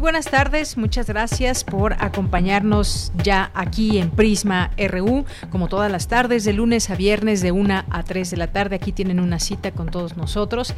Muy 0.00 0.06
buenas 0.12 0.30
tardes, 0.30 0.78
muchas 0.78 1.08
gracias 1.08 1.62
por 1.62 1.92
acompañarnos 2.02 3.12
ya 3.22 3.50
aquí 3.52 3.98
en 3.98 4.08
Prisma 4.08 4.70
RU, 4.78 5.26
como 5.50 5.68
todas 5.68 5.92
las 5.92 6.08
tardes, 6.08 6.46
de 6.46 6.54
lunes 6.54 6.88
a 6.88 6.94
viernes, 6.94 7.42
de 7.42 7.52
1 7.52 7.84
a 7.90 8.02
3 8.02 8.30
de 8.30 8.36
la 8.38 8.46
tarde. 8.46 8.76
Aquí 8.76 8.92
tienen 8.92 9.20
una 9.20 9.38
cita 9.38 9.72
con 9.72 9.90
todos 9.90 10.16
nosotros 10.16 10.72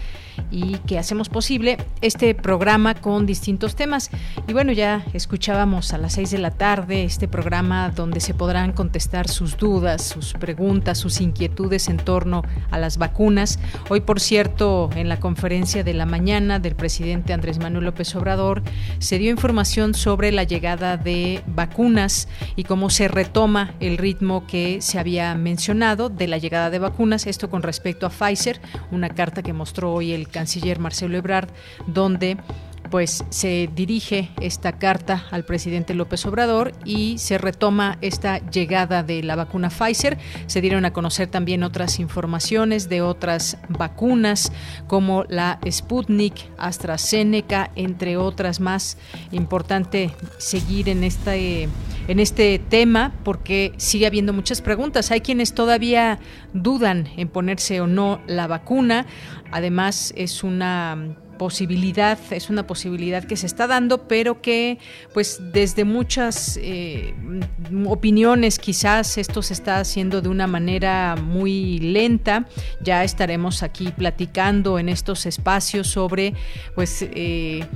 y 0.51 0.79
que 0.89 0.99
hacemos 0.99 1.29
posible 1.29 1.79
este 2.01 2.35
programa 2.35 2.97
con 2.97 3.25
distintos 3.25 3.77
temas. 3.77 4.11
Y 4.49 4.55
bueno, 4.55 4.73
ya 4.73 5.07
escuchábamos 5.13 5.93
a 5.93 5.99
las 5.99 6.15
6 6.15 6.33
de 6.33 6.39
la 6.39 6.51
tarde 6.51 7.05
este 7.05 7.29
programa 7.29 7.91
donde 7.91 8.19
se 8.19 8.35
podrán 8.35 8.73
contestar 8.73 9.29
sus 9.29 9.57
dudas, 9.57 10.03
sus 10.03 10.33
preguntas, 10.33 10.99
sus 10.99 11.21
inquietudes 11.21 11.87
en 11.87 11.99
torno 11.99 12.43
a 12.73 12.79
las 12.79 12.99
vacunas. 12.99 13.61
Hoy, 13.89 14.01
por 14.01 14.19
cierto, 14.19 14.91
en 14.97 15.09
la 15.09 15.21
conferencia 15.21 15.85
de 15.85 15.95
la 15.95 16.07
mañana 16.07 16.59
del 16.59 16.75
presidente 16.75 17.33
Andrés 17.33 17.61
Manuel 17.61 17.85
López 17.85 18.17
Obrador, 18.17 18.65
se 19.13 19.19
dio 19.19 19.31
información 19.31 19.93
sobre 19.93 20.33
la 20.33 20.43
llegada 20.43 20.97
de 20.97 21.43
vacunas 21.47 22.29
y 22.57 22.65
cómo 22.65 22.89
se 22.89 23.09
retoma 23.09 23.75
el 23.79 23.99
ritmo 23.99 24.47
que 24.47 24.81
se 24.81 24.99
había 24.99 25.35
mencionado 25.35 26.09
de 26.09 26.27
la 26.29 26.39
llegada 26.39 26.71
de 26.71 26.79
vacunas, 26.79 27.27
esto 27.27 27.51
con 27.51 27.63
respecto 27.63 28.07
a 28.07 28.09
Pfizer, 28.09 28.63
una 28.91 29.11
carta 29.11 29.43
que 29.43 29.53
mostró 29.53 29.93
hoy 29.93 30.13
el 30.13 30.29
canciller 30.29 30.79
Marcelo 30.79 31.19
Ebrard, 31.19 31.51
donde 31.87 32.39
pues 32.93 33.25
se 33.31 33.71
dirige 33.75 34.29
esta 34.43 34.73
carta 34.73 35.25
al 35.31 35.47
presidente 35.47 35.95
López 35.95 36.27
Obrador 36.27 36.73
y 36.85 37.17
se 37.17 37.39
retoma 37.39 37.97
esta 38.03 38.37
llegada 38.51 39.03
de 39.03 39.23
la 39.23 39.35
vacuna 39.35 39.71
Pfizer. 39.71 40.19
Se 40.47 40.61
dieron 40.61 40.85
a 40.85 40.93
conocer 40.93 41.29
también 41.29 41.63
otras 41.63 41.99
informaciones 41.99 42.91
de 42.91 43.01
otras 43.01 43.57
vacunas 43.71 44.53
como 44.89 45.25
la 45.31 45.59
Sputnik, 45.67 46.35
AstraZeneca, 46.59 47.71
entre 47.77 48.19
otras 48.19 48.61
más. 48.61 48.99
Importante 49.31 50.15
seguir 50.37 50.91
en 50.91 51.03
este 51.03 51.71
en 52.09 52.21
este 52.21 52.59
tema 52.59 53.15
porque 53.25 53.73
sigue 53.79 54.07
habiendo 54.07 54.35
muchas 54.35 54.61
preguntas. 54.61 55.11
Hay 55.11 55.23
quienes 55.23 55.55
todavía 55.55 56.19
dudan 56.53 57.09
en 57.17 57.29
ponerse 57.29 57.81
o 57.81 57.87
no 57.87 58.21
la 58.27 58.49
vacuna. 58.49 59.07
Además, 59.51 60.13
es 60.15 60.45
una 60.45 61.17
posibilidad, 61.39 62.19
es 62.31 62.51
una 62.51 62.67
posibilidad 62.67 63.25
que 63.25 63.37
se 63.37 63.47
está 63.47 63.67
dando, 63.67 64.07
pero 64.09 64.41
que 64.41 64.79
pues 65.13 65.41
desde 65.53 65.85
muchas 65.85 66.59
eh, 66.63 67.15
opiniones 67.87 68.59
quizás 68.59 69.19
esto 69.19 69.43
se 69.43 69.55
está 69.55 69.79
haciendo 69.79 70.21
de 70.23 70.29
una 70.29 70.47
manera 70.47 71.17
muy 71.17 71.79
lenta. 71.79 72.47
Ya 72.81 73.05
estaremos 73.05 73.63
aquí 73.63 73.93
platicando 73.97 74.79
en 74.79 74.89
estos 74.89 75.27
espacios 75.27 75.89
sobre 75.89 76.35
pues 76.75 77.03
eh, 77.03 77.67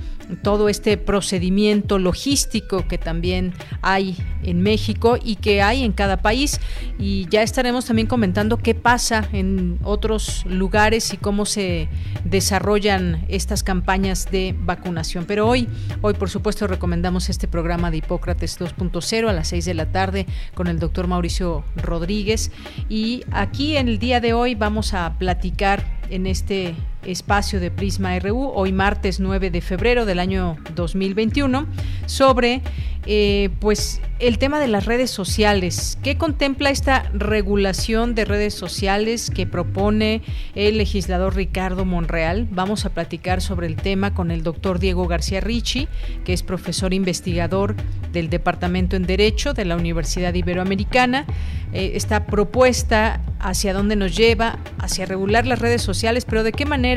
todo 0.43 0.69
este 0.69 0.97
procedimiento 0.97 1.99
logístico 1.99 2.87
que 2.89 2.99
también 2.99 3.55
hay 3.83 4.17
en 4.43 4.61
México 4.63 5.19
y 5.23 5.37
que 5.37 5.63
hay 5.63 5.85
en 5.85 5.93
cada 5.93 6.19
país 6.19 6.61
y 6.99 7.27
ya 7.29 7.43
estaremos 7.43 7.87
también 7.87 8.09
comentando 8.09 8.59
qué 8.59 8.75
pasa 8.75 9.29
en 9.33 9.79
otros 9.83 10.45
lugares 10.47 11.13
y 11.13 11.17
cómo 11.17 11.47
se 11.47 11.89
desarrollan 12.25 13.25
estas 13.29 13.63
campañas 13.63 14.31
de 14.31 14.55
vacunación. 14.59 15.25
Pero 15.27 15.49
hoy, 15.49 15.69
hoy 16.03 16.15
por 16.15 16.31
supuesto 16.31 16.67
recomendamos 16.67 17.29
este 17.29 17.49
programa 17.49 17.91
de 17.91 17.99
Hipócrates 17.99 18.59
2.0 18.59 19.29
a 19.29 19.33
las 19.33 19.49
6 19.49 19.65
de 19.65 19.75
la 19.75 19.87
tarde 19.87 20.27
con 20.55 20.67
el 20.67 20.79
doctor 20.79 21.07
Mauricio 21.07 21.65
Rodríguez 21.77 22.51
y 22.89 23.23
aquí 23.31 23.77
en 23.77 23.89
el 23.89 23.99
día 23.99 24.21
de 24.21 24.33
hoy 24.33 24.55
vamos 24.55 24.95
a 24.95 25.19
platicar 25.19 25.85
en 26.11 26.27
este 26.27 26.75
espacio 27.07 27.61
de 27.61 27.71
Prisma 27.71 28.19
RU, 28.19 28.51
hoy 28.55 28.73
martes 28.73 29.21
9 29.21 29.51
de 29.51 29.61
febrero 29.61 30.05
del 30.05 30.19
año 30.19 30.57
2021, 30.75 31.67
sobre 32.07 32.63
eh, 33.09 33.51
pues 33.61 34.01
el 34.19 34.39
tema 34.39 34.59
de 34.59 34.67
las 34.67 34.85
redes 34.85 35.11
sociales. 35.11 35.97
¿Qué 36.03 36.17
contempla 36.17 36.71
esta 36.71 37.09
regulación 37.15 38.17
de 38.17 38.25
redes 38.25 38.55
sociales 38.55 39.31
que 39.31 39.47
propone 39.47 40.23
el 40.57 40.79
legislador 40.79 41.37
Ricardo 41.37 41.85
Monreal? 41.85 42.49
Vamos 42.51 42.85
a 42.85 42.91
platicar 42.91 43.41
sobre 43.41 43.69
el 43.69 43.77
tema 43.77 44.13
con 44.13 44.33
el 44.33 44.43
doctor 44.43 44.81
Diego 44.81 45.07
García 45.07 45.41
Ricci, 45.41 45.87
que 46.25 46.33
es 46.33 46.43
profesor 46.43 46.95
investigador 46.95 47.77
del 48.13 48.29
Departamento 48.29 48.97
en 48.97 49.07
Derecho 49.07 49.55
de 49.55 49.67
la 49.67 49.77
Universidad 49.77 50.35
Iberoamericana. 50.35 51.27
Eh, 51.73 51.93
esta 51.95 52.27
propuesta 52.27 53.21
hacia 53.39 53.73
dónde 53.73 53.95
nos 53.97 54.17
lleva, 54.17 54.59
hacia 54.79 55.07
regular 55.07 55.47
las 55.47 55.61
redes 55.61 55.83
sociales, 55.83 56.25
pero 56.25 56.43
de 56.43 56.53
qué 56.53 56.65
manera 56.65 56.96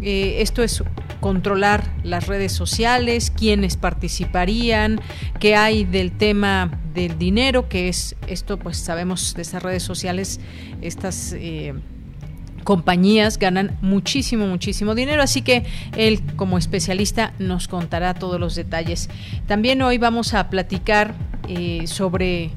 eh, 0.00 0.36
esto 0.40 0.62
es 0.62 0.82
controlar 1.20 1.92
las 2.02 2.26
redes 2.26 2.52
sociales, 2.52 3.30
quiénes 3.30 3.76
participarían, 3.76 5.00
qué 5.38 5.56
hay 5.56 5.84
del 5.84 6.12
tema 6.12 6.70
del 6.94 7.18
dinero, 7.18 7.68
que 7.68 7.88
es 7.88 8.16
esto, 8.26 8.58
pues 8.58 8.78
sabemos 8.78 9.34
de 9.34 9.42
estas 9.42 9.62
redes 9.62 9.82
sociales, 9.82 10.40
estas... 10.80 11.34
Eh, 11.36 11.74
compañías 12.64 13.38
ganan 13.38 13.78
muchísimo, 13.80 14.46
muchísimo 14.46 14.94
dinero, 14.94 15.22
así 15.22 15.42
que 15.42 15.64
él 15.96 16.20
como 16.36 16.58
especialista 16.58 17.32
nos 17.38 17.68
contará 17.68 18.14
todos 18.14 18.38
los 18.38 18.54
detalles. 18.54 19.08
También 19.46 19.82
hoy 19.82 19.98
vamos 19.98 20.34
a 20.34 20.50
platicar 20.50 21.14
eh, 21.48 21.86
sobre 21.86 22.50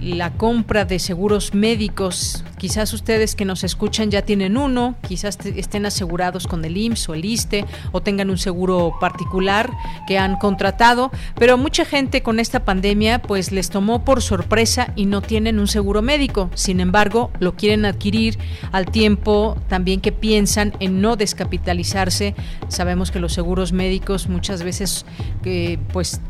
la 0.00 0.32
compra 0.32 0.84
de 0.84 0.98
seguros 0.98 1.54
médicos. 1.54 2.44
Quizás 2.58 2.92
ustedes 2.92 3.34
que 3.34 3.44
nos 3.44 3.64
escuchan 3.64 4.10
ya 4.10 4.22
tienen 4.22 4.56
uno, 4.56 4.96
quizás 5.06 5.38
estén 5.44 5.86
asegurados 5.86 6.46
con 6.46 6.64
el 6.64 6.76
IMSS 6.76 7.08
o 7.08 7.14
el 7.14 7.24
ISTE 7.24 7.64
o 7.92 8.02
tengan 8.02 8.30
un 8.30 8.38
seguro 8.38 8.94
particular 9.00 9.70
que 10.06 10.18
han 10.18 10.36
contratado, 10.36 11.10
pero 11.36 11.56
mucha 11.56 11.84
gente 11.84 12.22
con 12.22 12.38
esta 12.38 12.64
pandemia 12.64 13.22
pues 13.22 13.52
les 13.52 13.70
tomó 13.70 14.04
por 14.04 14.22
sorpresa 14.22 14.92
y 14.96 15.06
no 15.06 15.22
tienen 15.22 15.58
un 15.58 15.68
seguro 15.68 16.02
médico. 16.02 16.50
Sin 16.54 16.80
embargo, 16.80 17.30
lo 17.40 17.54
quieren 17.54 17.84
adquirir 17.84 18.38
al 18.72 18.86
tiempo 18.86 19.56
también 19.68 20.00
que 20.00 20.12
piensan 20.12 20.74
en 20.80 21.00
no 21.00 21.16
descapitalizarse. 21.16 22.34
Sabemos 22.68 23.10
que 23.10 23.20
los 23.20 23.32
seguros 23.32 23.72
médicos 23.72 24.28
muchas 24.28 24.62
veces 24.62 25.06
eh, 25.44 25.78
pues 25.92 26.20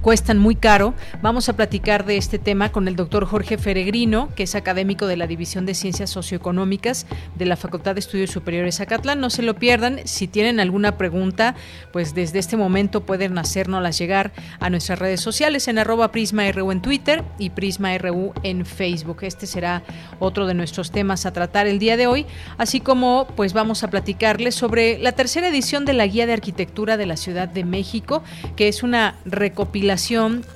cuestan 0.00 0.38
muy 0.38 0.54
caro. 0.54 0.94
Vamos 1.22 1.48
a 1.48 1.54
platicar 1.54 2.04
de 2.04 2.16
este 2.16 2.38
tema 2.38 2.70
con 2.72 2.88
el 2.88 2.96
doctor 2.96 3.24
Jorge 3.24 3.58
Feregrino, 3.58 4.28
que 4.34 4.44
es 4.44 4.54
académico 4.54 5.06
de 5.06 5.16
la 5.16 5.26
División 5.26 5.66
de 5.66 5.74
Ciencias 5.74 6.10
Socioeconómicas 6.10 7.06
de 7.36 7.46
la 7.46 7.56
Facultad 7.56 7.94
de 7.94 8.00
Estudios 8.00 8.30
Superiores 8.30 8.80
Acatlán. 8.80 9.20
No 9.20 9.30
se 9.30 9.42
lo 9.42 9.54
pierdan. 9.54 10.00
Si 10.04 10.28
tienen 10.28 10.60
alguna 10.60 10.98
pregunta, 10.98 11.54
pues 11.92 12.14
desde 12.14 12.38
este 12.38 12.56
momento 12.56 13.06
pueden 13.06 13.36
hacérnoslas 13.38 13.98
llegar 13.98 14.32
a 14.60 14.70
nuestras 14.70 14.98
redes 14.98 15.20
sociales 15.20 15.68
en 15.68 15.78
arroba 15.78 16.12
PrismaRU 16.12 16.70
en 16.70 16.82
Twitter 16.82 17.24
y 17.38 17.50
PrismaRU 17.50 18.32
en 18.42 18.66
Facebook. 18.66 19.18
Este 19.22 19.46
será 19.46 19.82
otro 20.18 20.46
de 20.46 20.54
nuestros 20.54 20.90
temas 20.90 21.26
a 21.26 21.32
tratar 21.32 21.66
el 21.66 21.78
día 21.78 21.96
de 21.96 22.06
hoy, 22.06 22.26
así 22.58 22.80
como 22.80 23.26
pues 23.36 23.52
vamos 23.52 23.82
a 23.82 23.88
platicarles 23.88 24.54
sobre 24.54 24.98
la 24.98 25.12
tercera 25.12 25.48
edición 25.48 25.84
de 25.84 25.94
la 25.94 26.06
Guía 26.06 26.26
de 26.26 26.34
Arquitectura 26.34 26.96
de 26.96 27.06
la 27.06 27.16
Ciudad 27.16 27.48
de 27.48 27.64
México, 27.64 28.22
que 28.56 28.68
es 28.68 28.82
una 28.82 29.16
recopilación 29.24 29.63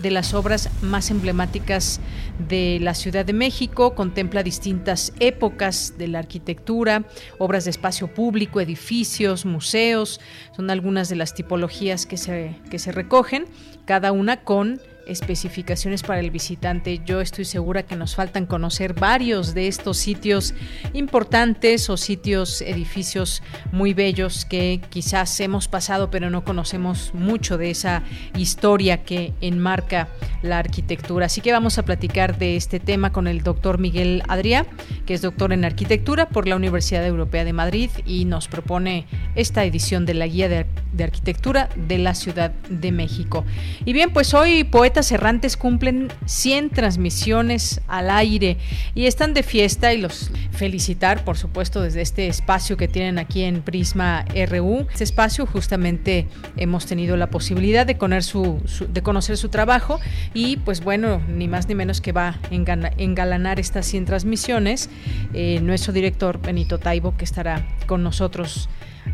de 0.00 0.10
las 0.10 0.34
obras 0.34 0.70
más 0.82 1.10
emblemáticas 1.10 2.00
de 2.48 2.78
la 2.80 2.94
Ciudad 2.94 3.24
de 3.24 3.32
México, 3.32 3.94
contempla 3.94 4.42
distintas 4.42 5.12
épocas 5.20 5.94
de 5.98 6.08
la 6.08 6.20
arquitectura, 6.20 7.04
obras 7.38 7.64
de 7.64 7.70
espacio 7.70 8.08
público, 8.14 8.60
edificios, 8.60 9.44
museos, 9.44 10.20
son 10.56 10.70
algunas 10.70 11.08
de 11.08 11.16
las 11.16 11.34
tipologías 11.34 12.06
que 12.06 12.16
se, 12.16 12.56
que 12.70 12.78
se 12.78 12.92
recogen, 12.92 13.46
cada 13.84 14.12
una 14.12 14.42
con 14.42 14.80
especificaciones 15.08 16.02
para 16.02 16.20
el 16.20 16.30
visitante. 16.30 17.00
Yo 17.04 17.20
estoy 17.20 17.44
segura 17.44 17.82
que 17.82 17.96
nos 17.96 18.14
faltan 18.14 18.46
conocer 18.46 18.94
varios 18.94 19.54
de 19.54 19.66
estos 19.66 19.96
sitios 19.96 20.54
importantes 20.92 21.90
o 21.90 21.96
sitios, 21.96 22.60
edificios 22.60 23.42
muy 23.72 23.94
bellos 23.94 24.44
que 24.44 24.80
quizás 24.90 25.40
hemos 25.40 25.68
pasado 25.68 26.10
pero 26.10 26.30
no 26.30 26.44
conocemos 26.44 27.12
mucho 27.14 27.58
de 27.58 27.70
esa 27.70 28.02
historia 28.36 29.02
que 29.04 29.32
enmarca 29.40 30.08
la 30.42 30.58
arquitectura. 30.58 31.26
Así 31.26 31.40
que 31.40 31.52
vamos 31.52 31.78
a 31.78 31.84
platicar 31.84 32.38
de 32.38 32.56
este 32.56 32.80
tema 32.80 33.12
con 33.12 33.26
el 33.26 33.42
doctor 33.42 33.78
Miguel 33.78 34.22
Adrià, 34.28 34.66
que 35.06 35.14
es 35.14 35.22
doctor 35.22 35.52
en 35.52 35.64
arquitectura 35.64 36.28
por 36.28 36.46
la 36.46 36.56
Universidad 36.56 37.04
Europea 37.06 37.44
de 37.44 37.52
Madrid 37.52 37.90
y 38.06 38.24
nos 38.24 38.48
propone 38.48 39.06
esta 39.34 39.64
edición 39.64 40.06
de 40.06 40.14
la 40.14 40.26
Guía 40.26 40.48
de, 40.48 40.66
Arquitectura 41.02 41.68
de 41.76 41.98
la 41.98 42.14
Ciudad 42.14 42.50
de 42.68 42.92
México. 42.92 43.44
Y 43.84 43.92
bien, 43.92 44.12
pues 44.12 44.34
hoy 44.34 44.64
Poetas 44.98 45.12
Errantes 45.12 45.56
cumplen 45.56 46.08
100 46.26 46.70
transmisiones 46.70 47.80
al 47.86 48.10
aire 48.10 48.56
y 48.96 49.06
están 49.06 49.32
de 49.32 49.44
fiesta 49.44 49.92
y 49.92 49.98
los 49.98 50.32
felicitar, 50.50 51.22
por 51.22 51.36
supuesto, 51.36 51.82
desde 51.82 52.00
este 52.00 52.26
espacio 52.26 52.76
que 52.76 52.88
tienen 52.88 53.20
aquí 53.20 53.44
en 53.44 53.62
Prisma 53.62 54.24
RU. 54.48 54.88
Este 54.90 55.04
espacio 55.04 55.46
justamente 55.46 56.26
hemos 56.56 56.86
tenido 56.86 57.16
la 57.16 57.30
posibilidad 57.30 57.86
de 57.86 57.96
conocer 57.96 59.36
su, 59.36 59.48
trabajo 59.50 60.00
y 60.34 60.56
pues 60.56 60.82
bueno, 60.82 61.22
ni 61.28 61.46
más 61.46 61.68
ni 61.68 61.76
menos 61.76 62.00
que 62.00 62.10
va 62.10 62.30
a 62.30 62.38
engalanar 62.50 63.60
estas 63.60 63.86
100 63.86 64.04
transmisiones 64.04 64.90
eh, 65.32 65.60
nuestro 65.62 65.92
director 65.92 66.42
Benito 66.42 66.78
Taibo 66.78 67.16
que 67.16 67.24
estará 67.24 67.64
con 67.86 68.02
nosotros 68.02 68.68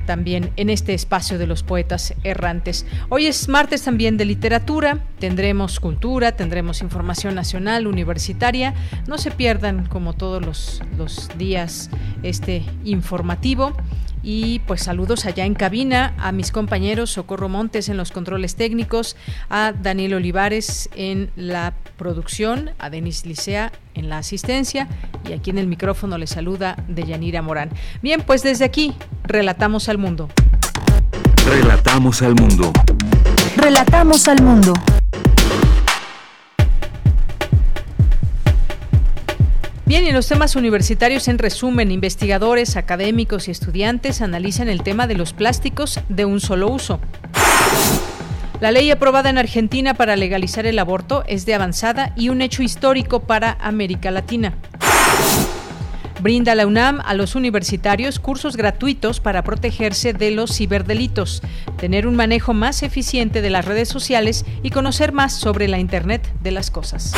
también 0.07 0.51
en 0.57 0.71
este 0.71 0.95
espacio 0.95 1.39
de 1.39 1.47
los 1.47 1.63
poetas 1.63 2.15
errantes. 2.23 2.87
Hoy 3.09 3.27
es 3.27 3.49
martes 3.49 3.83
también 3.83 4.17
de 4.17 4.25
literatura, 4.25 5.05
tendremos 5.19 5.81
cultura, 5.81 6.33
tendremos 6.33 6.83
información 6.83 7.35
nacional, 7.35 7.87
universitaria. 7.87 8.75
No 9.07 9.19
se 9.19 9.31
pierdan, 9.31 9.87
como 9.87 10.13
todos 10.13 10.45
los, 10.45 10.83
los 10.97 11.29
días, 11.37 11.91
este 12.23 12.65
informativo. 12.85 13.73
Y 14.27 14.61
pues 14.61 14.83
saludos 14.83 15.27
allá 15.27 15.45
en 15.45 15.55
cabina 15.55 16.15
a 16.17 16.33
mis 16.33 16.51
compañeros 16.51 17.11
Socorro 17.11 17.51
Montes 17.51 17.91
en 17.91 17.99
los 17.99 18.11
controles 18.11 18.57
técnicos, 18.57 19.17
a 19.51 19.73
Daniel 19.73 20.15
Olivares 20.15 20.89
en 20.95 21.31
la 21.37 21.75
producción, 21.99 22.71
a 22.79 22.89
Denis 22.89 23.27
Licea 23.27 23.71
en 23.95 24.09
la 24.09 24.19
asistencia 24.19 24.89
y 25.29 25.35
aquí 25.35 25.51
en 25.51 25.59
el 25.59 25.67
micrófono 25.67 26.17
le 26.17 26.27
saluda 26.27 26.77
Deyanira 26.89 27.43
Morán. 27.43 27.71
Bien, 28.03 28.23
pues 28.23 28.43
desde 28.43 28.65
aquí 28.65 28.95
relatamos 29.25 29.91
al 29.91 29.94
mundo. 29.99 30.29
Relatamos 31.47 32.23
al 32.23 32.35
mundo. 32.35 32.73
Relatamos 33.57 34.29
al 34.29 34.43
mundo. 34.43 34.73
Bien, 39.87 40.05
y 40.05 40.09
en 40.09 40.15
los 40.15 40.27
temas 40.27 40.57
universitarios, 40.57 41.29
en 41.29 41.39
resumen, 41.39 41.91
investigadores, 41.91 42.77
académicos 42.77 43.49
y 43.49 43.51
estudiantes 43.51 44.23
analizan 44.23 44.69
el 44.69 44.83
tema 44.83 45.07
de 45.07 45.15
los 45.15 45.35
plásticos 45.35 46.01
de 46.09 46.25
un 46.25 46.41
solo 46.41 46.69
uso. 46.69 47.01
La 48.61 48.73
ley 48.73 48.91
aprobada 48.91 49.29
en 49.29 49.37
Argentina 49.37 49.93
para 49.93 50.17
legalizar 50.17 50.65
el 50.65 50.79
aborto 50.79 51.23
es 51.27 51.45
de 51.45 51.55
avanzada 51.55 52.15
y 52.17 52.31
un 52.31 52.41
hecho 52.41 52.63
histórico 52.63 53.21
para 53.21 53.59
América 53.61 54.11
Latina. 54.11 54.55
Brinda 56.25 56.55
la 56.55 56.67
UNAM 56.67 57.03
a 57.05 57.13
los 57.13 57.35
universitarios 57.35 58.19
cursos 58.19 58.57
gratuitos 58.57 59.21
para 59.21 59.45
protegerse 59.45 60.15
de 60.15 60.31
los 60.31 60.57
ciberdelitos, 60.57 61.43
tener 61.77 62.07
un 62.07 62.17
manejo 62.17 62.55
más 62.55 62.83
eficiente 62.83 63.43
de 63.43 63.51
las 63.51 63.67
redes 63.67 63.91
sociales 63.91 64.47
y 64.63 64.71
conocer 64.71 65.13
más 65.13 65.35
sobre 65.35 65.69
la 65.69 65.79
Internet 65.79 66.27
de 66.41 66.51
las 66.51 66.71
cosas. 66.71 67.13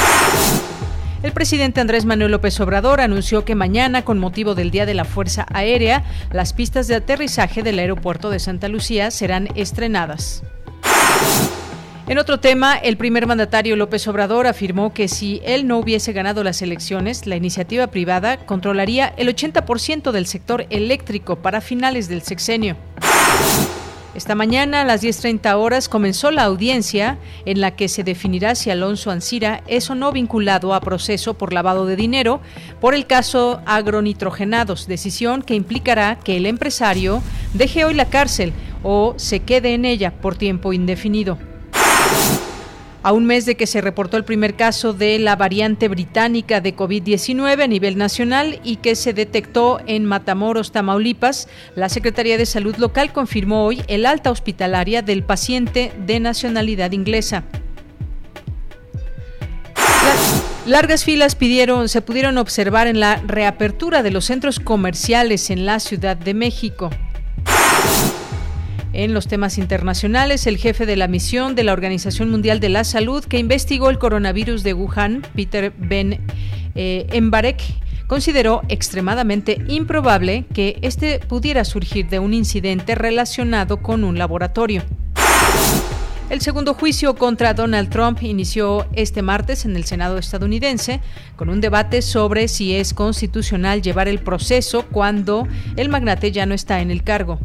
El 1.22 1.30
presidente 1.30 1.80
Andrés 1.80 2.04
Manuel 2.04 2.32
López 2.32 2.58
Obrador 2.58 3.00
anunció 3.00 3.44
que 3.44 3.54
mañana, 3.54 4.04
con 4.04 4.18
motivo 4.18 4.56
del 4.56 4.72
Día 4.72 4.86
de 4.86 4.94
la 4.94 5.04
Fuerza 5.04 5.46
Aérea, 5.52 6.02
las 6.32 6.52
pistas 6.52 6.88
de 6.88 6.96
aterrizaje 6.96 7.62
del 7.62 7.78
aeropuerto 7.78 8.28
de 8.30 8.40
Santa 8.40 8.66
Lucía 8.66 9.12
serán 9.12 9.50
estrenadas. 9.54 10.42
En 12.08 12.18
otro 12.18 12.38
tema, 12.38 12.76
el 12.76 12.96
primer 12.96 13.26
mandatario 13.26 13.74
López 13.74 14.06
Obrador 14.06 14.46
afirmó 14.46 14.94
que 14.94 15.08
si 15.08 15.42
él 15.44 15.66
no 15.66 15.78
hubiese 15.78 16.12
ganado 16.12 16.44
las 16.44 16.62
elecciones, 16.62 17.26
la 17.26 17.34
iniciativa 17.34 17.88
privada 17.88 18.36
controlaría 18.36 19.12
el 19.16 19.26
80% 19.26 20.12
del 20.12 20.26
sector 20.26 20.66
eléctrico 20.70 21.34
para 21.34 21.60
finales 21.60 22.08
del 22.08 22.22
sexenio. 22.22 22.76
Esta 24.14 24.36
mañana 24.36 24.82
a 24.82 24.84
las 24.84 25.02
10.30 25.02 25.56
horas 25.56 25.88
comenzó 25.88 26.30
la 26.30 26.44
audiencia 26.44 27.18
en 27.44 27.60
la 27.60 27.72
que 27.72 27.88
se 27.88 28.04
definirá 28.04 28.54
si 28.54 28.70
Alonso 28.70 29.10
Ancira 29.10 29.64
es 29.66 29.90
o 29.90 29.96
no 29.96 30.12
vinculado 30.12 30.74
a 30.74 30.80
proceso 30.80 31.34
por 31.34 31.52
lavado 31.52 31.86
de 31.86 31.96
dinero 31.96 32.40
por 32.80 32.94
el 32.94 33.08
caso 33.08 33.60
agronitrogenados, 33.66 34.86
decisión 34.86 35.42
que 35.42 35.54
implicará 35.54 36.20
que 36.20 36.36
el 36.36 36.46
empresario 36.46 37.20
deje 37.52 37.84
hoy 37.84 37.94
la 37.94 38.08
cárcel 38.08 38.52
o 38.84 39.14
se 39.16 39.40
quede 39.40 39.74
en 39.74 39.84
ella 39.84 40.12
por 40.12 40.36
tiempo 40.36 40.72
indefinido 40.72 41.36
a 43.06 43.12
un 43.12 43.24
mes 43.24 43.46
de 43.46 43.54
que 43.54 43.68
se 43.68 43.80
reportó 43.80 44.16
el 44.16 44.24
primer 44.24 44.56
caso 44.56 44.92
de 44.92 45.20
la 45.20 45.36
variante 45.36 45.86
británica 45.86 46.60
de 46.60 46.74
COVID-19 46.74 47.62
a 47.62 47.68
nivel 47.68 47.96
nacional 47.96 48.58
y 48.64 48.78
que 48.78 48.96
se 48.96 49.12
detectó 49.12 49.78
en 49.86 50.04
Matamoros, 50.04 50.72
Tamaulipas, 50.72 51.46
la 51.76 51.88
Secretaría 51.88 52.36
de 52.36 52.46
Salud 52.46 52.74
local 52.78 53.12
confirmó 53.12 53.64
hoy 53.64 53.80
el 53.86 54.06
alta 54.06 54.32
hospitalaria 54.32 55.02
del 55.02 55.22
paciente 55.22 55.92
de 56.04 56.18
nacionalidad 56.18 56.90
inglesa. 56.90 57.44
Largas 60.66 61.04
filas 61.04 61.36
pidieron, 61.36 61.88
se 61.88 62.02
pudieron 62.02 62.38
observar 62.38 62.88
en 62.88 62.98
la 62.98 63.22
reapertura 63.24 64.02
de 64.02 64.10
los 64.10 64.24
centros 64.24 64.58
comerciales 64.58 65.50
en 65.50 65.64
la 65.64 65.78
Ciudad 65.78 66.16
de 66.16 66.34
México. 66.34 66.90
En 68.98 69.12
los 69.12 69.28
temas 69.28 69.58
internacionales, 69.58 70.46
el 70.46 70.56
jefe 70.56 70.86
de 70.86 70.96
la 70.96 71.06
misión 71.06 71.54
de 71.54 71.64
la 71.64 71.74
Organización 71.74 72.30
Mundial 72.30 72.60
de 72.60 72.70
la 72.70 72.82
Salud 72.82 73.22
que 73.22 73.36
investigó 73.36 73.90
el 73.90 73.98
coronavirus 73.98 74.62
de 74.62 74.72
Wuhan, 74.72 75.20
Peter 75.34 75.70
Ben 75.76 76.18
eh, 76.74 77.06
Embarek, 77.10 77.60
consideró 78.06 78.62
extremadamente 78.70 79.58
improbable 79.68 80.46
que 80.54 80.78
este 80.80 81.18
pudiera 81.18 81.66
surgir 81.66 82.08
de 82.08 82.20
un 82.20 82.32
incidente 82.32 82.94
relacionado 82.94 83.82
con 83.82 84.02
un 84.02 84.16
laboratorio. 84.16 84.82
El 86.30 86.40
segundo 86.40 86.72
juicio 86.72 87.16
contra 87.16 87.52
Donald 87.52 87.90
Trump 87.90 88.22
inició 88.22 88.86
este 88.94 89.20
martes 89.20 89.66
en 89.66 89.76
el 89.76 89.84
Senado 89.84 90.16
estadounidense 90.16 91.02
con 91.36 91.50
un 91.50 91.60
debate 91.60 92.00
sobre 92.00 92.48
si 92.48 92.74
es 92.74 92.94
constitucional 92.94 93.82
llevar 93.82 94.08
el 94.08 94.20
proceso 94.20 94.86
cuando 94.90 95.46
el 95.76 95.90
magnate 95.90 96.32
ya 96.32 96.46
no 96.46 96.54
está 96.54 96.80
en 96.80 96.90
el 96.90 97.04
cargo. 97.04 97.38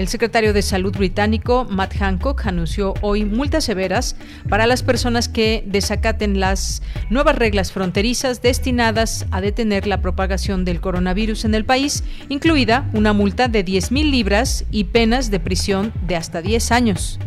El 0.00 0.08
secretario 0.08 0.54
de 0.54 0.62
Salud 0.62 0.96
británico, 0.96 1.66
Matt 1.68 1.94
Hancock, 1.98 2.46
anunció 2.46 2.94
hoy 3.02 3.26
multas 3.26 3.64
severas 3.64 4.16
para 4.48 4.66
las 4.66 4.82
personas 4.82 5.28
que 5.28 5.62
desacaten 5.66 6.40
las 6.40 6.80
nuevas 7.10 7.36
reglas 7.36 7.70
fronterizas 7.70 8.40
destinadas 8.40 9.26
a 9.30 9.42
detener 9.42 9.86
la 9.86 10.00
propagación 10.00 10.64
del 10.64 10.80
coronavirus 10.80 11.44
en 11.44 11.54
el 11.54 11.66
país, 11.66 12.02
incluida 12.30 12.88
una 12.94 13.12
multa 13.12 13.48
de 13.48 13.62
10.000 13.62 14.10
libras 14.10 14.64
y 14.70 14.84
penas 14.84 15.30
de 15.30 15.38
prisión 15.38 15.92
de 16.06 16.16
hasta 16.16 16.40
10 16.40 16.72
años. 16.72 17.18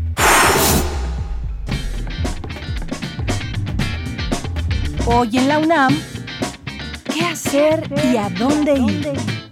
Hoy 5.05 5.37
en 5.37 5.47
la 5.47 5.59
UNAM, 5.59 5.95
¿qué 7.13 7.23
hacer 7.23 7.87
y 8.11 8.17
a 8.17 8.29
dónde 8.29 8.73
ir? 8.79 9.42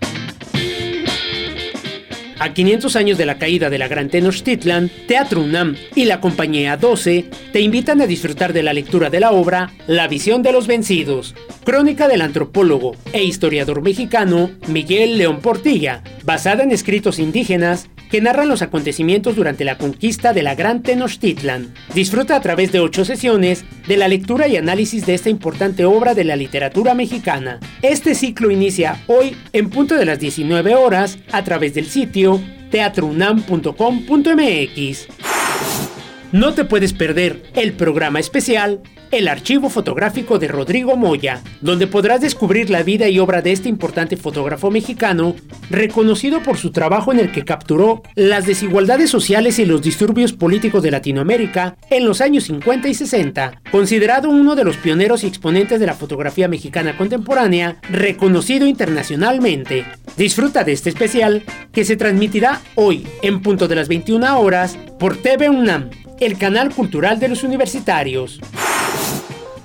A 2.42 2.56
500 2.56 2.96
años 2.96 3.20
de 3.20 3.28
la 3.28 3.38
caída 3.38 3.70
de 3.70 3.78
la 3.78 3.88
Gran 3.88 4.10
Tenochtitlan, 4.10 4.90
Teatro 5.08 5.42
UNAM 5.42 5.76
y 5.94 6.06
la 6.06 6.20
Compañía 6.20 6.76
12 6.76 7.30
te 7.54 7.62
invitan 7.62 8.02
a 8.02 8.08
disfrutar 8.08 8.52
de 8.52 8.64
la 8.64 8.74
lectura 8.74 9.12
de 9.12 9.20
la 9.20 9.32
obra 9.32 9.72
La 9.86 10.08
visión 10.08 10.42
de 10.42 10.52
los 10.52 10.66
vencidos, 10.66 11.36
crónica 11.64 12.08
del 12.08 12.24
antropólogo 12.24 12.96
e 13.14 13.24
historiador 13.24 13.84
mexicano 13.84 14.50
Miguel 14.68 15.20
León 15.20 15.40
Portilla, 15.40 16.02
basada 16.24 16.64
en 16.64 16.72
escritos 16.72 17.20
indígenas 17.20 17.92
que 18.12 18.22
narran 18.22 18.50
los 18.50 18.62
acontecimientos 18.62 19.38
durante 19.38 19.64
la 19.64 19.78
conquista 19.78 20.34
de 20.34 20.44
la 20.44 20.54
Gran 20.54 20.84
Tenochtitlan. 20.84 21.74
Disfruta 21.96 22.36
a 22.36 22.42
través 22.42 22.72
de 22.74 22.82
ocho 22.82 23.06
sesiones 23.06 23.64
de 23.88 23.96
la 23.96 24.10
lectura 24.10 24.50
y 24.50 24.58
análisis 24.58 25.06
de 25.06 25.14
esta 25.14 25.30
importante 25.30 25.86
obra 25.86 26.14
de 26.14 26.26
la 26.26 26.36
literatura 26.36 26.94
mexicana. 26.94 27.60
Este 27.82 28.14
ciclo 28.14 28.52
inicia 28.52 29.02
hoy 29.08 29.38
en 29.54 29.70
punto 29.70 29.96
de 29.96 30.06
las 30.06 30.20
19 30.20 30.76
horas 30.76 31.20
a 31.32 31.44
través 31.44 31.74
del 31.74 31.86
sitio 31.86 32.31
teatrounam.com.mx. 32.70 35.08
No 36.32 36.54
te 36.54 36.64
puedes 36.64 36.94
perder 36.94 37.42
el 37.56 37.74
programa 37.74 38.20
especial 38.20 38.82
El 39.12 39.28
archivo 39.28 39.70
fotográfico 39.70 40.40
de 40.40 40.48
Rodrigo 40.48 40.96
Moya, 40.96 41.42
donde 41.60 41.86
podrás 41.86 42.22
descubrir 42.22 42.70
la 42.70 42.82
vida 42.82 43.10
y 43.10 43.20
obra 43.20 43.42
de 43.42 43.52
este 43.52 43.68
importante 43.68 44.16
fotógrafo 44.16 44.72
mexicano, 44.72 45.36
reconocido 45.70 46.42
por 46.42 46.58
su 46.58 46.72
trabajo 46.72 47.12
en 47.12 47.20
el 47.20 47.34
que 47.34 47.44
capturó 47.44 48.04
las 48.16 48.46
desigualdades 48.46 49.10
sociales 49.10 49.60
y 49.60 49.66
los 49.66 49.82
disturbios 49.82 50.32
políticos 50.32 50.82
de 50.82 50.92
Latinoamérica 50.92 51.76
en 51.90 52.06
los 52.06 52.22
años 52.22 52.46
50 52.46 52.88
y 52.88 52.94
60, 52.94 53.62
considerado 53.70 54.30
uno 54.30 54.56
de 54.56 54.64
los 54.64 54.78
pioneros 54.78 55.26
y 55.26 55.28
exponentes 55.28 55.82
de 55.82 55.88
la 55.88 55.94
fotografía 55.94 56.48
mexicana 56.48 56.96
contemporánea, 56.96 57.82
reconocido 57.90 58.66
internacionalmente. 58.66 59.86
Disfruta 60.16 60.64
de 60.64 60.72
este 60.72 60.90
especial 60.90 61.44
que 61.74 61.84
se 61.84 61.98
transmitirá 61.98 62.62
hoy 62.76 63.06
en 63.24 63.42
punto 63.42 63.68
de 63.68 63.76
las 63.76 63.90
21 63.90 64.40
horas 64.40 64.78
por 64.98 65.18
TV 65.18 65.50
UNAM 65.50 65.90
el 66.22 66.38
canal 66.38 66.74
cultural 66.74 67.20
de 67.20 67.28
los 67.28 67.44
universitarios. 67.44 68.40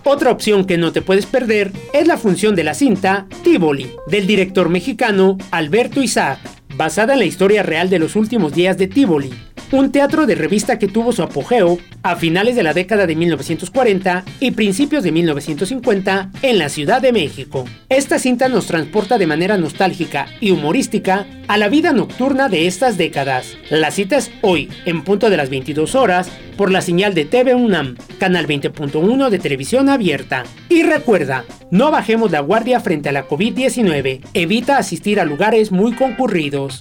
Otra 0.08 0.30
opción 0.30 0.66
que 0.66 0.78
no 0.78 0.92
te 0.92 1.02
puedes 1.02 1.26
perder 1.26 1.72
es 1.92 2.06
la 2.06 2.16
función 2.16 2.54
de 2.54 2.62
la 2.62 2.74
cinta 2.74 3.26
Tivoli, 3.42 3.90
del 4.06 4.28
director 4.28 4.68
mexicano 4.68 5.36
Alberto 5.50 6.00
Isaac, 6.00 6.38
basada 6.76 7.14
en 7.14 7.18
la 7.18 7.24
historia 7.24 7.64
real 7.64 7.90
de 7.90 7.98
los 7.98 8.14
últimos 8.14 8.54
días 8.54 8.78
de 8.78 8.86
Tivoli, 8.86 9.34
un 9.72 9.90
teatro 9.92 10.26
de 10.26 10.34
revista 10.34 10.78
que 10.78 10.88
tuvo 10.88 11.12
su 11.12 11.22
apogeo 11.22 11.78
a 12.02 12.16
finales 12.16 12.56
de 12.56 12.62
la 12.62 12.72
década 12.72 13.06
de 13.06 13.16
1940 13.16 14.24
y 14.40 14.52
principios 14.52 15.02
de 15.02 15.12
1950 15.12 16.30
en 16.42 16.58
la 16.58 16.68
Ciudad 16.68 17.02
de 17.02 17.12
México. 17.12 17.64
Esta 17.88 18.18
cinta 18.18 18.48
nos 18.48 18.66
transporta 18.66 19.18
de 19.18 19.26
manera 19.26 19.56
nostálgica 19.56 20.26
y 20.40 20.50
humorística 20.52 21.26
a 21.48 21.58
la 21.58 21.68
vida 21.68 21.92
nocturna 21.92 22.48
de 22.48 22.66
estas 22.66 22.96
décadas. 22.96 23.56
La 23.70 23.90
cita 23.90 24.16
es 24.16 24.30
hoy, 24.42 24.68
en 24.84 25.02
punto 25.02 25.30
de 25.30 25.36
las 25.36 25.50
22 25.50 25.94
horas, 25.94 26.30
por 26.56 26.70
la 26.70 26.80
señal 26.80 27.14
de 27.14 27.24
TV 27.24 27.54
UNAM, 27.54 27.96
canal 28.18 28.46
20.1 28.46 29.28
de 29.28 29.38
televisión 29.38 29.88
abierta. 29.88 30.44
Y 30.68 30.82
recuerda, 30.82 31.44
no 31.70 31.90
bajemos 31.90 32.30
la 32.30 32.40
guardia 32.40 32.80
frente 32.80 33.08
a 33.08 33.12
la 33.12 33.28
COVID-19. 33.28 34.20
Evita 34.34 34.78
asistir 34.78 35.20
a 35.20 35.24
lugares 35.24 35.70
muy 35.70 35.92
concurridos. 35.92 36.80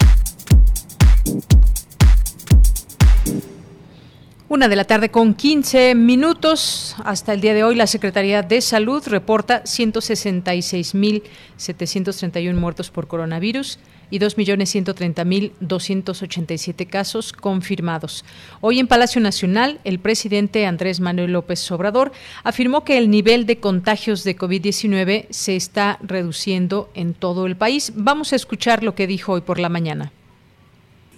Una 4.51 4.67
de 4.67 4.75
la 4.75 4.83
tarde 4.83 5.09
con 5.11 5.33
15 5.33 5.95
minutos. 5.95 6.97
Hasta 7.05 7.33
el 7.33 7.39
día 7.39 7.53
de 7.53 7.63
hoy, 7.63 7.73
la 7.73 7.87
Secretaría 7.87 8.41
de 8.41 8.59
Salud 8.59 9.01
reporta 9.07 9.63
166.731 9.63 12.53
muertos 12.55 12.91
por 12.91 13.07
coronavirus 13.07 13.79
y 14.09 14.19
2.130.287 14.19 16.85
casos 16.85 17.31
confirmados. 17.31 18.25
Hoy 18.59 18.79
en 18.79 18.87
Palacio 18.87 19.21
Nacional, 19.21 19.79
el 19.85 19.99
presidente 19.99 20.65
Andrés 20.65 20.99
Manuel 20.99 21.31
López 21.31 21.71
Obrador 21.71 22.11
afirmó 22.43 22.83
que 22.83 22.97
el 22.97 23.09
nivel 23.09 23.45
de 23.45 23.61
contagios 23.61 24.25
de 24.25 24.37
COVID-19 24.37 25.27
se 25.29 25.55
está 25.55 25.97
reduciendo 26.01 26.89
en 26.93 27.13
todo 27.13 27.45
el 27.45 27.55
país. 27.55 27.93
Vamos 27.95 28.33
a 28.33 28.35
escuchar 28.35 28.83
lo 28.83 28.95
que 28.95 29.07
dijo 29.07 29.31
hoy 29.31 29.39
por 29.39 29.59
la 29.59 29.69
mañana. 29.69 30.11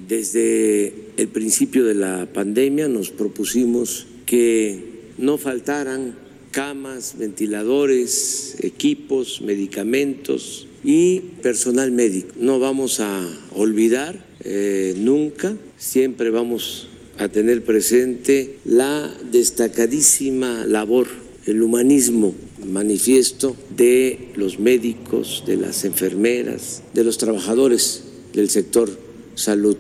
Desde 0.07 0.93
el 1.17 1.27
principio 1.29 1.85
de 1.85 1.95
la 1.95 2.27
pandemia 2.31 2.87
nos 2.87 3.09
propusimos 3.09 4.07
que 4.25 4.93
no 5.17 5.37
faltaran 5.37 6.15
camas, 6.51 7.15
ventiladores, 7.17 8.57
equipos, 8.61 9.41
medicamentos 9.41 10.67
y 10.83 11.19
personal 11.41 11.91
médico. 11.91 12.33
No 12.37 12.59
vamos 12.59 12.99
a 12.99 13.27
olvidar 13.55 14.25
eh, 14.43 14.93
nunca, 14.97 15.55
siempre 15.77 16.29
vamos 16.29 16.89
a 17.17 17.29
tener 17.29 17.63
presente 17.63 18.57
la 18.65 19.13
destacadísima 19.31 20.65
labor, 20.65 21.07
el 21.45 21.61
humanismo 21.61 22.35
manifiesto 22.65 23.55
de 23.75 24.31
los 24.35 24.59
médicos, 24.59 25.43
de 25.45 25.57
las 25.57 25.85
enfermeras, 25.85 26.83
de 26.93 27.03
los 27.03 27.17
trabajadores 27.17 28.03
del 28.33 28.49
sector 28.49 29.12
salud. 29.35 29.77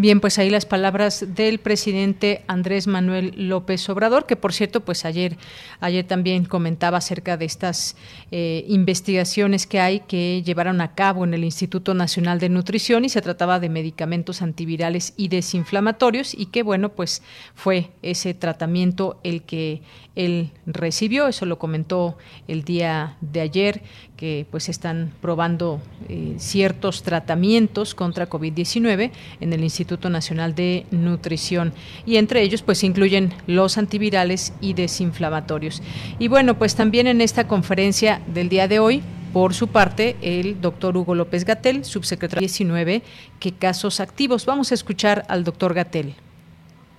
Bien, 0.00 0.18
pues 0.18 0.38
ahí 0.38 0.48
las 0.48 0.64
palabras 0.64 1.26
del 1.34 1.58
presidente 1.58 2.42
Andrés 2.46 2.86
Manuel 2.86 3.34
López 3.36 3.86
Obrador, 3.90 4.24
que 4.24 4.34
por 4.34 4.54
cierto, 4.54 4.80
pues 4.80 5.04
ayer, 5.04 5.36
ayer 5.78 6.06
también 6.06 6.46
comentaba 6.46 6.96
acerca 6.96 7.36
de 7.36 7.44
estas 7.44 7.96
eh, 8.30 8.64
investigaciones 8.66 9.66
que 9.66 9.78
hay 9.78 10.00
que 10.00 10.42
llevaron 10.42 10.80
a 10.80 10.94
cabo 10.94 11.24
en 11.24 11.34
el 11.34 11.44
Instituto 11.44 11.92
Nacional 11.92 12.38
de 12.38 12.48
Nutrición 12.48 13.04
y 13.04 13.10
se 13.10 13.20
trataba 13.20 13.60
de 13.60 13.68
medicamentos 13.68 14.40
antivirales 14.40 15.12
y 15.18 15.28
desinflamatorios 15.28 16.32
y 16.32 16.46
que 16.46 16.62
bueno, 16.62 16.94
pues 16.94 17.22
fue 17.54 17.90
ese 18.00 18.32
tratamiento 18.32 19.20
el 19.22 19.42
que 19.42 19.82
él 20.16 20.50
recibió, 20.64 21.28
eso 21.28 21.44
lo 21.44 21.58
comentó 21.58 22.16
el 22.48 22.64
día 22.64 23.18
de 23.20 23.42
ayer, 23.42 23.82
que 24.20 24.46
pues 24.50 24.68
están 24.68 25.10
probando 25.22 25.80
eh, 26.10 26.34
ciertos 26.36 27.02
tratamientos 27.02 27.94
contra 27.94 28.28
COVID-19 28.28 29.12
en 29.40 29.52
el 29.54 29.64
Instituto 29.64 30.10
Nacional 30.10 30.54
de 30.54 30.84
Nutrición 30.90 31.72
y 32.04 32.16
entre 32.16 32.42
ellos 32.42 32.60
pues 32.60 32.84
incluyen 32.84 33.32
los 33.46 33.78
antivirales 33.78 34.52
y 34.60 34.74
desinflamatorios. 34.74 35.82
Y 36.18 36.28
bueno, 36.28 36.58
pues 36.58 36.74
también 36.76 37.06
en 37.06 37.22
esta 37.22 37.48
conferencia 37.48 38.20
del 38.26 38.50
día 38.50 38.68
de 38.68 38.78
hoy 38.78 39.02
por 39.32 39.54
su 39.54 39.68
parte, 39.68 40.16
el 40.20 40.60
doctor 40.60 40.98
Hugo 40.98 41.14
López 41.14 41.46
Gatel, 41.46 41.86
subsecretario 41.86 42.40
19, 42.40 43.02
¿qué 43.38 43.52
casos 43.52 44.00
activos? 44.00 44.44
Vamos 44.44 44.70
a 44.70 44.74
escuchar 44.74 45.24
al 45.28 45.44
doctor 45.44 45.72
Gatel. 45.72 46.14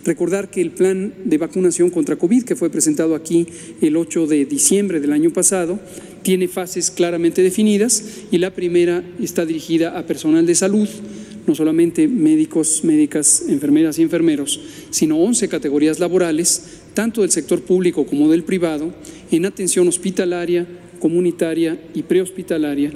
Recordar 0.04 0.50
que 0.50 0.62
el 0.62 0.72
plan 0.72 1.14
de 1.26 1.38
vacunación 1.38 1.90
contra 1.90 2.16
COVID, 2.16 2.44
que 2.44 2.56
fue 2.56 2.70
presentado 2.70 3.16
aquí 3.16 3.48
el 3.82 3.96
8 3.96 4.28
de 4.28 4.46
diciembre 4.46 5.00
del 5.00 5.12
año 5.12 5.32
pasado, 5.32 5.80
tiene 6.24 6.48
fases 6.48 6.90
claramente 6.90 7.42
definidas 7.44 8.04
y 8.32 8.38
la 8.40 8.54
primera 8.54 9.04
está 9.20 9.46
dirigida 9.46 9.98
a 9.98 10.06
personal 10.06 10.46
de 10.46 10.56
salud, 10.56 10.88
no 11.46 11.56
solamente 11.56 12.08
médicos, 12.08 12.84
médicas, 12.84 13.44
enfermeras 13.48 14.00
y 14.00 14.04
enfermeros, 14.04 14.60
sino 14.90 15.18
11 15.18 15.48
categorías 15.50 16.00
laborales, 16.00 16.64
tanto 16.94 17.22
del 17.22 17.32
sector 17.32 17.62
público 17.62 18.06
como 18.06 18.30
del 18.30 18.44
privado, 18.44 18.94
en 19.32 19.46
atención 19.46 19.88
hospitalaria, 19.88 20.68
comunitaria 21.00 21.80
y 21.94 22.04
prehospitalaria, 22.04 22.92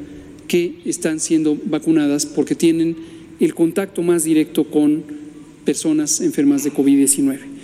que 0.48 0.80
están 0.86 1.20
siendo 1.20 1.58
vacunadas 1.66 2.26
porque 2.26 2.56
tienen 2.56 2.96
el 3.40 3.54
contacto 3.54 4.02
más 4.02 4.24
directo 4.24 4.64
con 4.70 5.25
personas 5.66 6.22
enfermas 6.22 6.64
de 6.64 6.72
COVID-19. 6.72 7.56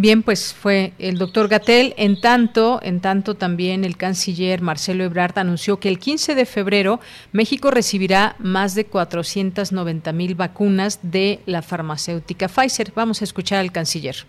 Bien, 0.00 0.22
pues 0.22 0.54
fue 0.54 0.92
el 1.00 1.18
doctor 1.18 1.48
Gatel. 1.48 1.92
En 1.96 2.20
tanto, 2.20 2.78
en 2.84 3.00
tanto 3.00 3.34
también 3.34 3.84
el 3.84 3.96
canciller 3.96 4.62
Marcelo 4.62 5.02
Ebrard 5.02 5.36
anunció 5.40 5.80
que 5.80 5.88
el 5.88 5.98
15 5.98 6.36
de 6.36 6.46
febrero 6.46 7.00
México 7.32 7.72
recibirá 7.72 8.36
más 8.38 8.76
de 8.76 8.84
490 8.86 10.12
mil 10.12 10.36
vacunas 10.36 11.00
de 11.02 11.40
la 11.46 11.62
farmacéutica 11.62 12.46
Pfizer. 12.46 12.92
Vamos 12.94 13.22
a 13.22 13.24
escuchar 13.24 13.58
al 13.58 13.72
canciller. 13.72 14.24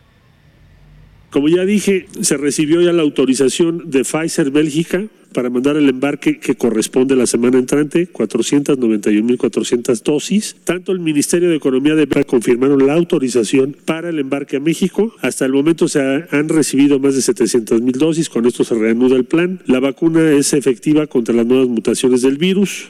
Como 1.30 1.48
ya 1.48 1.66
dije, 1.66 2.08
se 2.22 2.38
recibió 2.38 2.82
ya 2.82 2.92
la 2.92 3.04
autorización 3.04 3.90
de 3.90 4.04
Pfizer 4.04 4.50
Bélgica 4.52 5.06
para 5.34 5.50
mandar 5.50 5.78
el 5.78 5.88
embarque 5.88 6.40
que 6.40 6.56
corresponde 6.56 7.16
la 7.16 7.28
semana 7.28 7.60
entrante, 7.60 8.12
491.400 8.12 10.02
dosis. 10.04 10.56
Tanto 10.64 10.92
el 10.92 11.00
Ministerio 11.00 11.50
de 11.50 11.56
Economía 11.56 11.96
de 11.96 12.08
confirmaron 12.26 12.86
la 12.86 12.94
autorización 12.94 13.78
para 13.86 14.10
el 14.10 14.20
embarque 14.20 14.58
a 14.58 14.60
México. 14.60 15.14
Hasta 15.22 15.46
el 15.46 15.54
momento 15.54 15.88
se 15.88 16.02
han 16.02 16.50
recibido 16.50 17.00
más 17.00 17.14
de 17.16 17.22
700.000 17.22 17.92
dosis. 17.92 18.28
Con 18.30 18.46
esto 18.46 18.64
se 18.64 18.76
reanuda 18.76 19.16
el 19.16 19.26
plan. 19.26 19.62
La 19.68 19.80
vacuna 19.80 20.32
es 20.32 20.54
efectiva 20.54 21.08
contra 21.08 21.34
las 21.36 21.46
nuevas 21.46 21.68
mutaciones 21.68 22.22
del 22.24 22.38
virus. 22.38 22.90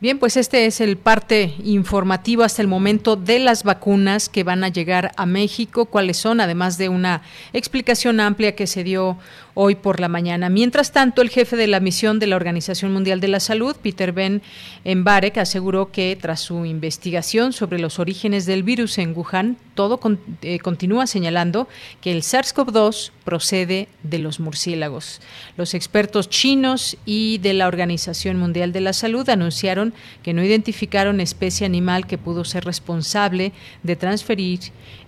Bien, 0.00 0.20
pues 0.20 0.36
este 0.36 0.66
es 0.66 0.80
el 0.80 0.96
parte 0.96 1.56
informativo 1.64 2.44
hasta 2.44 2.62
el 2.62 2.68
momento 2.68 3.16
de 3.16 3.40
las 3.40 3.64
vacunas 3.64 4.28
que 4.28 4.44
van 4.44 4.62
a 4.62 4.68
llegar 4.68 5.10
a 5.16 5.26
México, 5.26 5.86
cuáles 5.86 6.18
son, 6.18 6.40
además 6.40 6.78
de 6.78 6.88
una 6.88 7.22
explicación 7.52 8.20
amplia 8.20 8.54
que 8.54 8.68
se 8.68 8.84
dio 8.84 9.18
hoy 9.60 9.74
por 9.74 9.98
la 9.98 10.06
mañana. 10.06 10.48
Mientras 10.50 10.92
tanto, 10.92 11.20
el 11.20 11.30
jefe 11.30 11.56
de 11.56 11.66
la 11.66 11.80
misión 11.80 12.20
de 12.20 12.28
la 12.28 12.36
Organización 12.36 12.92
Mundial 12.92 13.18
de 13.18 13.26
la 13.26 13.40
Salud, 13.40 13.74
Peter 13.74 14.12
Ben 14.12 14.40
Embarek, 14.84 15.36
aseguró 15.36 15.90
que 15.90 16.16
tras 16.20 16.38
su 16.38 16.64
investigación 16.64 17.52
sobre 17.52 17.80
los 17.80 17.98
orígenes 17.98 18.46
del 18.46 18.62
virus 18.62 18.98
en 18.98 19.16
Wuhan, 19.16 19.56
todo 19.74 19.98
eh, 20.42 20.60
continúa 20.60 21.08
señalando 21.08 21.66
que 22.00 22.12
el 22.12 22.22
SARS-CoV-2 22.22 23.10
procede 23.24 23.88
de 24.04 24.20
los 24.20 24.38
murciélagos. 24.38 25.20
Los 25.56 25.74
expertos 25.74 26.30
chinos 26.30 26.96
y 27.04 27.38
de 27.38 27.52
la 27.52 27.66
Organización 27.66 28.38
Mundial 28.38 28.72
de 28.72 28.80
la 28.80 28.92
Salud 28.92 29.28
anunciaron 29.28 29.92
que 30.22 30.34
no 30.34 30.44
identificaron 30.44 31.20
especie 31.20 31.66
animal 31.66 32.06
que 32.06 32.16
pudo 32.16 32.44
ser 32.44 32.64
responsable 32.64 33.52
de 33.82 33.96
transferir 33.96 34.60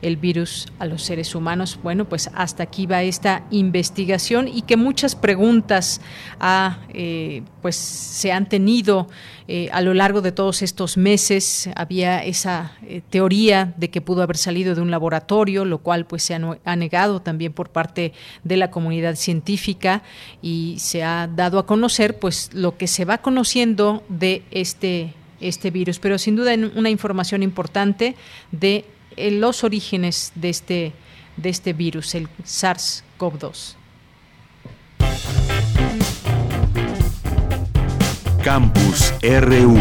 el 0.03 0.17
virus 0.17 0.67
a 0.81 0.87
los 0.87 1.03
seres 1.03 1.37
humanos. 1.37 1.79
Bueno, 1.83 2.09
pues 2.09 2.31
hasta 2.35 2.65
aquí 2.65 2.87
va 2.87 3.05
esta 3.05 3.45
investigación 3.51 4.40
y 4.49 4.63
que 4.63 4.77
muchas 4.77 5.15
preguntas 5.15 6.01
eh, 6.95 7.43
pues 7.63 7.77
se 7.77 8.33
han 8.33 8.49
tenido 8.49 9.09
eh, 9.49 9.69
a 9.73 9.81
lo 9.81 9.95
largo 9.95 10.21
de 10.21 10.33
todos 10.33 10.63
estos 10.63 10.97
meses. 10.97 11.69
Había 11.75 12.25
esa 12.25 12.73
eh, 12.87 13.03
teoría 13.11 13.75
de 13.77 13.91
que 13.91 14.01
pudo 14.01 14.23
haber 14.23 14.37
salido 14.37 14.75
de 14.75 14.81
un 14.81 14.91
laboratorio, 14.91 15.65
lo 15.65 15.79
cual 15.79 16.07
pues 16.07 16.23
se 16.23 16.35
ha, 16.35 16.77
negado 16.77 17.21
también 17.21 17.53
por 17.53 17.71
parte 17.71 18.13
de 18.45 18.57
la 18.57 18.71
comunidad 18.71 19.17
científica 19.17 20.03
y 20.41 20.77
se 20.79 21.03
ha 21.03 21.27
dado 21.27 21.59
a 21.59 21.67
conocer 21.67 22.19
pues 22.19 22.51
lo 22.53 22.77
que 22.77 22.87
se 22.87 23.05
va 23.05 23.19
conociendo 23.19 24.03
de 24.09 24.43
este 24.51 25.15
este 25.41 25.71
virus, 25.71 25.99
pero 25.99 26.19
sin 26.19 26.37
duda 26.37 26.53
una 26.77 26.91
información 26.91 27.43
importante 27.43 28.15
de 28.53 28.85
los 29.17 29.65
orígenes 29.65 30.33
de 30.35 30.51
este 30.51 30.93
de 31.41 31.49
este 31.49 31.73
virus, 31.73 32.15
el 32.15 32.29
SARS-CoV-2. 32.45 33.80
Campus 38.45 39.15
RU. 39.23 39.77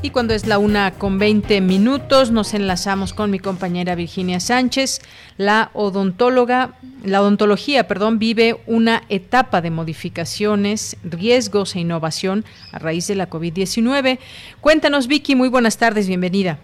Y 0.00 0.10
cuando 0.10 0.32
es 0.32 0.46
la 0.46 0.58
una 0.58 0.92
con 0.92 1.18
20 1.18 1.60
minutos, 1.60 2.30
nos 2.30 2.54
enlazamos 2.54 3.12
con 3.12 3.30
mi 3.30 3.38
compañera 3.38 3.94
Virginia 3.94 4.40
Sánchez. 4.40 5.00
La 5.36 5.70
odontóloga, 5.74 6.74
la 7.04 7.20
odontología, 7.20 7.86
perdón, 7.86 8.18
vive 8.18 8.56
una 8.66 9.02
etapa 9.10 9.60
de 9.60 9.70
modificaciones, 9.70 10.96
riesgos 11.04 11.76
e 11.76 11.80
innovación 11.80 12.44
a 12.72 12.78
raíz 12.78 13.06
de 13.06 13.16
la 13.16 13.28
COVID-19. 13.28 14.18
Cuéntanos, 14.62 15.08
Vicky, 15.08 15.36
muy 15.36 15.50
buenas 15.50 15.76
tardes, 15.76 16.08
bienvenida. 16.08 16.58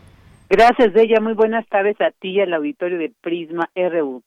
Gracias, 0.48 0.92
Bella. 0.94 1.20
Muy 1.20 1.34
buenas 1.34 1.66
tardes 1.68 2.00
a 2.00 2.12
ti 2.12 2.30
y 2.30 2.40
al 2.40 2.54
auditorio 2.54 2.96
de 2.98 3.12
Prisma 3.20 3.68
RU. 3.74 4.22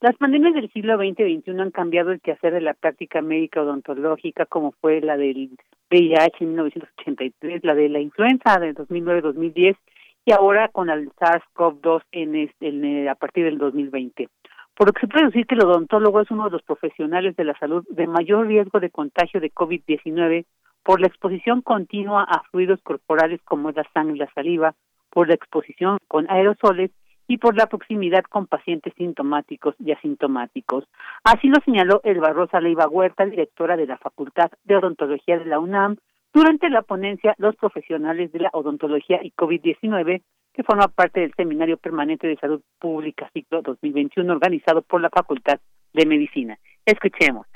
Las 0.00 0.14
pandemias 0.16 0.54
del 0.54 0.70
siglo 0.70 0.96
XX 0.96 1.18
y 1.26 1.38
XXI 1.40 1.60
han 1.60 1.72
cambiado 1.72 2.12
el 2.12 2.20
quehacer 2.20 2.52
de 2.52 2.60
la 2.60 2.74
práctica 2.74 3.20
médica 3.20 3.62
odontológica, 3.62 4.46
como 4.46 4.70
fue 4.70 5.00
la 5.00 5.16
del 5.16 5.50
VIH 5.90 6.44
en 6.44 6.48
1983, 6.50 7.64
la 7.64 7.74
de 7.74 7.88
la 7.88 7.98
influenza 7.98 8.60
de 8.60 8.76
2009-2010 8.76 9.76
y 10.24 10.32
ahora 10.32 10.68
con 10.68 10.88
el 10.88 11.10
SARS-CoV-2 11.14 12.02
en, 12.12 12.48
en, 12.60 13.08
a 13.08 13.16
partir 13.16 13.44
del 13.44 13.58
2020. 13.58 14.28
Por 14.76 14.86
lo 14.86 14.92
que 14.92 15.00
se 15.00 15.08
puede 15.08 15.26
decir 15.26 15.48
que 15.48 15.56
el 15.56 15.64
odontólogo 15.64 16.20
es 16.20 16.30
uno 16.30 16.44
de 16.44 16.52
los 16.52 16.62
profesionales 16.62 17.34
de 17.34 17.42
la 17.42 17.58
salud 17.58 17.84
de 17.90 18.06
mayor 18.06 18.46
riesgo 18.46 18.78
de 18.78 18.90
contagio 18.90 19.40
de 19.40 19.50
COVID-19 19.50 20.44
por 20.84 21.00
la 21.00 21.08
exposición 21.08 21.60
continua 21.60 22.22
a 22.22 22.44
fluidos 22.52 22.80
corporales 22.82 23.40
como 23.42 23.72
la 23.72 23.82
sangre 23.92 24.14
y 24.14 24.18
la 24.20 24.32
saliva, 24.32 24.76
por 25.10 25.26
la 25.26 25.34
exposición 25.34 25.98
con 26.06 26.30
aerosoles 26.30 26.92
y 27.28 27.36
por 27.36 27.56
la 27.56 27.66
proximidad 27.66 28.24
con 28.24 28.46
pacientes 28.46 28.94
sintomáticos 28.96 29.74
y 29.78 29.92
asintomáticos. 29.92 30.84
Así 31.22 31.48
lo 31.48 31.60
señaló 31.64 32.00
el 32.02 32.18
Barrosa 32.18 32.60
Leiva 32.60 32.88
Huerta, 32.88 33.26
directora 33.26 33.76
de 33.76 33.86
la 33.86 33.98
Facultad 33.98 34.50
de 34.64 34.76
Odontología 34.76 35.38
de 35.38 35.44
la 35.44 35.60
UNAM, 35.60 35.96
durante 36.32 36.68
la 36.70 36.82
ponencia 36.82 37.34
Los 37.38 37.56
profesionales 37.56 38.32
de 38.32 38.40
la 38.40 38.50
odontología 38.52 39.20
y 39.22 39.30
COVID-19, 39.32 40.22
que 40.54 40.62
forma 40.62 40.88
parte 40.88 41.20
del 41.20 41.34
Seminario 41.34 41.76
Permanente 41.76 42.26
de 42.26 42.36
Salud 42.36 42.62
Pública 42.78 43.30
ciclo 43.32 43.62
2021 43.62 44.32
organizado 44.32 44.82
por 44.82 45.00
la 45.00 45.10
Facultad 45.10 45.60
de 45.92 46.06
Medicina. 46.06 46.58
Escuchemos. 46.84 47.46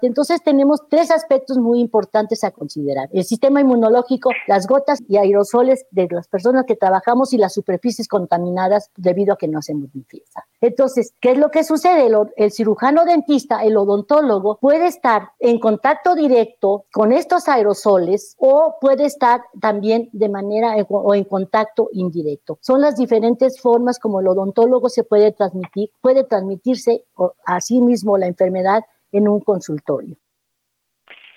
Entonces 0.00 0.42
tenemos 0.42 0.80
tres 0.88 1.10
aspectos 1.10 1.58
muy 1.58 1.80
importantes 1.80 2.44
a 2.44 2.50
considerar. 2.50 3.08
El 3.12 3.24
sistema 3.24 3.60
inmunológico, 3.60 4.30
las 4.46 4.66
gotas 4.66 5.02
y 5.08 5.16
aerosoles 5.16 5.86
de 5.90 6.08
las 6.10 6.28
personas 6.28 6.64
que 6.66 6.76
trabajamos 6.76 7.32
y 7.32 7.38
las 7.38 7.54
superficies 7.54 8.08
contaminadas 8.08 8.90
debido 8.96 9.34
a 9.34 9.38
que 9.38 9.48
no 9.48 9.58
hacemos 9.58 9.88
limpieza. 9.94 10.44
Entonces, 10.60 11.14
¿qué 11.20 11.32
es 11.32 11.38
lo 11.38 11.50
que 11.50 11.64
sucede? 11.64 12.10
El, 12.36 12.52
cirujano 12.52 13.04
dentista, 13.04 13.62
el 13.64 13.76
odontólogo, 13.76 14.58
puede 14.60 14.86
estar 14.86 15.30
en 15.38 15.58
contacto 15.58 16.14
directo 16.14 16.86
con 16.92 17.12
estos 17.12 17.48
aerosoles 17.48 18.34
o 18.38 18.76
puede 18.80 19.04
estar 19.04 19.42
también 19.60 20.08
de 20.12 20.28
manera 20.28 20.76
o 20.88 21.14
en 21.14 21.24
contacto 21.24 21.88
indirecto. 21.92 22.58
Son 22.60 22.80
las 22.80 22.96
diferentes 22.96 23.60
formas 23.60 23.98
como 23.98 24.20
el 24.20 24.28
odontólogo 24.28 24.88
se 24.88 25.04
puede 25.04 25.32
transmitir, 25.32 25.90
puede 26.00 26.24
transmitirse 26.24 27.04
a 27.44 27.60
sí 27.60 27.80
mismo 27.80 28.16
la 28.16 28.26
enfermedad 28.26 28.84
en 29.14 29.28
un 29.28 29.40
consultorio. 29.40 30.16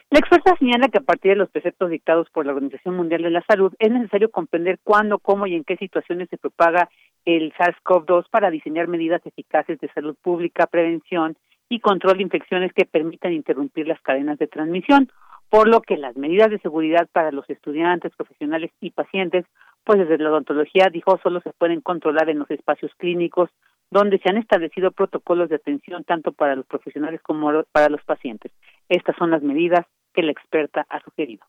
La 0.09 0.19
experta 0.19 0.55
señala 0.57 0.87
que 0.87 0.99
a 0.99 1.01
partir 1.01 1.31
de 1.31 1.37
los 1.37 1.49
preceptos 1.49 1.89
dictados 1.89 2.29
por 2.29 2.45
la 2.45 2.53
Organización 2.53 2.95
Mundial 2.95 3.23
de 3.23 3.29
la 3.29 3.43
Salud 3.45 3.73
es 3.77 3.91
necesario 3.91 4.31
comprender 4.31 4.79
cuándo, 4.81 5.19
cómo 5.19 5.47
y 5.47 5.55
en 5.55 5.65
qué 5.65 5.75
situaciones 5.75 6.29
se 6.29 6.37
propaga 6.37 6.89
el 7.25 7.53
SARS-CoV-2 7.55 8.29
para 8.29 8.49
diseñar 8.49 8.87
medidas 8.87 9.21
eficaces 9.25 9.79
de 9.79 9.89
salud 9.89 10.15
pública, 10.21 10.67
prevención 10.67 11.35
y 11.67 11.81
control 11.81 12.17
de 12.17 12.23
infecciones 12.23 12.71
que 12.73 12.85
permitan 12.85 13.33
interrumpir 13.33 13.85
las 13.85 13.99
cadenas 14.01 14.39
de 14.39 14.47
transmisión, 14.47 15.11
por 15.49 15.67
lo 15.67 15.81
que 15.81 15.97
las 15.97 16.15
medidas 16.15 16.49
de 16.49 16.59
seguridad 16.59 17.09
para 17.11 17.31
los 17.31 17.49
estudiantes, 17.49 18.15
profesionales 18.15 18.71
y 18.79 18.91
pacientes, 18.91 19.45
pues 19.83 19.99
desde 19.99 20.17
la 20.17 20.29
odontología 20.29 20.87
dijo 20.89 21.19
solo 21.21 21.41
se 21.41 21.51
pueden 21.51 21.81
controlar 21.81 22.29
en 22.29 22.39
los 22.39 22.49
espacios 22.49 22.93
clínicos, 22.97 23.49
donde 23.91 24.19
se 24.19 24.29
han 24.29 24.37
establecido 24.37 24.91
protocolos 24.91 25.49
de 25.49 25.55
atención 25.55 26.03
tanto 26.03 26.31
para 26.31 26.55
los 26.55 26.65
profesionales 26.65 27.21
como 27.21 27.63
para 27.71 27.89
los 27.89 28.03
pacientes. 28.03 28.51
Estas 28.89 29.15
son 29.17 29.31
las 29.31 29.41
medidas 29.41 29.85
que 30.13 30.23
la 30.23 30.31
experta 30.31 30.85
ha 30.89 31.01
sugerido 31.01 31.45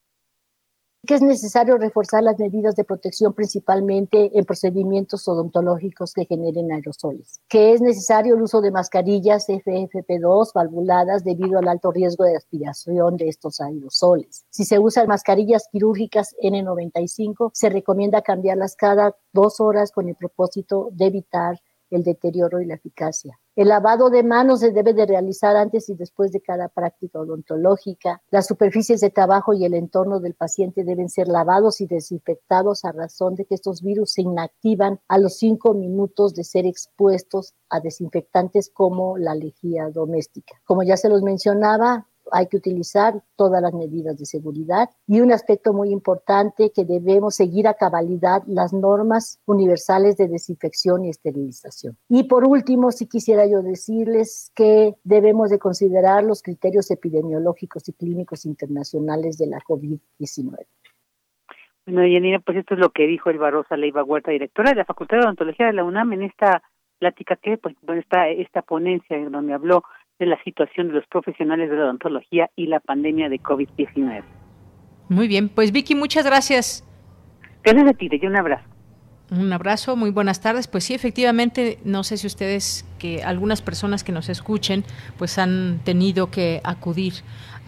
que 1.07 1.15
es 1.15 1.23
necesario 1.23 1.79
reforzar 1.79 2.23
las 2.23 2.39
medidas 2.39 2.77
de 2.77 2.85
protección 2.85 3.33
principalmente 3.33 4.31
en 4.39 4.45
procedimientos 4.45 5.27
odontológicos 5.27 6.13
que 6.13 6.27
generen 6.27 6.71
aerosoles, 6.71 7.41
que 7.49 7.73
es 7.73 7.81
necesario 7.81 8.35
el 8.35 8.43
uso 8.43 8.61
de 8.61 8.73
mascarillas 8.73 9.49
FFP2 9.49 10.53
valvuladas 10.53 11.25
debido 11.25 11.61
al 11.61 11.69
alto 11.69 11.93
riesgo 11.93 12.25
de 12.25 12.37
aspiración 12.37 13.17
de 13.17 13.29
estos 13.29 13.59
aerosoles. 13.61 14.45
Si 14.51 14.65
se 14.65 14.79
usan 14.79 15.07
mascarillas 15.07 15.69
quirúrgicas 15.73 16.35
N95, 16.43 17.53
se 17.55 17.71
recomienda 17.71 18.21
cambiarlas 18.21 18.77
cada 18.77 19.17
dos 19.33 19.61
horas 19.61 19.93
con 19.93 20.09
el 20.09 20.15
propósito 20.15 20.91
de 20.93 21.07
evitar 21.07 21.59
el 21.91 22.03
deterioro 22.03 22.61
y 22.61 22.67
la 22.67 22.75
eficacia. 22.75 23.39
El 23.57 23.69
lavado 23.69 24.09
de 24.09 24.23
manos 24.23 24.61
se 24.61 24.71
debe 24.71 24.95
de 24.95 25.05
realizar 25.05 25.57
antes 25.57 25.89
y 25.89 25.95
después 25.95 26.31
de 26.31 26.41
cada 26.41 26.69
práctica 26.69 27.19
odontológica. 27.19 28.23
Las 28.31 28.47
superficies 28.47 29.01
de 29.01 29.11
trabajo 29.11 29.53
y 29.53 29.65
el 29.65 29.75
entorno 29.75 30.21
del 30.21 30.35
paciente 30.35 30.85
deben 30.85 31.09
ser 31.09 31.27
lavados 31.27 31.81
y 31.81 31.87
desinfectados 31.87 32.85
a 32.85 32.93
razón 32.93 33.35
de 33.35 33.47
que 33.47 33.57
estos 33.57 33.83
virus 33.83 34.13
se 34.13 34.23
inactivan 34.23 35.01
a 35.09 35.19
los 35.19 35.39
cinco 35.39 35.75
minutos 35.75 36.35
de 36.35 36.45
ser 36.45 36.67
expuestos 36.67 37.55
a 37.69 37.81
desinfectantes 37.81 38.71
como 38.73 39.19
la 39.19 39.35
lejía 39.35 39.91
doméstica. 39.91 40.61
Como 40.65 40.85
ya 40.85 40.97
se 40.97 41.09
los 41.09 41.23
mencionaba, 41.23 42.07
hay 42.33 42.47
que 42.47 42.57
utilizar 42.57 43.23
todas 43.37 43.63
las 43.63 43.73
medidas 43.73 44.19
de 44.19 44.27
seguridad 44.27 44.91
y 45.07 45.21
un 45.21 45.33
aspecto 45.33 45.73
muy 45.73 45.91
importante 45.91 46.71
que 46.75 46.85
debemos 46.85 47.37
seguir 47.37 47.69
a 47.69 47.75
cabalidad 47.75 48.43
las 48.47 48.73
normas 48.73 49.41
universales 49.47 50.17
de 50.17 50.29
desinfección 50.29 51.05
y 51.05 51.11
esterilización. 51.11 51.97
Y 52.09 52.25
por 52.25 52.45
último, 52.45 52.91
sí 52.91 53.07
quisiera 53.07 53.47
yo 53.47 53.63
decirles 53.63 54.53
que 54.55 54.95
debemos 55.05 55.51
de 55.51 55.59
considerar 55.59 56.25
los 56.25 56.43
criterios 56.43 56.91
epidemiológicos 56.91 57.89
y 57.89 57.93
clínicos 57.93 58.47
internacionales 58.47 59.39
de 59.39 59.47
la 59.47 59.59
COVID-19. 59.61 60.67
Bueno, 61.87 62.07
Yanina, 62.07 62.41
pues 62.41 62.59
esto 62.59 62.75
es 62.75 62.81
lo 62.81 62.91
que 62.91 63.07
dijo 63.07 63.31
el 63.31 63.39
Barrosa 63.39 63.77
Leiva 63.77 64.05
Huerta, 64.05 64.31
directora 64.31 64.71
de 64.71 64.77
la 64.77 64.85
Facultad 64.85 65.17
de 65.17 65.25
Odontología 65.25 65.67
de 65.67 65.73
la 65.73 65.85
UNAM 65.85 66.13
en 66.13 66.23
esta 66.23 66.63
plática 66.99 67.37
que, 67.37 67.57
pues, 67.57 67.77
está 67.97 68.29
esta 68.29 68.63
ponencia 68.63 69.17
en 69.17 69.33
donde 69.33 69.55
habló 69.55 69.85
de 70.19 70.27
la 70.27 70.43
situación 70.43 70.89
de 70.89 70.95
los 70.95 71.07
profesionales 71.07 71.71
de 71.71 71.77
la 71.77 71.85
odontología 71.85 72.51
y 72.57 72.67
la 72.67 72.81
pandemia 72.81 73.29
de 73.29 73.41
COVID-19. 73.41 74.23
Muy 75.09 75.29
bien, 75.29 75.49
pues 75.49 75.73
Vicky, 75.73 75.95
muchas 75.95 76.27
gracias. 76.27 76.85
Gracias 77.63 77.89
a 77.89 77.93
ti, 77.95 78.09
te 78.09 78.27
un 78.27 78.37
abrazo. 78.37 78.65
Un 79.31 79.53
abrazo, 79.53 79.95
muy 79.95 80.11
buenas 80.11 80.41
tardes. 80.41 80.69
Pues 80.69 80.85
sí, 80.85 80.95
efectivamente, 80.95 81.79
no 81.85 82.03
sé 82.03 82.17
si 82.17 82.27
ustedes, 82.27 82.87
que 82.99 83.23
algunas 83.23 83.61
personas 83.61 84.03
que 84.03 84.11
nos 84.11 84.31
escuchen, 84.31 84.85
pues 85.19 85.39
han 85.39 85.81
tenido 85.85 86.31
que 86.31 86.63
acudir 86.65 87.13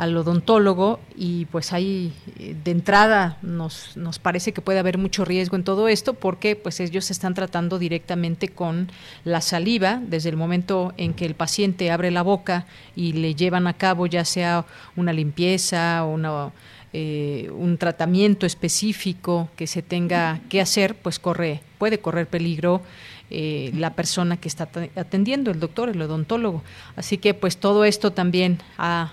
al 0.01 0.17
odontólogo 0.17 0.99
y 1.15 1.45
pues 1.47 1.75
ahí 1.75 2.15
eh, 2.39 2.57
de 2.65 2.71
entrada 2.71 3.37
nos, 3.43 3.99
nos 3.99 4.19
parece 4.19 4.53
que 4.53 4.63
puede 4.63 4.79
haber 4.79 4.97
mucho 4.97 5.27
riesgo 5.27 5.57
en 5.57 5.63
todo 5.63 5.89
esto 5.89 6.15
porque 6.15 6.57
pues 6.57 6.81
ellos 6.81 7.11
están 7.11 7.35
tratando 7.35 7.79
directamente 7.79 8.49
con 8.49 8.91
la 9.25 9.43
saliva 9.43 10.01
desde 10.03 10.31
el 10.31 10.39
momento 10.39 10.95
en 10.97 11.13
que 11.13 11.27
el 11.27 11.35
paciente 11.35 11.91
abre 11.91 12.11
la 12.11 12.23
boca 12.23 12.65
y 12.97 13.13
le 13.13 13.35
llevan 13.35 13.67
a 13.67 13.75
cabo 13.75 14.07
ya 14.07 14.25
sea 14.25 14.65
una 14.97 15.13
limpieza 15.13 16.03
o 16.07 16.15
una 16.15 16.51
eh, 16.93 17.49
un 17.57 17.79
tratamiento 17.79 18.47
específico 18.47 19.49
que 19.55 19.69
se 19.69 19.81
tenga 19.81 20.41
que 20.49 20.61
hacer, 20.61 20.97
pues 20.97 21.21
corre, 21.21 21.61
puede 21.79 22.01
correr 22.01 22.27
peligro 22.27 22.83
eh, 23.31 23.71
la 23.75 23.95
persona 23.95 24.39
que 24.39 24.49
está 24.49 24.69
atendiendo, 24.97 25.53
el 25.53 25.61
doctor, 25.61 25.89
el 25.89 26.03
odontólogo. 26.03 26.65
Así 26.97 27.17
que 27.19 27.33
pues 27.33 27.59
todo 27.59 27.85
esto 27.85 28.13
también 28.13 28.59
ha, 28.77 29.13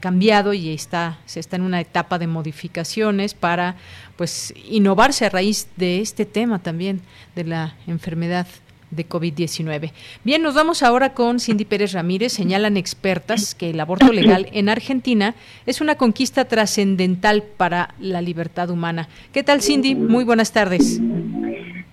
cambiado 0.00 0.54
y 0.54 0.70
está, 0.70 1.18
se 1.26 1.40
está 1.40 1.56
en 1.56 1.62
una 1.62 1.78
etapa 1.82 2.18
de 2.18 2.26
modificaciones 2.26 3.34
para 3.34 3.76
pues 4.16 4.54
innovarse 4.64 5.26
a 5.26 5.28
raíz 5.28 5.68
de 5.76 6.00
este 6.00 6.24
tema 6.24 6.58
también 6.60 7.02
de 7.36 7.44
la 7.44 7.76
enfermedad 7.86 8.46
de 8.90 9.08
COVID-19. 9.08 9.92
Bien, 10.24 10.42
nos 10.42 10.54
vamos 10.54 10.82
ahora 10.82 11.14
con 11.14 11.40
Cindy 11.40 11.64
Pérez 11.64 11.92
Ramírez. 11.92 12.32
Señalan 12.32 12.76
expertas 12.76 13.54
que 13.54 13.70
el 13.70 13.80
aborto 13.80 14.12
legal 14.12 14.48
en 14.52 14.68
Argentina 14.68 15.34
es 15.66 15.80
una 15.80 15.96
conquista 15.96 16.46
trascendental 16.46 17.42
para 17.42 17.94
la 17.98 18.22
libertad 18.22 18.70
humana. 18.70 19.08
¿Qué 19.32 19.42
tal, 19.42 19.62
Cindy? 19.62 19.94
Muy 19.94 20.24
buenas 20.24 20.52
tardes. 20.52 21.00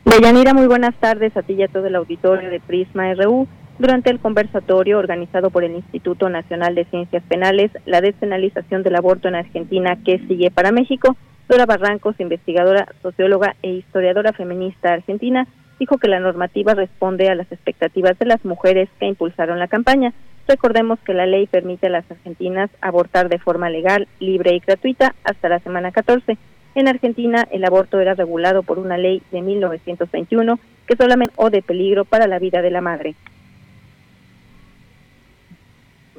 Deyanira, 0.05 0.53
muy 0.53 0.67
buenas 0.67 0.95
tardes 0.95 1.35
a 1.35 1.41
ti 1.41 1.53
y 1.53 1.63
a 1.63 1.67
todo 1.67 1.87
el 1.87 1.95
auditorio 1.95 2.49
de 2.49 2.59
Prisma 2.59 3.13
RU. 3.15 3.47
Durante 3.77 4.09
el 4.09 4.19
conversatorio 4.19 4.97
organizado 4.97 5.49
por 5.49 5.65
el 5.65 5.75
Instituto 5.75 6.29
Nacional 6.29 6.75
de 6.75 6.85
Ciencias 6.85 7.23
Penales, 7.27 7.71
la 7.85 7.99
despenalización 7.99 8.83
del 8.83 8.95
aborto 8.95 9.27
en 9.27 9.35
Argentina, 9.35 9.97
que 10.05 10.19
sigue 10.29 10.49
para 10.49 10.71
México, 10.71 11.17
Dora 11.49 11.65
Barrancos, 11.65 12.19
investigadora, 12.19 12.87
socióloga 13.01 13.55
e 13.61 13.71
historiadora 13.71 14.31
feminista 14.31 14.93
argentina, 14.93 15.45
dijo 15.79 15.97
que 15.97 16.07
la 16.07 16.19
normativa 16.19 16.73
responde 16.73 17.29
a 17.29 17.35
las 17.35 17.51
expectativas 17.51 18.17
de 18.19 18.25
las 18.25 18.43
mujeres 18.45 18.89
que 18.99 19.07
impulsaron 19.07 19.59
la 19.59 19.67
campaña. 19.67 20.13
Recordemos 20.47 20.99
que 20.99 21.13
la 21.13 21.25
ley 21.25 21.47
permite 21.47 21.87
a 21.87 21.89
las 21.89 22.09
argentinas 22.09 22.69
abortar 22.81 23.29
de 23.29 23.39
forma 23.39 23.69
legal, 23.69 24.07
libre 24.19 24.53
y 24.55 24.59
gratuita 24.59 25.15
hasta 25.23 25.49
la 25.49 25.59
semana 25.59 25.91
14 25.91 26.37
en 26.75 26.89
Argentina, 26.89 27.47
el 27.51 27.63
aborto 27.63 28.01
era 28.01 28.15
regulado 28.15 28.61
por 28.61 28.79
una 28.79 28.97
ley 28.97 29.23
de 29.31 29.41
1921 29.41 30.59
que 30.85 30.97
solamente 30.97 31.33
o 31.37 31.49
de 31.49 31.61
peligro 31.61 32.03
para 32.03 32.27
la 32.27 32.37
vida 32.37 32.61
de 32.61 32.69
la 32.69 32.81
madre. 32.81 33.15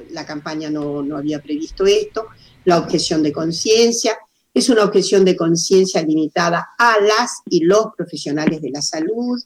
La 0.09 0.25
campaña 0.25 0.71
no, 0.71 1.05
había 1.15 1.39
previsto 1.39 1.85
esto, 1.85 2.25
la 2.65 2.79
objeción 2.79 3.21
de 3.21 3.31
conciencia, 3.31 4.17
es 4.57 4.69
una 4.69 4.83
objeción 4.83 5.25
de 5.25 5.35
conciencia 5.35 6.01
limitada 6.01 6.69
a 6.77 6.99
las 6.99 7.31
y 7.49 7.61
los 7.61 7.87
profesionales 7.95 8.61
de 8.61 8.71
la 8.71 8.81
salud, 8.81 9.41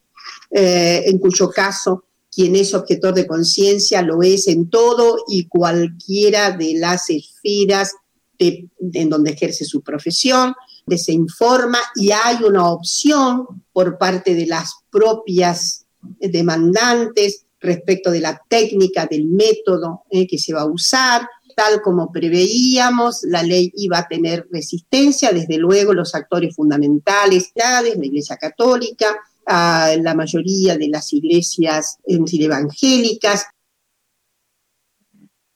eh, 0.52 1.04
en 1.06 1.18
cuyo 1.18 1.50
caso 1.50 2.06
quien 2.34 2.56
es 2.56 2.74
objetor 2.74 3.14
de 3.14 3.28
conciencia 3.28 4.02
lo 4.02 4.24
es 4.24 4.48
en 4.48 4.70
todo 4.70 5.18
y 5.28 5.48
cualquiera 5.48 6.52
de 6.52 6.76
las 6.78 7.10
esferas 7.10 7.94
en 8.40 9.10
donde 9.10 9.32
ejerce 9.32 9.66
su 9.66 9.82
profesión 9.82 10.56
se 10.98 11.12
informa 11.12 11.80
y 11.96 12.12
hay 12.12 12.44
una 12.44 12.70
opción 12.70 13.46
por 13.74 13.98
parte 13.98 14.36
de 14.36 14.46
las 14.46 14.74
propias 14.90 15.86
demandantes 16.20 17.46
respecto 17.60 18.10
de 18.10 18.22
la 18.22 18.42
técnica, 18.48 19.06
del 19.06 19.26
método 19.26 20.04
eh, 20.10 20.28
que 20.28 20.40
se 20.40 20.54
va 20.54 20.62
a 20.62 20.66
usar. 20.66 21.28
Tal 21.64 21.80
como 21.80 22.12
preveíamos, 22.12 23.22
la 23.22 23.44
ley 23.44 23.72
iba 23.76 24.00
a 24.00 24.08
tener 24.08 24.48
resistencia, 24.52 25.32
desde 25.32 25.60
luego 25.60 25.94
los 25.94 26.16
actores 26.16 26.56
fundamentales, 26.56 27.52
la 27.54 27.84
Iglesia 27.88 28.36
Católica, 28.36 29.06
la 29.46 30.16
mayoría 30.16 30.76
de 30.76 30.90
las 30.90 31.14
iglesias 31.14 32.00
eh, 32.08 32.18
evangélicas, 32.40 33.46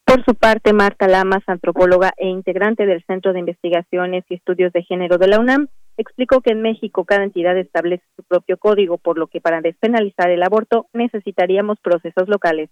por 0.05 0.23
su 0.23 0.35
parte, 0.35 0.73
Marta 0.73 1.07
Lamas, 1.07 1.41
antropóloga 1.47 2.13
e 2.17 2.27
integrante 2.27 2.85
del 2.85 3.03
Centro 3.07 3.33
de 3.33 3.39
Investigaciones 3.39 4.23
y 4.29 4.35
Estudios 4.35 4.71
de 4.73 4.83
Género 4.83 5.17
de 5.17 5.27
la 5.27 5.39
UNAM, 5.39 5.69
explicó 5.97 6.41
que 6.41 6.51
en 6.51 6.61
México 6.61 7.05
cada 7.05 7.23
entidad 7.23 7.57
establece 7.57 8.03
su 8.15 8.21
propio 8.21 8.57
código, 8.57 8.99
por 8.99 9.17
lo 9.17 9.25
que 9.25 9.41
para 9.41 9.61
despenalizar 9.61 10.29
el 10.29 10.43
aborto 10.43 10.87
necesitaríamos 10.93 11.79
procesos 11.79 12.27
locales. 12.27 12.69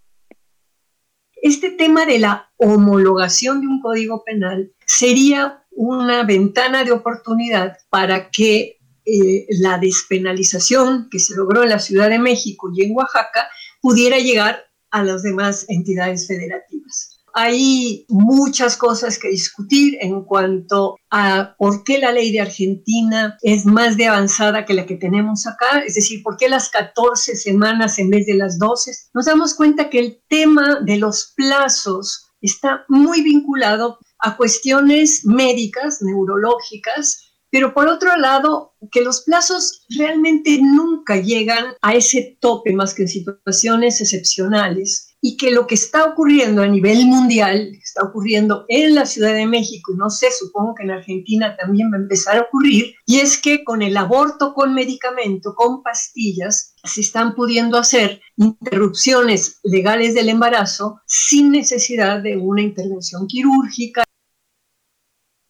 Este 1.44 1.72
tema 1.72 2.06
de 2.06 2.20
la 2.20 2.50
homologación 2.56 3.60
de 3.60 3.68
un 3.68 3.82
código 3.82 4.24
penal 4.24 4.72
sería 4.86 5.66
una 5.72 6.24
ventana 6.24 6.86
de 6.86 6.94
oportunidad 6.94 7.80
para 7.90 8.30
que 8.30 8.80
eh, 9.06 9.46
la 9.50 9.78
despenalización 9.78 11.10
que 11.12 11.20
se 11.20 11.36
logró 11.36 11.64
en 11.64 11.70
la 11.72 11.80
Ciudad 11.80 12.10
de 12.10 12.18
México 12.18 12.72
y 12.74 12.84
en 12.84 12.96
Oaxaca 12.96 13.50
pudiera 13.82 14.20
llegar 14.20 14.64
a 14.90 15.04
las 15.04 15.22
demás 15.22 15.66
entidades 15.68 16.28
federativas 16.28 17.13
hay 17.34 18.06
muchas 18.10 18.78
cosas 18.78 19.18
que 19.18 19.30
discutir 19.30 19.98
en 20.02 20.24
cuanto 20.24 20.98
a 21.10 21.56
por 21.58 21.84
qué 21.84 21.98
la 21.98 22.12
ley 22.12 22.32
de 22.32 22.42
Argentina 22.42 23.38
es 23.42 23.66
más 23.66 23.98
de 23.98 24.08
avanzada 24.08 24.66
que 24.66 24.76
la 24.76 24.86
que 24.86 24.96
tenemos 24.96 25.48
acá, 25.48 25.80
es 25.80 25.96
decir, 25.96 26.22
por 26.22 26.38
qué 26.38 26.48
las 26.48 26.70
14 26.70 27.36
semanas 27.36 27.98
en 27.98 28.12
vez 28.12 28.28
de 28.28 28.36
las 28.36 28.60
12. 28.60 28.92
Nos 29.16 29.26
damos 29.26 29.56
cuenta 29.56 29.90
que 29.90 30.00
el 30.00 30.22
tema 30.28 30.80
de 30.86 30.98
los 30.98 31.34
plazos 31.36 32.30
está 32.40 32.86
muy 32.88 33.24
vinculado 33.24 33.98
a 34.20 34.38
cuestiones 34.38 35.26
médicas, 35.26 36.02
neurológicas, 36.02 37.32
pero 37.50 37.74
por 37.74 37.88
otro 37.88 38.16
lado, 38.18 38.76
que 38.92 39.02
los 39.02 39.22
plazos 39.22 39.86
realmente 39.90 40.60
nunca 40.62 41.18
llegan 41.18 41.66
a 41.82 41.96
ese 41.96 42.38
tope 42.40 42.74
más 42.74 42.94
que 42.94 43.04
en 43.04 43.08
situaciones 43.08 44.02
excepcionales 44.02 45.13
y 45.26 45.38
que 45.38 45.52
lo 45.52 45.68
que 45.68 45.76
está 45.76 46.04
ocurriendo 46.04 46.62
a 46.62 46.68
nivel 46.68 47.06
mundial, 47.06 47.72
está 47.82 48.04
ocurriendo 48.04 48.66
en 48.68 48.94
la 48.94 49.06
Ciudad 49.06 49.34
de 49.34 49.46
México, 49.46 49.94
no 49.96 50.10
sé, 50.10 50.28
supongo 50.32 50.76
que 50.76 50.84
en 50.84 50.92
Argentina 50.92 51.56
también 51.56 51.90
va 51.94 51.96
a 51.96 52.02
empezar 52.02 52.36
a 52.36 52.42
ocurrir, 52.42 52.96
y 53.06 53.20
es 53.20 53.42
que 53.42 53.64
con 53.64 53.82
el 53.82 53.96
aborto 53.96 54.54
con 54.54 54.74
medicamento, 54.74 55.56
con 55.56 55.82
pastillas, 55.82 56.76
se 56.84 57.00
están 57.00 57.36
pudiendo 57.36 57.78
hacer 57.78 58.20
interrupciones 58.36 59.62
legales 59.64 60.14
del 60.14 60.28
embarazo 60.28 61.00
sin 61.06 61.52
necesidad 61.52 62.22
de 62.22 62.36
una 62.36 62.62
intervención 62.62 63.26
quirúrgica. 63.26 64.04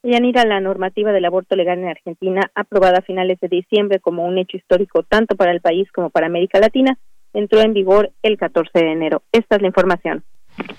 Yanira, 0.04 0.46
la 0.46 0.62
normativa 0.62 1.12
del 1.12 1.26
aborto 1.26 1.56
legal 1.56 1.80
en 1.80 1.88
Argentina, 1.88 2.52
aprobada 2.54 3.00
a 3.00 3.02
finales 3.02 3.40
de 3.40 3.48
diciembre 3.48 4.00
como 4.00 4.24
un 4.24 4.38
hecho 4.38 4.56
histórico 4.56 5.02
tanto 5.02 5.36
para 5.36 5.52
el 5.52 5.62
país 5.62 5.92
como 5.92 6.12
para 6.12 6.28
América 6.28 6.60
Latina, 6.60 7.00
entró 7.34 7.62
en 7.62 7.74
vigor 7.74 8.12
el 8.22 8.38
14 8.38 8.70
de 8.74 8.92
enero. 8.92 9.24
Esta 9.32 9.56
es 9.56 9.62
la 9.62 9.68
información. 9.68 10.24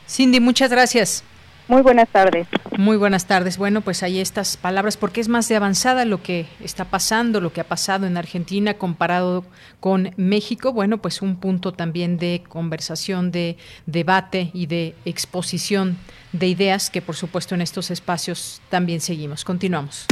Cindy, 0.07 0.41
muchas 0.41 0.71
gracias. 0.71 1.25
Muy 1.67 1.81
buenas 1.81 2.09
tardes. 2.11 2.47
Muy 2.77 2.99
buenas 2.99 3.27
tardes. 3.27 3.57
Bueno, 3.57 3.81
pues 3.81 4.03
hay 4.03 4.21
estas 4.21 4.59
palabras, 4.59 4.99
porque 4.99 5.23
es 5.23 5.29
más 5.29 5.49
de 5.49 5.57
avanzada 5.57 6.05
lo 6.05 6.23
que 6.23 6.47
está 6.61 6.85
pasando, 6.85 7.41
lo 7.41 7.55
que 7.55 7.63
ha 7.63 7.65
pasado 7.65 8.07
en 8.07 8.19
Argentina 8.19 8.75
comparado 8.75 9.45
con 9.81 10.11
México. 10.17 10.73
Bueno, 10.75 10.99
pues 10.99 11.23
un 11.23 11.37
punto 11.37 11.73
también 11.73 12.19
de 12.19 12.43
conversación, 12.49 13.31
de 13.31 13.57
debate 13.87 14.51
y 14.53 14.67
de 14.67 14.95
exposición 15.07 15.97
de 16.33 16.49
ideas 16.49 16.91
que 16.91 17.01
por 17.01 17.15
supuesto 17.15 17.55
en 17.55 17.63
estos 17.63 17.91
espacios 17.91 18.61
también 18.69 19.01
seguimos. 19.01 19.45
Continuamos. 19.45 20.07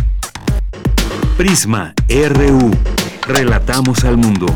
Prisma 1.36 1.94
RU. 2.08 2.70
Relatamos 3.26 4.04
al 4.04 4.16
mundo. 4.16 4.46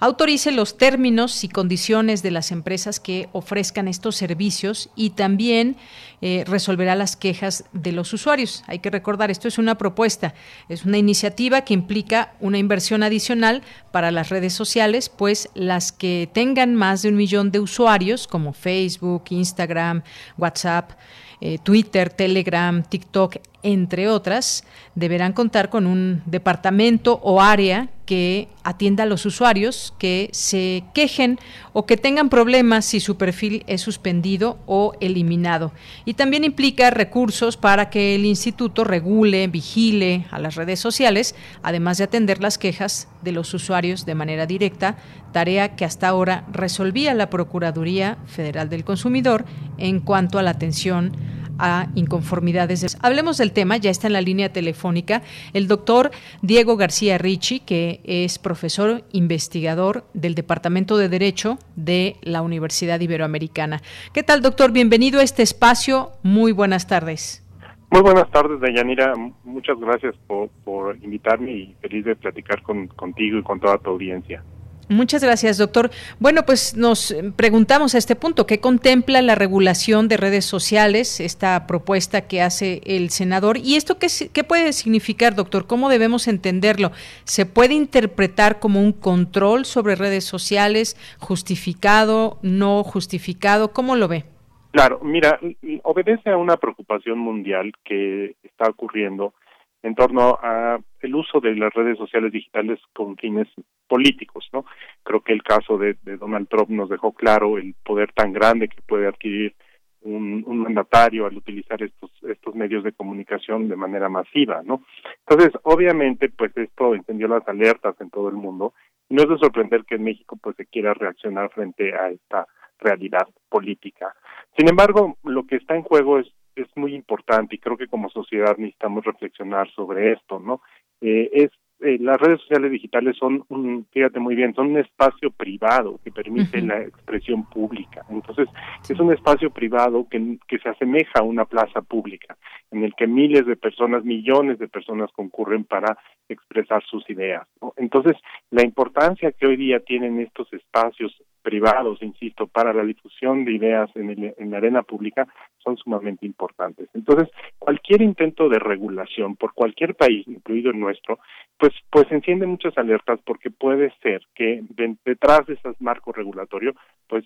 autorice 0.00 0.52
los 0.52 0.76
términos 0.76 1.44
y 1.44 1.48
condiciones 1.48 2.22
de 2.22 2.30
las 2.30 2.52
empresas 2.52 3.00
que 3.00 3.28
ofrezcan 3.32 3.88
estos 3.88 4.16
servicios 4.16 4.90
y 4.94 5.10
también 5.10 5.76
eh, 6.20 6.44
resolverá 6.46 6.94
las 6.94 7.16
quejas 7.16 7.64
de 7.72 7.92
los 7.92 8.12
usuarios. 8.12 8.64
Hay 8.66 8.78
que 8.78 8.90
recordar, 8.90 9.30
esto 9.30 9.48
es 9.48 9.58
una 9.58 9.76
propuesta, 9.76 10.34
es 10.68 10.84
una 10.84 10.98
iniciativa 10.98 11.62
que 11.62 11.74
implica 11.74 12.34
una 12.40 12.58
inversión 12.58 13.02
adicional 13.02 13.62
para 13.92 14.10
las 14.10 14.28
redes 14.28 14.52
sociales, 14.52 15.08
pues 15.08 15.48
las 15.54 15.92
que 15.92 16.28
tengan 16.32 16.74
más 16.74 17.02
de 17.02 17.08
un 17.08 17.16
millón 17.16 17.50
de 17.50 17.60
usuarios, 17.60 18.26
como 18.26 18.52
Facebook, 18.52 19.24
Instagram, 19.30 20.02
WhatsApp, 20.36 20.92
eh, 21.40 21.58
Twitter, 21.62 22.10
Telegram, 22.10 22.82
TikTok, 22.82 23.36
entre 23.62 24.08
otras, 24.08 24.64
deberán 24.94 25.32
contar 25.32 25.68
con 25.68 25.86
un 25.86 26.22
departamento 26.26 27.20
o 27.22 27.42
área 27.42 27.88
que 28.06 28.48
atienda 28.62 29.02
a 29.02 29.06
los 29.06 29.26
usuarios 29.26 29.92
que 29.98 30.30
se 30.32 30.84
quejen 30.94 31.38
o 31.74 31.84
que 31.84 31.98
tengan 31.98 32.30
problemas 32.30 32.86
si 32.86 33.00
su 33.00 33.18
perfil 33.18 33.64
es 33.66 33.82
suspendido 33.82 34.58
o 34.64 34.94
eliminado. 35.00 35.72
Y 36.06 36.14
también 36.14 36.44
implica 36.44 36.88
recursos 36.90 37.56
para 37.56 37.90
que 37.90 38.14
el 38.14 38.24
instituto 38.24 38.84
regule, 38.84 39.46
vigile 39.48 40.24
a 40.30 40.38
las 40.38 40.54
redes 40.54 40.80
sociales, 40.80 41.34
además 41.62 41.98
de 41.98 42.04
atender 42.04 42.40
las 42.40 42.56
quejas 42.56 43.08
de 43.20 43.32
los 43.32 43.52
usuarios 43.52 44.06
de 44.06 44.14
manera 44.14 44.46
directa, 44.46 44.96
tarea 45.32 45.76
que 45.76 45.84
hasta 45.84 46.08
ahora 46.08 46.46
resolvía 46.50 47.12
la 47.12 47.28
Procuraduría 47.28 48.16
Federal 48.26 48.70
del 48.70 48.84
Consumidor 48.84 49.44
en 49.76 50.00
cuanto 50.00 50.38
a 50.38 50.42
la 50.42 50.50
atención 50.50 51.12
a 51.58 51.88
inconformidades. 51.94 52.96
Hablemos 53.02 53.38
del 53.38 53.52
tema, 53.52 53.76
ya 53.76 53.90
está 53.90 54.06
en 54.06 54.12
la 54.12 54.20
línea 54.20 54.52
telefónica 54.52 55.22
el 55.52 55.68
doctor 55.68 56.10
Diego 56.42 56.76
García 56.76 57.18
Ricci, 57.18 57.60
que 57.60 58.00
es 58.04 58.38
profesor 58.38 59.02
investigador 59.12 60.04
del 60.14 60.34
Departamento 60.34 60.96
de 60.96 61.08
Derecho 61.08 61.58
de 61.76 62.16
la 62.22 62.42
Universidad 62.42 63.00
Iberoamericana. 63.00 63.82
¿Qué 64.12 64.22
tal, 64.22 64.42
doctor? 64.42 64.72
Bienvenido 64.72 65.20
a 65.20 65.22
este 65.22 65.42
espacio. 65.42 66.12
Muy 66.22 66.52
buenas 66.52 66.86
tardes. 66.86 67.44
Muy 67.90 68.02
buenas 68.02 68.30
tardes, 68.30 68.60
Dayanira. 68.60 69.14
Muchas 69.44 69.78
gracias 69.78 70.14
por, 70.26 70.50
por 70.64 70.96
invitarme 71.02 71.52
y 71.52 71.76
feliz 71.80 72.04
de 72.04 72.16
platicar 72.16 72.62
con, 72.62 72.86
contigo 72.88 73.38
y 73.38 73.42
con 73.42 73.60
toda 73.60 73.78
tu 73.78 73.90
audiencia. 73.90 74.42
Muchas 74.88 75.22
gracias, 75.22 75.58
doctor. 75.58 75.90
Bueno, 76.18 76.44
pues 76.46 76.74
nos 76.74 77.14
preguntamos 77.36 77.94
a 77.94 77.98
este 77.98 78.16
punto, 78.16 78.46
¿qué 78.46 78.58
contempla 78.58 79.20
la 79.20 79.34
regulación 79.34 80.08
de 80.08 80.16
redes 80.16 80.46
sociales, 80.46 81.20
esta 81.20 81.66
propuesta 81.66 82.26
que 82.26 82.40
hace 82.40 82.80
el 82.86 83.10
senador? 83.10 83.58
¿Y 83.58 83.76
esto 83.76 83.98
qué, 83.98 84.44
puede 84.44 84.72
significar, 84.72 85.34
doctor? 85.34 85.66
¿Cómo 85.66 85.90
debemos 85.90 86.26
entenderlo? 86.26 86.90
¿Se 87.24 87.44
puede 87.44 87.74
interpretar 87.74 88.60
como 88.60 88.80
un 88.80 88.92
control 88.92 89.66
sobre 89.66 89.94
redes 89.94 90.24
sociales, 90.24 90.96
justificado, 91.18 92.38
no 92.40 92.82
justificado? 92.82 93.74
¿Cómo 93.74 93.94
lo 93.94 94.08
ve? 94.08 94.24
Claro, 94.70 95.00
mira, 95.02 95.38
obedece 95.82 96.30
a 96.30 96.38
una 96.38 96.56
preocupación 96.56 97.18
mundial 97.18 97.72
que 97.84 98.36
está 98.42 98.70
ocurriendo 98.70 99.34
en 99.82 99.94
torno 99.94 100.38
a 100.42 100.78
el 101.00 101.14
uso 101.14 101.40
de 101.40 101.54
las 101.54 101.72
redes 101.72 101.98
sociales 101.98 102.32
digitales 102.32 102.80
con 102.92 103.16
fines 103.16 103.48
políticos, 103.86 104.48
¿no? 104.52 104.64
Creo 105.02 105.20
que 105.20 105.32
el 105.32 105.42
caso 105.42 105.78
de, 105.78 105.96
Donald 106.02 106.48
Trump 106.48 106.70
nos 106.70 106.88
dejó 106.88 107.12
claro 107.12 107.58
el 107.58 107.74
poder 107.84 108.12
tan 108.12 108.32
grande 108.32 108.68
que 108.68 108.82
puede 108.82 109.06
adquirir 109.06 109.54
un, 110.02 110.44
mandatario 110.46 111.26
al 111.26 111.36
utilizar 111.36 111.82
estos 111.82 112.10
estos 112.22 112.54
medios 112.54 112.84
de 112.84 112.92
comunicación 112.92 113.68
de 113.68 113.76
manera 113.76 114.08
masiva, 114.08 114.62
¿no? 114.64 114.84
Entonces, 115.26 115.58
obviamente, 115.64 116.28
pues 116.28 116.56
esto 116.56 116.94
encendió 116.94 117.28
las 117.28 117.46
alertas 117.48 118.00
en 118.00 118.10
todo 118.10 118.28
el 118.28 118.36
mundo 118.36 118.74
y 119.08 119.14
no 119.14 119.22
es 119.22 119.28
de 119.28 119.38
sorprender 119.38 119.84
que 119.84 119.96
en 119.96 120.04
México 120.04 120.38
pues 120.40 120.56
se 120.56 120.66
quiera 120.66 120.94
reaccionar 120.94 121.50
frente 121.50 121.94
a 121.94 122.10
esta 122.10 122.46
realidad 122.78 123.26
política. 123.48 124.14
Sin 124.56 124.68
embargo, 124.68 125.16
lo 125.24 125.46
que 125.46 125.56
está 125.56 125.74
en 125.74 125.82
juego 125.82 126.18
es 126.18 126.26
es 126.62 126.76
muy 126.76 126.94
importante 126.94 127.56
y 127.56 127.58
creo 127.58 127.76
que 127.76 127.88
como 127.88 128.10
sociedad 128.10 128.56
necesitamos 128.56 129.04
reflexionar 129.04 129.70
sobre 129.72 130.12
esto, 130.12 130.38
¿no? 130.38 130.60
Eh, 131.00 131.30
es 131.32 131.50
eh, 131.80 131.96
las 132.00 132.20
redes 132.20 132.40
sociales 132.40 132.72
digitales 132.72 133.16
son, 133.16 133.44
un, 133.50 133.86
fíjate 133.92 134.18
muy 134.18 134.34
bien, 134.34 134.52
son 134.52 134.70
un 134.70 134.78
espacio 134.78 135.30
privado 135.30 136.00
que 136.02 136.10
permite 136.10 136.60
la 136.60 136.80
expresión 136.80 137.48
pública. 137.48 138.04
Entonces, 138.10 138.48
es 138.88 138.98
un 138.98 139.12
espacio 139.12 139.50
privado 139.50 140.08
que, 140.10 140.38
que 140.48 140.58
se 140.58 140.68
asemeja 140.68 141.20
a 141.20 141.22
una 141.22 141.44
plaza 141.44 141.80
pública, 141.82 142.36
en 142.72 142.82
el 142.82 142.94
que 142.96 143.06
miles 143.06 143.46
de 143.46 143.54
personas, 143.54 144.02
millones 144.02 144.58
de 144.58 144.66
personas 144.66 145.12
concurren 145.12 145.62
para 145.64 145.96
expresar 146.28 146.82
sus 146.84 147.08
ideas. 147.10 147.46
Entonces, 147.76 148.16
la 148.50 148.64
importancia 148.64 149.30
que 149.30 149.46
hoy 149.46 149.56
día 149.56 149.78
tienen 149.78 150.20
estos 150.20 150.52
espacios 150.52 151.22
privados, 151.42 152.02
insisto, 152.02 152.48
para 152.48 152.72
la 152.72 152.82
difusión 152.82 153.44
de 153.44 153.52
ideas 153.52 153.88
en, 153.94 154.34
en 154.36 154.50
la 154.50 154.56
arena 154.56 154.82
pública 154.82 155.28
son 155.68 155.76
sumamente 155.76 156.26
importantes. 156.26 156.88
Entonces, 156.94 157.28
cualquier 157.58 158.02
intento 158.02 158.48
de 158.48 158.58
regulación 158.58 159.36
por 159.36 159.52
cualquier 159.52 159.94
país, 159.94 160.26
incluido 160.26 160.70
el 160.70 160.80
nuestro, 160.80 161.18
pues, 161.58 161.72
pues 161.90 162.10
enciende 162.10 162.46
muchas 162.46 162.76
alertas 162.78 163.20
porque 163.24 163.50
puede 163.50 163.92
ser 164.02 164.22
que 164.34 164.62
detrás 165.04 165.46
de 165.46 165.54
esos 165.54 165.80
marcos 165.80 166.16
regulatorios, 166.16 166.74
pues 167.06 167.24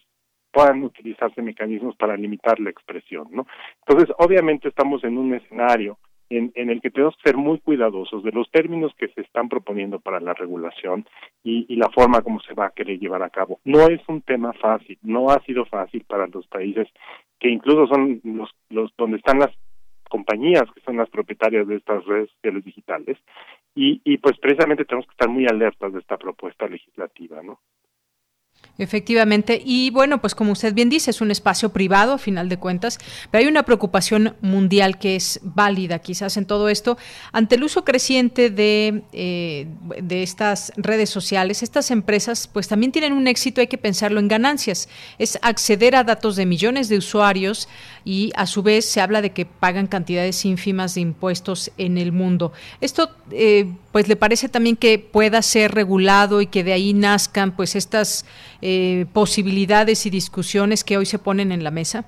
puedan 0.50 0.82
utilizarse 0.82 1.40
mecanismos 1.40 1.96
para 1.96 2.16
limitar 2.16 2.60
la 2.60 2.70
expresión, 2.70 3.28
¿no? 3.30 3.46
Entonces, 3.86 4.14
obviamente 4.18 4.68
estamos 4.68 5.02
en 5.04 5.16
un 5.16 5.34
escenario 5.34 5.98
en, 6.36 6.70
el 6.70 6.80
que 6.80 6.90
tenemos 6.90 7.16
que 7.16 7.30
ser 7.30 7.36
muy 7.36 7.58
cuidadosos 7.58 8.22
de 8.22 8.32
los 8.32 8.50
términos 8.50 8.92
que 8.96 9.08
se 9.08 9.20
están 9.20 9.48
proponiendo 9.48 10.00
para 10.00 10.20
la 10.20 10.34
regulación 10.34 11.06
y, 11.44 11.74
la 11.76 11.90
forma 11.90 12.22
como 12.22 12.40
se 12.40 12.54
va 12.54 12.66
a 12.66 12.70
querer 12.70 12.98
llevar 12.98 13.22
a 13.22 13.30
cabo. 13.30 13.60
No 13.64 13.88
es 13.88 14.00
un 14.08 14.22
tema 14.22 14.52
fácil, 14.52 14.98
no 15.02 15.30
ha 15.30 15.40
sido 15.44 15.64
fácil 15.66 16.04
para 16.04 16.26
los 16.26 16.46
países 16.46 16.88
que 17.38 17.48
incluso 17.48 17.86
son 17.86 18.20
los, 18.70 18.94
donde 18.96 19.16
están 19.16 19.40
las 19.40 19.50
compañías 20.08 20.64
que 20.74 20.80
son 20.82 20.96
las 20.96 21.10
propietarias 21.10 21.66
de 21.66 21.76
estas 21.76 22.04
redes 22.04 22.30
sociales 22.30 22.64
digitales 22.64 23.18
y, 23.74 24.00
y 24.04 24.18
pues 24.18 24.38
precisamente 24.38 24.84
tenemos 24.84 25.06
que 25.06 25.12
estar 25.12 25.28
muy 25.28 25.46
alertas 25.46 25.92
de 25.92 26.00
esta 26.00 26.18
propuesta 26.18 26.68
legislativa, 26.68 27.42
¿no? 27.42 27.58
Efectivamente. 28.78 29.60
Y 29.64 29.90
bueno, 29.90 30.22
pues 30.22 30.34
como 30.34 30.52
usted 30.52 30.72
bien 30.72 30.88
dice, 30.88 31.10
es 31.10 31.20
un 31.20 31.30
espacio 31.30 31.68
privado 31.68 32.14
a 32.14 32.18
final 32.18 32.48
de 32.48 32.56
cuentas, 32.56 32.98
pero 33.30 33.42
hay 33.42 33.48
una 33.48 33.64
preocupación 33.64 34.34
mundial 34.40 34.98
que 34.98 35.14
es 35.14 35.40
válida 35.42 35.98
quizás 35.98 36.38
en 36.38 36.46
todo 36.46 36.70
esto. 36.70 36.96
Ante 37.32 37.56
el 37.56 37.64
uso 37.64 37.84
creciente 37.84 38.48
de, 38.48 39.02
eh, 39.12 39.66
de 40.02 40.22
estas 40.22 40.72
redes 40.76 41.10
sociales, 41.10 41.62
estas 41.62 41.90
empresas 41.90 42.48
pues 42.50 42.66
también 42.66 42.92
tienen 42.92 43.12
un 43.12 43.26
éxito, 43.26 43.60
hay 43.60 43.66
que 43.66 43.76
pensarlo 43.76 44.20
en 44.20 44.28
ganancias. 44.28 44.88
Es 45.18 45.38
acceder 45.42 45.94
a 45.94 46.02
datos 46.02 46.36
de 46.36 46.46
millones 46.46 46.88
de 46.88 46.96
usuarios 46.96 47.68
y 48.06 48.32
a 48.36 48.46
su 48.46 48.62
vez 48.62 48.86
se 48.86 49.02
habla 49.02 49.20
de 49.20 49.32
que 49.32 49.44
pagan 49.44 49.86
cantidades 49.86 50.46
ínfimas 50.46 50.94
de 50.94 51.02
impuestos 51.02 51.70
en 51.76 51.98
el 51.98 52.10
mundo. 52.10 52.52
Esto 52.80 53.10
eh, 53.30 53.70
pues 53.92 54.08
le 54.08 54.16
parece 54.16 54.48
también 54.48 54.76
que 54.76 54.98
pueda 54.98 55.42
ser 55.42 55.72
regulado 55.74 56.40
y 56.40 56.46
que 56.46 56.64
de 56.64 56.72
ahí 56.72 56.94
nazcan 56.94 57.54
pues 57.54 57.76
estas 57.76 58.24
eh, 58.62 59.06
posibilidades 59.12 60.06
y 60.06 60.10
discusiones 60.10 60.84
que 60.84 60.96
hoy 60.96 61.06
se 61.06 61.18
ponen 61.18 61.52
en 61.52 61.64
la 61.64 61.70
mesa? 61.70 62.04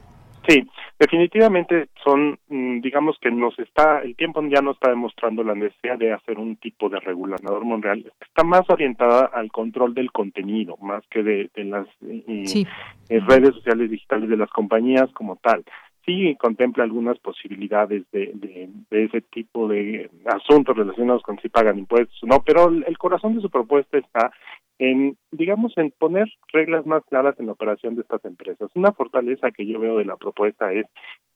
Sí, 0.47 0.63
definitivamente 0.99 1.89
son, 2.05 2.39
mm, 2.49 2.81
digamos 2.81 3.17
que 3.21 3.31
nos 3.31 3.59
está, 3.59 4.01
el 4.01 4.15
tiempo 4.15 4.43
ya 4.49 4.61
nos 4.61 4.77
está 4.77 4.91
demostrando 4.91 5.43
la 5.43 5.55
necesidad 5.55 5.99
de 5.99 6.13
hacer 6.13 6.39
un 6.39 6.57
tipo 6.57 6.89
de 6.89 7.01
regulador 7.01 7.65
mundial. 7.65 8.13
Está 8.21 8.45
más 8.45 8.63
orientada 8.69 9.31
al 9.33 9.51
control 9.51 9.95
del 9.95 10.13
contenido, 10.13 10.77
más 10.83 11.03
que 11.11 11.23
de, 11.23 11.51
las 11.57 11.87
eh, 12.03 12.65
eh, 13.09 13.21
redes 13.21 13.55
sociales 13.55 13.91
digitales 13.91 14.29
de 14.29 14.37
las 14.37 14.51
compañías 14.51 15.11
como 15.13 15.37
tal 15.37 15.65
sí 16.05 16.37
contempla 16.39 16.85
algunas 16.85 17.19
posibilidades 17.19 18.05
de, 18.13 18.31
de, 18.35 19.05
ese 19.05 19.23
tipo 19.23 19.69
de 19.69 20.11
asuntos 20.27 20.77
relacionados 20.77 21.23
con 21.23 21.39
si 21.41 21.49
pagan 21.49 21.79
impuestos 21.79 22.23
o 22.23 22.27
no, 22.27 22.43
pero 22.45 22.69
el 22.69 22.99
corazón 22.99 23.37
de 23.37 23.41
su 23.41 23.51
propuesta 23.51 23.99
está 23.99 24.31
en, 24.79 25.17
digamos, 25.31 25.73
en 25.77 25.93
poner 25.93 26.27
reglas 26.53 26.85
más 26.87 27.05
claras 27.05 27.39
en 27.39 27.47
la 27.47 27.53
operación 27.53 27.95
de 27.95 28.03
estas 28.03 28.25
empresas. 28.25 28.71
Una 28.75 28.93
fortaleza 28.93 29.51
que 29.51 29.67
yo 29.67 29.79
veo 29.79 29.99
de 29.99 30.05
la 30.05 30.17
propuesta 30.17 30.73
es 30.73 30.87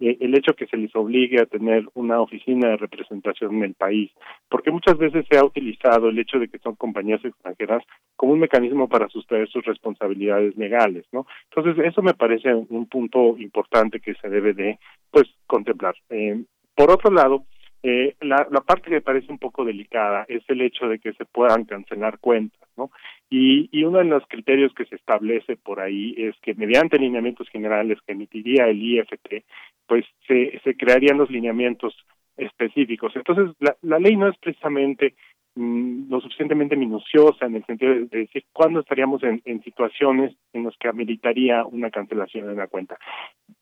eh, 0.01 0.16
el 0.20 0.37
hecho 0.37 0.55
que 0.55 0.66
se 0.66 0.77
les 0.77 0.94
obligue 0.96 1.40
a 1.40 1.46
tener 1.46 1.85
una 1.94 2.20
oficina 2.20 2.70
de 2.70 2.77
representación 2.77 3.57
en 3.57 3.64
el 3.64 3.74
país, 3.74 4.11
porque 4.48 4.70
muchas 4.70 4.98
veces 4.98 5.24
se 5.31 5.38
ha 5.38 5.44
utilizado 5.44 6.09
el 6.09 6.18
hecho 6.18 6.38
de 6.38 6.48
que 6.48 6.59
son 6.59 6.74
compañías 6.74 7.24
extranjeras 7.24 7.85
como 8.16 8.33
un 8.33 8.40
mecanismo 8.40 8.88
para 8.88 9.09
sustraer 9.09 9.48
sus 9.48 9.64
responsabilidades 9.64 10.57
legales, 10.57 11.07
¿no? 11.12 11.27
Entonces, 11.55 11.85
eso 11.85 12.03
me 12.03 12.14
parece 12.14 12.53
un 12.55 12.87
punto 12.87 13.37
importante 13.38 14.01
que 14.01 14.14
se 14.14 14.29
debe 14.29 14.53
de, 14.53 14.79
pues, 15.11 15.29
contemplar. 15.46 15.94
Eh, 16.11 16.44
por 16.74 16.90
otro 16.90 17.11
lado, 17.11 17.44
eh, 17.83 18.17
la, 18.21 18.47
la 18.51 18.61
parte 18.61 18.88
que 18.88 18.97
me 18.97 19.01
parece 19.01 19.31
un 19.31 19.38
poco 19.38 19.64
delicada 19.64 20.25
es 20.29 20.43
el 20.49 20.61
hecho 20.61 20.88
de 20.88 20.99
que 20.99 21.12
se 21.12 21.25
puedan 21.25 21.64
cancelar 21.64 22.19
cuentas, 22.19 22.69
¿no? 22.77 22.91
Y, 23.31 23.69
y 23.73 23.85
uno 23.85 23.99
de 23.99 24.05
los 24.05 24.25
criterios 24.27 24.73
que 24.75 24.87
se 24.87 24.97
establece 24.97 25.57
por 25.57 25.81
ahí 25.81 26.14
es 26.17 26.35
que 26.43 26.55
mediante 26.55 26.99
lineamientos 26.99 27.49
generales 27.51 27.99
que 28.07 28.12
emitiría 28.12 28.67
el 28.67 28.83
IFT, 28.83 29.45
pues 29.87 30.05
se, 30.27 30.61
se 30.64 30.77
crearían 30.77 31.19
los 31.19 31.31
lineamientos 31.31 31.95
específicos. 32.37 33.14
Entonces, 33.17 33.55
la, 33.61 33.77
la 33.83 33.99
ley 33.99 34.17
no 34.17 34.29
es 34.29 34.37
precisamente 34.38 35.14
Mm, 35.61 36.09
lo 36.09 36.21
suficientemente 36.21 36.77
minuciosa 36.77 37.47
en 37.47 37.57
el 37.57 37.64
sentido 37.64 37.92
de, 37.92 38.07
decir 38.07 38.44
cuándo 38.53 38.79
estaríamos 38.79 39.21
en, 39.25 39.61
situaciones 39.64 40.37
en 40.53 40.62
las 40.62 40.77
que 40.77 40.87
ameritaría 40.87 41.64
una 41.64 41.90
cancelación 41.90 42.47
de 42.47 42.53
una 42.53 42.68
cuenta. 42.68 42.97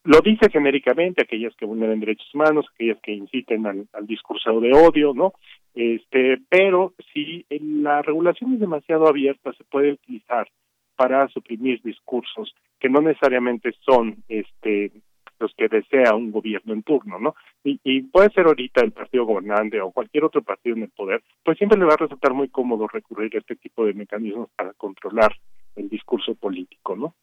Lo 0.05 0.21
dice 0.21 0.51
genéricamente 0.51 1.23
aquellas 1.23 1.57
que 1.57 1.65
vulneren 1.65 2.01
derechos 2.01 2.29
humanos, 2.35 2.67
aquellas 2.75 3.01
que 3.01 3.13
inciten 3.13 3.65
al, 3.67 3.89
al 3.95 4.07
discurso 4.07 4.61
de 4.61 4.75
odio, 4.75 5.15
¿no? 5.15 5.33
Este, 5.75 6.37
pero 6.51 6.93
si 7.15 7.47
la 7.49 8.03
regulación 8.03 8.53
es 8.53 8.61
demasiado 8.61 9.09
abierta, 9.09 9.55
se 9.55 9.65
puede 9.65 9.93
utilizar 9.93 10.47
para 10.97 11.29
suprimir 11.29 11.81
discursos 11.81 12.55
que 12.79 12.91
no 12.91 13.01
necesariamente 13.01 13.73
son 13.87 14.17
este 14.29 14.93
los 15.39 15.53
que 15.55 15.69
desea 15.69 16.15
un 16.15 16.31
gobierno 16.31 16.73
en 16.73 16.83
turno, 16.83 17.19
¿no? 17.19 17.35
Y, 17.65 17.81
y 17.85 18.03
puede 18.03 18.31
ser 18.31 18.47
ahorita 18.47 18.83
el 18.83 18.93
partido 18.93 19.25
gobernante 19.25 19.81
o 19.81 19.91
cualquier 19.91 20.25
otro 20.25 20.43
partido 20.43 20.77
en 20.77 20.83
el 20.85 20.91
poder, 20.91 21.23
pues 21.45 21.59
siempre 21.59 21.79
le 21.79 21.85
va 21.85 21.95
a 21.95 21.99
resultar 21.99 22.33
muy 22.33 22.49
cómodo 22.49 22.89
recurrir 22.89 23.35
a 23.37 23.39
este 23.39 23.57
tipo 23.57 23.85
de 23.85 23.95
mecanismos 23.95 24.49
para 24.57 24.73
controlar 24.75 25.35
el 25.77 25.89
discurso 25.89 26.35
político, 26.35 26.97
¿no? 26.97 27.15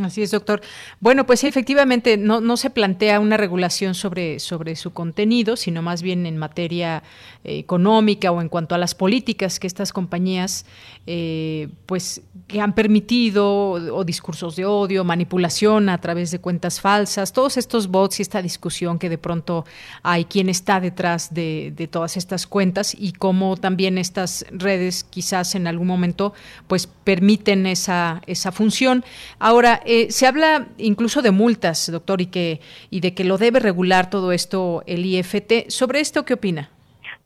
Así 0.00 0.22
es, 0.22 0.30
doctor. 0.30 0.60
Bueno, 1.00 1.26
pues 1.26 1.42
efectivamente 1.42 2.16
no, 2.16 2.40
no 2.40 2.56
se 2.56 2.70
plantea 2.70 3.18
una 3.18 3.36
regulación 3.36 3.96
sobre, 3.96 4.38
sobre 4.38 4.76
su 4.76 4.92
contenido, 4.92 5.56
sino 5.56 5.82
más 5.82 6.00
bien 6.00 6.26
en 6.26 6.38
materia 6.38 7.02
eh, 7.42 7.58
económica 7.58 8.30
o 8.30 8.40
en 8.40 8.48
cuanto 8.48 8.76
a 8.76 8.78
las 8.78 8.94
políticas 8.94 9.58
que 9.58 9.66
estas 9.66 9.92
compañías 9.92 10.64
eh, 11.08 11.68
pues 11.86 12.22
que 12.46 12.60
han 12.60 12.74
permitido 12.74 13.70
o, 13.72 14.04
discursos 14.04 14.54
de 14.54 14.64
odio, 14.64 15.02
manipulación 15.02 15.88
a 15.88 15.98
través 15.98 16.30
de 16.30 16.38
cuentas 16.38 16.80
falsas, 16.80 17.32
todos 17.32 17.56
estos 17.56 17.88
bots 17.88 18.20
y 18.20 18.22
esta 18.22 18.42
discusión 18.42 18.98
que 18.98 19.08
de 19.08 19.18
pronto 19.18 19.64
hay 20.04 20.24
quién 20.24 20.48
está 20.48 20.80
detrás 20.80 21.34
de, 21.34 21.72
de 21.74 21.88
todas 21.88 22.16
estas 22.16 22.46
cuentas 22.46 22.94
y 22.96 23.12
cómo 23.12 23.56
también 23.56 23.98
estas 23.98 24.46
redes 24.52 25.02
quizás 25.02 25.56
en 25.56 25.66
algún 25.66 25.88
momento 25.88 26.32
pues 26.68 26.86
permiten 26.86 27.66
esa, 27.66 28.22
esa 28.26 28.52
función. 28.52 29.04
Ahora, 29.40 29.79
eh, 29.84 30.10
se 30.10 30.26
habla 30.26 30.68
incluso 30.78 31.22
de 31.22 31.30
multas, 31.30 31.90
doctor, 31.90 32.20
y 32.20 32.26
que 32.26 32.60
y 32.90 33.00
de 33.00 33.14
que 33.14 33.24
lo 33.24 33.38
debe 33.38 33.60
regular 33.60 34.10
todo 34.10 34.32
esto 34.32 34.82
el 34.86 35.04
IFT. 35.04 35.68
¿Sobre 35.68 36.00
esto 36.00 36.24
qué 36.24 36.34
opina? 36.34 36.70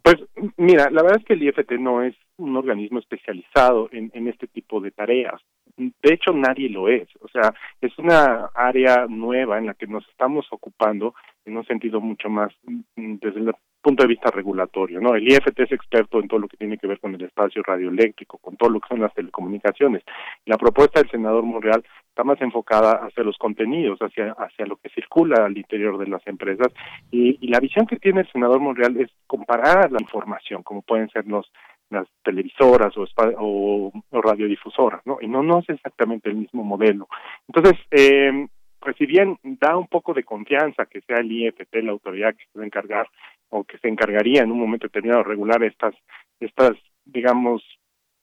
Pues 0.02 0.16
mira, 0.56 0.90
la 0.90 1.02
verdad 1.02 1.20
es 1.20 1.24
que 1.24 1.34
el 1.34 1.42
IFT 1.42 1.72
no 1.78 2.02
es 2.02 2.14
un 2.36 2.56
organismo 2.56 2.98
especializado 2.98 3.88
en, 3.92 4.10
en 4.14 4.28
este 4.28 4.46
tipo 4.46 4.80
de 4.80 4.90
tareas. 4.90 5.40
De 5.76 6.14
hecho, 6.14 6.32
nadie 6.32 6.68
lo 6.68 6.88
es. 6.88 7.08
O 7.20 7.28
sea, 7.28 7.54
es 7.80 7.96
una 7.98 8.50
área 8.54 9.06
nueva 9.08 9.58
en 9.58 9.66
la 9.66 9.74
que 9.74 9.86
nos 9.86 10.06
estamos 10.08 10.46
ocupando 10.50 11.14
en 11.44 11.56
un 11.56 11.64
sentido 11.64 12.00
mucho 12.00 12.28
más 12.28 12.52
mm, 12.64 13.16
desde 13.20 13.40
el 13.40 13.54
punto 13.80 14.02
de 14.02 14.08
vista 14.08 14.30
regulatorio, 14.30 14.98
¿no? 15.00 15.14
El 15.14 15.28
IFT 15.30 15.60
es 15.60 15.72
experto 15.72 16.18
en 16.18 16.26
todo 16.26 16.40
lo 16.40 16.48
que 16.48 16.56
tiene 16.56 16.78
que 16.78 16.86
ver 16.86 16.98
con 17.00 17.14
el 17.14 17.22
espacio 17.22 17.62
radioeléctrico, 17.62 18.38
con 18.38 18.56
todo 18.56 18.70
lo 18.70 18.80
que 18.80 18.88
son 18.88 19.00
las 19.00 19.12
telecomunicaciones. 19.12 20.02
La 20.46 20.56
propuesta 20.56 21.00
del 21.00 21.10
senador 21.10 21.44
Monreal 21.44 21.84
está 22.08 22.24
más 22.24 22.40
enfocada 22.40 22.92
hacia 23.04 23.22
los 23.22 23.36
contenidos, 23.36 23.98
hacia 24.00 24.32
hacia 24.32 24.64
lo 24.66 24.76
que 24.76 24.88
circula 24.88 25.44
al 25.44 25.58
interior 25.58 25.98
de 25.98 26.06
las 26.06 26.26
empresas 26.26 26.68
y, 27.10 27.36
y 27.40 27.48
la 27.48 27.60
visión 27.60 27.86
que 27.86 27.96
tiene 27.96 28.22
el 28.22 28.32
senador 28.32 28.60
Monreal 28.60 28.96
es 28.96 29.10
comparar 29.26 29.92
la 29.92 30.00
información, 30.00 30.62
como 30.62 30.80
pueden 30.80 31.10
ser 31.10 31.26
los 31.26 31.50
las 31.90 32.08
televisoras 32.24 32.96
o, 32.96 33.04
o, 33.38 33.92
o, 34.10 34.22
radiodifusoras, 34.22 35.02
¿no? 35.06 35.18
Y 35.20 35.28
no, 35.28 35.42
no 35.42 35.60
es 35.60 35.68
exactamente 35.68 36.30
el 36.30 36.36
mismo 36.36 36.64
modelo. 36.64 37.08
Entonces, 37.46 37.78
eh, 37.90 38.48
pues 38.84 38.96
si 38.96 39.06
bien 39.06 39.38
da 39.42 39.76
un 39.76 39.88
poco 39.88 40.12
de 40.12 40.24
confianza 40.24 40.84
que 40.84 41.00
sea 41.00 41.16
el 41.16 41.32
IFT 41.32 41.74
la 41.82 41.92
autoridad 41.92 42.34
que 42.36 42.44
se 42.52 42.58
va 42.58 42.64
a 42.64 42.66
encargar 42.66 43.08
o 43.48 43.64
que 43.64 43.78
se 43.78 43.88
encargaría 43.88 44.42
en 44.42 44.52
un 44.52 44.60
momento 44.60 44.86
determinado 44.86 45.22
de 45.22 45.28
regular 45.30 45.62
estas, 45.64 45.94
estas, 46.38 46.72
digamos, 47.06 47.62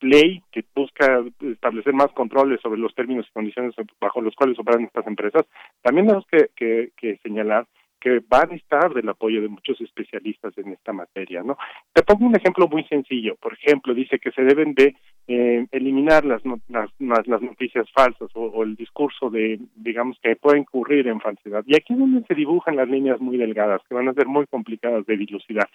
ley 0.02 0.43
que 0.52 0.63
busca 0.76 1.24
establecer 1.41 1.93
más 1.93 2.12
controles 2.12 2.62
sobre 2.62 2.80
los 2.80 2.93
términos 2.93 3.26
y 3.28 3.34
condiciones 3.34 3.74
bajo 4.00 4.21
los 4.21 4.36
cuales 4.36 4.58
operan 4.60 4.84
estas 4.84 5.08
empresas, 5.08 5.45
también 5.82 6.06
tenemos 6.06 6.28
que, 6.28 6.50
que, 6.56 6.91
que 6.95 7.17
señalar 7.24 7.65
que 8.01 8.19
van 8.27 8.51
a 8.51 8.55
estar 8.55 8.93
del 8.93 9.07
apoyo 9.07 9.41
de 9.41 9.47
muchos 9.47 9.79
especialistas 9.79 10.57
en 10.57 10.73
esta 10.73 10.91
materia, 10.91 11.43
¿no? 11.43 11.55
Te 11.93 12.01
pongo 12.01 12.25
un 12.25 12.35
ejemplo 12.35 12.67
muy 12.67 12.83
sencillo. 12.85 13.35
Por 13.35 13.53
ejemplo, 13.53 13.93
dice 13.93 14.19
que 14.19 14.31
se 14.31 14.41
deben 14.41 14.73
de 14.73 14.95
eh, 15.27 15.67
eliminar 15.71 16.25
las, 16.25 16.41
las, 16.67 16.89
las, 16.99 17.41
noticias 17.41 17.89
falsas 17.91 18.29
o, 18.33 18.63
el 18.63 18.75
discurso 18.75 19.29
de, 19.29 19.59
digamos, 19.75 20.17
que 20.21 20.35
puede 20.35 20.59
incurrir 20.59 21.07
en 21.07 21.21
falsedad. 21.21 21.63
Y 21.67 21.75
aquí 21.75 21.93
es 21.93 21.99
donde 21.99 22.25
se 22.25 22.33
dibujan 22.33 22.75
las 22.75 22.89
líneas 22.89 23.21
muy 23.21 23.37
delgadas, 23.37 23.81
que 23.87 23.95
van 23.95 24.09
a 24.09 24.13
ser 24.13 24.25
muy 24.25 24.47
complicadas 24.47 25.05
de 25.05 25.17
dilucidar. 25.17 25.69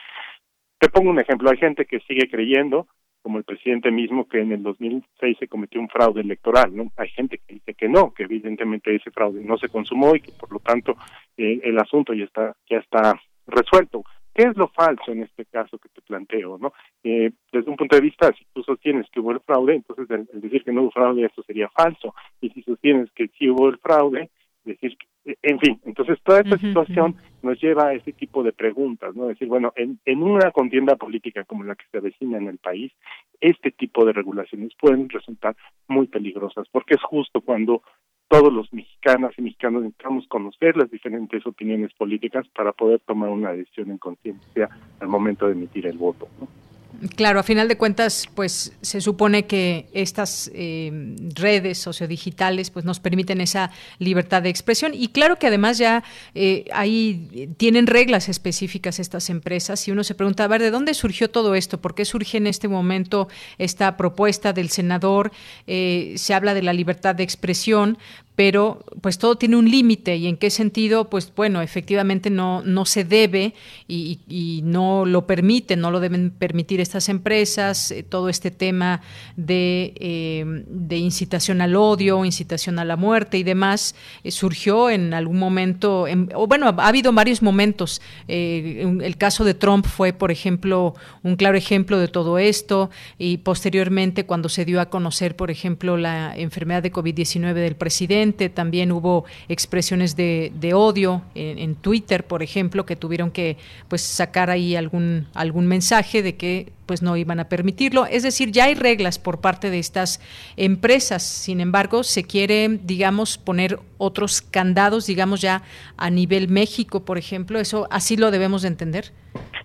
Te 0.78 0.88
pongo 0.88 1.10
un 1.10 1.20
ejemplo. 1.20 1.48
Hay 1.48 1.58
gente 1.58 1.86
que 1.86 2.00
sigue 2.00 2.28
creyendo 2.28 2.88
como 3.26 3.38
el 3.38 3.44
presidente 3.44 3.90
mismo 3.90 4.28
que 4.28 4.38
en 4.38 4.52
el 4.52 4.62
2006 4.62 5.36
se 5.36 5.48
cometió 5.48 5.80
un 5.80 5.88
fraude 5.88 6.20
electoral, 6.20 6.76
¿no? 6.76 6.92
Hay 6.96 7.08
gente 7.08 7.38
que 7.38 7.54
dice 7.54 7.74
que 7.74 7.88
no, 7.88 8.14
que 8.14 8.22
evidentemente 8.22 8.94
ese 8.94 9.10
fraude 9.10 9.42
no 9.42 9.58
se 9.58 9.68
consumó 9.68 10.14
y 10.14 10.20
que 10.20 10.30
por 10.30 10.52
lo 10.52 10.60
tanto 10.60 10.96
eh, 11.36 11.58
el 11.64 11.76
asunto 11.76 12.14
ya 12.14 12.22
está 12.22 12.54
ya 12.70 12.76
está 12.78 13.20
resuelto. 13.48 14.04
¿Qué 14.32 14.44
es 14.44 14.56
lo 14.56 14.68
falso 14.68 15.10
en 15.10 15.24
este 15.24 15.44
caso 15.46 15.76
que 15.76 15.88
te 15.88 16.02
planteo, 16.02 16.56
no? 16.56 16.72
Eh, 17.02 17.32
desde 17.50 17.68
un 17.68 17.76
punto 17.76 17.96
de 17.96 18.02
vista, 18.02 18.32
si 18.32 18.44
tú 18.54 18.62
sostienes 18.62 19.10
que 19.10 19.18
hubo 19.18 19.32
el 19.32 19.40
fraude, 19.40 19.74
entonces 19.74 20.08
el, 20.08 20.40
decir 20.40 20.62
que 20.62 20.72
no 20.72 20.82
hubo 20.82 20.92
fraude, 20.92 21.26
eso 21.26 21.42
sería 21.42 21.68
falso. 21.70 22.14
Y 22.40 22.50
si 22.50 22.62
sostienes 22.62 23.10
que 23.10 23.26
sí 23.36 23.50
hubo 23.50 23.68
el 23.68 23.78
fraude, 23.78 24.30
decir 24.62 24.96
en 25.42 25.58
fin, 25.58 25.80
entonces 25.84 26.18
toda 26.22 26.40
esta 26.40 26.56
situación 26.58 27.16
nos 27.42 27.60
lleva 27.60 27.88
a 27.88 27.94
ese 27.94 28.12
tipo 28.12 28.42
de 28.42 28.52
preguntas, 28.52 29.14
¿no? 29.16 29.26
Decir, 29.26 29.48
bueno, 29.48 29.72
en, 29.76 29.98
en 30.04 30.22
una 30.22 30.50
contienda 30.52 30.96
política 30.96 31.44
como 31.44 31.64
la 31.64 31.74
que 31.74 31.84
se 31.90 31.98
avecina 31.98 32.38
en 32.38 32.48
el 32.48 32.58
país, 32.58 32.92
este 33.40 33.72
tipo 33.72 34.04
de 34.04 34.12
regulaciones 34.12 34.72
pueden 34.80 35.08
resultar 35.08 35.56
muy 35.88 36.06
peligrosas, 36.06 36.68
porque 36.70 36.94
es 36.94 37.02
justo 37.02 37.40
cuando 37.40 37.82
todos 38.28 38.52
los 38.52 38.72
mexicanas 38.72 39.32
y 39.36 39.42
mexicanos 39.42 39.82
necesitamos 39.82 40.26
conocer 40.28 40.76
las 40.76 40.90
diferentes 40.90 41.46
opiniones 41.46 41.92
políticas 41.94 42.46
para 42.48 42.72
poder 42.72 43.00
tomar 43.00 43.30
una 43.30 43.52
decisión 43.52 43.90
en 43.90 43.98
conciencia 43.98 44.68
al 45.00 45.08
momento 45.08 45.46
de 45.46 45.52
emitir 45.52 45.86
el 45.86 45.98
voto, 45.98 46.28
¿no? 46.40 46.65
Claro, 47.14 47.40
a 47.40 47.42
final 47.42 47.68
de 47.68 47.76
cuentas, 47.76 48.26
pues 48.34 48.72
se 48.80 49.02
supone 49.02 49.44
que 49.46 49.86
estas 49.92 50.50
eh, 50.54 51.14
redes 51.34 51.76
sociodigitales 51.76 52.70
pues 52.70 52.86
nos 52.86 53.00
permiten 53.00 53.42
esa 53.42 53.70
libertad 53.98 54.42
de 54.42 54.48
expresión 54.48 54.92
y 54.94 55.08
claro 55.08 55.36
que 55.36 55.46
además 55.46 55.76
ya 55.76 56.04
eh, 56.34 56.64
ahí 56.72 57.50
tienen 57.58 57.86
reglas 57.86 58.30
específicas 58.30 58.98
estas 58.98 59.28
empresas 59.28 59.86
y 59.86 59.90
uno 59.90 60.04
se 60.04 60.14
pregunta, 60.14 60.44
a 60.44 60.48
ver, 60.48 60.62
¿de 60.62 60.70
dónde 60.70 60.94
surgió 60.94 61.28
todo 61.28 61.54
esto? 61.54 61.82
¿Por 61.82 61.94
qué 61.94 62.06
surge 62.06 62.38
en 62.38 62.46
este 62.46 62.66
momento 62.66 63.28
esta 63.58 63.98
propuesta 63.98 64.54
del 64.54 64.70
senador? 64.70 65.32
Eh, 65.66 66.14
se 66.16 66.32
habla 66.32 66.54
de 66.54 66.62
la 66.62 66.72
libertad 66.72 67.14
de 67.14 67.24
expresión, 67.24 67.98
pero 68.36 68.84
pues 69.00 69.18
todo 69.18 69.36
tiene 69.36 69.56
un 69.56 69.68
límite 69.70 70.16
y 70.16 70.26
en 70.26 70.36
qué 70.36 70.50
sentido 70.50 71.08
pues 71.08 71.32
bueno 71.34 71.62
efectivamente 71.62 72.28
no 72.28 72.62
no 72.62 72.84
se 72.84 73.02
debe 73.02 73.54
y, 73.88 74.20
no 74.64 75.06
lo 75.06 75.26
permite 75.26 75.76
no 75.76 75.90
lo 75.90 76.00
deben 76.00 76.30
permitir 76.30 76.80
estas 76.80 77.08
empresas 77.08 77.90
eh, 77.90 78.02
todo 78.02 78.28
este 78.28 78.50
tema 78.50 79.00
de, 79.36 79.94
eh, 79.96 80.44
de, 80.68 80.96
incitación 80.98 81.62
al 81.62 81.76
odio 81.76 82.24
incitación 82.24 82.78
a 82.78 82.84
la 82.84 82.96
muerte 82.96 83.38
y 83.38 83.42
demás 83.42 83.94
eh, 84.22 84.30
surgió 84.30 84.90
en 84.90 85.14
algún 85.14 85.38
momento 85.38 86.06
o 86.34 86.46
bueno 86.46 86.66
ha 86.66 86.88
habido 86.88 87.12
varios 87.12 87.40
momentos. 87.42 88.02
El 88.28 89.16
caso 89.16 89.44
de 89.44 89.54
Trump 89.54 89.86
fue 89.86 90.12
por 90.12 90.30
ejemplo 90.30 90.94
un 91.22 91.36
claro 91.36 91.56
ejemplo 91.56 91.98
de 91.98 92.08
todo 92.08 92.38
esto 92.38 92.90
y 93.18 93.38
posteriormente 93.38 94.26
cuando 94.26 94.50
se 94.50 94.66
dio 94.66 94.80
a 94.80 94.90
conocer 94.90 95.36
por 95.36 95.50
ejemplo 95.50 95.96
la 95.96 96.36
enfermedad 96.36 96.82
de 96.82 96.92
COVID-19 96.92 97.54
del 97.54 97.76
presidente 97.76 98.25
también 98.32 98.92
hubo 98.92 99.24
expresiones 99.48 100.16
de, 100.16 100.52
odio 100.74 101.22
en, 101.34 101.74
Twitter, 101.76 102.24
por 102.24 102.42
ejemplo, 102.42 102.86
que 102.86 102.96
tuvieron 102.96 103.30
que 103.30 103.56
pues 103.88 104.02
sacar 104.02 104.50
ahí 104.50 104.76
algún, 104.76 105.26
algún 105.34 105.66
mensaje 105.66 106.22
de 106.22 106.36
que 106.36 106.72
pues 106.86 107.02
no 107.02 107.16
iban 107.16 107.40
a 107.40 107.48
permitirlo. 107.48 108.06
Es 108.06 108.22
decir, 108.22 108.52
ya 108.52 108.64
hay 108.64 108.74
reglas 108.74 109.18
por 109.18 109.40
parte 109.40 109.70
de 109.70 109.78
estas 109.78 110.20
empresas. 110.56 111.22
Sin 111.22 111.60
embargo, 111.60 112.04
se 112.04 112.24
quiere, 112.24 112.78
digamos, 112.82 113.38
poner 113.38 113.78
otros 113.98 114.40
candados, 114.40 115.06
digamos 115.06 115.40
ya 115.40 115.62
a 115.96 116.10
nivel 116.10 116.48
México, 116.48 117.04
por 117.04 117.18
ejemplo. 117.18 117.58
Eso 117.58 117.88
así 117.90 118.16
lo 118.16 118.30
debemos 118.30 118.62
de 118.62 118.68
entender. 118.68 119.12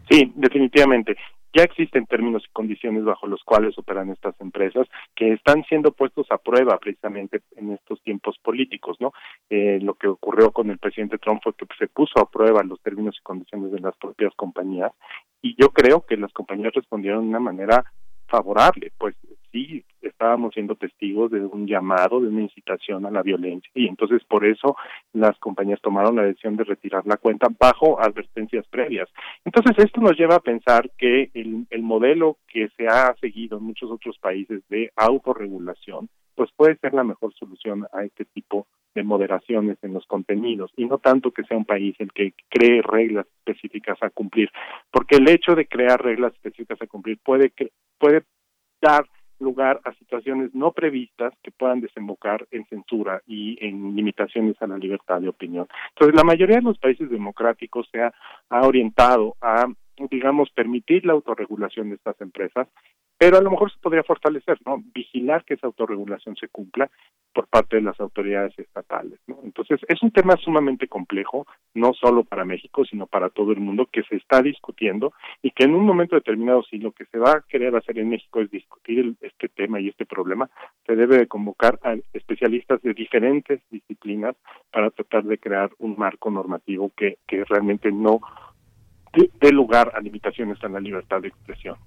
Sí, 0.10 0.32
definitivamente 0.36 1.16
ya 1.54 1.64
existen 1.64 2.06
términos 2.06 2.44
y 2.46 2.52
condiciones 2.52 3.04
bajo 3.04 3.28
los 3.28 3.44
cuales 3.44 3.78
operan 3.78 4.10
estas 4.10 4.40
empresas 4.40 4.88
que 5.16 5.34
están 5.34 5.64
siendo 5.66 5.92
puestos 5.92 6.28
a 6.32 6.38
prueba 6.38 6.78
precisamente 6.80 7.42
en 7.56 7.72
estos 7.72 8.02
tiempos 8.04 8.38
políticos, 8.42 8.98
¿no? 9.00 9.14
Eh, 9.50 9.80
lo 9.82 9.96
que 9.96 10.08
ocurrió 10.08 10.52
con 10.52 10.70
el 10.70 10.78
presidente 10.78 11.18
Trump 11.18 11.42
fue 11.44 11.54
que 11.54 11.66
se 11.78 11.88
puso 11.88 12.20
a 12.20 12.30
prueba 12.30 12.64
los 12.64 12.82
términos 12.82 13.16
y 13.20 13.24
condiciones 13.24 13.72
de 13.72 13.80
las 13.80 13.96
propias 13.98 14.34
compañías 14.36 14.92
y 15.42 15.56
yo 15.62 15.70
creo 15.70 16.06
que 16.06 16.18
las 16.18 16.32
compañías 16.34 16.74
respondieron 16.74 17.24
de 17.24 17.30
una 17.30 17.40
manera 17.40 17.84
favorable, 18.28 18.92
pues 18.98 19.16
sí 19.52 19.84
estábamos 20.02 20.54
siendo 20.54 20.76
testigos 20.76 21.32
de 21.32 21.42
un 21.42 21.68
llamado, 21.68 22.20
de 22.20 22.28
una 22.28 22.42
incitación 22.42 23.06
a 23.06 23.12
la 23.12 23.22
violencia 23.22 23.70
y 23.74 23.88
entonces 23.88 24.24
por 24.26 24.46
eso 24.46 24.76
las 25.14 25.38
compañías 25.40 25.82
tomaron 25.82 26.16
la 26.16 26.24
decisión 26.24 26.56
de 26.56 26.64
retirar 26.64 27.06
la 27.06 27.18
cuenta 27.18 27.48
bajo 27.60 28.00
advertencias 28.02 28.66
previas. 28.68 29.10
Entonces 29.46 29.78
esto 29.84 30.02
nos 30.02 30.18
lleva 30.18 30.36
a 30.36 30.40
pensar 30.40 30.90
que 30.98 31.30
el, 31.34 31.66
el 31.70 31.84
modelo 31.84 32.38
que 32.48 32.70
se 32.78 32.88
ha 32.88 33.14
seguido 33.20 33.58
en 33.58 33.64
muchos 33.64 33.92
otros 33.92 34.18
países 34.20 34.62
de 34.70 34.92
autorregulación 34.96 36.10
pues 36.36 36.50
puede 36.56 36.78
ser 36.78 36.94
la 36.94 37.04
mejor 37.04 37.34
solución 37.36 37.86
a 37.94 38.04
este 38.04 38.26
tipo 38.26 38.68
de 38.96 39.04
moderaciones 39.04 39.78
en 39.84 39.94
los 39.94 40.06
contenidos 40.06 40.72
y 40.76 40.86
no 40.86 40.98
tanto 40.98 41.32
que 41.32 41.44
sea 41.44 41.58
un 41.58 41.66
país 41.66 41.96
el 42.00 42.12
que 42.12 42.34
cree 42.50 42.82
reglas 42.82 43.28
específicas 43.38 43.98
a 44.02 44.10
cumplir, 44.10 44.50
porque 44.92 45.18
el 45.18 45.30
hecho 45.30 45.56
de 45.56 45.68
crear 45.68 46.02
reglas 46.02 46.34
específicas 46.34 46.82
a 46.82 46.88
cumplir 46.88 47.20
puede 47.24 47.52
que 47.52 47.72
puede 47.98 48.24
dar 48.82 49.06
lugar 49.42 49.82
a 49.84 49.94
situaciones 49.94 50.54
no 50.54 50.72
previstas 50.72 51.34
que 51.44 51.52
puedan 51.52 51.82
desembocar 51.82 52.48
en 52.52 52.66
censura 52.68 53.22
y 53.28 53.58
en 53.66 53.96
limitaciones 53.96 54.62
a 54.62 54.68
la 54.68 54.78
libertad 54.78 55.20
de 55.20 55.30
opinión. 55.30 55.68
Entonces, 55.90 56.16
la 56.16 56.24
mayoría 56.24 56.58
de 56.58 56.62
los 56.62 56.78
países 56.78 57.10
democráticos 57.10 57.88
se 57.92 58.02
ha, 58.02 58.14
ha 58.50 58.62
orientado 58.62 59.36
a 59.42 59.68
digamos, 60.10 60.50
permitir 60.52 61.06
la 61.06 61.14
autorregulación 61.14 61.90
de 61.90 61.96
estas 61.96 62.20
empresas, 62.22 62.68
pero 63.22 63.38
a 63.38 63.42
lo 63.42 63.52
mejor 63.52 63.72
se 63.72 63.78
podría 63.78 64.02
fortalecer, 64.02 64.58
¿no? 64.66 64.82
Vigilar 64.96 65.46
que 65.46 65.54
esa 65.54 65.68
autorregulación 65.68 66.36
se 66.38 66.48
cumpla 66.48 66.90
por 67.32 67.46
parte 67.46 67.76
de 67.76 67.84
las 67.84 68.00
autoridades 68.00 68.58
estatales. 68.58 69.20
Entonces, 69.44 69.80
es 69.88 70.02
un 70.02 70.10
tema 70.10 70.38
sumamente 70.38 70.88
complejo, 70.88 71.46
no 71.76 71.94
solo 71.94 72.24
para 72.24 72.46
México, 72.46 72.84
sino 72.84 73.06
para 73.06 73.30
todo 73.30 73.52
el 73.52 73.60
mundo, 73.60 73.88
que 73.92 74.02
se 74.10 74.16
está 74.16 74.42
discutiendo 74.42 75.14
y 75.44 75.52
que 75.52 75.66
en 75.66 75.76
un 75.76 75.86
momento 75.86 76.16
determinado, 76.16 76.64
si 76.64 76.80
lo 76.80 76.94
que 76.94 77.06
se 77.06 77.20
va 77.20 77.34
a 77.34 77.42
querer 77.48 77.76
hacer 77.76 78.00
en 78.00 78.10
México 78.10 78.42
es 78.42 78.50
discutir 78.50 79.14
este 79.22 79.50
tema 79.50 79.80
y 79.80 79.90
este 79.90 80.08
problema, 80.08 80.50
se 80.88 80.96
debe 80.96 81.20
de 81.20 81.28
convocar 81.28 81.78
a 81.84 81.94
especialistas 82.14 82.82
de 82.82 82.96
diferentes 82.96 83.62
disciplinas 83.70 84.36
para 84.72 84.90
tratar 84.90 85.26
de 85.26 85.38
crear 85.38 85.70
un 85.78 85.94
marco 85.96 86.32
normativo 86.32 86.92
que 86.96 87.18
realmente 87.48 87.92
no 87.92 88.20
dé 89.14 89.52
lugar 89.52 89.92
a 89.94 90.00
limitaciones 90.00 90.58
a 90.64 90.70
la 90.70 90.80
libertad 90.80 91.22
de 91.22 91.28
expresión. 91.28 91.78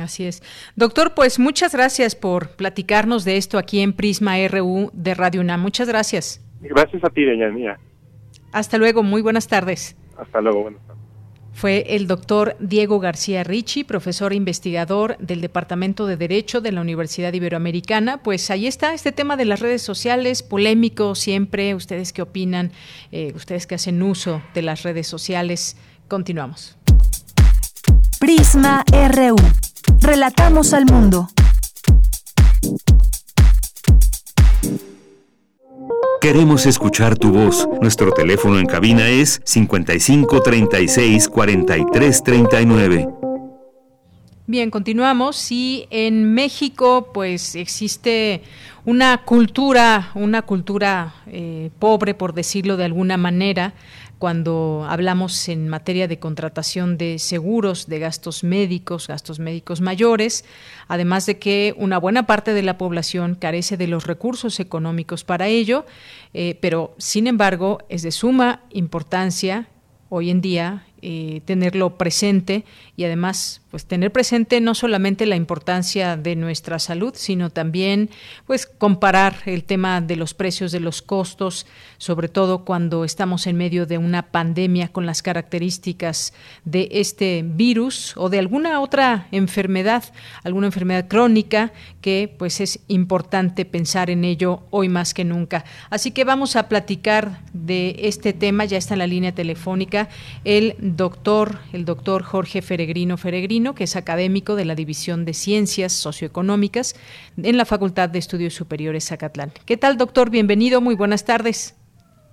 Así 0.00 0.24
es. 0.24 0.42
Doctor, 0.76 1.14
pues 1.14 1.38
muchas 1.38 1.74
gracias 1.74 2.14
por 2.14 2.50
platicarnos 2.50 3.24
de 3.24 3.36
esto 3.36 3.58
aquí 3.58 3.80
en 3.80 3.92
Prisma 3.92 4.36
RU 4.48 4.90
de 4.92 5.14
Radio 5.14 5.40
UNAM. 5.40 5.60
Muchas 5.60 5.88
gracias. 5.88 6.40
Gracias 6.60 7.04
a 7.04 7.10
ti, 7.10 7.24
Deyanía. 7.24 7.78
Hasta 8.52 8.78
luego, 8.78 9.02
muy 9.02 9.22
buenas 9.22 9.48
tardes. 9.48 9.96
Hasta 10.16 10.40
luego, 10.40 10.62
buenas 10.62 10.80
tardes. 10.86 11.02
Fue 11.54 11.84
el 11.94 12.06
doctor 12.06 12.56
Diego 12.60 12.98
García 12.98 13.44
Ricci, 13.44 13.84
profesor 13.84 14.32
e 14.32 14.36
investigador 14.36 15.18
del 15.18 15.42
Departamento 15.42 16.06
de 16.06 16.16
Derecho 16.16 16.62
de 16.62 16.72
la 16.72 16.80
Universidad 16.80 17.32
Iberoamericana. 17.32 18.22
Pues 18.22 18.50
ahí 18.50 18.66
está 18.66 18.94
este 18.94 19.12
tema 19.12 19.36
de 19.36 19.44
las 19.44 19.60
redes 19.60 19.82
sociales, 19.82 20.42
polémico 20.42 21.14
siempre. 21.14 21.74
¿Ustedes 21.74 22.12
qué 22.12 22.22
opinan? 22.22 22.72
Eh, 23.10 23.32
ustedes 23.34 23.66
que 23.66 23.74
hacen 23.74 24.02
uso 24.02 24.42
de 24.54 24.62
las 24.62 24.82
redes 24.82 25.06
sociales. 25.06 25.76
Continuamos. 26.08 26.78
Prisma 28.18 28.84
RU. 28.90 29.36
Relatamos 30.02 30.74
al 30.74 30.84
mundo. 30.86 31.28
Queremos 36.20 36.66
escuchar 36.66 37.16
tu 37.16 37.30
voz. 37.30 37.68
Nuestro 37.80 38.10
teléfono 38.10 38.58
en 38.58 38.66
cabina 38.66 39.08
es 39.08 39.40
55 39.44 40.42
36 40.42 41.28
43 41.28 42.22
39. 42.24 43.08
Bien, 44.48 44.70
continuamos. 44.70 45.52
Y 45.52 45.86
en 45.90 46.34
México, 46.34 47.10
pues 47.14 47.54
existe 47.54 48.42
una 48.84 49.18
cultura, 49.18 50.10
una 50.16 50.42
cultura 50.42 51.14
eh, 51.28 51.70
pobre, 51.78 52.14
por 52.14 52.34
decirlo 52.34 52.76
de 52.76 52.86
alguna 52.86 53.16
manera, 53.16 53.74
cuando 54.22 54.86
hablamos 54.88 55.48
en 55.48 55.68
materia 55.68 56.06
de 56.06 56.20
contratación 56.20 56.96
de 56.96 57.18
seguros, 57.18 57.88
de 57.88 57.98
gastos 57.98 58.44
médicos, 58.44 59.08
gastos 59.08 59.40
médicos 59.40 59.80
mayores, 59.80 60.44
además 60.86 61.26
de 61.26 61.40
que 61.40 61.74
una 61.76 61.98
buena 61.98 62.24
parte 62.24 62.54
de 62.54 62.62
la 62.62 62.78
población 62.78 63.34
carece 63.34 63.76
de 63.76 63.88
los 63.88 64.06
recursos 64.06 64.60
económicos 64.60 65.24
para 65.24 65.48
ello, 65.48 65.86
eh, 66.34 66.56
pero 66.60 66.94
sin 66.98 67.26
embargo 67.26 67.78
es 67.88 68.02
de 68.02 68.12
suma 68.12 68.60
importancia 68.70 69.66
hoy 70.08 70.30
en 70.30 70.40
día 70.40 70.86
eh, 71.02 71.42
tenerlo 71.44 71.98
presente 71.98 72.64
y 72.96 73.02
además 73.02 73.60
pues 73.72 73.86
tener 73.86 74.12
presente 74.12 74.60
no 74.60 74.74
solamente 74.74 75.24
la 75.24 75.34
importancia 75.34 76.16
de 76.18 76.36
nuestra 76.36 76.78
salud, 76.78 77.14
sino 77.16 77.48
también 77.48 78.10
pues 78.46 78.66
comparar 78.66 79.36
el 79.46 79.64
tema 79.64 80.02
de 80.02 80.14
los 80.14 80.34
precios 80.34 80.72
de 80.72 80.80
los 80.80 81.00
costos, 81.00 81.66
sobre 81.96 82.28
todo 82.28 82.66
cuando 82.66 83.02
estamos 83.04 83.46
en 83.46 83.56
medio 83.56 83.86
de 83.86 83.96
una 83.96 84.30
pandemia 84.30 84.88
con 84.88 85.06
las 85.06 85.22
características 85.22 86.34
de 86.66 86.88
este 86.92 87.42
virus 87.46 88.14
o 88.16 88.28
de 88.28 88.38
alguna 88.38 88.78
otra 88.80 89.26
enfermedad, 89.32 90.04
alguna 90.44 90.66
enfermedad 90.66 91.08
crónica 91.08 91.72
que 92.02 92.32
pues 92.38 92.60
es 92.60 92.80
importante 92.88 93.64
pensar 93.64 94.10
en 94.10 94.24
ello 94.24 94.64
hoy 94.70 94.90
más 94.90 95.14
que 95.14 95.24
nunca. 95.24 95.64
Así 95.88 96.10
que 96.10 96.24
vamos 96.24 96.56
a 96.56 96.68
platicar 96.68 97.40
de 97.54 97.96
este 98.00 98.34
tema, 98.34 98.66
ya 98.66 98.76
está 98.76 98.94
en 98.94 98.98
la 98.98 99.06
línea 99.06 99.32
telefónica 99.32 100.10
el 100.44 100.76
doctor, 100.96 101.58
el 101.72 101.84
doctor 101.84 102.22
Jorge 102.22 102.62
Feregrino 102.62 103.16
Feregrino 103.16 103.74
que 103.74 103.84
es 103.84 103.96
académico 103.96 104.56
de 104.56 104.64
la 104.64 104.74
División 104.74 105.24
de 105.24 105.34
Ciencias 105.34 105.92
Socioeconómicas 105.92 106.94
en 107.36 107.56
la 107.56 107.64
Facultad 107.64 108.08
de 108.08 108.18
Estudios 108.18 108.54
Superiores 108.54 109.08
Zacatlán. 109.08 109.52
¿Qué 109.66 109.76
tal, 109.76 109.96
doctor? 109.96 110.30
Bienvenido, 110.30 110.80
muy 110.80 110.94
buenas 110.94 111.24
tardes. 111.24 111.76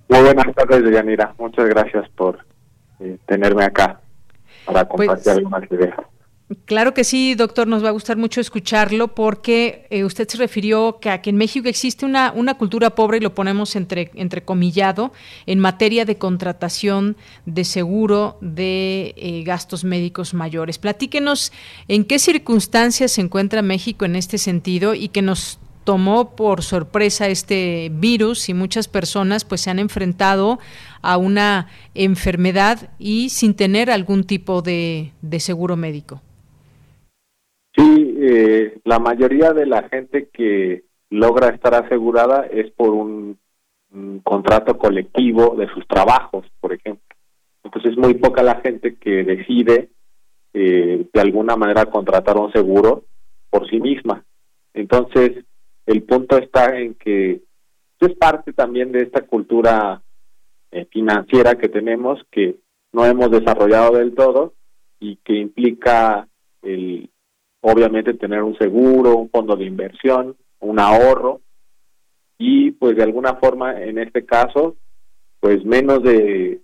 Muy 0.10 0.22
buenas 0.22 0.56
tardes, 0.56 0.84
Yanira. 0.92 1.34
Muchas 1.38 1.68
gracias 1.70 2.10
por 2.10 2.46
eh, 3.00 3.18
tenerme 3.26 3.64
acá 3.64 4.02
para 4.66 4.88
pues, 4.88 5.08
compartir 5.08 5.32
algunas 5.34 5.72
ideas. 5.72 5.96
Claro 6.66 6.96
que 6.96 7.04
sí, 7.04 7.36
doctor, 7.36 7.68
nos 7.68 7.84
va 7.84 7.90
a 7.90 7.92
gustar 7.92 8.18
mucho 8.18 8.42
escucharlo 8.42 9.14
porque 9.14 9.86
eh, 9.92 10.04
usted 10.04 10.28
se 10.28 10.38
refirió 10.38 10.98
que, 11.00 11.12
a 11.12 11.22
que 11.22 11.30
en 11.30 11.36
México 11.36 11.70
existe 11.70 12.08
una, 12.08 12.32
una 12.32 12.58
cultura 12.58 12.96
pobre, 12.96 13.18
y 13.18 13.22
lo 13.22 13.36
ponemos 13.36 13.76
entre 13.76 14.10
entrecomillado, 14.16 15.14
en 15.46 15.60
materia 15.60 16.06
de 16.06 16.18
contratación 16.18 17.18
de 17.46 17.64
seguro 17.66 18.40
de 18.42 19.14
eh, 19.16 19.44
gastos 19.44 19.84
médicos 19.84 20.34
mayores. 20.34 20.80
Platíquenos 20.80 21.52
en 21.88 22.04
qué 22.04 22.18
circunstancias 22.18 23.12
se 23.12 23.22
encuentra 23.22 23.62
México 23.62 24.06
en 24.06 24.16
este 24.16 24.40
sentido 24.40 24.96
y 24.96 25.10
que 25.10 25.22
nos 25.22 25.60
tomó 25.84 26.36
por 26.36 26.64
sorpresa 26.64 27.28
este 27.28 27.92
virus 27.94 28.50
y 28.50 28.56
muchas 28.56 28.88
personas 28.88 29.46
pues 29.46 29.62
se 29.62 29.70
han 29.70 29.78
enfrentado 29.78 30.58
a 31.04 31.18
una 31.18 31.68
enfermedad 31.94 32.90
y 32.98 33.30
sin 33.30 33.54
tener 33.54 33.92
algún 33.92 34.24
tipo 34.24 34.64
de 34.64 35.12
seguro 35.38 35.78
médico. 35.78 36.24
Sí, 37.80 38.18
eh, 38.20 38.78
la 38.84 39.00
mayoría 39.00 39.54
de 39.54 39.66
la 39.66 39.88
gente 39.88 40.28
que 40.34 40.84
logra 41.10 41.48
estar 41.48 41.74
asegurada 41.76 42.46
es 42.46 42.70
por 42.72 42.90
un, 42.90 43.38
contrato 44.24 44.78
colectivo 44.78 45.56
de 45.56 45.68
sus 45.70 45.88
trabajos, 45.88 46.46
por 46.60 46.74
ejemplo. 46.74 47.16
Entonces 47.64 47.94
es 47.94 47.98
muy 47.98 48.16
poca 48.16 48.44
la 48.44 48.62
gente 48.62 48.98
que 48.98 49.24
decide 49.24 49.90
eh, 50.54 51.08
de 51.12 51.22
alguna 51.22 51.56
manera 51.56 51.86
contratar 51.86 52.38
un 52.38 52.52
seguro 52.52 53.06
por 53.50 53.68
sí 53.68 53.80
misma. 53.80 54.24
Entonces 54.74 55.44
el 55.88 56.04
punto 56.04 56.38
está 56.38 56.78
en 56.78 56.94
que 56.96 57.42
es 58.00 58.14
parte 58.18 58.54
también 58.54 58.92
de 58.92 59.02
esta 59.04 59.22
cultura 59.22 60.04
eh, 60.72 60.86
financiera 60.92 61.56
que 61.56 61.70
tenemos 61.70 62.22
que 62.30 62.58
no 62.92 63.06
hemos 63.06 63.32
desarrollado 63.32 63.98
del 63.98 64.14
todo 64.14 64.54
y 65.00 65.16
que 65.24 65.34
implica 65.34 66.28
el 66.62 67.10
obviamente 67.62 68.14
tener 68.14 68.44
un 68.44 68.58
seguro, 68.58 69.18
un 69.18 69.30
fondo 69.30 69.56
de 69.56 69.66
inversión, 69.66 70.36
un 70.60 70.80
ahorro 70.80 71.42
y 72.38 72.72
pues 72.72 72.96
de 72.96 73.04
alguna 73.04 73.36
forma 73.36 73.82
en 73.82 73.98
este 73.98 74.26
caso 74.26 74.76
pues 75.40 75.64
menos 75.66 76.04
de 76.04 76.62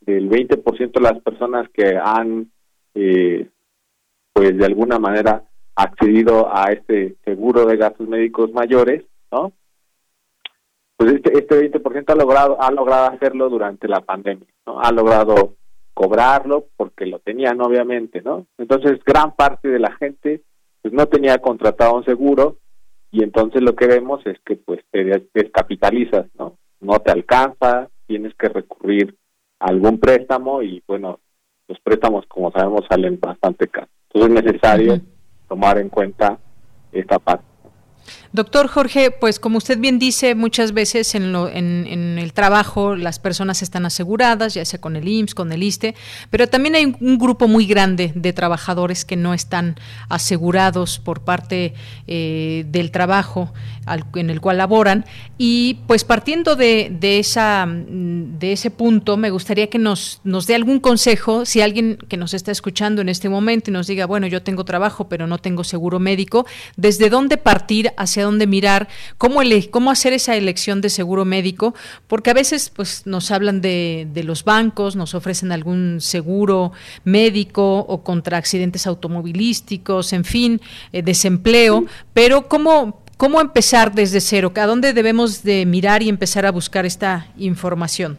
del 0.00 0.30
20% 0.30 0.92
de 0.92 1.00
las 1.00 1.20
personas 1.20 1.68
que 1.70 1.98
han 2.02 2.50
eh, 2.94 3.48
pues 4.32 4.56
de 4.56 4.64
alguna 4.64 4.98
manera 4.98 5.44
accedido 5.76 6.48
a 6.50 6.72
este 6.72 7.16
seguro 7.24 7.66
de 7.66 7.76
gastos 7.76 8.08
médicos 8.08 8.52
mayores, 8.52 9.04
¿no? 9.30 9.52
Pues 10.96 11.12
este, 11.12 11.38
este 11.38 11.70
20% 11.70 12.10
ha 12.10 12.14
logrado 12.16 12.60
ha 12.60 12.70
logrado 12.72 13.06
hacerlo 13.12 13.48
durante 13.48 13.86
la 13.86 14.00
pandemia, 14.00 14.48
¿no? 14.66 14.80
Ha 14.80 14.90
logrado 14.92 15.57
cobrarlo 15.98 16.68
porque 16.76 17.06
lo 17.06 17.18
tenían 17.18 17.60
obviamente, 17.60 18.22
¿no? 18.22 18.46
Entonces 18.56 19.00
gran 19.04 19.34
parte 19.34 19.66
de 19.66 19.80
la 19.80 19.90
gente 19.96 20.42
pues 20.80 20.94
no 20.94 21.06
tenía 21.06 21.38
contratado 21.38 21.96
un 21.96 22.04
seguro 22.04 22.58
y 23.10 23.24
entonces 23.24 23.62
lo 23.62 23.74
que 23.74 23.88
vemos 23.88 24.24
es 24.24 24.38
que 24.46 24.54
pues 24.54 24.78
te 24.92 25.26
descapitalizas, 25.34 26.26
¿no? 26.38 26.56
No 26.78 27.00
te 27.00 27.10
alcanza, 27.10 27.88
tienes 28.06 28.32
que 28.36 28.48
recurrir 28.48 29.16
a 29.58 29.70
algún 29.70 29.98
préstamo 29.98 30.62
y 30.62 30.84
bueno, 30.86 31.18
los 31.66 31.80
préstamos 31.80 32.26
como 32.28 32.52
sabemos 32.52 32.82
salen 32.88 33.18
bastante 33.18 33.66
caros. 33.66 33.90
Entonces 34.12 34.38
es 34.38 34.44
necesario 34.44 35.00
tomar 35.48 35.78
en 35.78 35.88
cuenta 35.88 36.38
esta 36.92 37.18
parte. 37.18 37.44
Doctor 38.32 38.68
Jorge, 38.68 39.10
pues 39.10 39.40
como 39.40 39.58
usted 39.58 39.78
bien 39.78 39.98
dice, 39.98 40.34
muchas 40.34 40.72
veces 40.72 41.14
en, 41.14 41.32
lo, 41.32 41.48
en, 41.48 42.18
el 42.18 42.32
trabajo 42.32 42.94
las 42.94 43.18
personas 43.18 43.62
están 43.62 43.86
aseguradas, 43.86 44.54
ya 44.54 44.64
sea 44.64 44.80
con 44.80 44.96
el 44.96 45.08
IMSS, 45.08 45.34
con 45.34 45.52
el 45.52 45.62
ISTE, 45.62 45.94
pero 46.30 46.46
también 46.46 46.74
hay 46.74 46.84
un, 46.84 47.18
grupo 47.18 47.48
muy 47.48 47.66
grande 47.66 48.12
de 48.14 48.32
trabajadores 48.32 49.04
que 49.04 49.16
no 49.16 49.34
están 49.34 49.76
asegurados 50.08 50.98
por 50.98 51.22
parte 51.22 51.74
eh, 52.06 52.64
del 52.68 52.90
trabajo 52.90 53.52
en 54.14 54.30
el 54.30 54.40
cual 54.40 54.58
laboran. 54.58 55.04
Y 55.38 55.78
pues 55.86 56.04
partiendo 56.04 56.56
de, 56.56 56.88
de, 56.90 57.18
esa, 57.18 57.66
de 57.68 58.52
ese 58.52 58.70
punto, 58.70 59.16
me 59.16 59.30
gustaría 59.30 59.68
que 59.68 59.78
nos, 59.78 60.20
nos 60.24 60.46
dé 60.46 60.54
algún 60.54 60.80
consejo, 60.80 61.44
si 61.44 61.60
alguien 61.60 61.98
que 62.08 62.16
nos 62.16 62.34
está 62.34 62.52
escuchando 62.52 63.02
en 63.02 63.08
este 63.08 63.28
momento 63.28 63.70
y 63.70 63.72
nos 63.72 63.86
diga, 63.86 64.06
bueno, 64.06 64.26
yo 64.26 64.42
tengo 64.42 64.64
trabajo, 64.64 65.08
pero 65.08 65.26
no 65.26 65.38
tengo 65.38 65.64
seguro 65.64 65.98
médico, 65.98 66.46
¿desde 66.76 67.08
dónde 67.08 67.36
partir 67.36 67.92
hacia 67.96 68.17
hacia 68.18 68.24
dónde 68.24 68.46
mirar, 68.46 68.88
cómo, 69.16 69.40
cómo 69.70 69.90
hacer 69.90 70.12
esa 70.12 70.36
elección 70.36 70.80
de 70.80 70.90
seguro 70.90 71.24
médico, 71.24 71.74
porque 72.08 72.30
a 72.30 72.34
veces 72.34 72.68
pues, 72.70 73.06
nos 73.06 73.30
hablan 73.30 73.60
de, 73.60 74.08
los 74.24 74.44
bancos, 74.44 74.96
nos 74.96 75.14
ofrecen 75.14 75.52
algún 75.52 76.00
seguro 76.00 76.72
médico 77.04 77.78
o 77.78 78.02
contra 78.02 78.36
accidentes 78.36 78.86
automovilísticos, 78.86 80.12
en 80.12 80.24
fin, 80.24 80.60
eh, 80.92 81.02
desempleo, 81.02 81.84
pero 82.12 82.48
¿cómo, 82.48 83.02
¿cómo 83.16 83.40
empezar 83.40 83.94
desde 83.94 84.20
cero? 84.20 84.52
¿A 84.56 84.66
dónde 84.66 84.92
debemos 84.92 85.44
de 85.44 85.64
mirar 85.64 86.02
y 86.02 86.08
empezar 86.08 86.44
a 86.44 86.50
buscar 86.50 86.84
esta 86.84 87.28
información? 87.38 88.18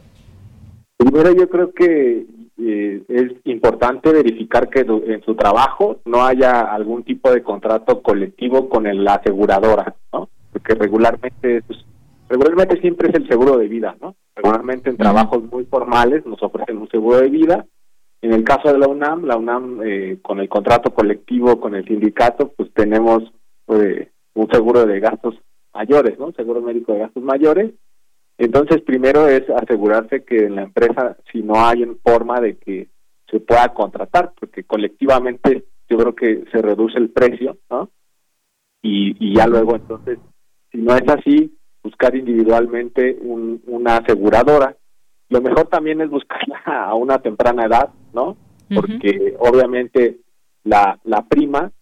Primero 0.97 1.33
yo 1.33 1.49
creo 1.49 1.73
que 1.73 2.25
eh, 2.61 3.03
es 3.07 3.31
importante 3.45 4.11
verificar 4.11 4.69
que 4.69 4.81
en 4.81 5.21
su 5.23 5.35
trabajo 5.35 5.99
no 6.05 6.25
haya 6.25 6.61
algún 6.61 7.03
tipo 7.03 7.31
de 7.31 7.41
contrato 7.41 8.01
colectivo 8.01 8.67
con 8.67 8.83
la 9.03 9.15
aseguradora, 9.15 9.95
¿no? 10.11 10.29
Porque 10.51 10.75
regularmente, 10.75 11.61
pues, 11.61 11.85
regularmente 12.27 12.81
siempre 12.81 13.09
es 13.09 13.15
el 13.15 13.27
seguro 13.27 13.57
de 13.57 13.67
vida, 13.67 13.95
¿no? 14.01 14.15
Regularmente 14.35 14.89
en 14.89 14.97
trabajos 14.97 15.43
muy 15.43 15.65
formales 15.65 16.25
nos 16.25 16.41
ofrecen 16.43 16.77
un 16.77 16.89
seguro 16.89 17.19
de 17.19 17.29
vida. 17.29 17.65
En 18.21 18.33
el 18.33 18.43
caso 18.43 18.73
de 18.73 18.79
la 18.79 18.87
UNAM, 18.87 19.23
la 19.23 19.37
UNAM 19.37 19.81
eh, 19.83 20.19
con 20.21 20.39
el 20.39 20.49
contrato 20.49 20.93
colectivo 20.93 21.59
con 21.61 21.75
el 21.75 21.85
sindicato, 21.85 22.51
pues 22.57 22.73
tenemos 22.73 23.23
eh, 23.69 24.11
un 24.33 24.49
seguro 24.51 24.85
de 24.85 24.99
gastos 24.99 25.35
mayores, 25.73 26.19
¿no? 26.19 26.33
Seguro 26.33 26.61
médico 26.61 26.93
de 26.93 26.99
gastos 26.99 27.23
mayores 27.23 27.71
entonces, 28.39 28.81
primero 28.83 29.27
es 29.27 29.43
asegurarse 29.49 30.23
que 30.23 30.45
en 30.45 30.55
la 30.55 30.63
empresa, 30.63 31.17
si 31.29 31.43
no 31.43 31.55
hay 31.57 31.85
forma 32.01 32.39
de 32.39 32.57
que 32.57 32.87
se 33.29 33.41
pueda 33.41 33.67
contratar, 33.73 34.31
porque 34.39 34.63
colectivamente 34.63 35.65
yo 35.89 35.97
creo 35.97 36.15
que 36.15 36.45
se 36.49 36.61
reduce 36.61 36.97
el 36.97 37.09
precio, 37.09 37.57
¿no? 37.69 37.89
Y, 38.81 39.35
ya 39.35 39.45
luego, 39.45 39.75
entonces, 39.75 40.19
si 40.71 40.77
no 40.77 40.95
es 40.95 41.03
así, 41.09 41.53
buscar 41.83 42.15
individualmente 42.15 43.19
una 43.21 43.97
aseguradora. 43.97 44.73
Lo 45.27 45.41
mejor 45.41 45.67
también 45.67 45.99
es 45.99 46.09
buscarla 46.09 46.61
a 46.65 46.95
una 46.95 47.19
temprana 47.19 47.65
edad, 47.65 47.89
¿no? 48.13 48.37
Porque 48.73 49.35
obviamente 49.39 50.21
la, 50.63 50.97
la 51.03 51.25
prima, 51.27 51.73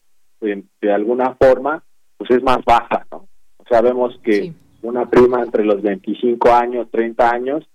de, 0.41 0.63
de, 0.81 0.91
alguna 0.91 1.35
forma, 1.35 1.83
pues 2.17 2.31
es 2.31 2.41
más 2.41 2.65
baja, 2.65 3.05
¿no? 3.11 3.27
O 3.57 3.63
sea, 3.69 3.81
vemos 3.81 4.19
que 4.23 4.53
una 4.81 5.09
prima 5.09 5.41
entre 5.41 5.65
los 5.65 5.81
25 5.81 6.51
años, 6.51 6.87
30 6.91 7.29
años, 7.29 7.67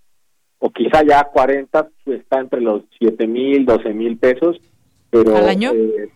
o 0.59 0.71
quizá 0.71 1.03
ya 1.03 1.25
40, 1.25 1.89
pues, 2.05 2.21
está 2.21 2.41
entre 2.41 2.61
los 2.61 2.83
7 2.99 3.27
mil, 3.27 3.67
12 3.67 3.93
mil 3.93 4.17
pesos. 4.17 4.61
Pero, 5.11 5.37
¿Al 5.37 5.49
año? 5.49 5.73
Eh, 5.73 6.09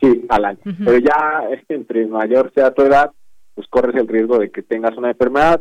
sí, 0.00 0.24
al 0.28 0.44
año. 0.46 0.58
Pero 0.64 0.98
ya 0.98 1.48
entre 1.68 2.06
mayor 2.06 2.50
sea 2.54 2.72
tu 2.72 2.82
edad, 2.82 3.12
pues 3.54 3.68
corres 3.68 3.94
el 3.96 4.08
riesgo 4.08 4.38
de 4.38 4.50
que 4.50 4.62
tengas 4.62 4.96
una 4.96 5.10
enfermedad 5.10 5.60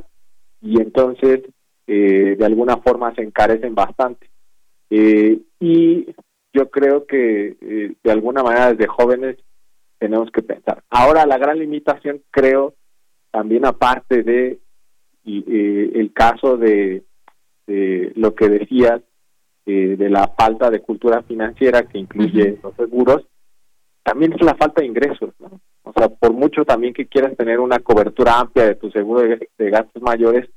y 0.61 0.81
entonces 0.81 1.41
eh, 1.87 2.35
de 2.37 2.45
alguna 2.45 2.77
forma 2.77 3.13
se 3.13 3.23
encarecen 3.23 3.75
bastante. 3.75 4.29
Eh, 4.89 5.39
y 5.59 6.07
yo 6.53 6.69
creo 6.71 7.05
que 7.05 7.95
de 8.01 8.11
alguna 8.11 8.41
manera 8.41 8.71
desde 8.71 8.87
jóvenes 8.87 9.37
tenemos 9.99 10.31
que 10.31 10.41
pensar. 10.41 10.81
Ahora 10.89 11.25
la 11.25 11.37
gran 11.37 11.59
limitación 11.59 12.21
creo 12.31 12.73
también 13.31 13.65
aparte 13.65 14.23
de 14.23 14.59
y 15.23 15.43
eh, 15.47 15.91
el 15.95 16.13
caso 16.13 16.57
de, 16.57 17.03
lo 18.15 18.33
que 18.33 18.49
decías 18.49 19.01
eh, 19.67 19.95
de 19.95 20.09
la 20.09 20.27
falta 20.35 20.71
de 20.71 20.79
cultura 20.79 21.21
financiera 21.21 21.83
que 21.83 21.99
incluye 21.99 22.57
los 22.63 22.73
seguros, 22.75 23.27
también 24.03 24.33
es 24.33 24.41
la 24.41 24.55
falta 24.55 24.81
de 24.81 24.87
ingresos, 24.87 25.35
¿no? 25.39 25.61
O 25.83 25.93
sea, 25.93 26.09
por 26.09 26.33
mucho 26.33 26.65
también 26.65 26.93
que 26.93 27.07
quieras 27.07 27.35
tener 27.37 27.59
una 27.59 27.79
cobertura 27.79 28.39
amplia 28.39 28.65
de 28.65 28.75
tu 28.75 28.89
seguro 28.91 29.21
de, 29.21 29.69
gastos 29.69 30.01
mayores, 30.01 30.49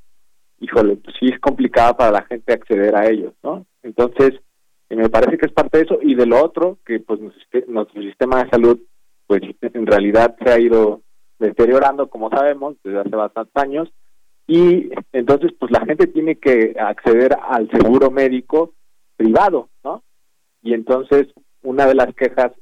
híjole, 0.61 0.97
pues 0.97 1.17
sí 1.19 1.27
es 1.27 1.39
complicado 1.39 1.97
para 1.97 2.11
la 2.11 2.23
gente 2.23 2.53
acceder 2.53 2.95
a 2.97 3.09
ellos, 3.09 3.35
¿no? 3.43 3.67
Entonces, 3.83 4.41
eh, 4.89 4.97
me 4.97 5.09
parece 5.09 5.39
que 5.39 5.47
es 5.47 5.53
parte 5.53 5.79
de 5.79 5.85
eso 5.85 5.99
y 6.03 6.15
de 6.15 6.27
lo 6.27 6.43
otro, 6.43 6.79
que 6.87 7.01
pues 7.01 7.21
nuestro 7.69 8.03
sistema 8.03 8.43
de 8.43 8.51
salud, 8.51 8.81
pues 9.27 9.43
en 9.61 9.87
realidad 9.87 10.37
se 10.43 10.51
ha 10.51 10.59
ido 10.59 11.03
deteriorando, 11.39 12.09
como 12.09 12.31
sabemos, 12.31 12.77
desde 12.85 13.01
hace 13.01 13.17
bastantes 13.17 13.57
años, 13.57 13.93
y 14.47 14.91
entonces 15.13 15.53
pues 15.59 15.71
la 15.71 15.85
gente 15.85 16.07
tiene 16.07 16.37
que 16.37 16.75
acceder 16.79 17.37
al 17.49 17.71
seguro 17.71 18.11
médico 18.11 18.73
privado, 19.17 19.69
¿no? 19.85 20.03
Y 20.63 20.75
entonces 20.75 21.29
una 21.63 21.87
de 21.87 21.95
las 21.95 22.15
quejas 22.15 22.53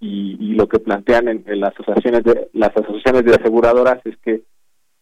y, 0.00 0.54
lo 0.54 0.68
que 0.68 0.80
plantean 0.80 1.28
en, 1.28 1.44
las 1.60 1.72
asociaciones 1.78 2.24
de 2.24 2.48
las 2.52 2.76
asociaciones 2.76 3.24
de 3.24 3.34
aseguradoras 3.34 4.04
es 4.04 4.16
que 4.18 4.42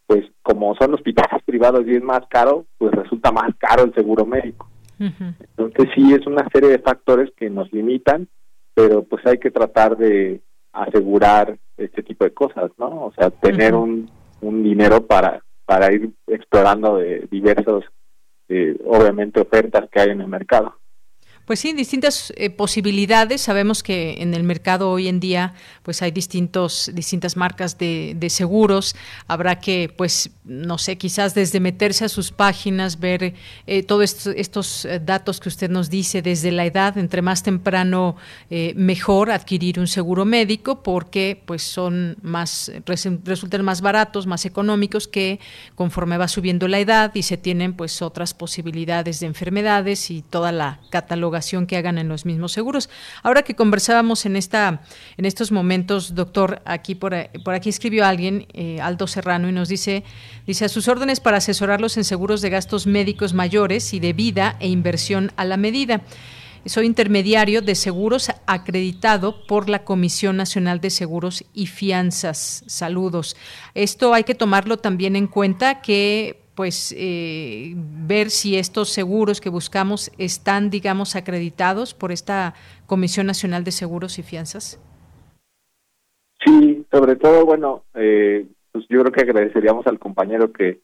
pues 0.07 0.27
como 0.43 0.75
son 0.75 0.93
hospitales 0.95 1.43
privados 1.45 1.87
y 1.87 1.95
es 1.95 2.03
más 2.03 2.21
caro, 2.29 2.67
pues 2.77 2.93
resulta 2.93 3.33
más 3.33 3.51
caro 3.59 3.85
el 3.85 3.95
seguro 3.95 4.27
médico. 4.27 4.69
Entonces 4.99 5.89
sí 5.95 6.13
es 6.13 6.27
una 6.27 6.47
serie 6.53 6.69
de 6.69 6.79
factores 6.79 7.31
que 7.37 7.49
nos 7.49 7.73
limitan, 7.73 8.29
pero 8.75 9.03
pues 9.05 9.25
hay 9.25 9.39
que 9.39 9.51
tratar 9.51 9.97
de 9.97 10.43
asegurar 10.73 11.57
este 11.79 12.03
tipo 12.03 12.25
de 12.25 12.35
cosas, 12.35 12.71
¿no? 12.77 13.07
O 13.07 13.13
sea, 13.17 13.31
tener 13.31 13.75
un, 13.75 14.11
un 14.43 14.63
dinero 14.63 15.07
para 15.07 15.43
para 15.71 15.93
ir 15.93 16.11
explorando 16.27 16.97
de 16.97 17.29
diversos, 17.31 17.85
eh, 18.49 18.77
obviamente, 18.87 19.39
ofertas 19.39 19.89
que 19.89 20.01
hay 20.01 20.11
en 20.11 20.21
el 20.21 20.27
mercado. 20.27 20.80
Pues 21.51 21.59
sí, 21.59 21.73
distintas 21.73 22.33
eh, 22.37 22.49
posibilidades. 22.49 23.41
Sabemos 23.41 23.83
que 23.83 24.23
en 24.23 24.35
el 24.35 24.45
mercado 24.45 24.89
hoy 24.89 25.09
en 25.09 25.19
día 25.19 25.55
pues 25.83 26.01
hay 26.01 26.13
distintos, 26.13 26.93
distintas 26.95 27.37
marcas 27.37 27.77
de, 27.77 28.17
seguros. 28.31 28.95
Habrá 29.27 29.59
que, 29.59 29.93
pues, 29.97 30.31
no 30.45 30.79
sé, 30.79 30.97
quizás 30.97 31.35
desde 31.35 31.59
meterse 31.59 32.05
a 32.05 32.09
sus 32.09 32.31
páginas, 32.31 33.01
ver 33.01 33.35
eh, 33.67 33.83
todos 33.83 34.29
estos 34.29 34.85
eh, 34.85 35.01
datos 35.05 35.41
que 35.41 35.49
usted 35.49 35.69
nos 35.69 35.91
dice 35.91 36.23
desde 36.23 36.53
la 36.53 36.67
edad, 36.67 36.97
entre 36.97 37.21
más 37.21 37.43
temprano 37.43 38.15
mejor 38.77 39.31
adquirir 39.31 39.81
un 39.81 39.87
seguro 39.87 40.25
médico 40.25 40.83
porque 40.83 41.43
pues 41.47 41.63
son 41.63 42.17
más, 42.23 42.71
resultan 43.25 43.65
más 43.65 43.81
baratos, 43.81 44.27
más 44.27 44.45
económicos 44.45 45.09
que 45.09 45.41
conforme 45.75 46.17
va 46.17 46.29
subiendo 46.29 46.69
la 46.69 46.79
edad 46.79 47.13
y 47.15 47.23
se 47.23 47.37
tienen 47.37 47.75
pues 47.75 48.03
otras 48.03 48.35
posibilidades 48.35 49.19
de 49.21 49.27
enfermedades 49.27 50.11
y 50.11 50.23
toda 50.23 50.53
la 50.53 50.81
catalogación 50.91 51.40
que 51.67 51.77
hagan 51.77 51.99
en 51.99 52.09
los 52.09 52.25
mismos 52.27 52.53
seguros. 52.53 52.89
Ahora 53.23 53.43
que 53.43 53.55
conversábamos 53.55 54.27
en 54.27 54.37
esta 54.37 54.83
en 55.17 55.25
estos 55.25 55.53
momentos, 55.53 56.15
doctor, 56.15 56.63
aquí 56.65 56.95
por, 56.95 57.15
por 57.45 57.55
aquí 57.55 57.69
escribió 57.69 58.07
alguien, 58.07 58.47
eh, 58.53 58.81
Aldo 58.81 59.07
Serrano, 59.07 59.49
y 59.49 59.53
nos 59.53 59.69
dice, 59.69 60.05
dice 60.47 60.65
a 60.65 60.69
sus 60.69 60.89
órdenes 60.89 61.21
para 61.21 61.39
asesorarlos 61.39 61.97
en 61.97 62.05
seguros 62.05 62.41
de 62.41 62.51
gastos 62.51 62.87
médicos 62.87 63.35
mayores 63.35 63.93
y 63.95 64.01
de 64.01 64.13
vida 64.13 64.57
e 64.61 64.69
inversión 64.69 65.33
a 65.37 65.45
la 65.45 65.57
medida. 65.57 66.03
Soy 66.67 66.85
intermediario 66.85 67.63
de 67.63 67.75
seguros 67.75 68.31
acreditado 68.47 69.47
por 69.47 69.71
la 69.71 69.83
Comisión 69.83 70.37
Nacional 70.37 70.81
de 70.81 70.91
Seguros 70.91 71.45
y 71.55 71.67
Fianzas. 71.67 72.65
Saludos. 72.67 73.35
Esto 73.75 74.13
hay 74.13 74.25
que 74.25 74.35
tomarlo 74.35 74.77
también 74.77 75.17
en 75.17 75.27
cuenta 75.27 75.81
que 75.81 76.43
pues 76.61 76.95
eh, 76.95 77.73
ver 77.75 78.29
si 78.29 78.59
estos 78.59 78.91
seguros 78.91 79.41
que 79.41 79.49
buscamos 79.49 80.13
están, 80.19 80.69
digamos, 80.69 81.17
acreditados 81.17 81.95
por 81.95 82.13
esta 82.13 82.53
Comisión 82.85 83.27
Nacional 83.27 83.65
de 83.65 83.71
Seguros 83.71 84.19
y 84.19 84.23
Fianzas? 84.23 84.79
Sí, 86.45 86.85
sobre 86.93 87.17
todo, 87.17 87.47
bueno, 87.47 87.85
eh, 87.95 88.47
pues 88.73 88.85
yo 88.91 89.01
creo 89.01 89.11
que 89.11 89.23
agradeceríamos 89.23 89.87
al 89.87 89.99
compañero 89.99 90.53
que 90.53 90.81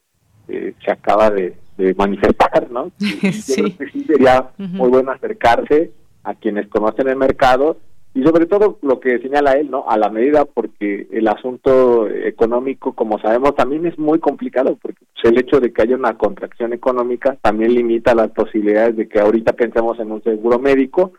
eh, 0.48 0.72
se 0.82 0.90
acaba 0.90 1.28
de, 1.30 1.54
manifestar, 1.94 2.70
¿no? 2.70 2.90
sí. 2.98 3.62
creo 3.62 3.76
que 3.76 3.90
sí 3.92 4.04
sería 4.04 4.48
muy 4.56 4.88
bueno 4.88 5.12
acercarse 5.12 5.92
a 6.24 6.34
quienes 6.36 6.68
conocen 6.68 7.08
el 7.08 7.16
mercado 7.16 7.76
y 8.16 8.22
sobre 8.22 8.46
todo 8.46 8.78
lo 8.80 8.98
que 8.98 9.18
señala 9.18 9.52
él, 9.52 9.70
¿no? 9.70 9.84
A 9.86 9.98
la 9.98 10.08
medida, 10.08 10.46
porque 10.46 11.06
el 11.12 11.28
asunto 11.28 12.08
económico, 12.08 12.94
como 12.94 13.18
sabemos, 13.20 13.54
también 13.54 13.84
es 13.84 13.98
muy 13.98 14.20
complicado, 14.20 14.78
porque 14.80 15.04
pues, 15.12 15.30
el 15.30 15.38
hecho 15.38 15.60
de 15.60 15.70
que 15.70 15.82
haya 15.82 15.96
una 15.96 16.16
contracción 16.16 16.72
económica 16.72 17.36
también 17.42 17.74
limita 17.74 18.14
las 18.14 18.30
posibilidades 18.30 18.96
de 18.96 19.06
que 19.06 19.20
ahorita 19.20 19.52
pensemos 19.52 20.00
en 20.00 20.12
un 20.12 20.22
seguro 20.22 20.58
médico, 20.58 21.12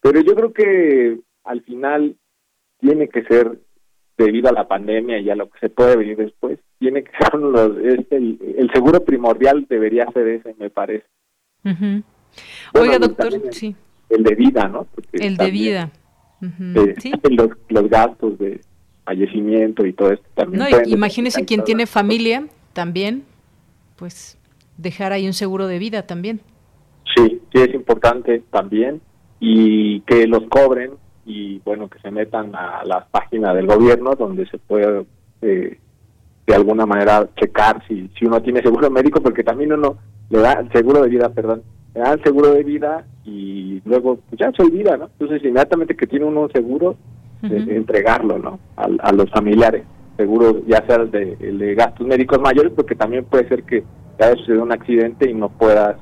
pero 0.00 0.22
yo 0.22 0.34
creo 0.34 0.54
que 0.54 1.20
al 1.44 1.60
final 1.60 2.16
tiene 2.80 3.08
que 3.08 3.22
ser 3.24 3.58
debido 4.16 4.48
a 4.48 4.52
la 4.52 4.66
pandemia 4.66 5.18
y 5.18 5.28
a 5.28 5.36
lo 5.36 5.50
que 5.50 5.58
se 5.58 5.68
puede 5.68 5.94
venir 5.94 6.16
después, 6.16 6.58
tiene 6.78 7.04
que 7.04 7.10
ser 7.18 7.34
los, 7.34 7.76
el, 7.76 8.70
seguro 8.72 9.04
primordial 9.04 9.66
debería 9.68 10.10
ser 10.14 10.26
ese, 10.26 10.54
me 10.58 10.70
parece. 10.70 11.04
Oiga, 12.72 12.98
doctor, 12.98 13.30
sí. 13.50 13.76
El 14.08 14.24
de 14.24 14.34
vida, 14.34 14.68
¿no? 14.68 14.86
el 15.12 15.36
de 15.36 15.50
vida. 15.50 15.92
Los, 16.40 17.50
los 17.68 17.90
gastos 17.90 18.38
de 18.38 18.60
fallecimiento 19.04 19.84
y 19.86 19.92
todo 19.92 20.12
esto 20.12 20.26
también. 20.34 20.62
No, 20.62 20.82
imagínese 20.86 21.44
quien 21.44 21.64
tiene 21.64 21.86
familia 21.86 22.46
también, 22.72 23.24
pues 23.96 24.38
dejar 24.76 25.12
ahí 25.12 25.26
un 25.26 25.32
seguro 25.32 25.66
de 25.66 25.78
vida 25.78 26.06
también. 26.06 26.40
Sí, 27.14 27.40
sí 27.52 27.60
es 27.60 27.74
importante 27.74 28.42
también 28.50 29.00
y 29.40 30.00
que 30.02 30.26
los 30.26 30.44
cobren 30.48 30.92
y 31.24 31.58
bueno, 31.60 31.88
que 31.88 31.98
se 32.00 32.10
metan 32.10 32.54
a 32.54 32.84
la 32.84 33.06
página 33.06 33.54
del 33.54 33.66
gobierno 33.66 34.14
donde 34.14 34.46
se 34.46 34.58
puede 34.58 35.04
eh, 35.42 35.78
de 36.46 36.54
alguna 36.54 36.86
manera 36.86 37.28
checar 37.36 37.86
si, 37.86 38.10
si 38.18 38.26
uno 38.26 38.42
tiene 38.42 38.62
seguro 38.62 38.90
médico, 38.90 39.20
porque 39.20 39.44
también 39.44 39.72
uno 39.72 39.98
le 40.30 40.38
da 40.38 40.64
seguro 40.72 41.02
de 41.02 41.08
vida, 41.08 41.28
perdón, 41.28 41.62
le 41.94 42.00
da 42.00 42.12
el 42.12 42.22
seguro 42.22 42.52
de 42.52 42.64
vida 42.64 43.04
y 43.30 43.80
luego 43.84 44.18
pues, 44.28 44.40
ya 44.40 44.50
se 44.52 44.62
olvida, 44.62 44.96
¿no? 44.96 45.06
Entonces 45.06 45.42
inmediatamente 45.44 45.96
que 45.96 46.06
tiene 46.06 46.24
uno 46.24 46.48
seguro, 46.52 46.96
entregarlo, 47.42 48.38
¿no? 48.38 48.58
A, 48.76 49.12
los 49.12 49.30
familiares, 49.30 49.84
seguro 50.16 50.60
ya 50.66 50.84
sea 50.86 50.96
el 50.96 51.10
de, 51.10 51.36
de 51.36 51.74
gastos 51.74 52.06
médicos 52.06 52.38
mayores, 52.40 52.72
porque 52.74 52.94
también 52.94 53.24
puede 53.24 53.48
ser 53.48 53.62
que 53.62 53.82
haya 54.18 54.36
sucedido 54.36 54.64
un 54.64 54.72
accidente 54.72 55.30
y 55.30 55.34
no 55.34 55.48
puedas 55.48 55.96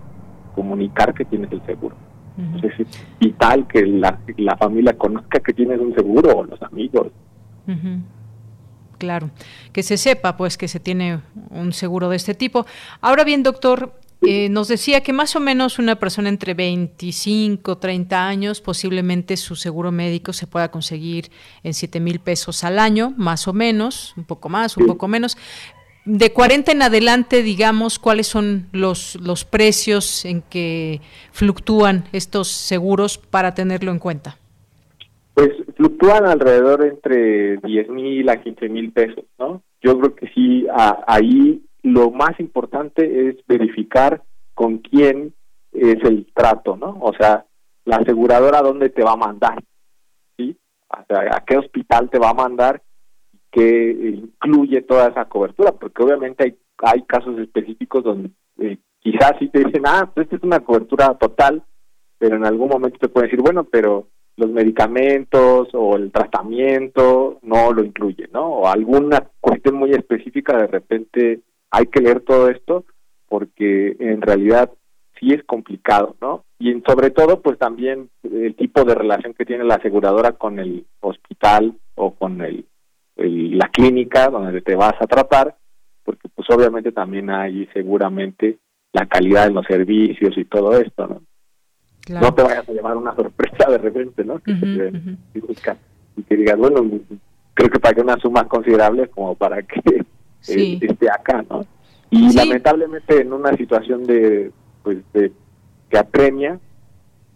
comunicar 0.54 1.14
que 1.14 1.24
tienes 1.24 1.52
el 1.52 1.64
seguro. 1.64 1.94
Entonces 2.36 2.72
es 2.80 2.86
vital 3.18 3.66
que 3.66 3.84
la, 3.84 4.18
la, 4.36 4.56
familia 4.56 4.96
conozca 4.96 5.40
que 5.40 5.52
tienes 5.52 5.80
un 5.80 5.92
seguro 5.94 6.38
o 6.38 6.44
los 6.44 6.62
amigos. 6.62 7.08
Claro, 8.96 9.30
que 9.72 9.82
se 9.82 9.96
sepa 9.96 10.36
pues 10.36 10.56
que 10.56 10.68
se 10.68 10.78
tiene 10.78 11.20
un 11.50 11.72
seguro 11.72 12.08
de 12.08 12.16
este 12.16 12.34
tipo. 12.34 12.64
Ahora 13.00 13.24
bien, 13.24 13.42
doctor, 13.42 13.92
eh, 14.22 14.48
nos 14.48 14.66
decía 14.66 15.02
que 15.02 15.12
más 15.12 15.36
o 15.36 15.40
menos 15.40 15.78
una 15.78 15.96
persona 15.96 16.28
entre 16.28 16.54
25, 16.54 17.78
30 17.78 18.26
años, 18.26 18.60
posiblemente 18.60 19.36
su 19.36 19.54
seguro 19.54 19.92
médico 19.92 20.32
se 20.32 20.48
pueda 20.48 20.70
conseguir 20.70 21.26
en 21.62 21.72
7 21.72 22.00
mil 22.00 22.18
pesos 22.18 22.64
al 22.64 22.80
año, 22.80 23.14
más 23.16 23.46
o 23.46 23.52
menos, 23.52 24.14
un 24.16 24.24
poco 24.24 24.48
más, 24.48 24.76
un 24.76 24.86
poco 24.86 25.06
menos. 25.06 25.36
De 26.04 26.32
40 26.32 26.72
en 26.72 26.82
adelante, 26.82 27.42
digamos, 27.42 27.98
¿cuáles 27.98 28.26
son 28.26 28.66
los, 28.72 29.16
los 29.16 29.44
precios 29.44 30.24
en 30.24 30.42
que 30.42 31.00
fluctúan 31.30 32.04
estos 32.12 32.48
seguros 32.48 33.18
para 33.18 33.54
tenerlo 33.54 33.92
en 33.92 33.98
cuenta? 33.98 34.36
Pues 35.34 35.50
fluctúan 35.76 36.26
alrededor 36.26 36.84
entre 36.84 37.58
10 37.58 37.88
mil 37.90 38.28
a 38.28 38.42
15 38.42 38.68
mil 38.68 38.90
pesos, 38.90 39.24
¿no? 39.38 39.62
Yo 39.80 39.96
creo 40.00 40.14
que 40.16 40.26
sí, 40.34 40.66
ahí 41.06 41.62
lo 41.82 42.10
más 42.10 42.38
importante 42.40 43.28
es 43.28 43.36
verificar 43.46 44.22
con 44.54 44.78
quién 44.78 45.34
es 45.72 46.02
el 46.04 46.26
trato, 46.34 46.76
¿no? 46.76 46.98
O 47.00 47.12
sea, 47.14 47.46
la 47.84 47.96
aseguradora 47.96 48.60
dónde 48.60 48.90
te 48.90 49.02
va 49.02 49.12
a 49.12 49.16
mandar, 49.16 49.62
¿sí? 50.36 50.56
O 50.88 51.04
sea, 51.06 51.36
a 51.36 51.44
qué 51.44 51.56
hospital 51.56 52.10
te 52.10 52.18
va 52.18 52.30
a 52.30 52.34
mandar 52.34 52.82
que 53.50 53.90
incluye 54.14 54.82
toda 54.82 55.08
esa 55.08 55.24
cobertura, 55.26 55.72
porque 55.72 56.02
obviamente 56.02 56.56
hay, 56.78 57.02
casos 57.02 57.38
específicos 57.38 58.04
donde 58.04 58.30
eh, 58.58 58.78
quizás 59.00 59.32
sí 59.38 59.48
te 59.48 59.64
dicen, 59.64 59.82
ah, 59.86 60.10
pues 60.14 60.26
esta 60.26 60.36
es 60.36 60.42
una 60.42 60.60
cobertura 60.60 61.14
total, 61.14 61.62
pero 62.18 62.36
en 62.36 62.44
algún 62.44 62.68
momento 62.68 62.98
te 62.98 63.08
pueden 63.08 63.30
decir, 63.30 63.42
bueno, 63.42 63.64
pero 63.64 64.08
los 64.36 64.50
medicamentos 64.50 65.68
o 65.72 65.96
el 65.96 66.12
tratamiento 66.12 67.38
no 67.42 67.72
lo 67.72 67.84
incluye, 67.84 68.28
¿no? 68.32 68.46
O 68.46 68.68
alguna 68.68 69.28
cuestión 69.40 69.74
muy 69.74 69.90
específica 69.90 70.56
de 70.56 70.66
repente 70.68 71.40
hay 71.70 71.86
que 71.86 72.00
leer 72.00 72.20
todo 72.20 72.48
esto 72.48 72.84
porque 73.28 73.96
en 73.98 74.22
realidad 74.22 74.70
sí 75.18 75.32
es 75.32 75.44
complicado, 75.44 76.16
¿no? 76.20 76.44
Y 76.58 76.72
sobre 76.86 77.10
todo, 77.10 77.40
pues 77.40 77.58
también 77.58 78.10
el 78.22 78.54
tipo 78.56 78.84
de 78.84 78.94
relación 78.94 79.34
que 79.34 79.44
tiene 79.44 79.64
la 79.64 79.76
aseguradora 79.76 80.32
con 80.32 80.58
el 80.58 80.86
hospital 81.00 81.74
o 81.94 82.12
con 82.14 82.40
el, 82.40 82.66
la 83.16 83.68
clínica 83.68 84.28
donde 84.28 84.60
te 84.62 84.74
vas 84.74 84.94
a 85.00 85.06
tratar, 85.06 85.56
porque 86.04 86.28
pues 86.28 86.48
obviamente 86.50 86.92
también 86.92 87.30
hay 87.30 87.66
seguramente 87.72 88.58
la 88.92 89.06
calidad 89.06 89.46
de 89.46 89.54
los 89.54 89.66
servicios 89.66 90.36
y 90.36 90.44
todo 90.44 90.78
esto, 90.78 91.06
¿no? 91.06 91.22
No 92.20 92.32
te 92.32 92.42
vayas 92.42 92.66
a 92.68 92.72
llevar 92.72 92.96
una 92.96 93.14
sorpresa 93.16 93.70
de 93.70 93.78
repente, 93.78 94.24
¿no? 94.24 94.38
Que 94.38 94.52
y 96.16 96.22
que 96.24 96.36
digas, 96.36 96.56
bueno, 96.56 96.84
creo 97.54 97.70
que 97.70 97.78
pagué 97.78 98.00
una 98.00 98.16
suma 98.16 98.48
considerable 98.48 99.08
como 99.08 99.36
para 99.36 99.62
que 99.62 100.04
sí. 100.40 100.78
esté 100.80 101.10
acá, 101.10 101.44
¿no? 101.48 101.64
Y 102.10 102.32
lamentablemente 102.32 103.20
en 103.20 103.32
una 103.32 103.56
situación 103.56 104.04
de, 104.04 104.50
pues, 104.82 104.98
de 105.12 105.32
que 105.90 105.98
apremia, 105.98 106.58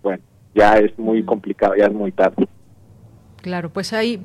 bueno, 0.03 0.22
ya 0.55 0.78
es 0.78 0.98
muy 0.98 1.22
complicado, 1.22 1.74
ya 1.76 1.86
es 1.86 1.92
muy 1.92 2.12
tarde. 2.12 2.48
Claro, 3.42 3.70
pues 3.70 3.92
hay, 3.92 4.24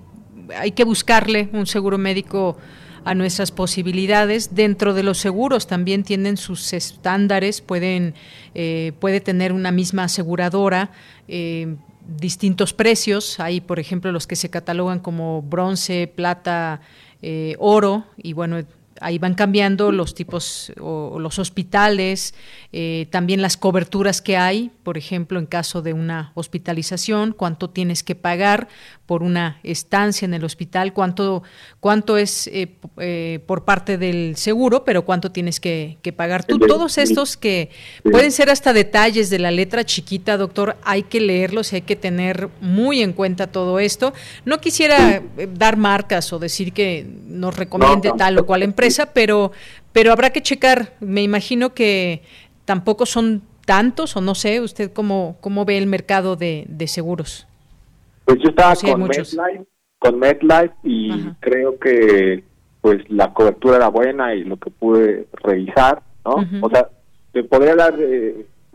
hay 0.57 0.71
que 0.71 0.84
buscarle 0.84 1.49
un 1.53 1.65
seguro 1.65 1.97
médico 1.97 2.57
a 3.03 3.15
nuestras 3.15 3.51
posibilidades. 3.51 4.53
Dentro 4.53 4.93
de 4.93 5.03
los 5.03 5.17
seguros 5.17 5.67
también 5.67 6.03
tienen 6.03 6.38
sus 6.38 6.73
estándares, 6.73 7.61
pueden, 7.61 8.13
eh, 8.53 8.93
puede 8.99 9.21
tener 9.21 9.53
una 9.53 9.71
misma 9.71 10.03
aseguradora. 10.03 10.91
Eh, 11.28 11.75
distintos 12.07 12.73
precios, 12.73 13.39
hay 13.39 13.59
por 13.59 13.80
ejemplo 13.80 14.11
los 14.11 14.28
que 14.28 14.36
se 14.36 14.49
catalogan 14.49 14.99
como 14.99 15.41
bronce, 15.41 16.11
plata, 16.13 16.82
eh, 17.22 17.55
oro 17.59 18.05
y 18.18 18.34
bueno, 18.34 18.57
ahí 19.01 19.17
van 19.17 19.33
cambiando 19.33 19.91
los 19.91 20.15
tipos 20.15 20.71
o, 20.79 21.19
los 21.19 21.39
hospitales, 21.39 22.33
eh, 22.71 23.07
también 23.11 23.41
las 23.41 23.57
coberturas 23.57 24.21
que 24.21 24.37
hay, 24.37 24.71
por 24.83 24.97
ejemplo, 24.97 25.39
en 25.39 25.45
caso 25.45 25.81
de 25.81 25.93
una 25.93 26.31
hospitalización, 26.35 27.33
cuánto 27.33 27.69
tienes 27.69 28.03
que 28.03 28.15
pagar 28.15 28.67
por 29.05 29.23
una 29.23 29.59
estancia 29.63 30.25
en 30.25 30.33
el 30.33 30.43
hospital, 30.43 30.93
cuánto, 30.93 31.41
cuánto 31.79 32.17
es 32.17 32.47
eh, 32.47 32.75
eh, 32.97 33.39
por 33.45 33.63
parte 33.63 33.97
del 33.97 34.35
seguro, 34.35 34.83
pero 34.83 35.05
cuánto 35.05 35.31
tienes 35.31 35.59
que, 35.59 35.97
pagar 36.15 36.45
tú. 36.45 36.57
Todos 36.59 36.97
estos 36.97 37.35
que 37.35 37.69
pueden 38.03 38.31
ser 38.31 38.49
hasta 38.49 38.71
detalles 38.71 39.29
de 39.29 39.39
la 39.39 39.51
letra 39.51 39.83
chiquita, 39.83 40.37
doctor, 40.37 40.77
hay 40.83 41.03
que 41.03 41.19
leerlos, 41.19 41.73
hay 41.73 41.81
que 41.81 41.97
tener 41.97 42.49
muy 42.61 43.01
en 43.01 43.13
cuenta 43.13 43.47
todo 43.47 43.79
esto. 43.79 44.13
No 44.45 44.59
quisiera 44.59 45.21
dar 45.53 45.75
marcas 45.75 46.31
o 46.31 46.39
decir 46.39 46.73
que 46.73 47.05
nos 47.27 47.55
recomiende 47.55 48.11
tal 48.17 48.37
o 48.39 48.45
cual 48.45 48.63
empresa, 48.63 48.86
pero, 49.13 49.51
pero 49.91 50.11
habrá 50.11 50.29
que 50.31 50.41
checar. 50.41 50.93
Me 50.99 51.23
imagino 51.23 51.73
que 51.73 52.21
tampoco 52.65 53.05
son 53.05 53.41
tantos, 53.65 54.15
o 54.15 54.21
no 54.21 54.35
sé, 54.35 54.61
usted 54.61 54.91
cómo, 54.93 55.38
cómo 55.41 55.65
ve 55.65 55.77
el 55.77 55.88
mercado 55.88 56.35
de, 56.35 56.65
de 56.69 56.88
seguros. 56.88 57.47
Pues 58.25 58.39
yo 58.39 58.49
estaba 58.49 58.75
con 58.75 59.01
MedLife, 59.03 59.65
con 59.99 60.19
MedLife 60.19 60.73
y 60.83 61.29
creo 61.39 61.77
que 61.79 62.43
pues 62.81 63.09
la 63.09 63.33
cobertura 63.33 63.77
era 63.77 63.89
buena 63.89 64.33
y 64.35 64.43
lo 64.43 64.57
que 64.57 64.69
pude 64.69 65.27
revisar, 65.43 66.01
¿no? 66.23 66.35
O 66.61 66.69
sea, 66.69 66.89
te 67.33 67.43
podría 67.43 67.71
hablar, 67.71 67.95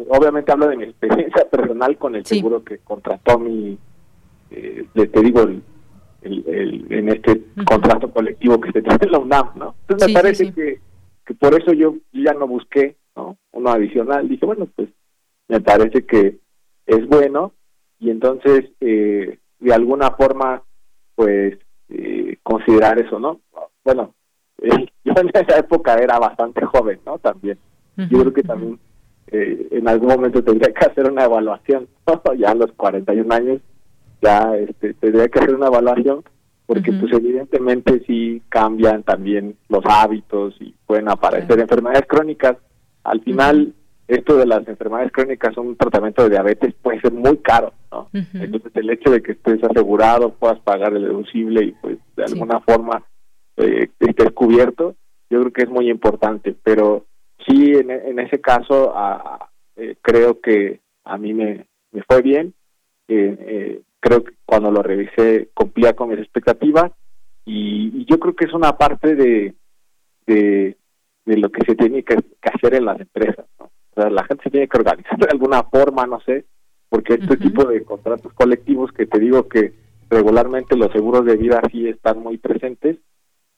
obviamente 0.09 0.53
hablo 0.53 0.69
de 0.69 0.77
mi 0.77 0.85
experiencia 0.89 1.49
personal 1.51 1.97
con 1.97 2.17
el 2.17 2.27
seguro 2.27 2.63
que 2.63 2.79
contrató 2.79 3.39
mi, 3.39 3.79
eh, 4.51 4.85
te 4.95 5.21
digo, 5.21 5.43
el, 5.43 5.63
el, 6.23 6.87
en 6.91 7.09
este 7.09 7.43
contrato 7.65 8.11
colectivo 8.11 8.61
que 8.61 8.73
se 8.73 8.83
tiene 8.83 8.99
en 9.01 9.13
la 9.13 9.19
UNAM, 9.19 9.51
¿no? 9.57 9.75
Entonces 9.83 10.09
me 10.09 10.15
parece 10.15 10.53
que, 10.53 10.81
que 11.25 11.35
por 11.35 11.55
eso 11.55 11.73
yo, 11.73 11.97
ya 12.13 12.33
no 12.35 12.47
busqué, 12.47 12.97
¿no? 13.17 13.37
Uno 13.53 13.71
adicional, 13.71 14.29
dije, 14.29 14.47
bueno, 14.47 14.67
pues 14.75 14.89
me 15.49 15.61
parece 15.61 16.05
que 16.07 16.39
es 16.87 17.07
bueno 17.07 17.53
y 17.99 18.11
entonces 18.11 18.71
eh, 18.81 19.39
de 19.63 19.73
alguna 19.73 20.11
forma, 20.11 20.63
pues, 21.15 21.57
eh, 21.89 22.37
considerar 22.43 22.99
eso, 22.99 23.19
¿no? 23.19 23.41
Bueno, 23.85 24.15
eh, 24.61 24.69
yo 25.05 25.15
en 25.17 25.31
esa 25.33 25.59
época 25.59 25.95
era 25.95 26.19
bastante 26.19 26.65
joven, 26.67 27.01
¿no? 27.07 27.19
También. 27.19 27.59
yo 27.97 28.21
creo 28.21 28.33
que 28.33 28.43
también 28.43 28.79
eh, 29.29 29.69
en 29.71 29.89
algún 29.89 30.09
momento 30.09 30.43
tendría 30.43 30.73
que 30.73 30.85
hacer 30.85 31.11
una 31.11 31.25
evaluación, 31.25 31.89
ya 32.39 32.51
a 32.51 32.55
los 32.55 32.73
41 32.73 33.35
años, 33.35 33.61
ya 34.23 34.57
este, 34.57 34.95
tendría 34.95 35.29
que 35.29 35.41
hacer 35.41 35.55
una 35.55 35.67
evaluación, 35.67 36.23
porque 36.65 36.93
pues 36.93 37.13
evidentemente 37.13 38.03
sí 38.07 38.41
cambian 38.49 39.03
también 39.03 39.57
los 39.69 39.83
hábitos 39.85 40.55
y 40.61 40.75
pueden 40.87 41.09
aparecer 41.09 41.59
enfermedades 41.59 42.07
crónicas. 42.09 42.57
Al 43.03 43.21
final, 43.21 43.75
esto 44.07 44.37
de 44.37 44.47
las 44.47 44.67
enfermedades 44.67 45.13
crónicas, 45.13 45.57
un 45.59 45.77
tratamiento 45.77 46.23
de 46.23 46.31
diabetes 46.31 46.73
puede 46.81 47.01
ser 47.01 47.13
muy 47.13 47.39
caro, 47.39 47.75
¿no? 47.91 48.09
Entonces 48.13 48.73
el 48.75 48.91
hecho 48.91 49.11
de 49.11 49.23
que 49.23 49.33
estés 49.33 49.63
asegurado, 49.65 50.35
puedas 50.35 50.61
pagar 50.61 50.95
el 50.95 51.03
deducible 51.03 51.65
y 51.65 51.73
pues 51.73 51.99
de 52.17 52.25
alguna 52.25 52.61
forma 52.61 53.03
eh, 53.57 53.89
estés 53.99 54.31
cubierto, 54.33 54.95
yo 55.29 55.41
creo 55.41 55.53
que 55.53 55.63
es 55.63 55.69
muy 55.69 55.91
importante, 55.91 56.55
pero 56.63 57.05
sí 57.47 57.73
en, 57.75 57.91
en 57.91 58.19
ese 58.21 58.41
caso 58.41 58.95
eh, 59.77 59.97
creo 60.01 60.41
que 60.41 60.81
a 61.05 61.19
mí 61.19 61.35
me, 61.35 61.67
me 61.91 62.03
fue 62.03 62.23
bien, 62.23 62.55
eh, 63.09 63.83
creo 64.03 64.25
que 64.25 64.35
cuando 64.45 64.71
lo 64.71 64.83
revisé 64.83 65.49
cumplía 65.55 65.95
con 65.95 66.11
mis 66.11 66.19
expectativas 66.19 66.91
Y, 67.47 68.05
yo 68.05 68.19
creo 68.19 68.35
que 68.35 68.45
es 68.45 68.53
una 68.53 68.77
parte 68.77 69.15
de, 69.15 69.55
de, 70.27 70.77
lo 71.25 71.51
que 71.51 71.65
se 71.65 71.75
tiene 71.75 72.03
que, 72.03 72.17
hacer 72.43 72.75
en 72.75 72.85
las 72.85 73.01
empresas. 73.01 73.47
¿no? 73.59 73.67
O 73.67 74.01
sea, 74.01 74.11
la 74.11 74.25
gente 74.25 74.45
se 74.45 74.51
tiene 74.51 74.69
que 74.69 74.79
organizar 74.79 75.19
de 75.19 75.29
alguna 75.31 75.63
forma, 75.63 76.07
no 76.07 76.21
sé, 76.21 76.45
porque 76.89 77.15
este 77.15 77.37
tipo 77.37 77.65
de 77.65 77.85
contratos 77.85 78.33
colectivos 78.35 78.93
que 78.93 79.07
te 79.07 79.19
digo 79.19 79.49
que 79.49 79.73
regularmente 80.11 80.77
los 80.77 80.93
seguros 80.93 81.25
de 81.25 81.37
vida 81.37 81.63
sí 81.71 81.89
están 81.89 82.19
muy 82.19 82.37
presentes, 82.37 82.99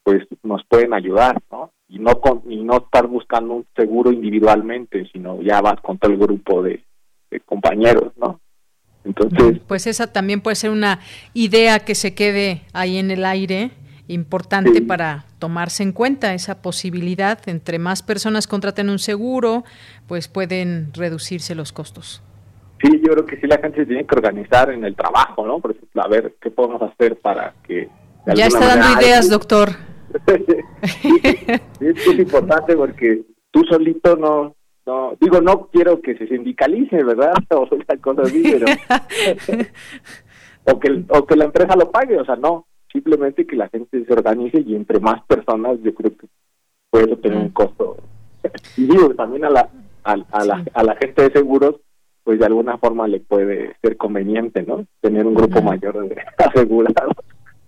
pues 0.04 0.22
nos 0.42 0.64
pueden 0.66 0.94
ayudar, 0.94 1.42
¿no? 1.50 1.72
Y 1.88 1.98
no 1.98 2.20
con, 2.20 2.42
y 2.48 2.62
no 2.62 2.76
estar 2.76 3.06
buscando 3.06 3.54
un 3.54 3.66
seguro 3.74 4.12
individualmente, 4.12 5.08
sino 5.12 5.42
ya 5.42 5.60
vas 5.60 5.80
con 5.80 5.98
todo 5.98 6.12
el 6.12 6.18
grupo 6.18 6.62
de, 6.62 6.84
compañeros, 7.44 8.12
¿no? 8.16 8.40
Entonces, 9.04 9.60
pues 9.66 9.86
esa 9.86 10.12
también 10.12 10.40
puede 10.40 10.56
ser 10.56 10.70
una 10.70 11.00
idea 11.34 11.80
que 11.80 11.94
se 11.94 12.14
quede 12.14 12.62
ahí 12.72 12.96
en 12.96 13.10
el 13.10 13.24
aire, 13.24 13.70
importante 14.08 14.82
para 14.82 15.26
tomarse 15.38 15.82
en 15.82 15.92
cuenta 15.92 16.34
esa 16.34 16.62
posibilidad. 16.62 17.38
Entre 17.46 17.78
más 17.78 18.02
personas 18.02 18.46
contraten 18.46 18.88
un 18.90 18.98
seguro, 18.98 19.64
pues 20.06 20.28
pueden 20.28 20.92
reducirse 20.94 21.54
los 21.54 21.72
costos. 21.72 22.22
Sí, 22.82 23.00
yo 23.02 23.12
creo 23.12 23.26
que 23.26 23.40
sí 23.40 23.46
la 23.46 23.58
gente 23.58 23.80
se 23.80 23.86
tiene 23.86 24.04
que 24.04 24.14
organizar 24.14 24.70
en 24.70 24.84
el 24.84 24.94
trabajo, 24.94 25.46
¿no? 25.46 25.58
Por 25.60 25.70
ejemplo, 25.70 26.02
a 26.02 26.08
ver 26.08 26.34
qué 26.40 26.50
podemos 26.50 26.82
hacer 26.82 27.16
para 27.16 27.54
que... 27.66 27.88
Ya 28.34 28.46
está 28.46 28.76
dando 28.76 29.00
ideas, 29.00 29.30
doctor. 29.30 29.70
sí, 31.02 31.86
es 31.86 32.18
importante 32.18 32.76
porque 32.76 33.22
tú 33.50 33.62
solito 33.64 34.16
no, 34.16 34.54
no, 34.86 35.16
digo, 35.20 35.40
no 35.40 35.68
quiero 35.72 36.00
que 36.00 36.16
se 36.16 36.26
sindicalice, 36.28 37.02
¿verdad? 37.02 37.34
O 37.50 37.66
sea, 37.66 37.96
cosas 38.00 38.26
así, 38.26 38.42
pero... 38.42 38.66
o, 40.64 40.80
que, 40.80 41.04
o 41.08 41.26
que 41.26 41.36
la 41.36 41.44
empresa 41.44 41.76
lo 41.76 41.90
pague, 41.90 42.18
o 42.18 42.24
sea, 42.24 42.36
no, 42.36 42.66
simplemente 42.92 43.46
que 43.46 43.56
la 43.56 43.68
gente 43.68 44.04
se 44.04 44.12
organice 44.12 44.60
y 44.60 44.74
entre 44.74 45.00
más 45.00 45.22
personas 45.24 45.78
yo 45.82 45.94
creo 45.94 46.16
que 46.16 46.26
puede 46.90 47.16
tener 47.16 47.38
un 47.38 47.50
costo. 47.50 47.96
Y 48.76 48.84
digo, 48.86 49.14
también 49.14 49.46
a 49.46 49.50
la, 49.50 49.70
a, 50.02 50.44
la, 50.44 50.62
a 50.74 50.82
la 50.84 50.96
gente 50.96 51.22
de 51.22 51.32
seguros 51.32 51.76
pues 52.24 52.38
de 52.38 52.46
alguna 52.46 52.78
forma 52.78 53.06
le 53.06 53.20
puede 53.20 53.76
ser 53.82 53.96
conveniente, 53.98 54.62
¿no? 54.62 54.86
Tener 55.00 55.26
un 55.26 55.34
grupo 55.34 55.60
mayor 55.60 56.08
de 56.08 56.16
asegurados. 56.38 57.14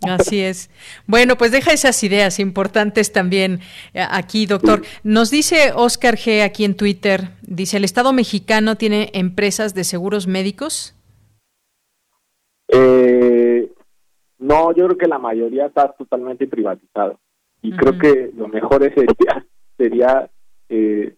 Así 0.03 0.41
es. 0.41 0.71
Bueno, 1.07 1.37
pues 1.37 1.53
deja 1.53 1.73
esas 1.73 2.03
ideas 2.05 2.39
importantes 2.39 3.13
también 3.13 3.61
eh, 3.95 4.05
aquí, 4.09 4.47
doctor. 4.47 4.83
Nos 5.03 5.31
dice 5.31 5.73
Oscar 5.75 6.17
G 6.17 6.45
aquí 6.45 6.65
en 6.65 6.77
Twitter, 6.77 7.31
dice, 7.43 7.79
¿el 7.79 7.85
Estado 7.85 8.13
mexicano 8.13 8.77
tiene 8.77 9.11
empresas 9.15 9.75
de 9.75 9.85
seguros 9.85 10.27
médicos? 10.27 10.95
Eh, 12.69 13.71
no, 14.39 14.75
yo 14.75 14.87
creo 14.87 14.99
que 14.99 15.09
la 15.09 15.19
mayoría 15.19 15.67
está 15.67 15.93
totalmente 15.93 16.47
privatizado. 16.47 17.19
Y 17.63 17.73
creo 17.73 17.99
que 17.99 18.31
lo 18.37 18.49
mejor 18.49 18.83
sería, 18.95 19.47
sería 19.77 20.31
eh, 20.69 21.17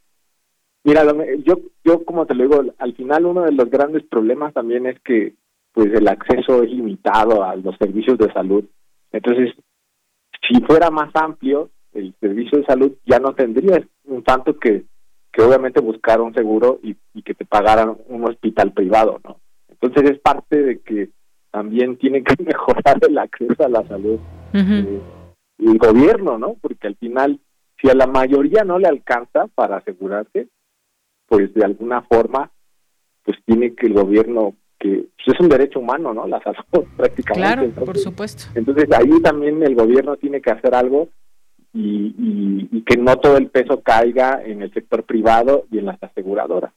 Mira, 0.89 1.05
yo, 1.45 1.61
yo 1.85 2.05
como 2.05 2.25
te 2.25 2.35
lo 2.35 2.45
digo, 2.45 2.75
al 2.79 2.95
final 2.95 3.27
uno 3.27 3.43
de 3.43 3.53
los 3.53 3.69
grandes 3.69 4.05
problemas 4.05 4.55
también 4.55 4.87
es 4.87 4.99
que 5.01 5.35
pues 5.79 5.95
el 5.95 6.09
acceso 6.09 6.65
es 6.65 6.71
limitado 6.73 7.45
a 7.45 7.55
los 7.55 7.77
servicios 7.77 8.19
de 8.19 8.33
salud. 8.33 8.65
Entonces, 9.13 9.55
si 10.43 10.61
fuera 10.63 10.91
más 10.91 11.15
amplio 11.15 11.71
el 11.93 12.13
servicio 12.19 12.59
de 12.59 12.65
salud, 12.65 12.93
ya 13.07 13.21
no 13.21 13.33
tendrías 13.33 13.83
un 14.05 14.25
tanto 14.25 14.59
que, 14.59 14.87
que 15.33 15.41
obviamente 15.41 15.81
buscar 15.81 16.21
un 16.21 16.35
seguro 16.35 16.81
y, 16.83 16.97
que 17.23 17.33
te 17.33 17.45
pagaran 17.45 17.97
un 18.09 18.25
hospital 18.29 18.73
privado, 18.73 19.21
¿no? 19.23 19.39
Entonces 19.69 20.11
es 20.11 20.19
parte 20.19 20.61
de 20.61 20.81
que 20.81 21.11
también 21.53 21.97
tiene 21.97 22.25
que 22.25 22.35
mejorar 22.43 22.99
el 23.09 23.17
acceso 23.17 23.65
a 23.65 23.69
la 23.69 23.87
salud 23.87 24.19
eh, 24.55 25.01
el 25.59 25.79
gobierno, 25.79 26.39
¿no? 26.39 26.57
Porque 26.61 26.89
al 26.89 26.97
final, 26.97 27.39
si 27.81 27.89
a 27.89 27.95
la 27.95 28.09
mayoría 28.09 28.65
no 28.65 28.81
le 28.81 28.89
alcanza 28.89 29.47
para 29.55 29.77
asegurarse, 29.77 30.49
pues 31.29 31.55
de 31.55 31.65
alguna 31.65 32.03
forma, 32.03 32.51
pues 33.23 33.39
tiene 33.47 33.77
que 33.77 33.87
el 33.87 33.93
gobierno, 33.93 34.57
que 34.79 35.07
pues, 35.17 35.35
es 35.37 35.41
un 35.41 35.49
derecho 35.49 35.81
humano, 35.81 36.15
¿no? 36.15 36.27
La 36.27 36.41
salud 36.43 36.87
prácticamente. 36.97 37.73
Claro, 37.73 37.87
por 37.87 37.99
supuesto. 37.99 38.45
Entonces 38.55 38.91
ahí 38.93 39.21
también 39.23 39.63
el 39.63 39.75
gobierno 39.75 40.17
tiene 40.17 40.41
que 40.41 40.51
hacer 40.51 40.75
algo 40.75 41.09
y, 41.73 42.15
y, 42.71 42.83
que 42.83 42.97
no 42.97 43.17
todo 43.17 43.37
el 43.37 43.49
peso 43.49 43.83
caiga 43.83 44.43
en 44.43 44.63
el 44.63 44.73
sector 44.73 45.05
privado 45.05 45.67
y 45.71 45.79
en 45.79 45.87
las 45.87 46.03
aseguradoras. 46.03 46.73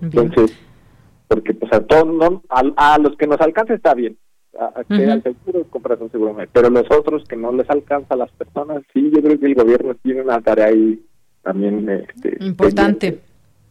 Entonces, 0.00 0.56
porque 1.26 1.54
pues 1.54 1.72
a 1.72 1.80
todos, 1.80 2.06
no, 2.06 2.42
a, 2.48 2.98
los 2.98 3.16
que 3.16 3.26
nos 3.26 3.40
alcanza 3.40 3.74
está 3.74 3.94
bien, 3.94 4.16
a, 4.58 4.84
que 4.84 5.10
al 5.10 5.22
seguro 5.22 5.64
compras 5.68 6.00
un 6.00 6.10
seguro, 6.12 6.36
pero 6.52 6.70
los 6.70 6.84
otros 6.90 7.24
que 7.24 7.36
no 7.36 7.50
les 7.52 7.68
alcanza 7.68 8.14
a 8.14 8.18
las 8.18 8.30
personas, 8.32 8.82
sí, 8.92 9.10
yo 9.12 9.20
creo 9.20 9.40
que 9.40 9.46
el 9.46 9.54
gobierno 9.54 9.94
tiene 9.96 10.22
una 10.22 10.40
tarea 10.40 10.66
ahí 10.66 11.02
también 11.42 11.88
este, 11.88 12.36
importante 12.44 13.20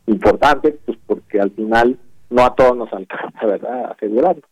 importante, 0.07 0.71
pues 0.85 0.97
porque 1.05 1.39
al 1.39 1.51
final 1.51 1.97
no 2.29 2.43
a 2.43 2.55
todos 2.55 2.75
nos 2.77 2.91
alcanza, 2.93 3.45
¿verdad?, 3.45 3.91
asegurarlo. 3.91 4.43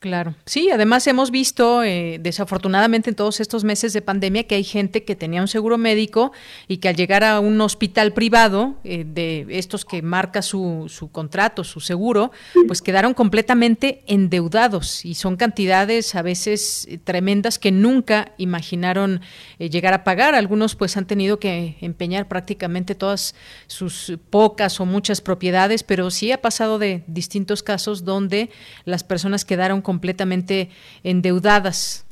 Claro. 0.00 0.34
Sí, 0.46 0.70
además 0.70 1.06
hemos 1.08 1.30
visto, 1.30 1.84
eh, 1.84 2.18
desafortunadamente, 2.22 3.10
en 3.10 3.16
todos 3.16 3.38
estos 3.38 3.64
meses 3.64 3.92
de 3.92 4.00
pandemia, 4.00 4.44
que 4.44 4.54
hay 4.54 4.64
gente 4.64 5.04
que 5.04 5.14
tenía 5.14 5.42
un 5.42 5.46
seguro 5.46 5.76
médico 5.76 6.32
y 6.68 6.78
que 6.78 6.88
al 6.88 6.96
llegar 6.96 7.22
a 7.22 7.38
un 7.38 7.60
hospital 7.60 8.14
privado, 8.14 8.76
eh, 8.82 9.04
de 9.06 9.44
estos 9.50 9.84
que 9.84 10.00
marca 10.00 10.40
su, 10.40 10.86
su 10.88 11.10
contrato, 11.12 11.64
su 11.64 11.80
seguro, 11.80 12.32
pues 12.66 12.80
quedaron 12.80 13.12
completamente 13.12 14.02
endeudados 14.06 15.04
y 15.04 15.16
son 15.16 15.36
cantidades 15.36 16.14
a 16.14 16.22
veces 16.22 16.86
eh, 16.88 16.96
tremendas 16.96 17.58
que 17.58 17.70
nunca 17.70 18.32
imaginaron 18.38 19.20
llegar 19.58 19.92
a 19.92 20.02
pagar. 20.02 20.34
Algunos 20.34 20.76
pues 20.76 20.96
han 20.96 21.06
tenido 21.06 21.38
que 21.38 21.76
empeñar 21.82 22.26
prácticamente 22.26 22.94
todas 22.94 23.34
sus 23.66 24.14
pocas 24.30 24.80
o 24.80 24.86
muchas 24.86 25.20
propiedades, 25.20 25.82
pero 25.82 26.10
sí 26.10 26.32
ha 26.32 26.40
pasado 26.40 26.78
de 26.78 27.04
distintos 27.06 27.62
casos 27.62 28.06
donde 28.06 28.48
las 28.86 29.04
personas 29.04 29.44
quedaron 29.44 29.82
completamente 29.90 30.68
endeudadas. 31.02 32.06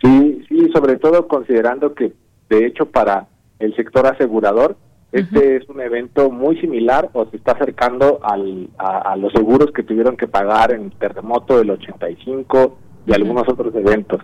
Sí, 0.00 0.42
sí, 0.48 0.70
sobre 0.72 0.96
todo 0.96 1.28
considerando 1.28 1.92
que, 1.92 2.14
de 2.48 2.64
hecho, 2.64 2.86
para 2.86 3.26
el 3.58 3.76
sector 3.76 4.06
asegurador, 4.06 4.78
este 5.12 5.56
es 5.56 5.68
un 5.68 5.82
evento 5.82 6.30
muy 6.30 6.58
similar 6.58 7.10
o 7.12 7.26
se 7.26 7.36
está 7.36 7.52
acercando 7.52 8.18
al, 8.22 8.70
a, 8.78 9.14
los 9.16 9.30
seguros 9.34 9.72
que 9.74 9.82
tuvieron 9.82 10.16
que 10.16 10.26
pagar 10.26 10.72
en 10.72 10.84
el 10.84 10.92
terremoto 10.92 11.58
del 11.58 11.70
85 11.72 12.78
y 13.06 13.12
algunos 13.12 13.46
otros 13.46 13.74
eventos. 13.74 14.20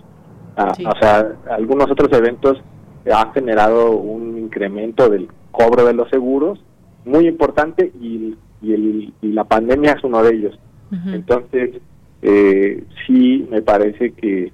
Ah, 0.57 0.73
o 0.79 0.99
sea, 0.99 1.37
algunos 1.51 1.91
otros 1.91 2.11
eventos 2.13 2.57
han 3.13 3.35
generado 3.35 3.91
un 3.91 4.39
incremento 4.39 5.11
del 5.11 5.29
cobro 5.51 5.85
de 5.85 5.93
los 5.93 6.09
seguros 6.09 6.59
muy 7.05 7.29
importante 7.29 7.93
y, 8.01 8.35
y, 8.63 8.73
el, 8.73 9.13
y 9.21 9.33
la 9.33 9.45
pandemia 9.45 9.93
es 9.93 10.05
uno 10.05 10.23
de 10.23 10.35
ellos. 10.35 10.59
Entonces, 11.13 11.71
eh, 12.27 12.83
sí 13.07 13.47
me 13.51 13.61
parece 13.61 14.13
que, 14.13 14.51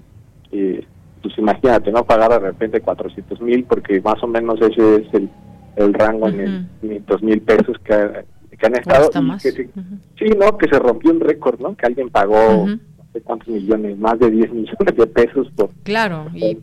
eh, 0.51 0.85
pues 1.23 1.39
imagínate, 1.39 1.93
¿no? 1.93 2.05
Pagar 2.05 2.31
de 2.31 2.41
repente 2.41 2.81
400 2.81 3.41
mil, 3.41 3.63
porque 3.63 4.01
más 4.01 4.21
o 4.25 4.27
menos 4.27 4.61
ese 4.61 4.97
es 4.97 5.15
el, 5.15 5.31
el 5.77 5.95
rango 5.95 6.29
en 6.29 6.41
el 6.41 6.67
500 6.81 7.23
mil 7.23 7.41
pesos 7.43 7.77
que, 7.85 7.93
han 7.93 8.75
estado. 8.75 9.11
Sí, 9.41 10.27
¿no? 10.37 10.59
Que 10.59 10.69
se 10.69 10.79
rompió 10.81 11.13
un 11.13 11.21
récord, 11.21 11.61
¿no? 11.61 11.77
Que 11.77 11.87
alguien 11.87 12.11
pagó... 12.11 12.67
no 12.67 12.79
sé 13.13 13.21
cuántos 13.23 13.49
millones, 13.49 13.97
más 13.99 14.19
de 14.19 14.31
10 14.31 14.53
millones 14.53 14.97
de 14.97 15.07
pesos 15.07 15.49
por... 15.55 15.71
Claro, 15.85 16.27
y, 16.35 16.57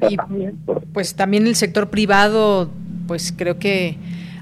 pues 0.93 1.16
también 1.16 1.47
el 1.47 1.55
sector 1.55 1.89
privado, 1.89 2.70
pues 3.08 3.34
creo 3.36 3.60
que 3.60 3.97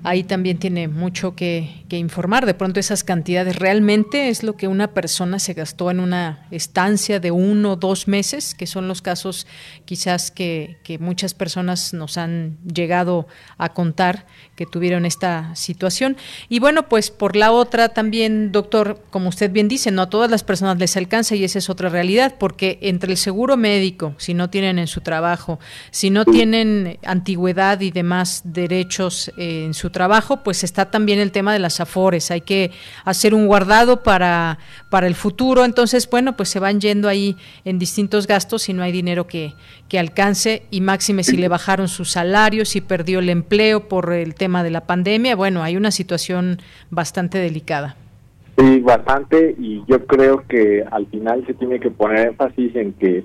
ahí 0.05 0.23
también 0.23 0.57
tiene 0.59 0.87
mucho 0.87 1.35
que, 1.35 1.83
informar. 1.95 2.45
De 2.45 2.53
pronto 2.53 2.81
esas 2.81 3.05
cantidades 3.05 3.55
realmente 3.55 4.27
es 4.27 4.43
lo 4.43 4.57
que 4.57 4.67
una 4.67 4.93
persona 4.93 5.39
se 5.39 5.53
gastó 5.53 5.89
en 5.91 6.01
una 6.01 6.45
estancia 6.51 7.21
de 7.21 7.31
uno 7.31 7.71
o 7.71 7.75
dos 7.77 8.09
meses, 8.09 8.53
que 8.53 8.67
son 8.67 8.89
los 8.89 9.01
casos 9.01 9.47
quizás 9.85 10.29
que, 10.29 10.77
muchas 10.99 11.33
personas 11.33 11.93
nos 11.93 12.17
han 12.17 12.57
llegado 12.65 13.27
a 13.57 13.69
contar 13.69 14.25
que 14.57 14.65
tuvieron 14.65 15.05
esta 15.05 15.55
situación. 15.55 16.17
Y 16.49 16.59
bueno, 16.59 16.89
pues 16.89 17.11
por 17.11 17.37
la 17.37 17.53
otra 17.53 17.89
también, 17.89 18.51
doctor, 18.51 19.01
como 19.09 19.29
usted 19.29 19.49
bien 19.51 19.69
dice, 19.69 19.89
no 19.91 20.01
a 20.01 20.09
todas 20.09 20.29
las 20.29 20.43
personas 20.43 20.77
les 20.77 20.97
alcanza 20.97 21.35
y 21.35 21.45
esa 21.45 21.59
es 21.59 21.69
otra 21.69 21.87
realidad, 21.87 22.35
porque 22.37 22.77
entre 22.81 23.11
el 23.11 23.17
seguro 23.17 23.55
médico, 23.55 24.15
si 24.17 24.33
no 24.33 24.49
tienen 24.49 24.79
en 24.79 24.87
su 24.87 24.99
trabajo, 24.99 25.59
si 25.91 26.09
no 26.09 26.25
tienen 26.25 26.99
antigüedad 27.05 27.79
y 27.79 27.91
demás 27.91 28.41
derechos 28.43 29.31
en 29.37 29.73
su 29.73 29.91
trabajo, 29.95 30.43
pues 30.43 30.65
está 30.65 30.91
también 30.91 31.19
el 31.19 31.31
tema 31.31 31.53
de 31.53 31.59
las 31.59 31.79
afores, 31.79 32.29
hay 32.31 32.41
que 32.41 32.71
hacer 33.05 33.33
un 33.33 33.47
guardado 33.47 34.03
para, 34.03 34.59
para 34.91 35.07
el 35.07 35.15
futuro, 35.15 35.63
entonces, 35.63 36.09
bueno, 36.09 36.35
pues 36.35 36.49
se 36.49 36.59
van 36.59 36.81
yendo 36.81 37.07
ahí 37.07 37.37
en 37.63 37.79
distintos 37.79 38.27
gastos 38.27 38.67
y 38.67 38.73
no 38.73 38.83
hay 38.83 38.91
dinero 38.91 39.25
que, 39.25 39.53
que 39.87 39.97
alcance. 39.97 40.63
Y 40.69 40.81
máxime 40.81 41.23
si 41.23 41.37
le 41.37 41.47
bajaron 41.47 41.87
su 41.87 42.03
salario, 42.03 42.65
si 42.65 42.81
perdió 42.81 43.19
el 43.19 43.29
empleo 43.29 43.87
por 43.87 44.11
el 44.11 44.35
tema 44.35 44.63
de 44.63 44.71
la 44.71 44.81
pandemia, 44.81 45.37
bueno, 45.37 45.63
hay 45.63 45.77
una 45.77 45.91
situación 45.91 46.59
bastante 46.89 47.37
delicada. 47.37 47.95
Sí, 48.57 48.81
bastante, 48.81 49.55
y 49.57 49.81
yo 49.87 50.05
creo 50.05 50.43
que 50.47 50.83
al 50.91 51.05
final 51.07 51.45
se 51.47 51.53
tiene 51.53 51.79
que 51.79 51.89
poner 51.89 52.27
énfasis 52.27 52.75
en 52.75 52.91
que 52.93 53.23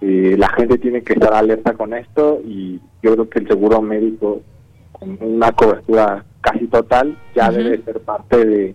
eh, 0.00 0.36
la 0.38 0.48
gente 0.50 0.78
tiene 0.78 1.02
que 1.02 1.14
estar 1.14 1.34
alerta 1.34 1.72
con 1.72 1.94
esto. 1.94 2.40
Y 2.46 2.80
yo 3.02 3.14
creo 3.14 3.28
que 3.28 3.40
el 3.40 3.48
seguro 3.48 3.82
médico 3.82 4.42
una 5.20 5.52
cobertura 5.52 6.24
casi 6.40 6.66
total 6.66 7.18
ya 7.34 7.50
debe 7.50 7.82
ser 7.82 8.00
parte 8.00 8.44
de 8.44 8.74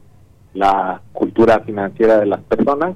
la 0.54 1.02
cultura 1.14 1.60
financiera 1.62 2.20
de 2.20 2.26
las 2.26 2.42
personas 2.42 2.96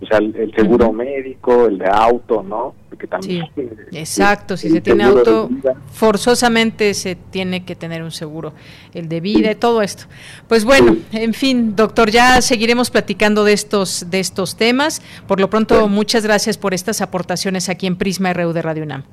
o 0.00 0.06
sea, 0.06 0.18
el, 0.18 0.52
seguro 0.54 0.92
médico, 0.92 1.66
el 1.66 1.78
de 1.78 1.88
auto, 1.88 2.42
¿no? 2.42 2.74
Porque 2.90 3.06
también 3.06 3.46
sí, 3.54 3.62
exacto, 3.92 4.56
si 4.56 4.68
se 4.68 4.82
tiene 4.82 5.04
auto, 5.04 5.48
forzosamente 5.90 6.92
se 6.92 7.14
tiene 7.14 7.64
que 7.64 7.74
tener 7.74 8.02
un 8.02 8.10
seguro, 8.10 8.52
el 8.92 9.08
de 9.08 9.20
vida 9.20 9.50
y 9.50 9.54
todo 9.54 9.80
esto. 9.80 10.04
Pues 10.48 10.66
bueno, 10.66 10.98
en 11.12 11.32
fin, 11.32 11.74
doctor, 11.76 12.10
ya 12.10 12.42
seguiremos 12.42 12.90
platicando 12.90 13.42
de 13.44 13.54
estos 13.54 14.10
de 14.10 14.20
estos 14.20 14.56
temas. 14.56 15.00
Por 15.26 15.40
lo 15.40 15.48
pronto, 15.48 15.88
muchas 15.88 16.24
gracias 16.24 16.58
por 16.58 16.74
estas 16.74 17.00
aportaciones 17.00 17.70
aquí 17.70 17.86
en 17.86 17.96
Prisma 17.96 18.34
RU 18.34 18.52
de 18.52 18.60
Radio 18.60 18.82
UNAM. 18.82 19.04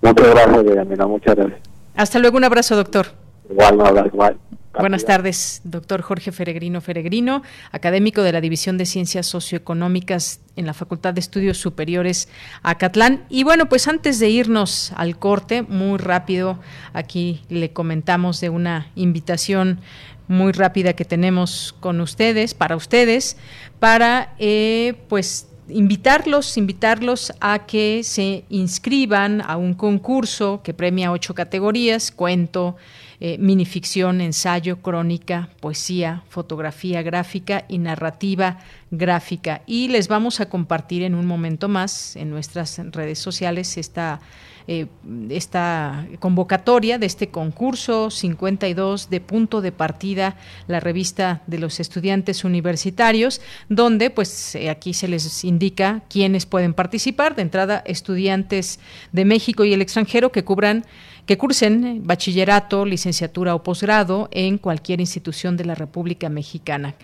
Muchas 0.00 0.30
gracias, 0.30 1.06
muchas 1.06 1.36
gracias. 1.36 1.73
Hasta 1.94 2.18
luego, 2.18 2.36
un 2.36 2.44
abrazo, 2.44 2.76
doctor. 2.76 3.08
Igual, 3.48 3.76
no, 3.76 4.06
igual. 4.06 4.38
Buenas 4.76 5.04
tardes, 5.04 5.60
doctor 5.62 6.02
Jorge 6.02 6.32
Feregrino 6.32 6.80
Feregrino, 6.80 7.42
académico 7.70 8.22
de 8.22 8.32
la 8.32 8.40
División 8.40 8.76
de 8.76 8.86
Ciencias 8.86 9.26
Socioeconómicas 9.26 10.40
en 10.56 10.66
la 10.66 10.74
Facultad 10.74 11.14
de 11.14 11.20
Estudios 11.20 11.58
Superiores 11.58 12.28
Acatlán. 12.64 13.24
Y 13.28 13.44
bueno, 13.44 13.68
pues 13.68 13.86
antes 13.86 14.18
de 14.18 14.30
irnos 14.30 14.92
al 14.96 15.16
corte, 15.16 15.62
muy 15.62 15.98
rápido, 15.98 16.58
aquí 16.92 17.42
le 17.48 17.72
comentamos 17.72 18.40
de 18.40 18.48
una 18.48 18.88
invitación 18.96 19.78
muy 20.26 20.50
rápida 20.50 20.94
que 20.94 21.04
tenemos 21.04 21.76
con 21.78 22.00
ustedes, 22.00 22.54
para 22.54 22.74
ustedes, 22.74 23.36
para 23.78 24.34
eh, 24.40 24.94
pues 25.08 25.46
invitarlos, 25.68 26.56
invitarlos 26.56 27.32
a 27.40 27.66
que 27.66 28.02
se 28.04 28.44
inscriban 28.48 29.42
a 29.42 29.56
un 29.56 29.74
concurso 29.74 30.60
que 30.62 30.74
premia 30.74 31.12
ocho 31.12 31.34
categorías, 31.34 32.10
cuento, 32.10 32.76
eh, 33.20 33.38
minificción, 33.38 34.20
ensayo, 34.20 34.82
crónica, 34.82 35.48
poesía, 35.60 36.22
fotografía 36.28 37.02
gráfica 37.02 37.64
y 37.68 37.78
narrativa 37.78 38.58
gráfica. 38.90 39.62
Y 39.66 39.88
les 39.88 40.08
vamos 40.08 40.40
a 40.40 40.48
compartir 40.48 41.02
en 41.02 41.14
un 41.14 41.26
momento 41.26 41.68
más 41.68 42.16
en 42.16 42.30
nuestras 42.30 42.78
redes 42.92 43.18
sociales 43.18 43.78
esta, 43.78 44.20
eh, 44.66 44.86
esta 45.28 46.06
convocatoria 46.20 46.98
de 46.98 47.06
este 47.06 47.28
concurso 47.28 48.10
52 48.10 49.10
de 49.10 49.20
punto 49.20 49.60
de 49.60 49.72
partida, 49.72 50.36
la 50.68 50.80
revista 50.80 51.42
de 51.46 51.58
los 51.58 51.80
estudiantes 51.80 52.44
universitarios, 52.44 53.40
donde 53.68 54.10
pues 54.10 54.54
eh, 54.54 54.70
aquí 54.70 54.94
se 54.94 55.08
les 55.08 55.44
indica 55.44 56.02
quiénes 56.08 56.46
pueden 56.46 56.72
participar. 56.72 57.36
De 57.36 57.42
entrada, 57.42 57.82
estudiantes 57.84 58.80
de 59.12 59.24
México 59.24 59.64
y 59.64 59.74
el 59.74 59.82
extranjero 59.82 60.32
que 60.32 60.44
cubran 60.44 60.84
que 61.26 61.38
cursen 61.38 62.02
bachillerato, 62.04 62.84
licenciatura 62.84 63.54
o 63.54 63.62
posgrado 63.62 64.28
en 64.30 64.58
cualquier 64.58 65.00
institución 65.00 65.56
de 65.56 65.64
la 65.64 65.74
República 65.74 66.28
Mexicana. 66.28 66.94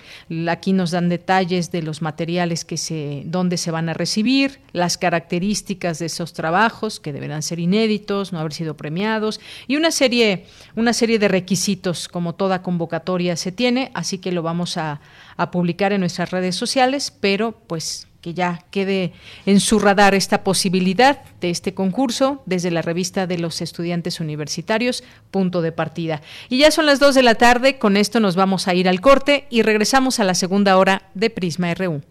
Aquí 0.48 0.72
nos 0.72 0.90
dan 0.90 1.08
detalles 1.08 1.70
de 1.70 1.82
los 1.82 2.02
materiales 2.02 2.64
que 2.64 2.76
se, 2.76 3.22
dónde 3.24 3.56
se 3.56 3.70
van 3.70 3.88
a 3.88 3.94
recibir, 3.94 4.60
las 4.72 4.98
características 4.98 5.98
de 5.98 6.06
esos 6.06 6.32
trabajos 6.32 7.00
que 7.00 7.12
deberán 7.12 7.42
ser 7.42 7.58
inéditos, 7.58 8.32
no 8.32 8.38
haber 8.38 8.52
sido 8.52 8.76
premiados 8.76 9.40
y 9.66 9.76
una 9.76 9.90
serie, 9.90 10.44
una 10.76 10.92
serie 10.92 11.18
de 11.18 11.28
requisitos 11.28 12.08
como 12.08 12.34
toda 12.34 12.62
convocatoria 12.62 13.36
se 13.36 13.52
tiene, 13.52 13.90
así 13.94 14.18
que 14.18 14.32
lo 14.32 14.42
vamos 14.42 14.76
a, 14.76 15.00
a 15.36 15.50
publicar 15.50 15.92
en 15.92 16.00
nuestras 16.00 16.30
redes 16.30 16.56
sociales, 16.56 17.10
pero 17.20 17.52
pues 17.66 18.06
que 18.20 18.34
ya 18.34 18.64
quede 18.70 19.12
en 19.46 19.60
su 19.60 19.78
radar 19.78 20.14
esta 20.14 20.44
posibilidad 20.44 21.22
de 21.40 21.50
este 21.50 21.74
concurso 21.74 22.42
desde 22.46 22.70
la 22.70 22.82
revista 22.82 23.26
de 23.26 23.38
los 23.38 23.60
estudiantes 23.60 24.20
universitarios, 24.20 25.04
punto 25.30 25.62
de 25.62 25.72
partida. 25.72 26.22
Y 26.48 26.58
ya 26.58 26.70
son 26.70 26.86
las 26.86 27.00
2 27.00 27.14
de 27.14 27.22
la 27.22 27.34
tarde, 27.34 27.78
con 27.78 27.96
esto 27.96 28.20
nos 28.20 28.36
vamos 28.36 28.68
a 28.68 28.74
ir 28.74 28.88
al 28.88 29.00
corte 29.00 29.46
y 29.50 29.62
regresamos 29.62 30.20
a 30.20 30.24
la 30.24 30.34
segunda 30.34 30.76
hora 30.76 31.10
de 31.14 31.30
Prisma 31.30 31.72
RU. 31.74 32.02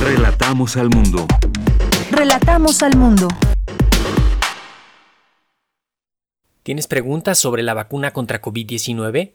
Relatamos 0.00 0.76
al 0.76 0.90
mundo. 0.90 1.26
Relatamos 2.10 2.82
al 2.82 2.96
mundo. 2.96 3.28
¿Tienes 6.62 6.88
preguntas 6.88 7.38
sobre 7.38 7.62
la 7.62 7.74
vacuna 7.74 8.12
contra 8.12 8.42
COVID-19? 8.42 9.34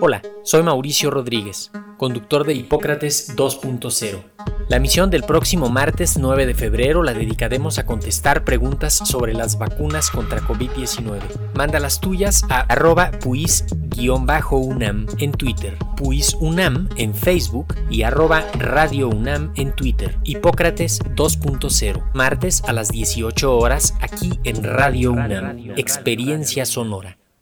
Hola, 0.00 0.22
soy 0.44 0.62
Mauricio 0.62 1.10
Rodríguez, 1.10 1.72
conductor 1.98 2.46
de 2.46 2.54
Hipócrates 2.54 3.36
2.0. 3.36 4.22
La 4.68 4.78
misión 4.78 5.10
del 5.10 5.22
próximo 5.22 5.68
martes 5.68 6.16
9 6.18 6.46
de 6.46 6.54
febrero 6.54 7.02
la 7.02 7.12
dedicaremos 7.12 7.78
a 7.78 7.86
contestar 7.86 8.44
preguntas 8.44 8.94
sobre 8.94 9.34
las 9.34 9.58
vacunas 9.58 10.10
contra 10.10 10.40
COVID-19. 10.40 11.20
Manda 11.54 11.80
las 11.80 12.00
tuyas 12.00 12.44
a 12.48 12.60
arroba 12.60 13.10
puis-unam 13.20 15.06
en 15.18 15.32
Twitter, 15.32 15.76
puisunam 15.96 16.88
en 16.96 17.14
Facebook 17.14 17.74
y 17.90 18.02
arroba 18.02 18.44
Radio 18.58 19.08
UNAM 19.08 19.52
en 19.56 19.72
Twitter. 19.72 20.18
Hipócrates 20.24 21.00
2.0, 21.00 22.12
martes 22.14 22.62
a 22.66 22.72
las 22.72 22.88
18 22.88 23.56
horas 23.56 23.94
aquí 24.00 24.38
en 24.44 24.62
Radio 24.62 25.12
UNAM. 25.12 25.72
Experiencia 25.76 26.64
sonora. 26.64 27.18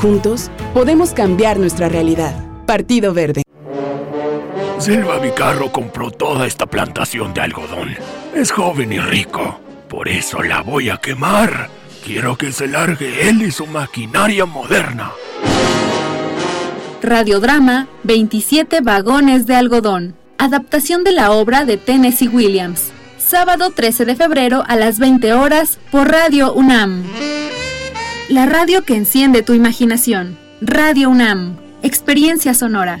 Juntos 0.00 0.50
podemos 0.72 1.12
cambiar 1.12 1.58
nuestra 1.58 1.90
realidad. 1.90 2.34
Partido 2.64 3.12
Verde. 3.12 3.42
Selva 4.78 5.18
Vicarro 5.18 5.70
compró 5.70 6.10
toda 6.10 6.46
esta 6.46 6.64
plantación 6.64 7.34
de 7.34 7.42
algodón. 7.42 7.96
Es 8.34 8.50
joven 8.50 8.94
y 8.94 8.98
rico. 8.98 9.60
Por 9.90 10.08
eso 10.08 10.42
la 10.42 10.62
voy 10.62 10.88
a 10.88 10.96
quemar. 10.96 11.68
Quiero 12.02 12.38
que 12.38 12.50
se 12.50 12.66
largue 12.66 13.28
él 13.28 13.42
y 13.42 13.50
su 13.50 13.66
maquinaria 13.66 14.46
moderna. 14.46 15.12
Radiodrama 17.02 17.86
27 18.04 18.80
vagones 18.80 19.46
de 19.46 19.54
algodón. 19.54 20.14
Adaptación 20.38 21.04
de 21.04 21.12
la 21.12 21.32
obra 21.32 21.66
de 21.66 21.76
Tennessee 21.76 22.28
Williams. 22.28 22.90
Sábado 23.18 23.68
13 23.68 24.06
de 24.06 24.16
febrero 24.16 24.64
a 24.66 24.76
las 24.76 24.98
20 24.98 25.34
horas 25.34 25.78
por 25.90 26.10
Radio 26.10 26.54
UNAM. 26.54 27.04
La 28.30 28.46
radio 28.46 28.84
que 28.84 28.94
enciende 28.94 29.42
tu 29.42 29.54
imaginación. 29.54 30.38
Radio 30.60 31.10
UNAM. 31.10 31.56
Experiencia 31.82 32.54
sonora. 32.54 33.00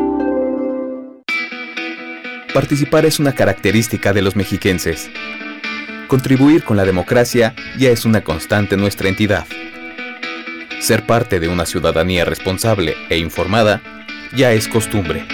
Participar 2.53 3.05
es 3.05 3.17
una 3.17 3.33
característica 3.33 4.11
de 4.11 4.21
los 4.21 4.35
mexiquenses. 4.35 5.09
Contribuir 6.09 6.65
con 6.65 6.75
la 6.75 6.83
democracia 6.83 7.55
ya 7.77 7.89
es 7.89 8.03
una 8.03 8.25
constante 8.25 8.75
en 8.75 8.81
nuestra 8.81 9.07
entidad. 9.07 9.45
Ser 10.81 11.05
parte 11.05 11.39
de 11.39 11.47
una 11.47 11.65
ciudadanía 11.65 12.25
responsable 12.25 12.95
e 13.09 13.17
informada 13.17 13.81
ya 14.35 14.51
es 14.51 14.67
costumbre. 14.67 15.25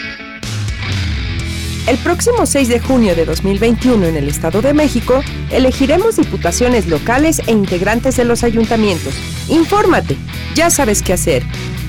El 1.88 1.98
próximo 1.98 2.46
6 2.46 2.68
de 2.68 2.80
junio 2.80 3.16
de 3.16 3.26
2021 3.26 4.06
en 4.06 4.18
el 4.18 4.28
Estado 4.28 4.62
de 4.62 4.76
México, 4.76 5.24
elegiremos 5.50 6.18
diputaciones 6.18 6.86
locales 6.86 7.42
e 7.48 7.52
integrantes 7.52 8.16
de 8.18 8.26
los 8.26 8.44
ayuntamientos. 8.44 9.16
Infórmate, 9.48 10.18
ya 10.54 10.70
sabes 10.70 11.02
qué 11.02 11.14
hacer. 11.14 11.42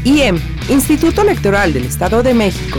IEM, 0.05 0.41
Instituto 0.71 1.21
Electoral 1.21 1.75
del 1.75 1.85
Estado 1.85 2.23
de 2.23 2.33
México. 2.33 2.79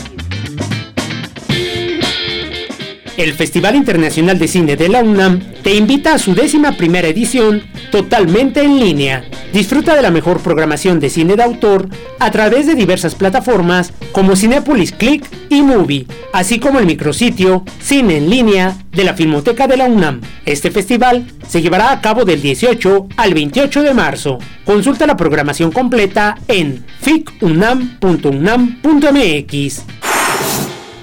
El 3.17 3.33
Festival 3.33 3.75
Internacional 3.75 4.39
de 4.39 4.47
Cine 4.47 4.77
de 4.77 4.89
la 4.89 5.03
UNAM 5.03 5.41
te 5.63 5.75
invita 5.75 6.13
a 6.13 6.17
su 6.17 6.33
décima 6.33 6.77
primera 6.77 7.09
edición 7.09 7.61
totalmente 7.91 8.61
en 8.61 8.79
línea. 8.79 9.25
Disfruta 9.53 9.95
de 9.95 10.01
la 10.01 10.11
mejor 10.11 10.41
programación 10.41 10.99
de 10.99 11.09
cine 11.09 11.35
de 11.35 11.43
autor 11.43 11.89
a 12.19 12.31
través 12.31 12.67
de 12.67 12.75
diversas 12.75 13.15
plataformas 13.15 13.91
como 14.13 14.37
Cinepolis 14.37 14.93
Click 14.93 15.25
y 15.49 15.61
Movie, 15.61 16.07
así 16.31 16.59
como 16.59 16.79
el 16.79 16.85
micrositio 16.85 17.65
Cine 17.81 18.15
en 18.17 18.29
línea 18.29 18.77
de 18.91 19.03
la 19.03 19.13
Filmoteca 19.13 19.67
de 19.67 19.75
la 19.77 19.85
UNAM. 19.85 20.21
Este 20.45 20.71
festival 20.71 21.25
se 21.47 21.61
llevará 21.61 21.91
a 21.91 22.01
cabo 22.01 22.23
del 22.23 22.41
18 22.41 23.09
al 23.17 23.33
28 23.33 23.83
de 23.83 23.93
marzo. 23.93 24.39
Consulta 24.63 25.05
la 25.05 25.17
programación 25.17 25.71
completa 25.71 26.37
en 26.47 26.85
ficunam.unam.mx. 27.01 30.00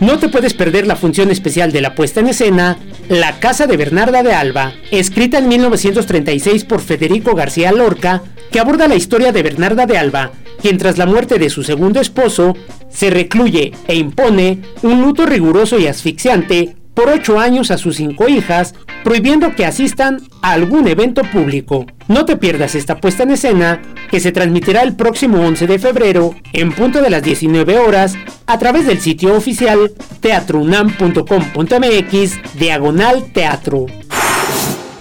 No 0.00 0.20
te 0.20 0.28
puedes 0.28 0.54
perder 0.54 0.86
la 0.86 0.94
función 0.94 1.30
especial 1.30 1.72
de 1.72 1.80
la 1.80 1.96
puesta 1.96 2.20
en 2.20 2.28
escena 2.28 2.78
La 3.08 3.40
Casa 3.40 3.66
de 3.66 3.76
Bernarda 3.76 4.22
de 4.22 4.32
Alba, 4.32 4.74
escrita 4.92 5.38
en 5.38 5.48
1936 5.48 6.64
por 6.64 6.80
Federico 6.80 7.34
García 7.34 7.72
Lorca, 7.72 8.22
que 8.52 8.60
aborda 8.60 8.86
la 8.86 8.94
historia 8.94 9.32
de 9.32 9.42
Bernarda 9.42 9.86
de 9.86 9.98
Alba, 9.98 10.30
quien 10.62 10.78
tras 10.78 10.98
la 10.98 11.06
muerte 11.06 11.40
de 11.40 11.50
su 11.50 11.64
segundo 11.64 12.00
esposo, 12.00 12.56
se 12.88 13.10
recluye 13.10 13.72
e 13.88 13.96
impone 13.96 14.60
un 14.82 15.02
luto 15.02 15.26
riguroso 15.26 15.80
y 15.80 15.88
asfixiante 15.88 16.76
por 16.98 17.08
ocho 17.10 17.38
años 17.38 17.70
a 17.70 17.78
sus 17.78 17.94
cinco 17.94 18.28
hijas, 18.28 18.74
prohibiendo 19.04 19.54
que 19.54 19.64
asistan 19.64 20.20
a 20.42 20.50
algún 20.50 20.88
evento 20.88 21.22
público. 21.22 21.86
No 22.08 22.24
te 22.24 22.36
pierdas 22.36 22.74
esta 22.74 22.96
puesta 22.96 23.22
en 23.22 23.30
escena, 23.30 23.80
que 24.10 24.18
se 24.18 24.32
transmitirá 24.32 24.82
el 24.82 24.96
próximo 24.96 25.38
11 25.38 25.68
de 25.68 25.78
febrero, 25.78 26.34
en 26.52 26.72
punto 26.72 27.00
de 27.00 27.10
las 27.10 27.22
19 27.22 27.78
horas, 27.78 28.16
a 28.46 28.58
través 28.58 28.88
del 28.88 28.98
sitio 28.98 29.36
oficial 29.36 29.92
teatrounam.com.mx, 30.18 32.58
diagonal 32.58 33.30
teatro. 33.32 33.86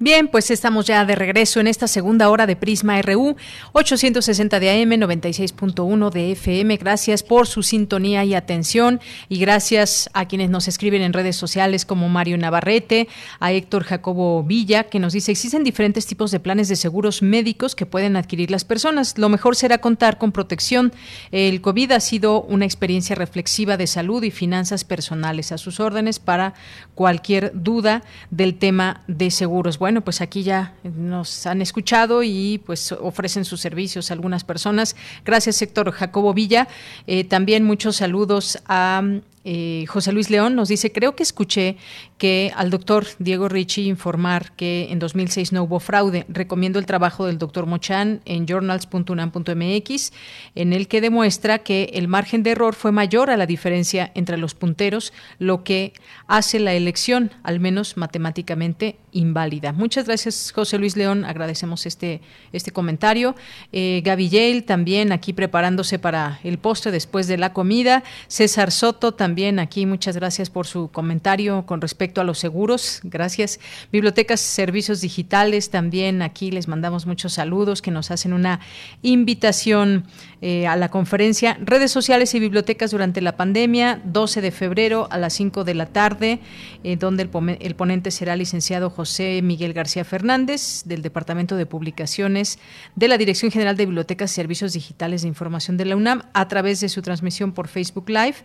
Bien, 0.05 0.29
pues 0.29 0.51
estamos 0.51 0.85
ya 0.85 1.07
de 1.07 1.15
regreso 1.15 1.61
en 1.61 1.67
esta 1.67 1.89
segunda 1.89 2.29
hora 2.29 2.47
de 2.47 2.57
Prisma 2.57 3.01
RU, 3.01 3.37
860 3.73 4.61
de 4.61 4.83
AM, 4.83 4.91
96.1 4.91 6.11
de 6.11 6.33
FM. 6.33 6.77
Gracias 6.77 7.23
por 7.23 7.47
su 7.47 7.63
sintonía 7.63 8.23
y 8.23 8.35
atención 8.35 9.01
y 9.31 9.39
gracias 9.39 10.11
a 10.13 10.29
quienes 10.29 10.51
nos 10.51 10.69
escriben 10.69 11.01
en 11.01 11.15
redes 11.15 11.37
sociales 11.37 11.87
como 11.87 12.11
Mario 12.11 12.37
Navarrete, 12.37 13.09
a 13.41 13.53
Héctor 13.53 13.85
Jacobo 13.85 14.43
Villa, 14.43 14.85
que 14.85 14.99
nos 14.99 15.15
dice, 15.15 15.33
existen 15.33 15.65
diferentes 15.65 16.05
tipos 16.05 16.31
de 16.31 16.39
planes 16.39 16.69
de 16.69 16.77
seguros 16.77 17.23
médicos 17.23 17.75
que 17.75 17.87
pueden 17.87 18.17
adquirir 18.17 18.51
las 18.51 18.67
personas. 18.67 19.17
Lo 19.17 19.31
mejor 19.31 19.57
será 19.57 19.79
contar 19.79 20.19
con 20.19 20.33
protección. 20.33 20.93
El 21.33 21.63
COVID 21.63 21.93
ha 21.93 22.01
sido 22.01 22.43
una 22.43 22.67
experiencia 22.67 23.17
reflexiva 23.17 23.79
de 23.79 23.87
salud 23.87 24.23
y 24.23 24.31
finanzas 24.31 24.85
personales 24.85 25.51
a 25.51 25.57
sus 25.57 25.81
órdenes 25.81 26.19
para 26.19 26.53
cualquier 26.95 27.53
duda 27.55 28.03
del 28.31 28.57
tema 28.57 29.03
de 29.07 29.31
seguros. 29.31 29.79
Bueno, 29.79 29.94
bueno, 29.95 30.05
pues 30.05 30.21
aquí 30.21 30.43
ya 30.43 30.75
nos 30.83 31.47
han 31.47 31.63
escuchado 31.63 32.25
y 32.25 32.61
pues 32.67 32.91
ofrecen 32.91 33.45
sus 33.45 33.61
servicios 33.61 34.11
a 34.11 34.15
algunas 34.15 34.43
personas. 34.43 34.97
Gracias, 35.25 35.55
sector 35.55 35.89
Jacobo 35.93 36.35
Villa. 36.35 36.67
Eh, 37.07 37.23
también 37.23 37.63
muchos 37.63 37.95
saludos 37.95 38.59
a 38.67 39.05
eh, 39.45 39.85
José 39.89 40.13
Luis 40.13 40.31
León 40.31 40.55
nos 40.55 40.69
dice, 40.69 40.91
creo 40.91 41.15
que 41.15 41.23
escuché 41.23 41.77
que 42.17 42.51
al 42.57 42.71
doctor 42.71 43.07
Diego 43.19 43.49
Ricci 43.49 43.87
informar 43.87 44.53
que 44.53 44.89
en 44.91 44.99
2006 44.99 45.53
no 45.53 45.65
hubo 45.65 45.81
fraude. 45.81 46.25
Recomiendo 46.29 46.79
el 46.79 46.87
trabajo 46.87 47.27
del 47.27 47.37
doctor 47.37 47.67
Mochan 47.67 48.23
en 48.25 48.47
journals.unam.mx, 48.47 50.13
en 50.55 50.73
el 50.73 50.89
que 50.89 51.01
demuestra 51.03 51.59
que 51.59 51.91
el 51.93 52.09
margen 52.09 52.43
de 52.43 52.53
error 52.53 52.75
fue 52.75 52.91
mayor 52.91 53.29
a 53.29 53.37
la 53.37 53.45
diferencia 53.45 54.11
entre 54.15 54.39
los 54.39 54.55
punteros, 54.55 55.13
lo 55.39 55.63
que 55.63 55.93
hace 56.27 56.59
la 56.59 56.73
elección, 56.73 57.31
al 57.43 57.61
menos 57.61 57.99
matemáticamente, 57.99 58.97
inválida. 59.13 59.73
Muchas 59.73 60.07
gracias, 60.07 60.53
José 60.53 60.79
Luis 60.79 60.97
León. 60.97 61.25
Agradecemos 61.25 61.85
este, 61.85 62.23
este 62.53 62.73
comentario. 62.73 63.37
Eh, 63.73 64.01
Gaby 64.05 64.29
Yale 64.31 64.63
también 64.63 65.13
aquí 65.13 65.33
preparándose 65.33 65.99
para 65.99 66.41
el 66.45 66.59
postre 66.59 66.91
después 66.91 67.27
de 67.27 67.37
la 67.37 67.53
comida. 67.53 68.03
César 68.27 68.73
Soto 68.73 69.13
también 69.13 69.34
también 69.35 69.59
aquí. 69.59 69.85
Muchas 69.85 70.15
gracias 70.15 70.49
por 70.49 70.69
su 70.69 70.93
comentario 70.93 71.67
con 71.67 71.81
respecto 71.81 72.21
a 72.21 72.25
los 72.25 72.39
seguros. 72.39 73.01
Gracias. 73.03 73.59
Bibliotecas, 73.91 74.41
servicios 74.41 75.01
digitales 75.01 75.71
también. 75.71 76.23
Aquí 76.23 76.53
les 76.53 76.69
mandamos 76.69 77.05
muchos 77.05 77.33
saludos 77.33 77.83
que 77.83 77.91
nos 77.91 78.13
hacen 78.13 78.33
una 78.33 78.61
invitación 79.03 80.05
eh, 80.41 80.69
a 80.69 80.77
la 80.77 80.89
conferencia 80.89 81.59
Redes 81.61 81.91
sociales 81.91 82.33
y 82.37 82.39
bibliotecas 82.39 82.93
durante 82.93 83.21
la 83.23 83.37
pandemia, 83.37 84.01
12 84.05 84.41
de 84.41 84.53
febrero 84.53 85.09
a 85.11 85.19
las 85.19 85.33
5 85.33 85.65
de 85.65 85.75
la 85.75 85.87
tarde, 85.87 86.39
eh, 86.85 86.95
donde 86.95 87.25
el, 87.25 87.59
el 87.61 87.75
ponente 87.75 88.13
será 88.13 88.37
licenciado 88.37 88.89
José 88.89 89.41
Miguel 89.43 89.73
García 89.73 90.05
Fernández 90.05 90.83
del 90.85 91.03
Departamento 91.03 91.57
de 91.57 91.67
Publicaciones 91.67 92.61
de 92.95 93.09
la 93.09 93.19
Dirección 93.19 93.51
General 93.51 93.77
de 93.77 93.87
Bibliotecas 93.87 94.31
y 94.31 94.35
Servicios 94.37 94.75
Digitales 94.75 95.23
de 95.23 95.29
Información 95.29 95.77
de 95.77 95.87
la 95.87 95.97
UNAM 95.97 96.23
a 96.35 96.47
través 96.47 96.79
de 96.81 96.89
su 96.89 97.03
transmisión 97.03 97.53
por 97.53 97.67
Facebook 97.67 98.09
Live 98.09 98.37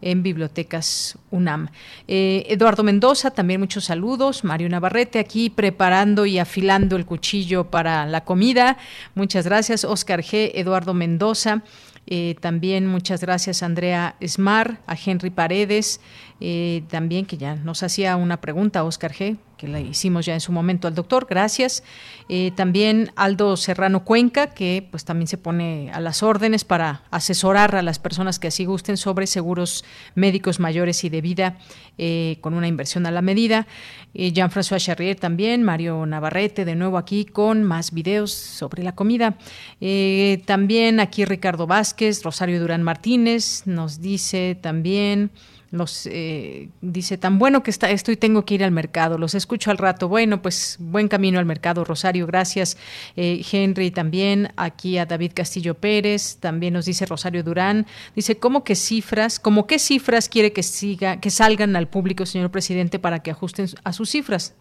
en 0.00 0.22
Bibliotecas 0.22 1.18
UNAM. 1.30 1.68
Eh, 2.06 2.46
Eduardo 2.48 2.82
Mendoza, 2.82 3.30
también 3.30 3.60
muchos 3.60 3.84
saludos. 3.84 4.44
Mario 4.44 4.68
Navarrete 4.68 5.18
aquí 5.18 5.50
preparando 5.50 6.26
y 6.26 6.38
afilando 6.38 6.96
el 6.96 7.06
cuchillo 7.06 7.70
para 7.70 8.06
la 8.06 8.24
comida. 8.24 8.78
Muchas 9.14 9.46
gracias. 9.46 9.84
Oscar 9.84 10.22
G. 10.22 10.52
Eduardo 10.54 10.94
Mendoza. 10.94 11.62
Eh, 12.10 12.36
también 12.40 12.86
muchas 12.86 13.20
gracias 13.20 13.62
a 13.62 13.66
Andrea 13.66 14.16
Smar, 14.26 14.80
a 14.86 14.96
Henry 14.96 15.28
Paredes, 15.28 16.00
eh, 16.40 16.82
también 16.88 17.26
que 17.26 17.36
ya 17.36 17.56
nos 17.56 17.82
hacía 17.82 18.16
una 18.16 18.40
pregunta, 18.40 18.84
Oscar 18.84 19.12
G 19.12 19.36
que 19.58 19.68
la 19.68 19.80
hicimos 19.80 20.24
ya 20.24 20.34
en 20.34 20.40
su 20.40 20.52
momento 20.52 20.86
al 20.88 20.94
doctor, 20.94 21.26
gracias. 21.28 21.82
Eh, 22.28 22.52
también 22.54 23.10
Aldo 23.16 23.56
Serrano 23.56 24.04
Cuenca, 24.04 24.46
que 24.46 24.86
pues 24.88 25.04
también 25.04 25.26
se 25.26 25.36
pone 25.36 25.90
a 25.92 26.00
las 26.00 26.22
órdenes 26.22 26.64
para 26.64 27.02
asesorar 27.10 27.74
a 27.74 27.82
las 27.82 27.98
personas 27.98 28.38
que 28.38 28.46
así 28.46 28.64
gusten 28.64 28.96
sobre 28.96 29.26
seguros 29.26 29.84
médicos 30.14 30.60
mayores 30.60 31.02
y 31.04 31.08
de 31.08 31.20
vida 31.20 31.58
eh, 31.98 32.38
con 32.40 32.54
una 32.54 32.68
inversión 32.68 33.04
a 33.06 33.10
la 33.10 33.20
medida. 33.20 33.66
Jean-François 34.14 34.78
Charrier 34.78 35.16
también, 35.16 35.62
Mario 35.64 36.06
Navarrete 36.06 36.64
de 36.64 36.76
nuevo 36.76 36.96
aquí 36.96 37.24
con 37.24 37.62
más 37.64 37.92
videos 37.92 38.32
sobre 38.32 38.82
la 38.82 38.94
comida. 38.94 39.36
también 40.46 41.00
aquí 41.00 41.24
Ricardo 41.24 41.66
Vázquez, 41.66 42.22
Rosario 42.22 42.60
Durán 42.60 42.84
Martínez 42.84 43.66
nos 43.66 44.00
dice 44.00 44.56
también... 44.60 45.30
Los 45.70 46.08
eh, 46.10 46.70
dice 46.80 47.18
tan 47.18 47.38
bueno 47.38 47.62
que 47.62 47.70
está 47.70 47.90
esto 47.90 48.10
y 48.10 48.16
tengo 48.16 48.44
que 48.44 48.54
ir 48.54 48.64
al 48.64 48.70
mercado. 48.70 49.18
Los 49.18 49.34
escucho 49.34 49.70
al 49.70 49.76
rato. 49.76 50.08
Bueno, 50.08 50.40
pues 50.40 50.76
buen 50.80 51.08
camino 51.08 51.38
al 51.38 51.44
mercado, 51.44 51.84
Rosario. 51.84 52.26
Gracias, 52.26 52.78
eh, 53.16 53.44
Henry 53.52 53.90
también. 53.90 54.52
Aquí 54.56 54.96
a 54.96 55.04
David 55.04 55.32
Castillo 55.34 55.74
Pérez 55.74 56.38
también 56.38 56.72
nos 56.72 56.86
dice 56.86 57.04
Rosario 57.04 57.42
Durán. 57.42 57.86
Dice 58.16 58.38
cómo 58.38 58.64
que 58.64 58.74
cifras, 58.74 59.38
cómo 59.38 59.66
qué 59.66 59.78
cifras 59.78 60.28
quiere 60.28 60.52
que 60.52 60.62
siga, 60.62 61.20
que 61.20 61.30
salgan 61.30 61.76
al 61.76 61.88
público, 61.88 62.24
señor 62.24 62.50
presidente, 62.50 62.98
para 62.98 63.18
que 63.18 63.30
ajusten 63.30 63.68
a 63.84 63.92
sus 63.92 64.08
cifras. 64.08 64.54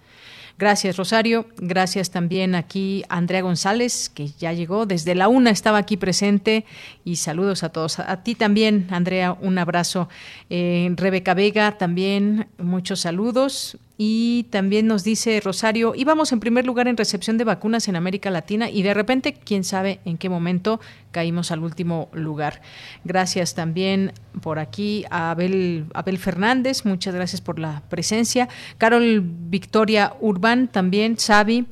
Gracias, 0.58 0.97
Rosario. 0.97 1.45
Gracias 1.58 2.10
también 2.10 2.55
aquí 2.55 3.03
Andrea 3.10 3.41
González, 3.41 4.10
que 4.10 4.30
ya 4.39 4.53
llegó 4.53 4.88
desde 4.88 5.14
la 5.14 5.28
una, 5.28 5.51
estaba 5.51 5.78
aquí 5.78 5.97
presente. 5.97 6.66
Y 7.05 7.18
saludos 7.18 7.64
a 7.64 7.70
todos. 7.70 7.99
A 7.99 8.24
ti 8.24 8.34
también, 8.34 8.88
Andrea, 8.89 9.38
un 9.39 9.60
abrazo. 9.60 10.10
Eh, 10.49 10.91
Rebeca 10.95 11.36
Vega, 11.36 11.78
también 11.78 12.47
muchos 12.58 13.01
saludos. 13.01 13.78
Y 13.98 14.43
también 14.52 14.86
nos 14.86 15.04
dice 15.04 15.41
Rosario, 15.43 15.93
íbamos 15.95 16.32
en 16.32 16.39
primer 16.39 16.68
lugar 16.68 16.88
en 16.88 16.98
recepción 16.98 17.38
de 17.38 17.43
vacunas 17.43 17.88
en 17.88 17.95
América 17.95 18.30
Latina 18.30 18.70
y 18.70 18.84
de 18.84 18.93
repente, 18.93 19.34
quién 19.34 19.64
sabe 19.64 20.00
en 20.06 20.18
qué 20.18 20.30
momento 20.30 20.80
caímos 21.12 21.52
al 21.52 21.64
último 21.64 22.10
lugar. 22.14 22.62
Gracias 23.04 23.56
también 23.56 24.14
por 24.41 24.60
aquí 24.60 25.06
a 25.10 25.32
Abel, 25.32 25.86
Abel 25.95 26.20
Fernández, 26.20 26.86
muchas 26.86 27.16
gracias 27.16 27.41
por 27.41 27.58
la 27.58 27.82
presencia. 27.89 28.50
Carol 28.78 29.22
Victoria 29.24 30.14
Urbán 30.20 30.68
también, 30.68 31.16
Xavi. 31.16 31.66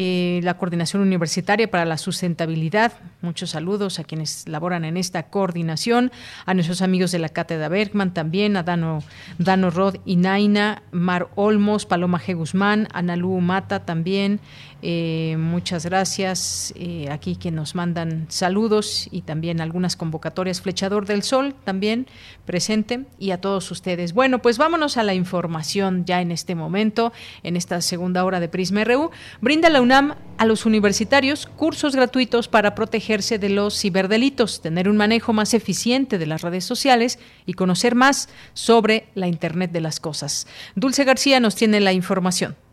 Eh, 0.00 0.38
la 0.44 0.54
Coordinación 0.54 1.02
Universitaria 1.02 1.68
para 1.68 1.84
la 1.84 1.98
Sustentabilidad. 1.98 2.92
Muchos 3.20 3.50
saludos 3.50 3.98
a 3.98 4.04
quienes 4.04 4.46
laboran 4.46 4.84
en 4.84 4.96
esta 4.96 5.24
coordinación, 5.24 6.12
a 6.46 6.54
nuestros 6.54 6.82
amigos 6.82 7.10
de 7.10 7.18
la 7.18 7.30
Cátedra 7.30 7.68
Bergman 7.68 8.14
también, 8.14 8.56
a 8.56 8.62
Dano, 8.62 9.02
Dano 9.38 9.70
Rod 9.70 9.96
y 10.04 10.14
Naina, 10.14 10.82
Mar 10.92 11.26
Olmos, 11.34 11.84
Paloma 11.84 12.20
G. 12.20 12.36
Guzmán, 12.36 12.86
Analú 12.92 13.40
Mata 13.40 13.84
también, 13.84 14.38
eh, 14.80 15.36
muchas 15.38 15.84
gracias. 15.84 16.72
Eh, 16.76 17.08
aquí 17.10 17.36
que 17.36 17.50
nos 17.50 17.74
mandan 17.74 18.26
saludos 18.28 19.08
y 19.10 19.22
también 19.22 19.60
algunas 19.60 19.96
convocatorias. 19.96 20.60
Flechador 20.60 21.06
del 21.06 21.22
Sol 21.22 21.54
también 21.64 22.06
presente 22.46 23.04
y 23.18 23.32
a 23.32 23.40
todos 23.40 23.70
ustedes. 23.70 24.12
Bueno, 24.12 24.40
pues 24.40 24.56
vámonos 24.56 24.96
a 24.96 25.02
la 25.02 25.14
información 25.14 26.04
ya 26.04 26.20
en 26.20 26.30
este 26.30 26.54
momento, 26.54 27.12
en 27.42 27.56
esta 27.56 27.80
segunda 27.80 28.24
hora 28.24 28.38
de 28.38 28.48
Prisma 28.48 28.84
RU. 28.84 29.10
Brinda 29.40 29.68
la 29.68 29.82
UNAM 29.82 30.14
a 30.38 30.46
los 30.46 30.64
universitarios 30.64 31.46
cursos 31.46 31.96
gratuitos 31.96 32.46
para 32.46 32.76
protegerse 32.76 33.38
de 33.38 33.48
los 33.48 33.80
ciberdelitos, 33.80 34.62
tener 34.62 34.88
un 34.88 34.96
manejo 34.96 35.32
más 35.32 35.54
eficiente 35.54 36.18
de 36.18 36.26
las 36.26 36.42
redes 36.42 36.64
sociales 36.64 37.18
y 37.46 37.54
conocer 37.54 37.96
más 37.96 38.28
sobre 38.54 39.08
la 39.16 39.26
Internet 39.26 39.72
de 39.72 39.80
las 39.80 39.98
Cosas. 39.98 40.46
Dulce 40.76 41.02
García 41.02 41.40
nos 41.40 41.56
tiene 41.56 41.80
la 41.80 41.92
información. 41.92 42.67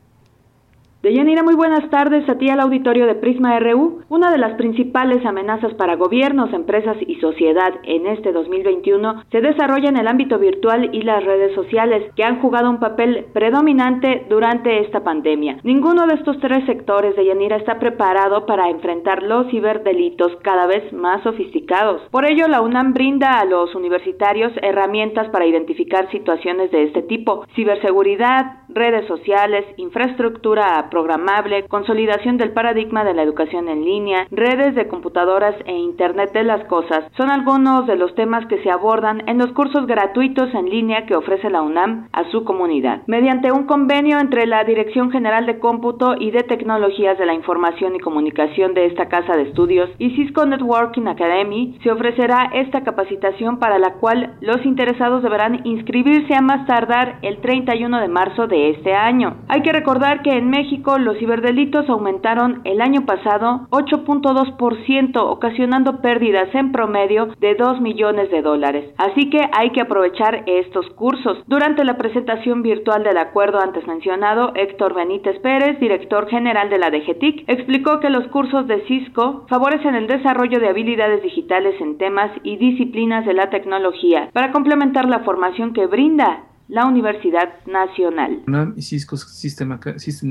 Deyanira, 1.06 1.44
muy 1.44 1.54
buenas 1.54 1.88
tardes 1.92 2.28
a 2.28 2.40
ti 2.40 2.50
al 2.50 2.60
auditorio 2.60 3.06
de 3.06 3.14
Prisma 3.14 3.60
RU. 3.60 4.02
Una 4.10 4.32
de 4.32 4.40
las 4.40 4.56
principales 4.56 5.24
amenazas 5.24 5.76
para 5.76 5.98
gobiernos, 5.98 6.52
empresas 6.52 6.98
y 7.06 7.18
sociedad 7.18 7.76
en 7.84 8.08
este 8.08 8.32
2021 8.32 9.26
se 9.30 9.40
desarrolla 9.40 9.90
en 9.90 9.98
el 9.98 10.08
ámbito 10.08 10.40
virtual 10.40 10.90
y 10.94 11.04
las 11.04 11.24
redes 11.24 11.54
sociales, 11.54 12.12
que 12.16 12.24
han 12.24 12.42
jugado 12.42 12.72
un 12.72 12.80
papel 12.80 13.28
predominante 13.34 14.26
durante 14.30 14.80
esta 14.80 15.04
pandemia. 15.04 15.60
Ninguno 15.62 16.08
de 16.08 16.16
estos 16.16 16.40
tres 16.40 16.66
sectores, 16.66 17.16
de 17.16 17.26
Yanira 17.28 17.58
está 17.58 17.78
preparado 17.78 18.48
para 18.48 18.72
enfrentar 18.72 19.22
los 19.22 19.48
ciberdelitos 19.52 20.36
cada 20.42 20.66
vez 20.66 20.92
más 20.92 21.22
sofisticados. 21.22 22.02
Por 22.10 22.26
ello, 22.26 22.48
la 22.48 22.62
UNAM 22.62 22.96
brinda 22.96 23.40
a 23.40 23.46
los 23.46 23.76
universitarios 23.76 24.54
herramientas 24.64 25.30
para 25.30 25.46
identificar 25.46 26.10
situaciones 26.10 26.72
de 26.72 26.86
este 26.86 27.04
tipo, 27.04 27.46
ciberseguridad, 27.54 28.64
redes 28.70 29.08
sociales, 29.08 29.66
infraestructura 29.78 30.90
programable, 30.96 31.68
consolidación 31.68 32.38
del 32.38 32.54
paradigma 32.54 33.04
de 33.04 33.14
la 33.14 33.22
educación 33.22 33.68
en 33.68 33.84
línea, 33.84 34.28
redes 34.32 34.76
de 34.76 34.88
computadoras 34.88 35.54
e 35.66 35.74
Internet 35.74 36.32
de 36.32 36.46
las 36.46 36.64
Cosas 36.68 37.04
son 37.18 37.30
algunos 37.30 37.86
de 37.86 37.98
los 37.98 38.16
temas 38.16 38.46
que 38.46 38.64
se 38.64 38.72
abordan 38.72 39.22
en 39.28 39.38
los 39.38 39.52
cursos 39.52 39.88
gratuitos 39.88 40.54
en 40.54 40.70
línea 40.70 41.06
que 41.06 41.18
ofrece 41.18 41.50
la 41.50 41.64
UNAM 41.64 42.08
a 42.14 42.24
su 42.32 42.46
comunidad. 42.46 43.02
Mediante 43.08 43.52
un 43.52 43.66
convenio 43.66 44.20
entre 44.20 44.48
la 44.48 44.64
Dirección 44.64 45.12
General 45.12 45.46
de 45.46 45.60
Cómputo 45.60 46.16
y 46.18 46.32
de 46.32 46.44
Tecnologías 46.44 47.18
de 47.18 47.26
la 47.26 47.34
Información 47.34 47.94
y 47.98 48.00
Comunicación 48.00 48.74
de 48.74 48.86
esta 48.86 49.10
casa 49.10 49.36
de 49.36 49.50
estudios 49.50 49.90
y 50.00 50.12
Cisco 50.12 50.46
Networking 50.46 51.08
Academy, 51.08 51.78
se 51.84 51.92
ofrecerá 51.92 52.52
esta 52.54 52.86
capacitación 52.86 53.60
para 53.60 53.80
la 53.80 53.96
cual 53.96 54.38
los 54.40 54.66
interesados 54.66 55.24
deberán 55.24 55.60
inscribirse 55.66 56.34
a 56.36 56.42
más 56.42 56.66
tardar 56.66 57.20
el 57.22 57.42
31 57.42 58.00
de 58.00 58.08
marzo 58.08 58.48
de 58.48 58.70
este 58.70 58.94
año. 58.94 59.36
Hay 59.50 59.62
que 59.62 59.74
recordar 59.74 60.22
que 60.22 60.38
en 60.38 60.50
México 60.50 60.85
los 60.86 61.18
ciberdelitos 61.18 61.90
aumentaron 61.90 62.62
el 62.64 62.80
año 62.80 63.06
pasado 63.06 63.68
8.2%, 63.72 65.18
ocasionando 65.18 66.02
pérdidas 66.02 66.54
en 66.54 66.72
promedio 66.72 67.28
de 67.40 67.56
2 67.56 67.82
millones 67.82 68.30
de 68.30 68.42
dólares. 68.42 68.94
Así 68.98 69.30
que 69.30 69.42
hay 69.52 69.72
que 69.72 69.82
aprovechar 69.82 70.44
estos 70.46 70.88
cursos. 70.92 71.40
Durante 71.48 71.84
la 71.84 71.98
presentación 71.98 72.62
virtual 72.62 73.04
del 73.04 73.18
acuerdo 73.18 73.60
antes 73.60 73.86
mencionado, 73.88 74.52
Héctor 74.56 74.94
Benítez 74.94 75.40
Pérez, 75.40 75.80
director 75.80 76.28
general 76.28 76.70
de 76.70 76.78
la 76.78 76.92
DGTIC, 76.92 77.46
explicó 77.48 78.00
que 78.00 78.10
los 78.10 78.28
cursos 78.28 78.68
de 78.68 78.82
Cisco 78.88 79.46
favorecen 79.50 79.96
el 79.96 80.08
desarrollo 80.08 80.60
de 80.60 80.70
habilidades 80.70 81.24
digitales 81.24 81.76
en 81.82 81.98
temas 81.98 82.32
y 82.44 82.58
disciplinas 82.58 83.26
de 83.26 83.34
la 83.34 83.50
tecnología 83.50 84.30
para 84.34 84.52
complementar 84.52 85.10
la 85.10 85.20
formación 85.20 85.74
que 85.74 85.88
brinda 85.88 86.44
la 86.68 86.86
Universidad 86.86 87.54
Nacional. 87.66 88.44
UNAM 88.48 88.74
y 88.76 88.82
Cisco 88.82 89.18
System, 89.18 89.78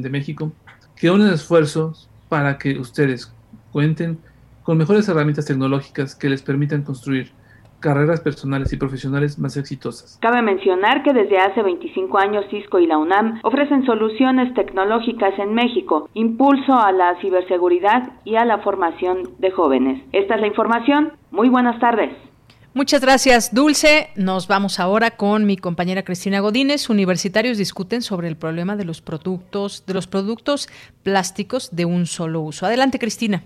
de 0.02 0.10
México, 0.10 0.52
que 0.96 1.10
unen 1.10 1.28
esfuerzos 1.28 2.08
para 2.28 2.58
que 2.58 2.78
ustedes 2.78 3.32
cuenten 3.72 4.18
con 4.62 4.78
mejores 4.78 5.08
herramientas 5.08 5.46
tecnológicas 5.46 6.14
que 6.16 6.28
les 6.28 6.42
permitan 6.42 6.82
construir 6.82 7.32
carreras 7.80 8.20
personales 8.20 8.72
y 8.72 8.78
profesionales 8.78 9.38
más 9.38 9.58
exitosas. 9.58 10.18
Cabe 10.22 10.40
mencionar 10.40 11.02
que 11.02 11.12
desde 11.12 11.36
hace 11.36 11.62
25 11.62 12.16
años 12.18 12.46
Cisco 12.50 12.78
y 12.78 12.86
la 12.86 12.96
UNAM 12.96 13.40
ofrecen 13.42 13.84
soluciones 13.84 14.54
tecnológicas 14.54 15.38
en 15.38 15.52
México, 15.52 16.08
impulso 16.14 16.72
a 16.72 16.92
la 16.92 17.14
ciberseguridad 17.20 18.12
y 18.24 18.36
a 18.36 18.46
la 18.46 18.58
formación 18.58 19.28
de 19.38 19.50
jóvenes. 19.50 20.02
Esta 20.12 20.36
es 20.36 20.40
la 20.40 20.46
información. 20.46 21.12
Muy 21.30 21.50
buenas 21.50 21.78
tardes. 21.78 22.10
Muchas 22.76 23.00
gracias, 23.00 23.54
Dulce. 23.54 24.08
Nos 24.16 24.48
vamos 24.48 24.80
ahora 24.80 25.12
con 25.12 25.46
mi 25.46 25.56
compañera 25.56 26.02
Cristina 26.02 26.40
Godínez. 26.40 26.90
Universitarios 26.90 27.56
discuten 27.56 28.02
sobre 28.02 28.26
el 28.26 28.36
problema 28.36 28.74
de 28.74 28.84
los 28.84 29.00
productos, 29.00 29.86
de 29.86 29.94
los 29.94 30.08
productos 30.08 30.68
plásticos 31.04 31.76
de 31.76 31.84
un 31.84 32.06
solo 32.06 32.40
uso. 32.40 32.66
Adelante, 32.66 32.98
Cristina. 32.98 33.44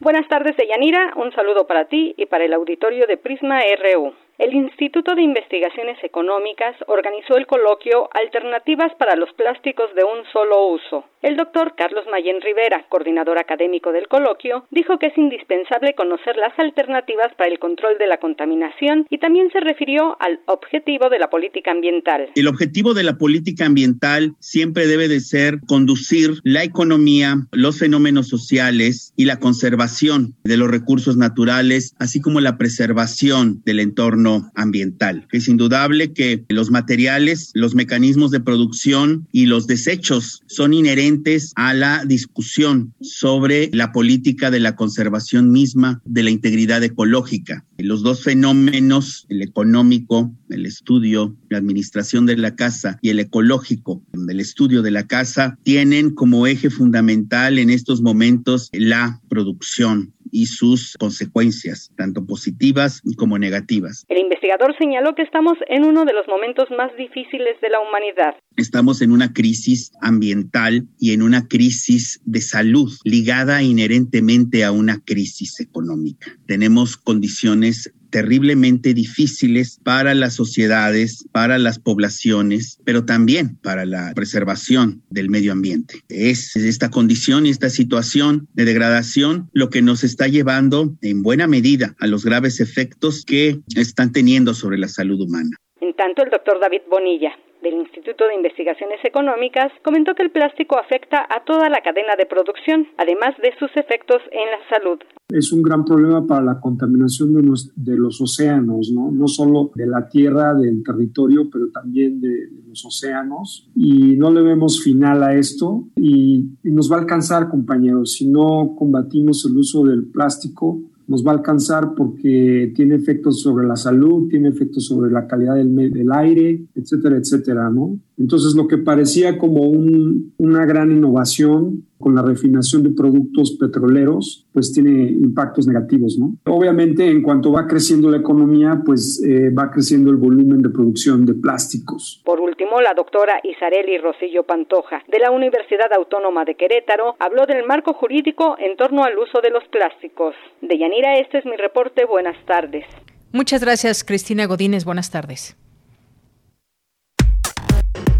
Buenas 0.00 0.26
tardes, 0.26 0.56
Deyanira. 0.56 1.12
Un 1.14 1.30
saludo 1.30 1.68
para 1.68 1.84
ti 1.84 2.16
y 2.16 2.26
para 2.26 2.44
el 2.44 2.52
auditorio 2.52 3.06
de 3.06 3.16
Prisma 3.16 3.60
RU. 3.60 4.12
El 4.42 4.54
Instituto 4.54 5.14
de 5.14 5.22
Investigaciones 5.22 6.02
Económicas 6.02 6.74
organizó 6.88 7.36
el 7.36 7.46
coloquio 7.46 8.10
Alternativas 8.12 8.90
para 8.98 9.14
los 9.14 9.32
plásticos 9.34 9.94
de 9.94 10.02
un 10.02 10.24
solo 10.32 10.66
uso. 10.66 11.04
El 11.22 11.36
doctor 11.36 11.76
Carlos 11.76 12.04
Mayen 12.10 12.40
Rivera, 12.40 12.84
coordinador 12.88 13.38
académico 13.38 13.92
del 13.92 14.08
coloquio, 14.08 14.66
dijo 14.72 14.98
que 14.98 15.06
es 15.06 15.16
indispensable 15.16 15.94
conocer 15.94 16.34
las 16.34 16.58
alternativas 16.58 17.28
para 17.38 17.52
el 17.52 17.60
control 17.60 17.98
de 17.98 18.08
la 18.08 18.16
contaminación 18.16 19.06
y 19.08 19.18
también 19.18 19.48
se 19.52 19.60
refirió 19.60 20.16
al 20.18 20.40
objetivo 20.46 21.08
de 21.08 21.20
la 21.20 21.30
política 21.30 21.70
ambiental. 21.70 22.30
El 22.34 22.48
objetivo 22.48 22.94
de 22.94 23.04
la 23.04 23.18
política 23.18 23.66
ambiental 23.66 24.34
siempre 24.40 24.88
debe 24.88 25.06
de 25.06 25.20
ser 25.20 25.60
conducir 25.68 26.40
la 26.42 26.64
economía, 26.64 27.36
los 27.52 27.78
fenómenos 27.78 28.26
sociales 28.26 29.12
y 29.16 29.26
la 29.26 29.38
conservación 29.38 30.34
de 30.42 30.56
los 30.56 30.68
recursos 30.68 31.16
naturales, 31.16 31.94
así 32.00 32.20
como 32.20 32.40
la 32.40 32.58
preservación 32.58 33.62
del 33.64 33.78
entorno 33.78 34.31
ambiental. 34.54 35.26
Es 35.32 35.48
indudable 35.48 36.12
que 36.12 36.44
los 36.48 36.70
materiales, 36.70 37.50
los 37.54 37.74
mecanismos 37.74 38.30
de 38.30 38.40
producción 38.40 39.26
y 39.32 39.46
los 39.46 39.66
desechos 39.66 40.42
son 40.46 40.74
inherentes 40.74 41.52
a 41.56 41.74
la 41.74 42.04
discusión 42.04 42.94
sobre 43.00 43.70
la 43.72 43.92
política 43.92 44.50
de 44.50 44.60
la 44.60 44.76
conservación 44.76 45.50
misma 45.50 46.00
de 46.04 46.22
la 46.22 46.30
integridad 46.30 46.82
ecológica. 46.82 47.64
Los 47.78 48.02
dos 48.02 48.22
fenómenos, 48.22 49.26
el 49.28 49.42
económico, 49.42 50.32
el 50.48 50.66
estudio, 50.66 51.34
la 51.48 51.58
administración 51.58 52.26
de 52.26 52.36
la 52.36 52.54
casa 52.54 52.98
y 53.02 53.10
el 53.10 53.18
ecológico, 53.18 54.02
el 54.28 54.40
estudio 54.40 54.82
de 54.82 54.90
la 54.90 55.06
casa, 55.06 55.58
tienen 55.62 56.10
como 56.10 56.46
eje 56.46 56.70
fundamental 56.70 57.58
en 57.58 57.70
estos 57.70 58.00
momentos 58.02 58.70
la 58.72 59.20
producción 59.28 60.12
y 60.32 60.46
sus 60.46 60.96
consecuencias, 60.98 61.92
tanto 61.96 62.26
positivas 62.26 63.02
como 63.16 63.38
negativas. 63.38 64.04
El 64.08 64.18
investigador 64.18 64.74
señaló 64.78 65.14
que 65.14 65.22
estamos 65.22 65.58
en 65.68 65.84
uno 65.84 66.04
de 66.04 66.14
los 66.14 66.26
momentos 66.26 66.68
más 66.76 66.90
difíciles 66.96 67.60
de 67.60 67.68
la 67.68 67.78
humanidad. 67.80 68.34
Estamos 68.56 69.02
en 69.02 69.12
una 69.12 69.32
crisis 69.32 69.92
ambiental 70.00 70.88
y 70.98 71.12
en 71.12 71.22
una 71.22 71.46
crisis 71.46 72.20
de 72.24 72.40
salud 72.40 72.90
ligada 73.04 73.62
inherentemente 73.62 74.64
a 74.64 74.72
una 74.72 74.98
crisis 75.04 75.60
económica. 75.60 76.36
Tenemos 76.46 76.96
condiciones 76.96 77.92
terriblemente 78.12 78.94
difíciles 78.94 79.80
para 79.82 80.14
las 80.14 80.34
sociedades, 80.34 81.26
para 81.32 81.58
las 81.58 81.80
poblaciones, 81.80 82.78
pero 82.84 83.04
también 83.04 83.56
para 83.56 83.84
la 83.84 84.12
preservación 84.14 85.02
del 85.10 85.30
medio 85.30 85.50
ambiente. 85.50 85.94
Es 86.08 86.54
esta 86.54 86.90
condición 86.90 87.46
y 87.46 87.50
esta 87.50 87.70
situación 87.70 88.46
de 88.52 88.66
degradación 88.66 89.48
lo 89.52 89.70
que 89.70 89.82
nos 89.82 90.04
está 90.04 90.28
llevando 90.28 90.94
en 91.00 91.22
buena 91.22 91.48
medida 91.48 91.96
a 91.98 92.06
los 92.06 92.24
graves 92.24 92.60
efectos 92.60 93.24
que 93.24 93.58
están 93.74 94.12
teniendo 94.12 94.54
sobre 94.54 94.78
la 94.78 94.88
salud 94.88 95.20
humana. 95.20 95.56
En 95.80 95.94
tanto, 95.96 96.22
el 96.22 96.30
doctor 96.30 96.60
David 96.60 96.82
Bonilla, 96.90 97.32
del 97.62 97.74
Instituto 97.74 98.26
de 98.26 98.34
Investigaciones 98.34 98.98
Económicas 99.04 99.72
comentó 99.84 100.14
que 100.14 100.22
el 100.22 100.30
plástico 100.30 100.78
afecta 100.78 101.26
a 101.28 101.44
toda 101.44 101.68
la 101.68 101.80
cadena 101.80 102.16
de 102.16 102.26
producción, 102.26 102.86
además 102.98 103.34
de 103.42 103.54
sus 103.58 103.70
efectos 103.76 104.20
en 104.30 104.50
la 104.50 104.60
salud. 104.68 104.98
Es 105.28 105.52
un 105.52 105.62
gran 105.62 105.84
problema 105.84 106.26
para 106.26 106.42
la 106.42 106.60
contaminación 106.60 107.32
de 107.32 107.96
los, 107.96 108.20
océanos, 108.20 108.90
¿no? 108.92 109.10
no 109.10 109.26
solo 109.28 109.70
de 109.74 109.86
la 109.86 110.08
tierra, 110.08 110.54
del 110.54 110.82
territorio, 110.82 111.48
pero 111.50 111.70
también 111.70 112.20
de, 112.20 112.48
los 112.68 112.84
océanos. 112.84 113.70
Y 113.74 114.16
no 114.16 114.30
le 114.30 114.42
vemos 114.42 114.82
final 114.82 115.22
a 115.22 115.34
esto 115.34 115.84
y 115.96 116.50
nos 116.64 116.90
va 116.90 116.96
a 116.96 117.00
alcanzar, 117.00 117.48
compañeros, 117.48 118.12
si 118.12 118.26
no 118.26 118.74
combatimos 118.76 119.46
el 119.46 119.56
uso 119.56 119.84
del 119.84 120.04
plástico 120.06 120.80
nos 121.06 121.26
va 121.26 121.32
a 121.32 121.34
alcanzar 121.34 121.94
porque 121.94 122.72
tiene 122.74 122.94
efectos 122.94 123.40
sobre 123.40 123.66
la 123.66 123.76
salud, 123.76 124.28
tiene 124.28 124.48
efectos 124.48 124.86
sobre 124.86 125.10
la 125.10 125.26
calidad 125.26 125.56
del, 125.56 125.74
del 125.74 126.12
aire, 126.12 126.64
etcétera, 126.74 127.16
etcétera, 127.16 127.70
¿no? 127.70 127.98
Entonces, 128.18 128.54
lo 128.54 128.68
que 128.68 128.78
parecía 128.78 129.38
como 129.38 129.62
un, 129.62 130.32
una 130.38 130.64
gran 130.64 130.92
innovación 130.92 131.84
con 132.02 132.14
la 132.14 132.20
refinación 132.22 132.82
de 132.82 132.90
productos 132.90 133.56
petroleros, 133.58 134.46
pues 134.52 134.72
tiene 134.72 134.90
impactos 134.90 135.66
negativos, 135.66 136.18
¿no? 136.18 136.36
Obviamente, 136.44 137.08
en 137.08 137.22
cuanto 137.22 137.52
va 137.52 137.66
creciendo 137.66 138.10
la 138.10 138.18
economía, 138.18 138.82
pues 138.84 139.22
eh, 139.24 139.50
va 139.50 139.70
creciendo 139.70 140.10
el 140.10 140.16
volumen 140.16 140.60
de 140.60 140.68
producción 140.68 141.24
de 141.24 141.34
plásticos. 141.34 142.20
Por 142.24 142.40
último, 142.40 142.80
la 142.80 142.92
doctora 142.94 143.40
Isareli 143.42 143.98
Rosillo 143.98 144.42
Pantoja, 144.42 145.02
de 145.08 145.18
la 145.20 145.30
Universidad 145.30 145.92
Autónoma 145.96 146.44
de 146.44 146.56
Querétaro, 146.56 147.14
habló 147.18 147.46
del 147.46 147.64
marco 147.66 147.94
jurídico 147.94 148.56
en 148.58 148.76
torno 148.76 149.04
al 149.04 149.16
uso 149.16 149.40
de 149.40 149.50
los 149.50 149.64
plásticos. 149.70 150.34
De 150.60 150.76
Yanira, 150.76 151.18
este 151.18 151.38
es 151.38 151.46
mi 151.46 151.56
reporte. 151.56 152.04
Buenas 152.04 152.36
tardes. 152.46 152.84
Muchas 153.32 153.62
gracias, 153.62 154.04
Cristina 154.04 154.46
Godínez. 154.46 154.84
Buenas 154.84 155.10
tardes. 155.10 155.56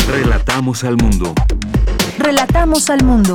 Relatamos 0.08 0.84
al 0.84 0.96
mundo. 0.96 1.34
Relatamos 2.18 2.90
al 2.90 3.02
mundo. 3.04 3.34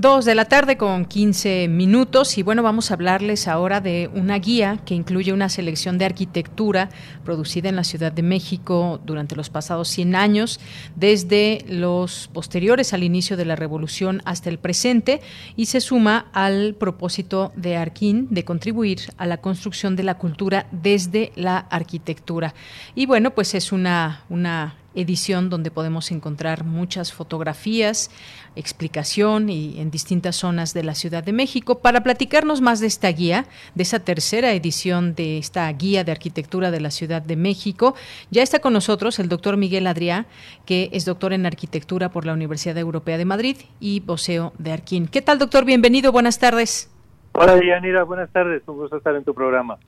Dos 0.00 0.24
de 0.24 0.36
la 0.36 0.44
tarde 0.44 0.76
con 0.76 1.06
15 1.06 1.66
minutos 1.66 2.38
y 2.38 2.44
bueno, 2.44 2.62
vamos 2.62 2.92
a 2.92 2.94
hablarles 2.94 3.48
ahora 3.48 3.80
de 3.80 4.08
una 4.14 4.38
guía 4.38 4.78
que 4.86 4.94
incluye 4.94 5.32
una 5.32 5.48
selección 5.48 5.98
de 5.98 6.04
arquitectura 6.04 6.88
producida 7.24 7.68
en 7.68 7.74
la 7.74 7.82
Ciudad 7.82 8.12
de 8.12 8.22
México 8.22 9.00
durante 9.04 9.34
los 9.34 9.50
pasados 9.50 9.88
100 9.88 10.14
años, 10.14 10.60
desde 10.94 11.64
los 11.66 12.30
posteriores 12.32 12.92
al 12.92 13.02
inicio 13.02 13.36
de 13.36 13.44
la 13.44 13.56
revolución 13.56 14.22
hasta 14.24 14.50
el 14.50 14.60
presente 14.60 15.20
y 15.56 15.66
se 15.66 15.80
suma 15.80 16.28
al 16.32 16.76
propósito 16.76 17.50
de 17.56 17.76
Arquín 17.76 18.28
de 18.30 18.44
contribuir 18.44 19.00
a 19.16 19.26
la 19.26 19.38
construcción 19.38 19.96
de 19.96 20.04
la 20.04 20.16
cultura 20.16 20.68
desde 20.70 21.32
la 21.34 21.58
arquitectura. 21.58 22.54
Y 22.94 23.06
bueno, 23.06 23.32
pues 23.32 23.52
es 23.56 23.72
una, 23.72 24.22
una 24.28 24.76
edición 25.00 25.48
donde 25.48 25.70
podemos 25.70 26.10
encontrar 26.10 26.64
muchas 26.64 27.12
fotografías, 27.12 28.10
explicación 28.56 29.48
y 29.48 29.80
en 29.80 29.90
distintas 29.90 30.36
zonas 30.36 30.74
de 30.74 30.82
la 30.82 30.94
Ciudad 30.94 31.22
de 31.22 31.32
México. 31.32 31.78
Para 31.78 32.02
platicarnos 32.02 32.60
más 32.60 32.80
de 32.80 32.88
esta 32.88 33.08
guía, 33.08 33.46
de 33.74 33.82
esa 33.82 34.00
tercera 34.00 34.52
edición 34.52 35.14
de 35.14 35.38
esta 35.38 35.70
guía 35.72 36.02
de 36.02 36.12
arquitectura 36.12 36.70
de 36.70 36.80
la 36.80 36.90
Ciudad 36.90 37.22
de 37.22 37.36
México, 37.36 37.94
ya 38.30 38.42
está 38.42 38.58
con 38.58 38.72
nosotros 38.72 39.18
el 39.18 39.28
doctor 39.28 39.56
Miguel 39.56 39.86
Adriá, 39.86 40.26
que 40.66 40.90
es 40.92 41.04
doctor 41.04 41.32
en 41.32 41.46
arquitectura 41.46 42.10
por 42.10 42.26
la 42.26 42.32
Universidad 42.32 42.76
Europea 42.76 43.18
de 43.18 43.24
Madrid 43.24 43.56
y 43.78 44.00
voceo 44.00 44.52
de 44.58 44.72
Arquín. 44.72 45.06
¿Qué 45.06 45.22
tal, 45.22 45.38
doctor? 45.38 45.64
Bienvenido, 45.64 46.10
buenas 46.10 46.38
tardes. 46.38 46.90
Hola, 47.32 47.60
Yanira, 47.64 48.02
buenas 48.02 48.30
tardes, 48.32 48.62
un 48.66 48.78
gusto 48.78 48.96
estar 48.96 49.14
en 49.14 49.22
tu 49.22 49.32
programa. 49.32 49.78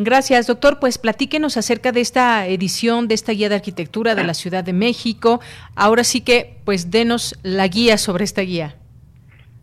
Gracias, 0.00 0.46
doctor. 0.46 0.78
Pues 0.78 0.96
platíquenos 0.96 1.56
acerca 1.56 1.90
de 1.90 2.00
esta 2.00 2.46
edición, 2.46 3.08
de 3.08 3.14
esta 3.14 3.32
guía 3.32 3.48
de 3.48 3.56
arquitectura 3.56 4.14
de 4.14 4.22
la 4.22 4.34
Ciudad 4.42 4.62
de 4.62 4.72
México. 4.72 5.40
Ahora 5.74 6.04
sí 6.04 6.24
que, 6.24 6.60
pues, 6.64 6.92
denos 6.92 7.36
la 7.42 7.66
guía 7.66 7.98
sobre 7.98 8.22
esta 8.22 8.42
guía. 8.42 8.76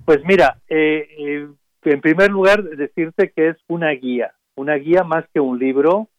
Pues 0.03 0.19
mira, 0.25 0.57
eh, 0.67 1.07
eh, 1.17 1.47
en 1.85 2.01
primer 2.01 2.31
lugar, 2.31 2.63
decirte 2.63 3.31
que 3.33 3.47
es 3.49 3.57
una 3.67 3.91
guía, 3.91 4.33
una 4.55 4.75
guía 4.75 5.05
más 5.05 5.23
que 5.33 5.39
un 5.39 5.57
libro. 5.57 6.09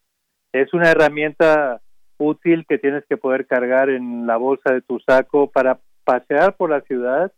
Es 0.51 0.73
una 0.73 0.91
herramienta 0.91 1.83
útil 2.17 2.65
que 2.67 2.79
tienes 2.79 3.05
que 3.11 3.19
poder 3.19 3.47
cargar 3.47 3.91
en 3.91 4.27
la 4.27 4.39
bolsa 4.39 4.73
de 4.73 4.81
tu 4.81 4.99
saco 5.01 5.51
para 5.51 5.79
pasear 6.05 6.57
por 6.57 6.71
la 6.71 6.81
ciudad 6.81 7.33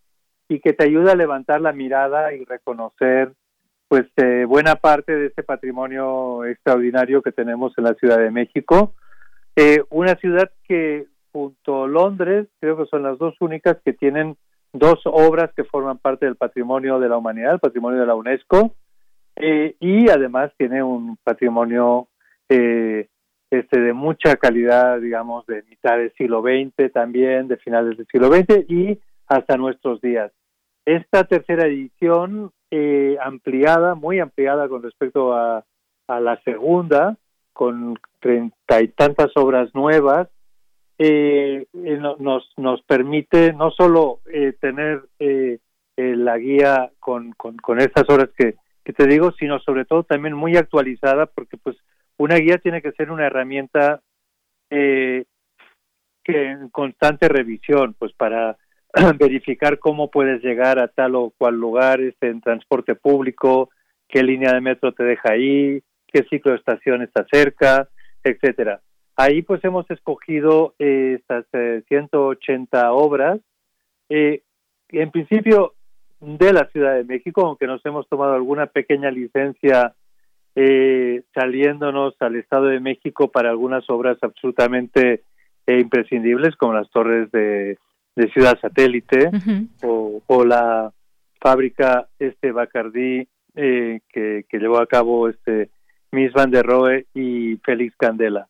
y 0.48 0.60
que 0.60 0.74
te 0.74 0.84
ayuda 0.84 1.12
a 1.12 1.16
levantar 1.16 1.60
la 1.60 1.72
mirada 1.72 2.32
y 2.34 2.44
reconocer 2.44 3.32
pues 3.88 4.06
eh, 4.16 4.44
buena 4.46 4.76
parte 4.76 5.16
de 5.16 5.26
este 5.26 5.42
patrimonio 5.42 6.44
extraordinario 6.44 7.22
que 7.22 7.32
tenemos 7.32 7.72
en 7.78 7.84
la 7.84 7.94
Ciudad 7.94 8.18
de 8.18 8.30
México. 8.30 8.94
Eh, 9.56 9.82
una 9.90 10.14
ciudad 10.16 10.50
que 10.64 11.06
junto 11.32 11.84
a 11.84 11.88
Londres 11.88 12.48
creo 12.60 12.76
que 12.76 12.86
son 12.86 13.02
las 13.02 13.18
dos 13.18 13.34
únicas 13.40 13.78
que 13.84 13.94
tienen 13.94 14.36
dos 14.74 15.00
obras 15.04 15.50
que 15.56 15.64
forman 15.64 15.98
parte 15.98 16.26
del 16.26 16.36
patrimonio 16.36 17.00
de 17.00 17.08
la 17.08 17.16
humanidad, 17.16 17.54
el 17.54 17.60
patrimonio 17.60 18.00
de 18.00 18.06
la 18.06 18.14
UNESCO, 18.14 18.74
eh, 19.36 19.74
y 19.80 20.10
además 20.10 20.52
tiene 20.58 20.82
un 20.82 21.16
patrimonio 21.24 22.08
este 22.50 23.80
de 23.80 23.92
mucha 23.92 24.36
calidad, 24.36 25.00
digamos, 25.00 25.46
de 25.46 25.62
mitad 25.64 25.96
del 25.96 26.12
siglo 26.14 26.42
XX 26.42 26.92
también, 26.92 27.48
de 27.48 27.56
finales 27.58 27.96
del 27.96 28.06
siglo 28.06 28.28
XX 28.28 28.70
y 28.70 29.00
hasta 29.26 29.56
nuestros 29.56 30.00
días. 30.00 30.32
Esta 30.84 31.24
tercera 31.24 31.66
edición 31.66 32.52
eh, 32.70 33.16
ampliada, 33.22 33.94
muy 33.94 34.20
ampliada 34.20 34.68
con 34.68 34.82
respecto 34.82 35.32
a, 35.34 35.64
la 36.08 36.40
segunda, 36.42 37.16
con 37.52 37.98
treinta 38.20 38.80
y 38.82 38.88
tantas 38.88 39.30
obras 39.36 39.74
nuevas, 39.74 40.28
eh, 40.98 41.66
eh, 41.72 41.98
nos, 42.18 42.52
nos 42.56 42.82
permite 42.82 43.52
no 43.52 43.70
solo 43.70 44.20
tener 44.60 45.02
la 45.96 46.38
guía 46.38 46.90
con, 46.98 47.32
con, 47.32 47.78
estas 47.78 48.08
obras 48.08 48.30
que, 48.36 48.54
que 48.84 48.92
te 48.92 49.06
digo, 49.06 49.32
sino 49.32 49.58
sobre 49.60 49.84
todo 49.84 50.04
también 50.04 50.34
muy 50.34 50.56
actualizada, 50.56 51.26
porque 51.26 51.58
pues 51.58 51.76
una 52.16 52.36
guía 52.36 52.58
tiene 52.58 52.80
que 52.80 52.92
ser 52.92 53.10
una 53.10 53.26
herramienta 53.26 54.00
que 54.70 55.26
en 56.24 56.68
constante 56.70 57.28
revisión, 57.28 57.94
pues 57.98 58.12
para 58.12 58.56
verificar 59.18 59.78
cómo 59.78 60.10
puedes 60.10 60.42
llegar 60.42 60.78
a 60.78 60.88
tal 60.88 61.14
o 61.14 61.32
cual 61.36 61.54
lugar 61.54 62.00
este, 62.00 62.28
en 62.28 62.40
transporte 62.40 62.94
público, 62.94 63.70
qué 64.08 64.22
línea 64.22 64.52
de 64.52 64.60
metro 64.60 64.92
te 64.92 65.04
deja 65.04 65.32
ahí, 65.32 65.82
qué 66.06 66.24
ciclo 66.30 66.52
de 66.52 66.58
estación 66.58 67.02
está 67.02 67.26
cerca, 67.30 67.88
etcétera. 68.22 68.80
Ahí 69.16 69.42
pues 69.42 69.64
hemos 69.64 69.90
escogido 69.90 70.74
eh, 70.78 71.18
estas 71.20 71.44
180 71.88 72.78
eh, 72.80 72.88
obras, 72.90 73.40
eh, 74.08 74.42
en 74.90 75.10
principio 75.10 75.74
de 76.20 76.52
la 76.52 76.68
Ciudad 76.70 76.94
de 76.94 77.04
México, 77.04 77.46
aunque 77.46 77.66
nos 77.66 77.84
hemos 77.84 78.08
tomado 78.08 78.34
alguna 78.34 78.66
pequeña 78.66 79.10
licencia 79.10 79.94
eh, 80.54 81.22
saliéndonos 81.34 82.14
al 82.20 82.36
Estado 82.36 82.66
de 82.66 82.80
México 82.80 83.30
para 83.30 83.50
algunas 83.50 83.88
obras 83.90 84.18
absolutamente 84.22 85.22
eh, 85.66 85.78
imprescindibles, 85.78 86.56
como 86.56 86.72
las 86.72 86.90
torres 86.90 87.30
de, 87.30 87.78
Ciudad 88.28 88.58
Satélite 88.60 89.30
o, 89.82 90.44
la 90.44 90.92
fábrica 91.40 92.08
este 92.18 92.50
Bacardí 92.52 93.28
eh, 93.54 94.00
que, 94.08 94.44
llevó 94.52 94.78
a 94.78 94.86
cabo 94.86 95.28
este 95.28 95.70
Miss 96.10 96.32
Van 96.32 96.50
der 96.50 96.66
Rohe 96.66 97.06
y 97.14 97.56
Félix 97.64 97.96
Candela. 97.96 98.48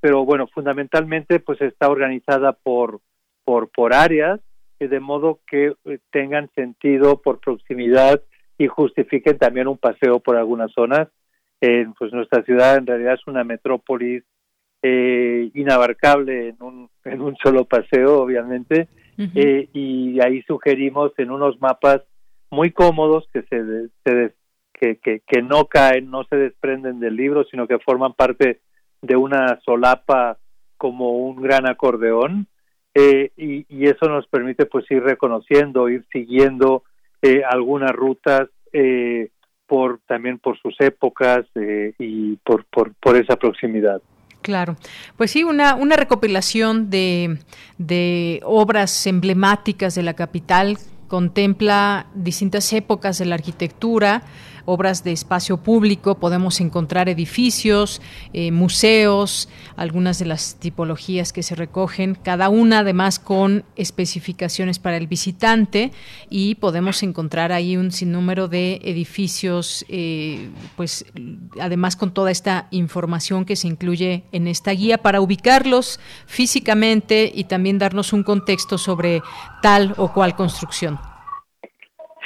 pero 0.00 0.24
bueno, 0.24 0.46
fundamentalmente 0.48 1.40
pues 1.40 1.60
está 1.62 1.88
organizada 1.88 2.52
por, 2.52 3.00
por, 3.44 3.70
por 3.70 3.94
áreas, 3.94 4.40
de 4.78 5.00
modo 5.00 5.40
que 5.46 5.74
tengan 6.10 6.50
sentido 6.54 7.22
por 7.22 7.40
proximidad 7.40 8.22
y 8.58 8.66
justifiquen 8.66 9.38
también 9.38 9.68
un 9.68 9.78
paseo 9.78 10.20
por 10.20 10.36
algunas 10.36 10.72
zonas. 10.72 11.08
Eh, 11.60 11.86
pues 11.98 12.12
nuestra 12.12 12.42
ciudad 12.42 12.76
en 12.76 12.86
realidad 12.86 13.14
es 13.14 13.26
una 13.26 13.44
metrópolis 13.44 14.24
eh, 14.88 15.50
inabarcable 15.54 16.48
en 16.50 16.56
un, 16.60 16.88
en 17.04 17.20
un 17.20 17.36
solo 17.36 17.64
paseo, 17.64 18.20
obviamente, 18.22 18.88
eh, 19.18 19.68
y 19.72 20.20
ahí 20.20 20.42
sugerimos 20.42 21.12
en 21.18 21.30
unos 21.30 21.60
mapas 21.60 22.02
muy 22.50 22.70
cómodos 22.70 23.28
que 23.32 23.42
se, 23.42 23.88
se 24.04 24.34
que, 24.72 24.96
que, 24.98 25.22
que, 25.26 25.42
no 25.42 25.64
caen, 25.64 26.10
no 26.10 26.24
se 26.24 26.36
desprenden 26.36 27.00
del 27.00 27.16
libro, 27.16 27.44
sino 27.44 27.66
que 27.66 27.78
forman 27.78 28.12
parte 28.12 28.60
de 29.02 29.16
una 29.16 29.58
solapa 29.64 30.38
como 30.76 31.18
un 31.18 31.40
gran 31.42 31.68
acordeón, 31.68 32.46
eh, 32.94 33.30
y, 33.36 33.66
y, 33.68 33.88
eso 33.88 34.08
nos 34.08 34.26
permite 34.28 34.64
pues 34.66 34.90
ir 34.90 35.02
reconociendo, 35.02 35.88
ir 35.88 36.06
siguiendo 36.10 36.84
eh, 37.20 37.42
algunas 37.44 37.92
rutas 37.92 38.48
eh, 38.72 39.30
por 39.66 39.98
también 40.06 40.38
por 40.38 40.58
sus 40.58 40.74
épocas 40.80 41.44
y 41.98 42.36
por, 42.36 42.64
por, 42.66 42.94
por 42.94 43.16
esa 43.16 43.36
proximidad. 43.36 44.00
Claro, 44.46 44.76
pues 45.16 45.32
sí, 45.32 45.42
una, 45.42 45.74
una 45.74 45.96
recopilación 45.96 46.88
de, 46.88 47.40
de 47.78 48.40
obras 48.44 49.08
emblemáticas 49.08 49.96
de 49.96 50.04
la 50.04 50.14
capital 50.14 50.78
contempla 51.08 52.06
distintas 52.14 52.72
épocas 52.72 53.18
de 53.18 53.26
la 53.26 53.34
arquitectura, 53.34 54.22
obras 54.66 55.02
de 55.04 55.12
espacio 55.12 55.56
público, 55.56 56.16
podemos 56.16 56.60
encontrar 56.60 57.08
edificios, 57.08 58.02
eh, 58.32 58.50
museos, 58.50 59.48
algunas 59.76 60.18
de 60.18 60.26
las 60.26 60.56
tipologías 60.56 61.32
que 61.32 61.42
se 61.42 61.54
recogen, 61.54 62.14
cada 62.14 62.48
una 62.48 62.80
además 62.80 63.18
con 63.18 63.64
especificaciones 63.76 64.78
para 64.78 64.96
el 64.96 65.06
visitante 65.06 65.92
y 66.28 66.56
podemos 66.56 67.02
encontrar 67.02 67.52
ahí 67.52 67.76
un 67.76 67.92
sinnúmero 67.92 68.48
de 68.48 68.80
edificios, 68.84 69.84
eh, 69.88 70.50
pues 70.76 71.06
además 71.60 71.96
con 71.96 72.12
toda 72.12 72.30
esta 72.30 72.68
información 72.70 73.44
que 73.44 73.56
se 73.56 73.68
incluye 73.68 74.24
en 74.32 74.48
esta 74.48 74.72
guía 74.72 74.98
para 74.98 75.20
ubicarlos 75.20 76.00
físicamente 76.26 77.32
y 77.34 77.44
también 77.44 77.78
darnos 77.78 78.12
un 78.12 78.22
contexto 78.22 78.78
sobre 78.78 79.22
tal 79.62 79.94
o 79.96 80.12
cual 80.12 80.34
construcción. 80.36 80.98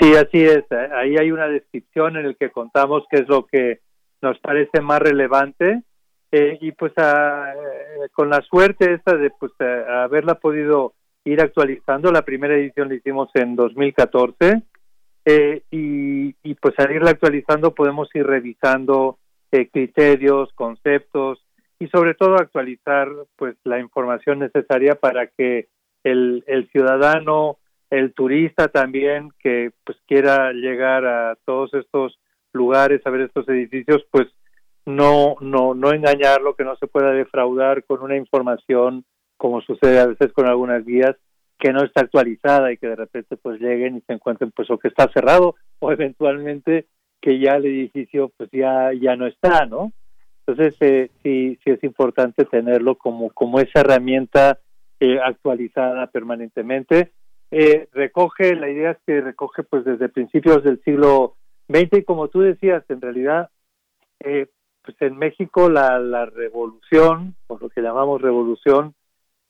Sí, 0.00 0.14
así 0.14 0.42
es. 0.42 0.64
Ahí 0.92 1.16
hay 1.18 1.30
una 1.30 1.46
descripción 1.46 2.16
en 2.16 2.24
el 2.24 2.36
que 2.36 2.50
contamos 2.50 3.04
qué 3.10 3.18
es 3.18 3.28
lo 3.28 3.44
que 3.44 3.80
nos 4.22 4.38
parece 4.38 4.80
más 4.80 5.00
relevante 5.00 5.82
eh, 6.32 6.58
y 6.60 6.72
pues 6.72 6.92
eh, 6.96 8.08
con 8.12 8.30
la 8.30 8.40
suerte 8.42 8.94
esta 8.94 9.16
de 9.16 9.30
pues 9.30 9.52
haberla 9.60 10.36
podido 10.36 10.94
ir 11.24 11.42
actualizando. 11.42 12.10
La 12.10 12.22
primera 12.22 12.54
edición 12.54 12.88
la 12.88 12.94
hicimos 12.94 13.28
en 13.34 13.56
2014 13.56 14.62
eh, 15.26 15.62
y, 15.70 16.34
y 16.42 16.54
pues 16.54 16.78
al 16.78 16.92
irla 16.92 17.10
actualizando 17.10 17.74
podemos 17.74 18.08
ir 18.14 18.26
revisando 18.26 19.18
criterios, 19.50 20.50
conceptos 20.54 21.44
y 21.78 21.88
sobre 21.88 22.14
todo 22.14 22.36
actualizar 22.36 23.08
pues 23.36 23.56
la 23.64 23.80
información 23.80 24.38
necesaria 24.38 24.94
para 24.94 25.26
que 25.26 25.66
el, 26.04 26.44
el 26.46 26.70
ciudadano 26.70 27.58
el 27.90 28.14
turista 28.14 28.68
también 28.68 29.30
que 29.40 29.72
pues 29.84 29.98
quiera 30.06 30.52
llegar 30.52 31.04
a 31.04 31.36
todos 31.44 31.74
estos 31.74 32.18
lugares 32.52 33.00
a 33.04 33.10
ver 33.10 33.22
estos 33.22 33.48
edificios 33.48 34.04
pues 34.10 34.28
no 34.86 35.36
no 35.40 35.74
no 35.74 35.92
engañarlo 35.92 36.54
que 36.54 36.64
no 36.64 36.76
se 36.76 36.86
pueda 36.86 37.12
defraudar 37.12 37.84
con 37.84 38.02
una 38.02 38.16
información 38.16 39.04
como 39.36 39.60
sucede 39.60 39.98
a 39.98 40.06
veces 40.06 40.32
con 40.32 40.46
algunas 40.46 40.84
guías 40.84 41.16
que 41.58 41.72
no 41.72 41.84
está 41.84 42.02
actualizada 42.02 42.72
y 42.72 42.78
que 42.78 42.88
de 42.88 42.96
repente 42.96 43.36
pues 43.36 43.60
lleguen 43.60 43.96
y 43.96 44.00
se 44.02 44.12
encuentren 44.12 44.52
pues 44.52 44.70
o 44.70 44.78
que 44.78 44.88
está 44.88 45.10
cerrado 45.12 45.56
o 45.80 45.92
eventualmente 45.92 46.86
que 47.20 47.38
ya 47.38 47.56
el 47.56 47.66
edificio 47.66 48.32
pues 48.36 48.48
ya 48.52 48.92
ya 48.98 49.16
no 49.16 49.26
está 49.26 49.66
no 49.66 49.92
entonces 50.46 50.76
eh, 50.80 51.10
sí 51.22 51.58
sí 51.62 51.70
es 51.70 51.82
importante 51.84 52.44
tenerlo 52.44 52.94
como 52.96 53.30
como 53.30 53.60
esa 53.60 53.80
herramienta 53.80 54.58
eh, 55.00 55.18
actualizada 55.20 56.06
permanentemente 56.06 57.12
eh, 57.50 57.88
recoge, 57.92 58.54
la 58.54 58.70
idea 58.70 58.92
es 58.92 58.98
que 59.06 59.20
recoge 59.20 59.62
pues 59.62 59.84
desde 59.84 60.08
principios 60.08 60.62
del 60.62 60.80
siglo 60.82 61.36
XX 61.68 61.98
y 61.98 62.04
como 62.04 62.28
tú 62.28 62.40
decías, 62.40 62.84
en 62.88 63.00
realidad, 63.00 63.50
eh, 64.20 64.48
pues 64.82 64.96
en 65.00 65.16
México 65.16 65.68
la, 65.68 65.98
la 65.98 66.26
revolución, 66.26 67.34
o 67.48 67.58
lo 67.58 67.68
que 67.68 67.82
llamamos 67.82 68.22
revolución, 68.22 68.94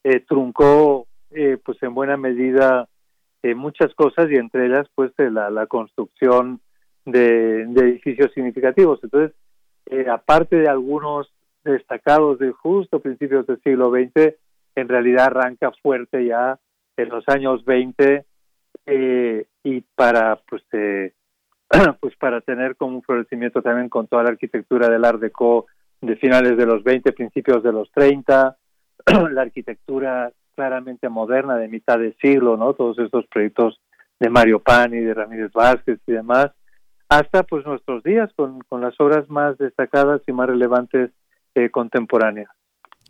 eh, 0.05 0.20
truncó 0.20 1.06
eh, 1.31 1.59
pues 1.64 1.82
en 1.82 1.94
buena 1.94 2.16
medida 2.16 2.89
eh, 3.43 3.55
muchas 3.55 3.94
cosas 3.94 4.31
y 4.31 4.36
entre 4.36 4.66
ellas 4.66 4.86
pues 4.94 5.12
la, 5.16 5.51
la 5.51 5.66
construcción 5.66 6.60
de, 7.05 7.66
de, 7.66 7.81
edificios 7.82 8.32
significativos. 8.35 9.01
Entonces, 9.02 9.36
eh, 9.86 10.06
aparte 10.10 10.56
de 10.56 10.68
algunos 10.68 11.32
destacados 11.64 12.39
de 12.39 12.52
justo 12.52 13.01
principios 13.01 13.47
del 13.47 13.60
siglo 13.62 13.90
XX, 13.90 14.35
en 14.74 14.89
realidad 14.89 15.27
arranca 15.27 15.72
fuerte 15.82 16.27
ya 16.27 16.59
en 17.02 17.09
los 17.09 17.24
años 17.28 17.64
20 17.64 18.24
eh, 18.86 19.47
y 19.62 19.81
para 19.81 20.40
pues 20.48 20.62
eh, 20.72 21.12
pues 22.01 22.16
para 22.16 22.40
tener 22.40 22.77
como 22.77 22.97
un 22.97 23.02
florecimiento 23.02 23.62
también 23.62 23.89
con 23.89 24.06
toda 24.06 24.24
la 24.24 24.31
arquitectura 24.31 24.89
del 24.89 25.05
Art 25.05 25.20
Deco 25.20 25.66
de 26.01 26.16
finales 26.16 26.56
de 26.56 26.66
los 26.66 26.82
20, 26.82 27.12
principios 27.12 27.62
de 27.62 27.72
los 27.72 27.90
30, 27.93 28.56
la 29.31 29.43
arquitectura 29.43 30.32
claramente 30.55 31.09
moderna 31.09 31.56
de 31.56 31.68
mitad 31.68 31.98
de 31.98 32.14
siglo, 32.20 32.56
¿no? 32.56 32.74
Todos 32.74 32.98
estos 32.98 33.27
proyectos 33.27 33.81
de 34.18 34.28
Mario 34.28 34.60
Pani, 34.60 34.98
de 34.98 35.14
Ramírez 35.14 35.52
Vázquez 35.52 35.98
y 36.06 36.12
demás, 36.12 36.51
hasta 37.09 37.43
pues 37.43 37.64
nuestros 37.64 38.02
días 38.02 38.31
con, 38.36 38.60
con 38.68 38.81
las 38.81 38.98
obras 39.01 39.28
más 39.28 39.56
destacadas 39.59 40.22
y 40.27 40.32
más 40.32 40.48
relevantes 40.48 41.10
eh, 41.55 41.70
contemporáneas. 41.70 42.51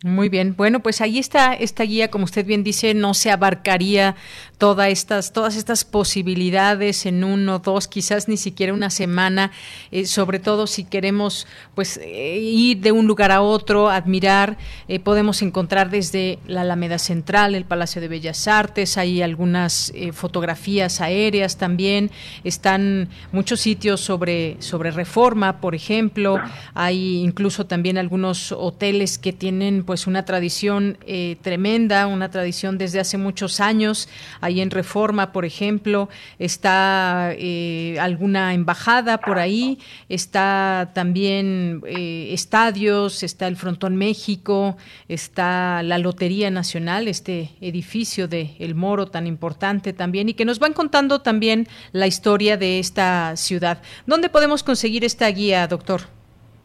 Muy 0.03 0.29
bien, 0.29 0.55
bueno, 0.57 0.79
pues 0.79 0.99
ahí 0.99 1.19
está 1.19 1.53
esta 1.53 1.83
guía, 1.83 2.09
como 2.09 2.23
usted 2.23 2.43
bien 2.43 2.63
dice, 2.63 2.95
no 2.95 3.13
se 3.13 3.29
abarcaría 3.29 4.15
todas 4.57 4.89
estas, 4.89 5.31
todas 5.31 5.55
estas 5.55 5.85
posibilidades 5.85 7.05
en 7.05 7.23
uno, 7.23 7.59
dos, 7.59 7.87
quizás 7.87 8.27
ni 8.27 8.37
siquiera 8.37 8.73
una 8.73 8.89
semana, 8.89 9.51
eh, 9.91 10.07
sobre 10.07 10.39
todo 10.39 10.65
si 10.65 10.85
queremos 10.85 11.45
pues 11.75 11.97
eh, 11.97 12.39
ir 12.39 12.79
de 12.79 12.91
un 12.91 13.05
lugar 13.05 13.31
a 13.31 13.41
otro, 13.41 13.91
admirar, 13.91 14.57
eh, 14.87 14.99
podemos 14.99 15.43
encontrar 15.43 15.91
desde 15.91 16.39
la 16.47 16.61
Alameda 16.61 16.97
Central, 16.97 17.53
el 17.53 17.65
Palacio 17.65 18.01
de 18.01 18.07
Bellas 18.07 18.47
Artes, 18.47 18.97
hay 18.97 19.21
algunas 19.21 19.93
fotografías 20.13 20.99
aéreas 20.99 21.57
también, 21.57 22.09
están 22.43 23.09
muchos 23.31 23.61
sitios 23.61 24.01
sobre, 24.01 24.57
sobre 24.61 24.89
reforma, 24.89 25.61
por 25.61 25.75
ejemplo, 25.75 26.39
hay 26.73 27.21
incluso 27.21 27.67
también 27.67 27.99
algunos 27.99 28.51
hoteles 28.51 29.19
que 29.19 29.31
tienen 29.31 29.85
pues 29.91 30.07
una 30.07 30.23
tradición 30.23 30.97
eh, 31.05 31.35
tremenda, 31.41 32.07
una 32.07 32.31
tradición 32.31 32.77
desde 32.77 33.01
hace 33.01 33.17
muchos 33.17 33.59
años. 33.59 34.07
Ahí 34.39 34.61
en 34.61 34.71
Reforma, 34.71 35.33
por 35.33 35.43
ejemplo, 35.43 36.07
está 36.39 37.33
eh, 37.33 37.97
alguna 37.99 38.53
embajada 38.53 39.17
por 39.17 39.37
ahí, 39.37 39.79
está 40.07 40.91
también 40.95 41.81
eh, 41.85 42.29
estadios, 42.31 43.21
está 43.21 43.49
el 43.49 43.57
Frontón 43.57 43.97
México, 43.97 44.77
está 45.09 45.83
la 45.83 45.97
Lotería 45.97 46.49
Nacional, 46.51 47.09
este 47.09 47.49
edificio 47.59 48.29
de 48.29 48.55
El 48.59 48.75
Moro 48.75 49.07
tan 49.07 49.27
importante 49.27 49.91
también 49.91 50.29
y 50.29 50.35
que 50.35 50.45
nos 50.45 50.59
van 50.59 50.71
contando 50.71 51.19
también 51.19 51.67
la 51.91 52.07
historia 52.07 52.55
de 52.55 52.79
esta 52.79 53.35
ciudad. 53.35 53.81
¿Dónde 54.05 54.29
podemos 54.29 54.63
conseguir 54.63 55.03
esta 55.03 55.27
guía, 55.27 55.67
doctor? 55.67 56.20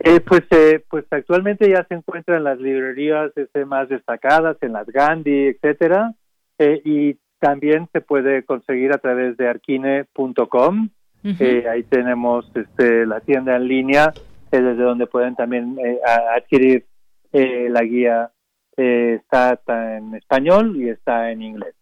Eh, 0.06 0.20
pues, 0.20 0.44
eh, 0.50 0.84
pues 0.88 1.04
actualmente 1.10 1.68
ya 1.68 1.84
se 1.88 1.94
encuentra 1.94 2.36
en 2.36 2.44
las 2.44 2.60
librerías 2.60 3.32
este, 3.34 3.64
más 3.64 3.88
destacadas, 3.88 4.56
en 4.60 4.72
las 4.72 4.86
Gandhi, 4.86 5.48
etcétera, 5.48 6.14
eh, 6.58 6.80
y 6.84 7.16
también 7.40 7.88
se 7.92 8.00
puede 8.00 8.44
conseguir 8.44 8.92
a 8.92 8.98
través 8.98 9.36
de 9.36 9.48
arquine.com. 9.48 10.90
Eh, 11.24 11.64
ahí 11.68 11.82
tenemos 11.82 12.48
este, 12.54 13.04
la 13.04 13.18
tienda 13.18 13.56
en 13.56 13.66
línea, 13.66 14.12
desde 14.52 14.76
donde 14.76 15.08
pueden 15.08 15.34
también 15.34 15.76
adquirir 16.36 16.84
la 17.32 17.82
guía. 17.82 18.30
está 18.76 19.58
en 19.96 20.14
español 20.14 20.76
y 20.76 20.88
está 20.88 21.32
en 21.32 21.42
inglés. 21.42 21.74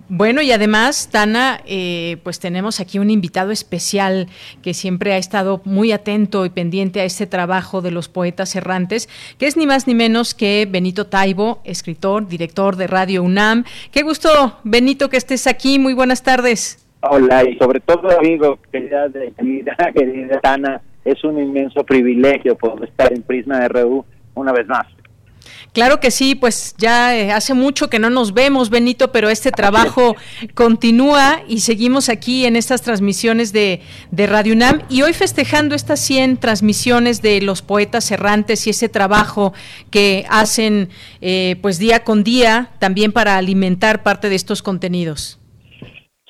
Bueno, 0.08 0.42
y 0.42 0.52
además, 0.52 1.08
Tana, 1.10 1.60
eh, 1.66 2.18
pues 2.22 2.38
tenemos 2.38 2.80
aquí 2.80 2.98
un 2.98 3.10
invitado 3.10 3.50
especial 3.50 4.28
que 4.62 4.74
siempre 4.74 5.14
ha 5.14 5.16
estado 5.16 5.62
muy 5.64 5.90
atento 5.92 6.44
y 6.44 6.50
pendiente 6.50 7.00
a 7.00 7.04
este 7.04 7.26
trabajo 7.26 7.80
de 7.80 7.90
los 7.90 8.08
poetas 8.08 8.54
errantes, 8.56 9.08
que 9.38 9.46
es 9.46 9.56
ni 9.56 9.66
más 9.66 9.86
ni 9.86 9.94
menos 9.94 10.34
que 10.34 10.68
Benito 10.70 11.06
Taibo, 11.06 11.60
escritor, 11.64 12.28
director 12.28 12.76
de 12.76 12.86
Radio 12.86 13.22
UNAM. 13.22 13.64
Qué 13.90 14.02
gusto, 14.02 14.58
Benito, 14.64 15.08
que 15.08 15.16
estés 15.16 15.46
aquí. 15.46 15.78
Muy 15.78 15.94
buenas 15.94 16.22
tardes. 16.22 16.86
Hola, 17.00 17.48
y 17.48 17.56
sobre 17.56 17.80
todo, 17.80 18.10
amigo, 18.18 18.58
querida, 18.70 19.08
querida, 19.36 19.76
querida 19.94 20.40
Tana, 20.40 20.82
es 21.04 21.22
un 21.24 21.40
inmenso 21.40 21.84
privilegio 21.84 22.56
poder 22.56 22.88
estar 22.88 23.12
en 23.12 23.22
Prisma 23.22 23.66
RU 23.68 24.04
una 24.34 24.52
vez 24.52 24.66
más. 24.66 24.86
Claro 25.72 26.00
que 26.00 26.10
sí, 26.10 26.34
pues 26.34 26.74
ya 26.78 27.16
eh, 27.16 27.32
hace 27.32 27.54
mucho 27.54 27.88
que 27.88 27.98
no 27.98 28.10
nos 28.10 28.32
vemos, 28.32 28.70
Benito, 28.70 29.12
pero 29.12 29.28
este 29.28 29.50
trabajo 29.50 30.16
continúa 30.54 31.42
y 31.46 31.60
seguimos 31.60 32.08
aquí 32.08 32.46
en 32.46 32.56
estas 32.56 32.82
transmisiones 32.82 33.52
de, 33.52 33.80
de 34.10 34.26
Radio 34.26 34.54
UNAM 34.54 34.82
y 34.88 35.02
hoy 35.02 35.12
festejando 35.12 35.74
estas 35.74 36.00
100 36.00 36.38
transmisiones 36.38 37.22
de 37.22 37.40
los 37.40 37.62
poetas 37.62 38.10
errantes 38.10 38.66
y 38.66 38.70
ese 38.70 38.88
trabajo 38.88 39.52
que 39.90 40.24
hacen 40.28 40.88
eh, 41.20 41.56
pues 41.62 41.78
día 41.78 42.04
con 42.04 42.24
día 42.24 42.70
también 42.78 43.12
para 43.12 43.36
alimentar 43.36 44.02
parte 44.02 44.28
de 44.28 44.34
estos 44.34 44.62
contenidos. 44.62 45.40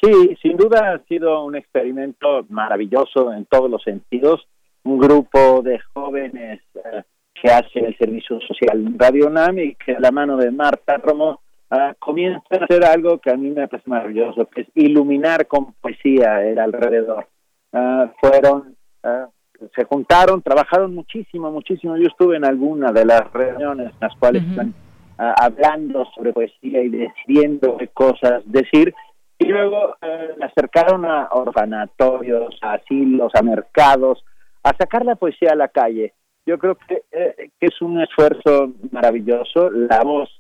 Sí, 0.02 0.36
sin 0.42 0.56
duda 0.56 0.92
ha 0.92 0.98
sido 1.06 1.44
un 1.44 1.56
experimento 1.56 2.44
maravilloso 2.48 3.32
en 3.32 3.46
todos 3.46 3.70
los 3.70 3.82
sentidos. 3.82 4.46
Un 4.84 4.98
grupo 4.98 5.62
de 5.62 5.80
jóvenes 5.94 6.60
eh, 6.74 7.02
que 7.40 7.50
hace 7.50 7.80
el 7.80 7.96
servicio 7.98 8.40
social 8.40 8.94
Radio 8.96 9.26
UNAM 9.26 9.58
y 9.58 9.74
que 9.74 9.92
a 9.92 10.00
la 10.00 10.10
mano 10.10 10.36
de 10.36 10.50
Marta 10.50 10.96
Romo 10.96 11.40
uh, 11.70 11.94
comienza 11.98 12.42
a 12.50 12.64
hacer 12.64 12.84
algo 12.84 13.18
que 13.18 13.30
a 13.30 13.36
mí 13.36 13.50
me 13.50 13.68
parece 13.68 13.88
maravilloso, 13.88 14.46
que 14.46 14.62
es 14.62 14.68
iluminar 14.74 15.46
con 15.46 15.72
poesía 15.74 16.42
el 16.44 16.58
alrededor. 16.58 17.26
Uh, 17.72 18.06
fueron, 18.20 18.76
uh, 19.04 19.66
se 19.74 19.84
juntaron, 19.84 20.42
trabajaron 20.42 20.94
muchísimo, 20.94 21.50
muchísimo. 21.50 21.96
Yo 21.96 22.08
estuve 22.08 22.36
en 22.36 22.44
alguna 22.44 22.92
de 22.92 23.04
las 23.04 23.30
reuniones 23.32 23.92
en 23.92 24.00
las 24.00 24.16
cuales 24.16 24.42
uh 24.42 24.46
-huh. 24.46 24.50
están 24.50 24.74
hablando 25.18 26.04
sobre 26.14 26.32
poesía 26.32 26.82
y 26.82 26.90
decidiendo 26.90 27.76
qué 27.78 27.88
cosas 27.88 28.42
decir. 28.44 28.94
Y 29.38 29.46
luego 29.46 29.96
acercaron 30.42 31.04
a 31.04 31.28
orfanatorios, 31.30 32.58
a 32.60 32.74
asilos, 32.74 33.32
a 33.34 33.42
mercados, 33.42 34.22
a 34.62 34.74
sacar 34.76 35.04
la 35.04 35.14
poesía 35.14 35.52
a 35.52 35.56
la 35.56 35.68
calle 35.68 36.12
yo 36.46 36.58
creo 36.58 36.76
que, 36.76 37.02
eh, 37.10 37.50
que, 37.58 37.66
es 37.66 37.82
un 37.82 38.00
esfuerzo 38.00 38.72
maravilloso, 38.92 39.68
la 39.70 40.02
voz 40.02 40.30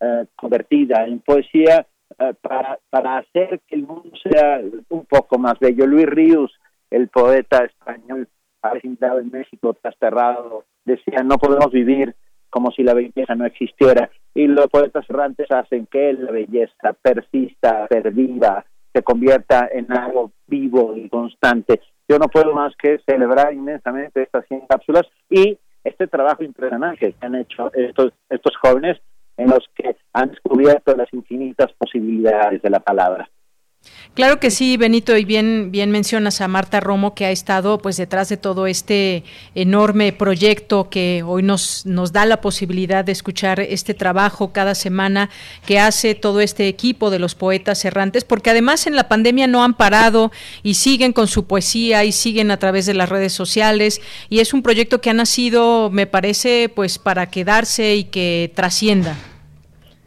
eh, 0.00 0.26
convertida 0.36 1.04
en 1.04 1.20
poesía 1.20 1.86
eh, 2.18 2.34
para, 2.40 3.18
hacer 3.18 3.60
que 3.66 3.74
el 3.76 3.86
mundo 3.86 4.10
sea 4.22 4.60
un 4.88 5.04
poco 5.06 5.38
más 5.38 5.58
bello. 5.58 5.86
Luis 5.86 6.06
Ríos, 6.06 6.52
el 6.90 7.08
poeta 7.08 7.64
español 7.64 8.28
asentado 8.62 9.18
en 9.18 9.30
México, 9.30 9.76
desterrado, 9.82 10.64
decía, 10.84 11.18
no 11.24 11.36
podemos 11.38 11.72
vivir 11.72 12.14
como 12.48 12.70
si 12.70 12.82
la 12.82 12.94
belleza 12.94 13.34
no 13.34 13.46
existiera. 13.46 14.10
Y 14.34 14.46
los 14.46 14.66
poetas 14.68 15.08
errantes 15.08 15.50
hacen 15.50 15.86
que 15.86 16.12
la 16.12 16.30
belleza 16.30 16.92
persista, 17.00 17.86
perviva, 17.88 18.64
se 18.92 19.02
convierta 19.02 19.68
en 19.72 19.90
algo 19.92 20.32
vivo 20.46 20.94
y 20.96 21.08
constante 21.08 21.80
yo 22.12 22.18
no 22.18 22.28
puedo 22.28 22.52
más 22.52 22.74
que 22.76 22.98
celebrar 23.06 23.54
inmensamente 23.54 24.22
estas 24.22 24.46
100 24.46 24.66
cápsulas 24.68 25.06
y 25.30 25.58
este 25.82 26.06
trabajo 26.06 26.44
impresionante 26.44 27.14
que 27.14 27.26
han 27.26 27.34
hecho 27.36 27.72
estos, 27.72 28.12
estos 28.28 28.54
jóvenes 28.58 29.00
en 29.38 29.48
los 29.48 29.66
que 29.74 29.96
han 30.12 30.28
descubierto 30.28 30.94
las 30.94 31.10
infinitas 31.14 31.72
posibilidades 31.72 32.60
de 32.60 32.68
la 32.68 32.80
palabra. 32.80 33.30
Claro 34.14 34.38
que 34.40 34.50
sí, 34.50 34.76
Benito, 34.76 35.16
y 35.16 35.24
bien, 35.24 35.70
bien 35.70 35.90
mencionas 35.90 36.42
a 36.42 36.48
Marta 36.48 36.80
Romo, 36.80 37.14
que 37.14 37.24
ha 37.24 37.30
estado 37.30 37.78
pues 37.78 37.96
detrás 37.96 38.28
de 38.28 38.36
todo 38.36 38.66
este 38.66 39.24
enorme 39.54 40.12
proyecto 40.12 40.90
que 40.90 41.22
hoy 41.26 41.42
nos, 41.42 41.86
nos 41.86 42.12
da 42.12 42.26
la 42.26 42.42
posibilidad 42.42 43.06
de 43.06 43.12
escuchar 43.12 43.58
este 43.60 43.94
trabajo 43.94 44.52
cada 44.52 44.74
semana 44.74 45.30
que 45.64 45.80
hace 45.80 46.14
todo 46.14 46.42
este 46.42 46.68
equipo 46.68 47.08
de 47.08 47.20
los 47.20 47.34
poetas 47.34 47.86
errantes, 47.86 48.24
porque 48.24 48.50
además 48.50 48.86
en 48.86 48.96
la 48.96 49.08
pandemia 49.08 49.46
no 49.46 49.64
han 49.64 49.72
parado 49.72 50.30
y 50.62 50.74
siguen 50.74 51.14
con 51.14 51.26
su 51.26 51.46
poesía 51.46 52.04
y 52.04 52.12
siguen 52.12 52.50
a 52.50 52.58
través 52.58 52.84
de 52.84 52.92
las 52.92 53.08
redes 53.08 53.32
sociales, 53.32 54.02
y 54.28 54.40
es 54.40 54.52
un 54.52 54.62
proyecto 54.62 55.00
que 55.00 55.08
ha 55.08 55.14
nacido, 55.14 55.88
me 55.88 56.06
parece, 56.06 56.68
pues 56.68 56.98
para 56.98 57.30
quedarse 57.30 57.96
y 57.96 58.04
que 58.04 58.52
trascienda. 58.54 59.16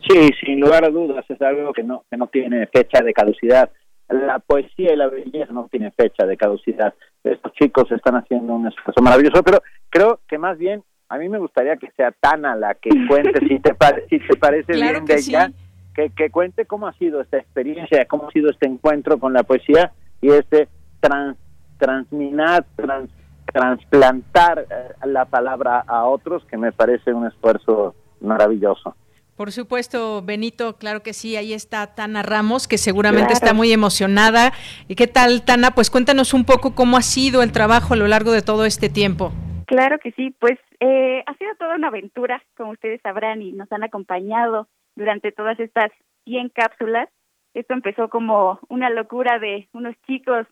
Sí, 0.08 0.30
sin 0.46 0.60
lugar 0.60 0.86
a 0.86 0.90
dudas, 0.90 1.26
es 1.30 1.42
algo 1.42 1.74
que 1.74 1.84
no, 1.84 2.04
que 2.10 2.18
no 2.18 2.28
tiene 2.28 2.68
fecha 2.68 3.04
de 3.04 3.14
caducidad. 3.14 3.70
La 4.08 4.40
poesía 4.40 4.94
y 4.94 4.96
la 4.96 5.08
belleza 5.08 5.52
no 5.52 5.68
tienen 5.70 5.92
fecha 5.94 6.26
de 6.26 6.38
caducidad. 6.38 6.94
Estos 7.24 7.54
chicos 7.54 7.92
están 7.92 8.16
haciendo 8.16 8.54
un 8.54 8.68
esfuerzo 8.68 9.02
maravilloso, 9.02 9.42
pero 9.42 9.64
creo 9.90 10.20
que 10.28 10.38
más 10.38 10.58
bien 10.60 10.84
a 11.10 11.18
mí 11.18 11.28
me 11.30 11.40
gustaría 11.40 11.76
que 11.78 11.90
sea 11.92 12.12
Tana 12.12 12.56
la 12.56 12.76
que 12.76 12.90
cuente, 13.08 13.40
si 13.48 13.60
te, 13.60 13.76
si 14.10 14.20
te 14.20 14.36
parece 14.36 14.74
claro 14.74 14.94
bien 14.94 15.06
que 15.06 15.14
de 15.14 15.20
ella, 15.20 15.48
sí. 15.48 15.54
que, 15.96 16.10
que 16.12 16.30
cuente 16.30 16.66
cómo 16.66 16.88
ha 16.88 16.94
sido 16.94 17.22
esta 17.22 17.38
experiencia, 17.38 18.06
cómo 18.06 18.28
ha 18.28 18.32
sido 18.32 18.52
este 18.52 18.68
encuentro 18.68 19.18
con 19.20 19.34
la 19.34 19.44
poesía 19.44 19.92
y 20.22 20.30
este 20.30 20.68
trans, 21.00 21.38
transminar, 21.80 22.66
trans, 22.76 23.10
transplantar 23.52 24.68
eh, 24.70 25.08
la 25.08 25.26
palabra 25.26 25.84
a 25.88 26.06
otros, 26.06 26.46
que 26.46 26.58
me 26.58 26.72
parece 26.72 27.14
un 27.14 27.26
esfuerzo 27.26 27.96
maravilloso. 28.20 28.96
Por 29.36 29.52
supuesto, 29.52 30.22
Benito, 30.22 30.78
claro 30.78 31.04
que 31.04 31.12
sí, 31.12 31.36
ahí 31.36 31.52
está 31.52 31.94
Tana 31.94 32.24
Ramos, 32.24 32.70
que 32.70 32.78
seguramente 32.78 33.34
Claro. 33.34 33.46
está 33.46 33.54
muy 33.54 33.72
emocionada. 33.74 34.54
¿Y 34.88 34.96
qué 34.96 35.08
tal, 35.08 35.44
Tana? 35.44 35.72
Pues 35.72 35.92
cuéntanos 35.92 36.34
un 36.34 36.46
poco 36.46 36.74
cómo 36.74 36.96
ha 36.96 37.02
sido 37.02 37.44
el 37.44 37.52
trabajo 37.52 37.94
a 37.94 37.98
lo 37.98 38.08
largo 38.08 38.32
de 38.32 38.42
todo 38.42 38.64
este 38.64 38.88
tiempo. 38.88 39.34
Claro 39.68 40.00
que 40.00 40.12
sí, 40.14 40.34
pues 40.40 40.58
eh, 40.80 41.22
ha 41.26 41.34
sido 41.36 41.54
toda 41.56 41.76
una 41.76 41.88
aventura, 41.90 42.42
como 42.56 42.72
ustedes 42.72 43.02
sabrán, 43.02 43.42
y 43.42 43.52
nos 43.52 43.70
han 43.74 43.84
acompañado 43.84 44.70
durante 44.96 45.34
todas 45.34 45.60
estas 45.60 45.92
100 46.26 46.50
cápsulas. 46.50 47.10
Esto 47.54 47.74
empezó 47.74 48.10
como 48.10 48.60
una 48.70 48.90
locura 48.90 49.40
de 49.40 49.68
unos 49.74 49.96
chicos 50.08 50.48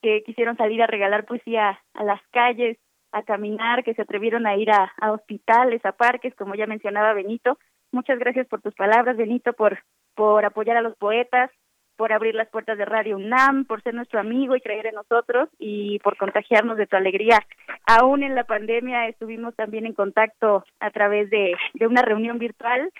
que 0.00 0.22
quisieron 0.24 0.56
salir 0.56 0.80
a 0.82 0.86
regalar 0.86 1.24
poesía 1.24 1.80
a 1.94 2.04
las 2.04 2.20
calles, 2.30 2.78
a 3.10 3.22
caminar, 3.22 3.82
que 3.82 3.94
se 3.94 4.02
atrevieron 4.02 4.46
a 4.46 4.56
ir 4.56 4.70
a, 4.70 4.92
hospitales, 5.10 5.84
a 5.84 5.92
parques, 5.92 6.34
como 6.36 6.54
ya 6.54 6.66
mencionaba 6.66 7.14
Benito. 7.14 7.58
Muchas 7.92 8.18
gracias 8.18 8.46
por 8.46 8.60
tus 8.60 8.74
palabras, 8.74 9.16
Benito, 9.16 9.52
por, 9.52 9.78
por 10.14 10.44
apoyar 10.44 10.76
a 10.76 10.82
los 10.82 10.96
poetas, 10.96 11.50
por 11.96 12.12
abrir 12.12 12.34
las 12.34 12.48
puertas 12.48 12.78
de 12.78 12.84
Radio 12.84 13.16
UNAM, 13.16 13.64
por 13.64 13.82
ser 13.82 13.94
nuestro 13.94 14.20
amigo 14.20 14.54
y 14.54 14.60
creer 14.60 14.86
en 14.86 14.94
nosotros 14.94 15.48
y 15.58 15.98
por 15.98 16.16
contagiarnos 16.16 16.76
de 16.76 16.86
tu 16.86 16.96
alegría. 16.96 17.40
Aún 17.86 18.22
en 18.22 18.34
la 18.34 18.44
pandemia 18.44 19.08
estuvimos 19.08 19.56
también 19.56 19.84
en 19.84 19.94
contacto 19.94 20.64
a 20.78 20.90
través 20.90 21.28
de, 21.30 21.56
de 21.74 21.86
una 21.86 22.02
reunión 22.02 22.38
virtual. 22.38 22.92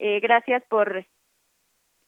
Eh, 0.00 0.18
gracias 0.20 0.64
por, 0.68 1.04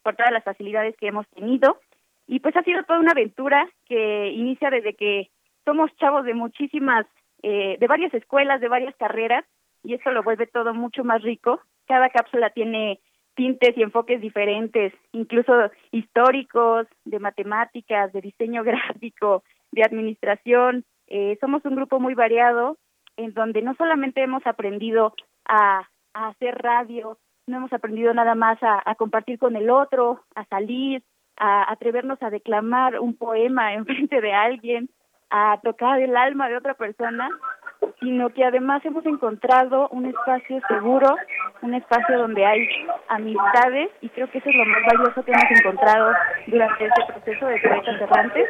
por 0.03 0.17
todas 0.17 0.33
las 0.33 0.43
facilidades 0.43 0.97
que 0.97 1.07
hemos 1.07 1.29
tenido. 1.29 1.79
Y 2.27 2.41
pues 2.41 2.57
ha 2.57 2.63
sido 2.63 2.83
toda 2.85 2.99
una 2.99 3.13
aventura 3.13 3.69
que 3.87 4.29
inicia 4.31 4.71
desde 4.71 4.95
que 4.95 5.29
somos 5.65 5.95
chavos 5.97 6.25
de 6.25 6.35
muchísimas, 6.35 7.07
eh, 7.43 7.77
de 7.79 7.87
varias 7.87 8.13
escuelas, 8.15 8.61
de 8.61 8.69
varias 8.69 8.97
carreras, 8.97 9.45
y 9.83 9.95
eso 9.95 10.11
lo 10.11 10.23
vuelve 10.23 10.47
todo 10.47 10.75
mucho 10.75 11.05
más 11.05 11.23
rico. 11.23 11.61
Cada 11.87 12.11
cápsula 12.11 12.51
tiene 12.51 13.01
tintes 13.35 13.77
y 13.77 13.83
enfoques 13.83 14.21
diferentes, 14.21 14.93
incluso 15.13 15.53
históricos, 15.91 16.87
de 17.05 17.19
matemáticas, 17.19 18.13
de 18.13 18.21
diseño 18.21 18.63
gráfico, 18.65 19.43
de 19.71 19.83
administración. 19.83 20.85
Eh, 21.09 21.37
somos 21.41 21.65
un 21.65 21.77
grupo 21.77 22.01
muy 22.01 22.15
variado 22.15 22.79
en 23.17 23.35
donde 23.35 23.63
no 23.63 23.75
solamente 23.75 24.23
hemos 24.23 24.47
aprendido 24.47 25.15
a, 25.45 25.89
a 26.15 26.29
hacer 26.29 26.57
radio, 26.59 27.19
no 27.47 27.59
hemos 27.59 27.73
aprendido 27.73 28.15
nada 28.15 28.35
más 28.35 28.59
a, 28.63 28.95
compartir 28.95 29.39
con 29.39 29.57
el 29.57 29.71
otro, 29.71 30.25
a 30.35 30.45
salir, 30.47 31.03
a 31.37 31.71
atrevernos 31.71 32.23
a 32.23 32.31
declamar 32.31 33.01
un 33.01 33.17
poema 33.17 33.75
en 33.75 33.85
frente 33.85 34.21
de 34.21 34.33
alguien, 34.33 34.89
a 35.31 35.61
tocar 35.63 36.01
el 36.01 36.17
alma 36.17 36.49
de 36.49 36.57
otra 36.57 36.75
persona, 36.75 37.29
sino 38.01 38.31
que 38.31 38.45
además 38.45 38.85
hemos 38.85 39.05
encontrado 39.07 39.89
un 39.91 40.07
espacio 40.07 40.61
seguro, 40.69 41.17
un 41.63 41.75
espacio 41.75 42.19
donde 42.19 42.45
hay 42.45 42.69
amistades 43.09 43.91
y 44.01 44.09
creo 44.11 44.31
que 44.31 44.39
eso 44.39 44.49
es 44.49 44.57
lo 44.57 44.65
más 44.65 44.83
valioso 44.93 45.25
que 45.25 45.33
hemos 45.33 45.51
encontrado 45.51 46.13
durante 46.47 46.87
este 46.87 47.05
proceso 47.07 47.47
de 47.47 47.61
poetas 47.61 48.01
errantes. 48.01 48.49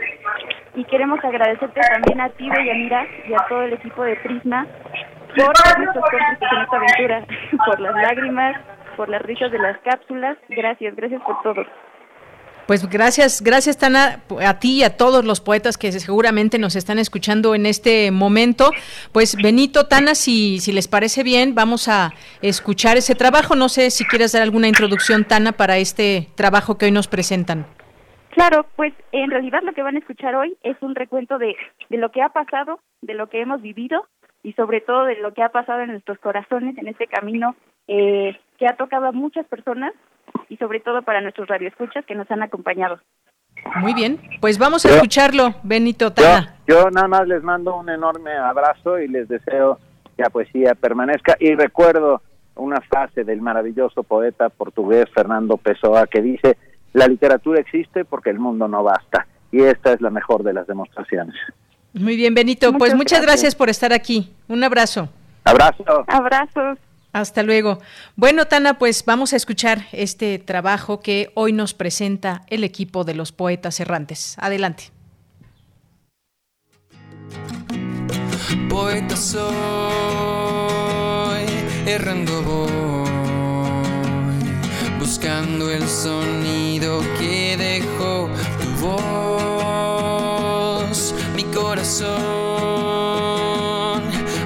Y 0.74 0.84
queremos 0.84 1.22
agradecerte 1.22 1.80
también 1.80 2.20
a 2.20 2.30
ti, 2.30 2.48
Deyanira, 2.48 3.06
y 3.28 3.34
a 3.34 3.44
todo 3.48 3.62
el 3.62 3.74
equipo 3.74 4.02
de 4.04 4.16
Prisma 4.16 4.66
por 5.36 5.78
nuestros 5.78 6.04
cómplices 6.10 6.52
en 6.52 6.62
esta 6.62 6.76
aventura, 6.76 7.26
por 7.66 7.80
las 7.80 7.94
lágrimas, 7.94 8.56
por 8.96 9.08
las 9.08 9.22
risas 9.22 9.50
de 9.52 9.58
las 9.58 9.78
cápsulas. 9.78 10.36
Gracias, 10.48 10.94
gracias 10.96 11.22
por 11.22 11.42
todo. 11.42 11.64
Pues 12.66 12.88
gracias, 12.88 13.42
gracias 13.42 13.76
Tana, 13.76 14.22
a 14.44 14.58
ti 14.60 14.78
y 14.78 14.82
a 14.84 14.96
todos 14.96 15.24
los 15.24 15.40
poetas 15.40 15.76
que 15.76 15.90
seguramente 15.92 16.58
nos 16.58 16.76
están 16.76 16.98
escuchando 16.98 17.54
en 17.54 17.66
este 17.66 18.10
momento. 18.10 18.70
Pues 19.12 19.36
Benito, 19.36 19.86
Tana, 19.88 20.14
si, 20.14 20.58
si 20.60 20.72
les 20.72 20.86
parece 20.86 21.22
bien, 21.22 21.54
vamos 21.54 21.88
a 21.88 22.12
escuchar 22.40 22.96
ese 22.96 23.14
trabajo. 23.14 23.56
No 23.56 23.68
sé 23.68 23.90
si 23.90 24.04
quieres 24.04 24.32
dar 24.32 24.42
alguna 24.42 24.68
introducción, 24.68 25.24
Tana, 25.24 25.52
para 25.52 25.78
este 25.78 26.28
trabajo 26.36 26.78
que 26.78 26.86
hoy 26.86 26.92
nos 26.92 27.08
presentan. 27.08 27.66
Claro, 28.30 28.64
pues 28.76 28.94
en 29.12 29.30
realidad 29.30 29.60
lo 29.62 29.74
que 29.74 29.82
van 29.82 29.96
a 29.96 29.98
escuchar 29.98 30.34
hoy 30.36 30.56
es 30.62 30.76
un 30.80 30.94
recuento 30.94 31.38
de, 31.38 31.54
de 31.90 31.96
lo 31.98 32.10
que 32.10 32.22
ha 32.22 32.30
pasado, 32.30 32.80
de 33.02 33.14
lo 33.14 33.28
que 33.28 33.42
hemos 33.42 33.60
vivido 33.60 34.06
y 34.42 34.54
sobre 34.54 34.80
todo 34.80 35.04
de 35.04 35.16
lo 35.16 35.34
que 35.34 35.42
ha 35.42 35.50
pasado 35.50 35.82
en 35.82 35.90
nuestros 35.90 36.18
corazones 36.18 36.78
en 36.78 36.88
este 36.88 37.06
camino 37.06 37.54
eh, 37.88 38.38
que 38.58 38.66
ha 38.66 38.76
tocado 38.76 39.06
a 39.06 39.12
muchas 39.12 39.46
personas 39.46 39.92
y 40.48 40.56
sobre 40.56 40.80
todo 40.80 41.02
para 41.02 41.20
nuestros 41.20 41.48
radioescuchas 41.48 42.04
que 42.06 42.14
nos 42.14 42.30
han 42.30 42.42
acompañado. 42.42 42.98
Muy 43.76 43.94
bien, 43.94 44.20
pues 44.40 44.58
vamos 44.58 44.84
a 44.84 44.90
escucharlo, 44.90 45.54
Benito 45.62 46.12
Tana. 46.12 46.56
Yo, 46.66 46.90
nada 46.90 47.08
más 47.08 47.26
les 47.28 47.42
mando 47.42 47.76
un 47.76 47.88
enorme 47.88 48.32
abrazo 48.32 48.98
y 48.98 49.08
les 49.08 49.28
deseo 49.28 49.78
que 50.16 50.22
la 50.22 50.30
poesía 50.30 50.74
permanezca 50.74 51.36
y 51.38 51.54
recuerdo 51.54 52.22
una 52.56 52.80
frase 52.80 53.24
del 53.24 53.40
maravilloso 53.40 54.02
poeta 54.02 54.48
portugués 54.50 55.06
Fernando 55.14 55.56
Pessoa 55.56 56.06
que 56.06 56.20
dice, 56.20 56.56
la 56.92 57.06
literatura 57.06 57.60
existe 57.60 58.04
porque 58.04 58.30
el 58.30 58.38
mundo 58.38 58.68
no 58.68 58.82
basta 58.82 59.26
y 59.50 59.62
esta 59.62 59.92
es 59.92 60.00
la 60.00 60.10
mejor 60.10 60.42
de 60.42 60.52
las 60.52 60.66
demostraciones. 60.66 61.34
Muy 61.94 62.16
bien, 62.16 62.34
Benito, 62.34 62.72
pues 62.72 62.94
muchas 62.94 63.20
gracias. 63.20 63.42
gracias 63.42 63.54
por 63.54 63.68
estar 63.68 63.92
aquí. 63.92 64.32
Un 64.48 64.64
abrazo. 64.64 65.08
Abrazo. 65.44 66.04
Abrazos. 66.06 66.78
Hasta 67.12 67.42
luego. 67.42 67.78
Bueno, 68.16 68.46
Tana, 68.46 68.78
pues 68.78 69.04
vamos 69.04 69.32
a 69.32 69.36
escuchar 69.36 69.86
este 69.92 70.38
trabajo 70.38 71.00
que 71.00 71.30
hoy 71.34 71.52
nos 71.52 71.74
presenta 71.74 72.42
el 72.48 72.64
equipo 72.64 73.04
de 73.04 73.14
los 73.14 73.32
poetas 73.32 73.80
errantes. 73.80 74.36
Adelante. 74.38 74.90
Poeta 78.68 79.16
soy, 79.16 79.42
errando 81.86 82.42
voy, 82.42 82.70
buscando 84.98 85.70
el 85.70 85.86
sonido 85.86 87.00
que 87.18 87.56
dejó 87.56 88.28
tu 88.60 88.68
voz, 90.86 91.14
mi 91.34 91.44
corazón, 91.44 92.51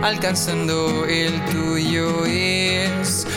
alcanzando 0.06 1.04
el 1.06 1.44
tuyo 1.46 2.22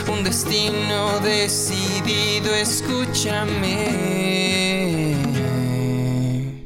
un 0.08 0.24
destino 0.24 1.20
decidido, 1.20 2.54
escúchame. 2.54 3.88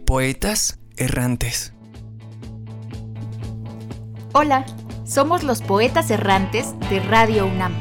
Poetas 0.06 0.78
errantes. 0.98 1.74
Hola, 4.34 4.66
somos 5.06 5.44
los 5.44 5.62
Poetas 5.62 6.12
Errantes 6.12 6.78
de 6.90 7.00
Radio 7.00 7.46
UNAM, 7.46 7.74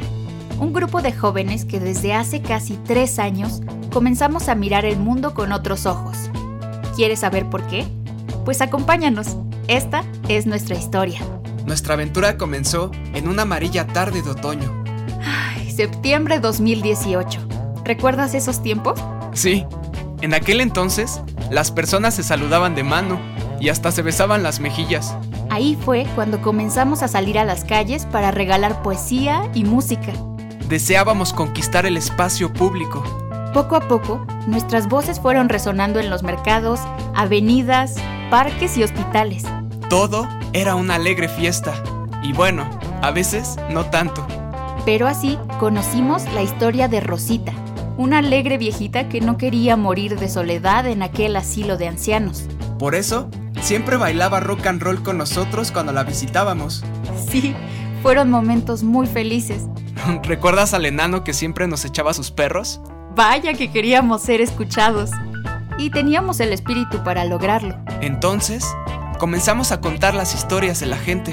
un 0.60 0.72
grupo 0.72 1.02
de 1.02 1.12
jóvenes 1.12 1.64
que 1.64 1.80
desde 1.80 2.14
hace 2.14 2.40
casi 2.40 2.76
tres 2.84 3.18
años 3.18 3.62
comenzamos 3.92 4.48
a 4.48 4.54
mirar 4.54 4.84
el 4.84 4.98
mundo 4.98 5.34
con 5.34 5.50
otros 5.50 5.86
ojos. 5.86 6.30
¿Quieres 6.94 7.18
saber 7.20 7.50
por 7.50 7.66
qué? 7.66 7.84
Pues 8.44 8.60
acompáñanos, 8.60 9.36
esta 9.66 10.04
es 10.28 10.46
nuestra 10.46 10.76
historia. 10.76 11.20
Nuestra 11.64 11.94
aventura 11.94 12.36
comenzó 12.36 12.90
en 13.14 13.28
una 13.28 13.42
amarilla 13.42 13.86
tarde 13.86 14.22
de 14.22 14.30
otoño. 14.30 14.82
Ay, 15.24 15.70
septiembre 15.70 16.40
2018. 16.40 17.40
¿Recuerdas 17.84 18.34
esos 18.34 18.62
tiempos? 18.62 19.00
Sí. 19.32 19.64
En 20.20 20.34
aquel 20.34 20.60
entonces, 20.60 21.20
las 21.50 21.70
personas 21.70 22.14
se 22.14 22.22
saludaban 22.22 22.74
de 22.74 22.84
mano 22.84 23.20
y 23.60 23.68
hasta 23.68 23.92
se 23.92 24.02
besaban 24.02 24.42
las 24.42 24.60
mejillas. 24.60 25.16
Ahí 25.50 25.78
fue 25.84 26.06
cuando 26.14 26.40
comenzamos 26.42 27.02
a 27.02 27.08
salir 27.08 27.38
a 27.38 27.44
las 27.44 27.64
calles 27.64 28.06
para 28.06 28.30
regalar 28.30 28.82
poesía 28.82 29.50
y 29.54 29.64
música. 29.64 30.12
Deseábamos 30.68 31.32
conquistar 31.32 31.86
el 31.86 31.96
espacio 31.96 32.52
público. 32.52 33.02
Poco 33.52 33.76
a 33.76 33.86
poco, 33.86 34.26
nuestras 34.46 34.88
voces 34.88 35.20
fueron 35.20 35.48
resonando 35.48 36.00
en 36.00 36.08
los 36.08 36.22
mercados, 36.22 36.80
avenidas, 37.14 37.96
parques 38.30 38.78
y 38.78 38.82
hospitales. 38.82 39.44
Todo 39.92 40.26
era 40.54 40.74
una 40.74 40.94
alegre 40.94 41.28
fiesta. 41.28 41.74
Y 42.22 42.32
bueno, 42.32 42.66
a 43.02 43.10
veces 43.10 43.56
no 43.68 43.84
tanto. 43.84 44.26
Pero 44.86 45.06
así 45.06 45.38
conocimos 45.60 46.24
la 46.32 46.42
historia 46.42 46.88
de 46.88 47.00
Rosita, 47.00 47.52
una 47.98 48.20
alegre 48.20 48.56
viejita 48.56 49.10
que 49.10 49.20
no 49.20 49.36
quería 49.36 49.76
morir 49.76 50.18
de 50.18 50.30
soledad 50.30 50.86
en 50.86 51.02
aquel 51.02 51.36
asilo 51.36 51.76
de 51.76 51.88
ancianos. 51.88 52.46
Por 52.78 52.94
eso, 52.94 53.28
siempre 53.60 53.98
bailaba 53.98 54.40
rock 54.40 54.66
and 54.66 54.80
roll 54.80 55.02
con 55.02 55.18
nosotros 55.18 55.70
cuando 55.70 55.92
la 55.92 56.04
visitábamos. 56.04 56.82
Sí, 57.28 57.54
fueron 58.02 58.30
momentos 58.30 58.82
muy 58.82 59.06
felices. 59.06 59.66
¿Recuerdas 60.22 60.72
al 60.72 60.86
enano 60.86 61.22
que 61.22 61.34
siempre 61.34 61.68
nos 61.68 61.84
echaba 61.84 62.14
sus 62.14 62.30
perros? 62.30 62.80
Vaya 63.14 63.52
que 63.52 63.70
queríamos 63.70 64.22
ser 64.22 64.40
escuchados. 64.40 65.10
Y 65.76 65.90
teníamos 65.90 66.40
el 66.40 66.54
espíritu 66.54 67.04
para 67.04 67.26
lograrlo. 67.26 67.76
Entonces, 68.00 68.64
comenzamos 69.22 69.70
a 69.70 69.80
contar 69.80 70.14
las 70.14 70.34
historias 70.34 70.80
de 70.80 70.86
la 70.86 70.96
gente 70.96 71.32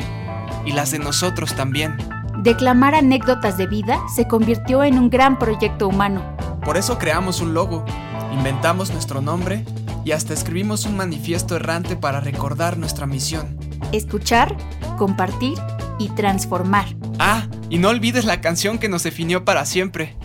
y 0.64 0.74
las 0.74 0.92
de 0.92 1.00
nosotros 1.00 1.56
también. 1.56 1.98
Declamar 2.38 2.94
anécdotas 2.94 3.58
de 3.58 3.66
vida 3.66 4.00
se 4.16 4.28
convirtió 4.28 4.84
en 4.84 5.00
un 5.00 5.10
gran 5.10 5.40
proyecto 5.40 5.88
humano. 5.88 6.38
Por 6.64 6.78
eso 6.78 7.00
creamos 7.00 7.42
un 7.42 7.56
logo, 7.56 7.84
inventamos 8.32 8.92
nuestro 8.92 9.22
nombre 9.22 9.66
y 10.06 10.12
hasta 10.12 10.36
escribimos 10.36 10.86
un 10.86 10.98
manifiesto 10.98 11.56
errante 11.56 11.96
para 11.96 12.20
recordar 12.20 12.78
nuestra 12.78 13.08
misión. 13.08 13.58
Escuchar, 13.92 14.56
compartir 15.00 15.58
y 15.98 16.10
transformar. 16.10 16.86
Ah, 17.18 17.48
y 17.72 17.80
no 17.80 17.90
olvides 17.90 18.24
la 18.24 18.40
canción 18.40 18.78
que 18.78 18.88
nos 18.88 19.02
definió 19.02 19.46
para 19.46 19.66
siempre. 19.66 20.16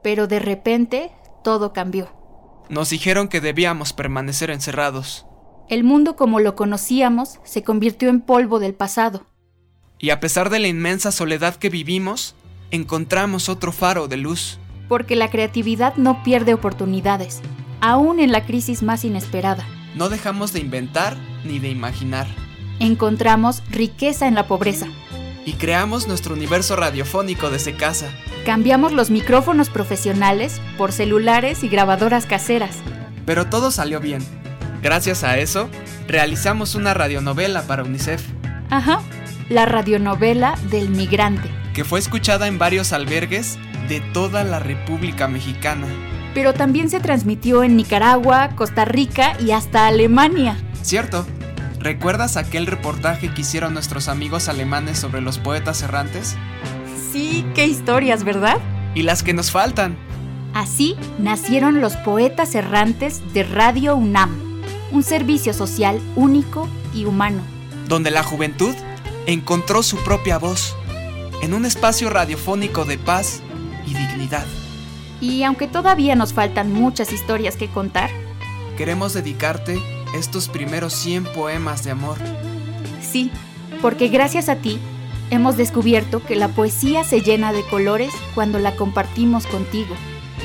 Pero 0.00 0.28
de 0.28 0.38
repente 0.38 1.10
todo 1.42 1.72
cambió. 1.72 2.08
Nos 2.68 2.90
dijeron 2.90 3.26
que 3.26 3.40
debíamos 3.40 3.92
permanecer 3.92 4.50
encerrados. 4.50 5.26
El 5.68 5.82
mundo 5.82 6.14
como 6.14 6.38
lo 6.38 6.54
conocíamos 6.54 7.40
se 7.42 7.64
convirtió 7.64 8.08
en 8.08 8.20
polvo 8.20 8.60
del 8.60 8.74
pasado. 8.74 9.26
Y 9.98 10.10
a 10.10 10.20
pesar 10.20 10.48
de 10.48 10.60
la 10.60 10.68
inmensa 10.68 11.10
soledad 11.10 11.56
que 11.56 11.70
vivimos, 11.70 12.36
encontramos 12.70 13.48
otro 13.48 13.72
faro 13.72 14.06
de 14.06 14.16
luz. 14.16 14.58
Porque 14.88 15.16
la 15.16 15.28
creatividad 15.28 15.96
no 15.96 16.22
pierde 16.22 16.54
oportunidades, 16.54 17.40
aún 17.80 18.20
en 18.20 18.30
la 18.30 18.46
crisis 18.46 18.84
más 18.84 19.04
inesperada. 19.04 19.66
No 19.96 20.08
dejamos 20.08 20.52
de 20.52 20.60
inventar 20.60 21.16
ni 21.44 21.58
de 21.58 21.70
imaginar. 21.70 22.28
Encontramos 22.78 23.64
riqueza 23.68 24.28
en 24.28 24.34
la 24.36 24.46
pobreza. 24.46 24.86
Y 25.44 25.54
creamos 25.54 26.06
nuestro 26.06 26.34
universo 26.34 26.76
radiofónico 26.76 27.50
desde 27.50 27.76
casa. 27.76 28.08
Cambiamos 28.44 28.92
los 28.92 29.10
micrófonos 29.10 29.70
profesionales 29.70 30.60
por 30.78 30.92
celulares 30.92 31.64
y 31.64 31.68
grabadoras 31.68 32.26
caseras. 32.26 32.78
Pero 33.24 33.46
todo 33.46 33.72
salió 33.72 33.98
bien. 33.98 34.22
Gracias 34.82 35.24
a 35.24 35.38
eso, 35.38 35.68
realizamos 36.06 36.74
una 36.74 36.94
radionovela 36.94 37.62
para 37.62 37.82
UNICEF. 37.82 38.22
Ajá, 38.70 39.00
la 39.48 39.66
radionovela 39.66 40.56
del 40.70 40.88
migrante. 40.90 41.48
Que 41.74 41.84
fue 41.84 41.98
escuchada 41.98 42.46
en 42.46 42.58
varios 42.58 42.92
albergues 42.92 43.58
de 43.88 44.00
toda 44.00 44.44
la 44.44 44.58
República 44.58 45.28
Mexicana. 45.28 45.86
Pero 46.34 46.52
también 46.52 46.90
se 46.90 47.00
transmitió 47.00 47.62
en 47.62 47.76
Nicaragua, 47.76 48.50
Costa 48.56 48.84
Rica 48.84 49.36
y 49.40 49.52
hasta 49.52 49.86
Alemania. 49.86 50.56
Cierto. 50.82 51.26
¿Recuerdas 51.80 52.36
aquel 52.36 52.66
reportaje 52.66 53.32
que 53.32 53.42
hicieron 53.42 53.72
nuestros 53.72 54.08
amigos 54.08 54.48
alemanes 54.48 54.98
sobre 54.98 55.20
los 55.20 55.38
poetas 55.38 55.82
errantes? 55.82 56.36
Sí, 57.12 57.46
qué 57.54 57.66
historias, 57.66 58.24
¿verdad? 58.24 58.58
Y 58.94 59.02
las 59.02 59.22
que 59.22 59.32
nos 59.32 59.50
faltan. 59.50 59.96
Así 60.52 60.96
nacieron 61.18 61.80
los 61.80 61.96
poetas 61.96 62.54
errantes 62.54 63.22
de 63.32 63.44
Radio 63.44 63.94
UNAM, 63.94 64.45
un 64.92 65.02
servicio 65.02 65.52
social 65.52 66.00
único 66.14 66.68
y 66.94 67.04
humano. 67.04 67.42
Donde 67.88 68.10
la 68.10 68.22
juventud 68.22 68.74
encontró 69.26 69.82
su 69.82 69.96
propia 69.98 70.38
voz, 70.38 70.76
en 71.42 71.54
un 71.54 71.66
espacio 71.66 72.10
radiofónico 72.10 72.84
de 72.84 72.98
paz 72.98 73.42
y 73.86 73.94
dignidad. 73.94 74.46
Y 75.20 75.42
aunque 75.42 75.66
todavía 75.66 76.14
nos 76.14 76.32
faltan 76.32 76.72
muchas 76.72 77.12
historias 77.12 77.56
que 77.56 77.68
contar, 77.68 78.10
queremos 78.76 79.14
dedicarte 79.14 79.80
estos 80.14 80.48
primeros 80.48 80.92
100 80.94 81.24
poemas 81.32 81.84
de 81.84 81.90
amor. 81.90 82.18
Sí, 83.00 83.30
porque 83.80 84.08
gracias 84.08 84.48
a 84.48 84.56
ti 84.56 84.78
hemos 85.30 85.56
descubierto 85.56 86.22
que 86.24 86.36
la 86.36 86.48
poesía 86.48 87.04
se 87.04 87.20
llena 87.20 87.52
de 87.52 87.62
colores 87.64 88.12
cuando 88.34 88.58
la 88.58 88.76
compartimos 88.76 89.46
contigo. 89.46 89.94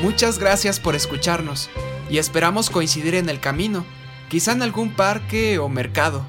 Muchas 0.02 0.40
gracias 0.40 0.80
por 0.80 0.96
escucharnos 0.96 1.70
y 2.10 2.18
esperamos 2.18 2.70
coincidir 2.70 3.16
en 3.16 3.30
el 3.30 3.40
camino, 3.40 3.86
quizá 4.32 4.54
en 4.54 4.62
algún 4.62 4.94
parque 4.94 5.60
o 5.60 5.68
mercado. 5.68 6.24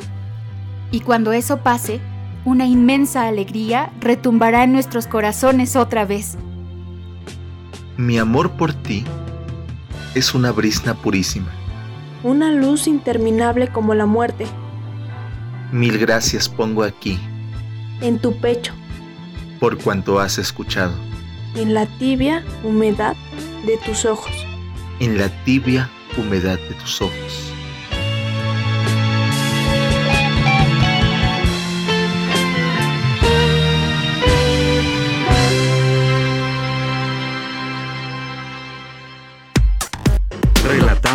Y 0.90 1.02
cuando 1.02 1.30
eso 1.30 1.58
pase, 1.58 2.00
una 2.44 2.66
inmensa 2.66 3.28
alegría 3.28 3.92
retumbará 4.00 4.64
en 4.64 4.72
nuestros 4.72 5.06
corazones 5.06 5.76
otra 5.76 6.04
vez. 6.04 6.36
Mi 7.96 8.18
amor 8.18 8.56
por 8.56 8.74
ti 8.74 9.04
es 10.16 10.34
una 10.34 10.50
brisna 10.50 10.94
purísima. 10.94 11.52
Una 12.24 12.50
luz 12.50 12.88
interminable 12.88 13.68
como 13.68 13.94
la 13.94 14.06
muerte. 14.06 14.46
Mil 15.70 15.96
gracias 15.96 16.48
pongo 16.48 16.82
aquí. 16.82 17.20
En 18.00 18.18
tu 18.18 18.36
pecho. 18.40 18.72
Por 19.60 19.78
cuanto 19.78 20.18
has 20.18 20.38
escuchado. 20.38 20.94
En 21.54 21.72
la 21.72 21.86
tibia 21.86 22.44
humedad 22.64 23.14
de 23.64 23.76
tus 23.76 24.04
ojos. 24.06 24.34
En 24.98 25.18
la 25.18 25.28
tibia 25.44 25.88
humedad 26.18 26.58
de 26.68 26.74
tus 26.74 27.00
ojos. 27.00 27.51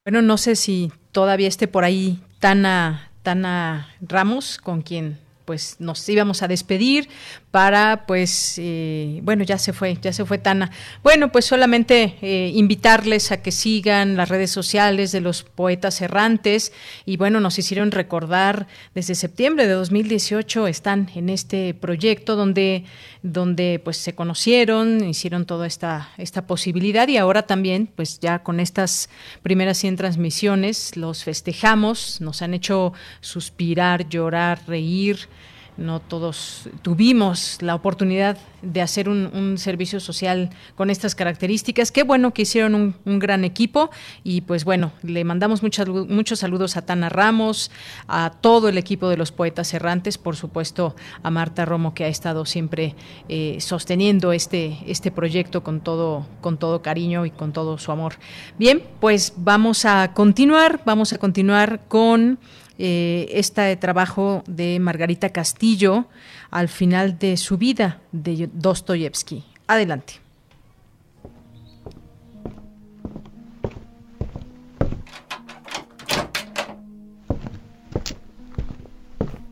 Bueno, 0.03 0.21
no 0.23 0.37
sé 0.37 0.57
si 0.57 0.91
todavía 1.13 1.47
esté 1.47 1.69
por 1.69 1.85
ahí 1.85 2.21
Tana, 2.39 3.11
Tana 3.23 3.87
Ramos, 4.01 4.59
con 4.61 4.81
quien 4.81 5.25
pues 5.47 5.77
nos 5.79 6.07
íbamos 6.09 6.43
a 6.43 6.49
despedir 6.49 7.07
para 7.51 8.05
pues 8.05 8.55
eh, 8.57 9.21
bueno 9.23 9.45
ya 9.45 9.57
se 9.57 9.71
fue 9.71 9.97
ya 10.01 10.11
se 10.11 10.25
fue 10.25 10.39
Tana. 10.39 10.69
Bueno 11.03 11.31
pues 11.31 11.45
solamente 11.45 12.17
eh, 12.21 12.51
invitarles 12.53 13.31
a 13.31 13.41
que 13.41 13.53
sigan 13.53 14.17
las 14.17 14.27
redes 14.27 14.51
sociales 14.51 15.13
de 15.13 15.21
los 15.21 15.43
poetas 15.43 16.01
errantes 16.01 16.73
y 17.05 17.15
bueno 17.15 17.39
nos 17.39 17.57
hicieron 17.57 17.91
recordar 17.91 18.67
desde 18.93 19.15
septiembre 19.15 19.67
de 19.67 19.73
2018 19.73 20.67
están 20.67 21.09
en 21.15 21.29
este 21.29 21.73
proyecto 21.73 22.35
donde 22.35 22.83
donde 23.23 23.79
pues 23.81 23.95
se 23.95 24.13
conocieron 24.13 25.07
hicieron 25.07 25.45
toda 25.45 25.65
esta 25.65 26.09
esta 26.17 26.45
posibilidad 26.45 27.07
y 27.07 27.15
ahora 27.15 27.43
también 27.43 27.87
pues 27.87 28.19
ya 28.19 28.43
con 28.43 28.59
estas 28.59 29.09
primeras 29.43 29.77
100 29.77 29.95
transmisiones 29.95 30.97
los 30.97 31.23
festejamos 31.23 32.19
nos 32.19 32.41
han 32.41 32.53
hecho 32.53 32.91
suspirar 33.21 34.09
llorar 34.09 34.59
reír 34.67 35.29
no 35.77 35.99
todos 35.99 36.69
tuvimos 36.81 37.61
la 37.61 37.75
oportunidad 37.75 38.37
de 38.61 38.81
hacer 38.81 39.07
un, 39.07 39.57
servicio 39.57 39.99
social 39.99 40.49
con 40.75 40.89
estas 40.89 41.15
características. 41.15 41.91
Qué 41.91 42.03
bueno 42.03 42.33
que 42.33 42.41
hicieron 42.43 42.95
un, 43.05 43.19
gran 43.19 43.43
equipo 43.43 43.89
y 44.23 44.41
pues 44.41 44.65
bueno, 44.65 44.91
le 45.03 45.23
mandamos 45.23 45.63
muchas, 45.63 45.87
muchos 45.87 46.39
saludos 46.39 46.77
a 46.77 46.85
Tana 46.85 47.09
Ramos, 47.09 47.71
a 48.07 48.31
todo 48.41 48.69
el 48.69 48.77
equipo 48.77 49.09
de 49.09 49.17
los 49.17 49.31
Poetas 49.31 49.73
Errantes, 49.73 50.17
por 50.17 50.35
supuesto 50.35 50.95
a 51.23 51.29
Marta 51.29 51.65
Romo 51.65 51.93
que 51.93 52.05
ha 52.05 52.07
estado 52.07 52.45
siempre 52.45 52.95
eh, 53.29 53.57
sosteniendo 53.59 54.31
este, 54.31 54.79
este 54.87 55.11
proyecto 55.11 55.63
con 55.63 55.81
todo, 55.81 56.25
con 56.41 56.57
todo 56.57 56.81
cariño 56.81 57.25
y 57.25 57.31
con 57.31 57.53
todo 57.53 57.77
su 57.77 57.91
amor. 57.91 58.15
Bien, 58.57 58.83
pues 58.99 59.33
vamos 59.37 59.85
a 59.85 60.13
continuar, 60.13 60.81
vamos 60.85 61.13
a 61.13 61.17
continuar 61.17 61.81
con 61.87 62.39
eh, 62.77 63.27
este 63.31 63.75
trabajo 63.77 64.43
de 64.47 64.79
Margarita 64.79 65.29
Castillo 65.29 66.07
al 66.51 66.67
final 66.67 67.17
de 67.19 67.37
su 67.37 67.57
vida 67.57 68.01
de 68.11 68.49
Dostoyevsky. 68.53 69.43
Adelante. 69.67 70.13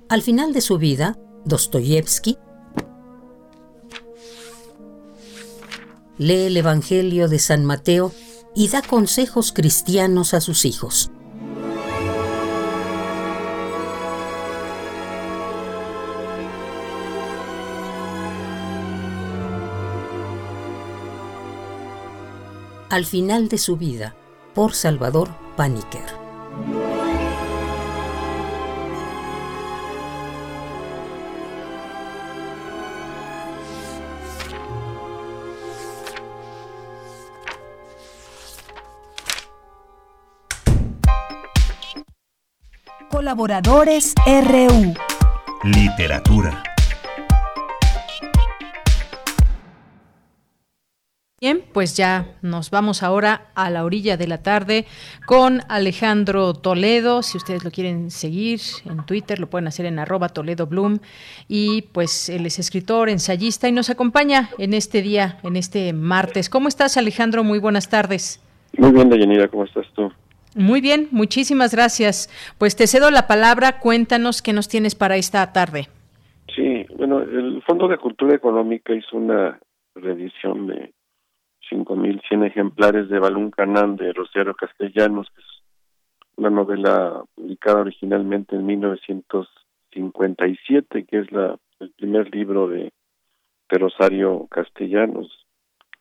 Al 0.07 0.21
final 0.21 0.53
de 0.53 0.61
su 0.61 0.77
vida, 0.77 1.17
Dostoyevsky 1.45 2.37
lee 6.17 6.45
el 6.45 6.57
Evangelio 6.57 7.27
de 7.27 7.39
San 7.39 7.65
Mateo 7.65 8.11
y 8.55 8.69
da 8.69 8.81
consejos 8.81 9.51
cristianos 9.51 10.33
a 10.33 10.41
sus 10.41 10.65
hijos. 10.65 11.11
Al 22.95 23.05
final 23.05 23.49
de 23.49 23.57
su 23.57 23.75
vida, 23.75 24.15
por 24.53 24.73
Salvador 24.73 25.29
Paniker. 25.57 26.01
Colaboradores 43.09 44.13
RU. 44.25 44.93
Literatura. 45.63 46.74
Bien, 51.45 51.61
pues 51.73 51.95
ya 51.95 52.25
nos 52.41 52.71
vamos 52.71 53.03
ahora 53.03 53.49
a 53.53 53.69
la 53.69 53.85
orilla 53.85 54.17
de 54.17 54.25
la 54.25 54.41
tarde 54.41 54.85
con 55.27 55.59
Alejandro 55.69 56.55
Toledo. 56.55 57.21
Si 57.21 57.37
ustedes 57.37 57.63
lo 57.63 57.69
quieren 57.69 58.09
seguir 58.09 58.59
en 58.83 59.05
Twitter, 59.05 59.39
lo 59.39 59.45
pueden 59.45 59.67
hacer 59.67 59.85
en 59.85 59.99
arroba 59.99 60.29
Toledo 60.29 60.65
Bloom. 60.65 60.97
Y 61.47 61.83
pues 61.93 62.29
él 62.29 62.47
es 62.47 62.57
escritor, 62.57 63.09
ensayista 63.09 63.67
y 63.67 63.73
nos 63.73 63.91
acompaña 63.91 64.49
en 64.57 64.73
este 64.73 65.03
día, 65.03 65.37
en 65.43 65.55
este 65.55 65.93
martes. 65.93 66.49
¿Cómo 66.49 66.67
estás, 66.67 66.97
Alejandro? 66.97 67.43
Muy 67.43 67.59
buenas 67.59 67.91
tardes. 67.91 68.43
Muy 68.75 68.91
bien, 68.91 69.11
Dayanira, 69.11 69.47
¿cómo 69.47 69.65
estás 69.65 69.85
tú? 69.93 70.11
Muy 70.55 70.81
bien, 70.81 71.09
muchísimas 71.11 71.75
gracias. 71.75 72.27
Pues 72.57 72.75
te 72.75 72.87
cedo 72.87 73.11
la 73.11 73.27
palabra, 73.27 73.77
cuéntanos 73.79 74.41
qué 74.41 74.51
nos 74.51 74.67
tienes 74.67 74.95
para 74.95 75.15
esta 75.15 75.53
tarde. 75.53 75.89
Sí, 76.55 76.87
bueno, 76.97 77.21
el 77.21 77.61
Fondo 77.67 77.87
de 77.87 77.99
Cultura 77.99 78.33
Económica 78.33 78.95
hizo 78.95 79.15
una 79.15 79.59
reedición 79.93 80.65
de 80.65 80.91
5100 81.69 82.43
ejemplares 82.43 83.07
de 83.09 83.19
Balún 83.19 83.51
Canán 83.51 83.95
de 83.95 84.11
Rosario 84.13 84.55
Castellanos, 84.55 85.27
que 85.35 85.41
es 85.41 85.47
una 86.37 86.49
novela 86.49 87.23
publicada 87.35 87.81
originalmente 87.81 88.55
en 88.55 88.65
1957, 88.65 91.05
que 91.05 91.19
es 91.19 91.31
la 91.31 91.59
el 91.79 91.91
primer 91.91 92.33
libro 92.33 92.67
de, 92.67 92.91
de 93.69 93.77
Rosario 93.77 94.47
Castellanos. 94.49 95.45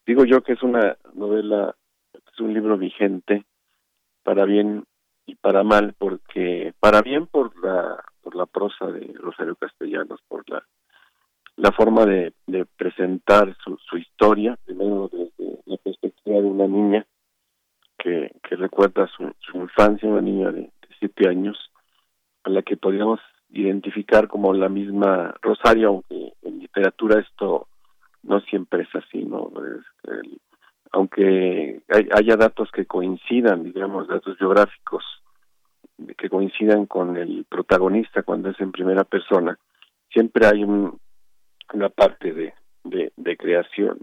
Digo 0.06 0.24
yo 0.24 0.42
que 0.42 0.52
es 0.52 0.62
una 0.62 0.96
novela, 1.14 1.74
es 2.12 2.40
un 2.40 2.54
libro 2.54 2.76
vigente 2.76 3.44
para 4.22 4.44
bien 4.44 4.84
y 5.26 5.34
para 5.36 5.64
mal, 5.64 5.94
porque 5.98 6.74
para 6.80 7.02
bien 7.02 7.26
por 7.26 7.58
la 7.62 8.04
por 8.22 8.36
la 8.36 8.46
prosa 8.46 8.86
de 8.86 9.12
Rosario 9.18 9.56
Castellanos, 9.56 10.20
por 10.28 10.48
la 10.48 10.64
la 11.56 11.72
forma 11.72 12.04
de, 12.06 12.32
de 12.46 12.64
presentar 12.64 13.56
su, 13.62 13.76
su 13.78 13.96
historia, 13.96 14.58
primero 14.64 15.08
desde 15.12 15.60
la 15.66 15.76
perspectiva 15.76 16.36
de 16.36 16.46
una 16.46 16.66
niña 16.66 17.06
que, 18.04 18.56
recuerda 18.56 19.08
su, 19.08 19.32
infancia, 19.54 20.08
una 20.08 20.20
niña 20.20 20.50
de, 20.52 20.70
siete 20.98 21.28
años, 21.28 21.58
a 22.44 22.50
la 22.50 22.62
que 22.62 22.76
podríamos 22.76 23.20
identificar 23.50 24.28
como 24.28 24.52
la 24.52 24.68
misma 24.68 25.34
Rosario, 25.42 25.88
aunque 25.88 26.32
en 26.42 26.60
literatura 26.60 27.20
esto 27.20 27.66
no 28.22 28.40
siempre 28.40 28.82
es 28.82 28.94
así, 28.94 29.24
¿no? 29.24 29.50
aunque 30.92 31.82
haya 31.88 32.36
datos 32.36 32.70
que 32.70 32.86
coincidan, 32.86 33.64
digamos, 33.64 34.06
datos 34.06 34.38
biográficos 34.38 35.04
que 36.16 36.28
coincidan 36.28 36.86
con 36.86 37.16
el 37.16 37.44
protagonista 37.48 38.22
cuando 38.22 38.50
es 38.50 38.60
en 38.60 38.72
primera 38.72 39.04
persona, 39.04 39.58
siempre 40.10 40.46
hay 40.46 40.62
un, 40.62 40.98
una 41.72 41.88
parte 41.88 42.32
de, 42.32 42.54
de, 43.16 43.36
creación. 43.36 43.98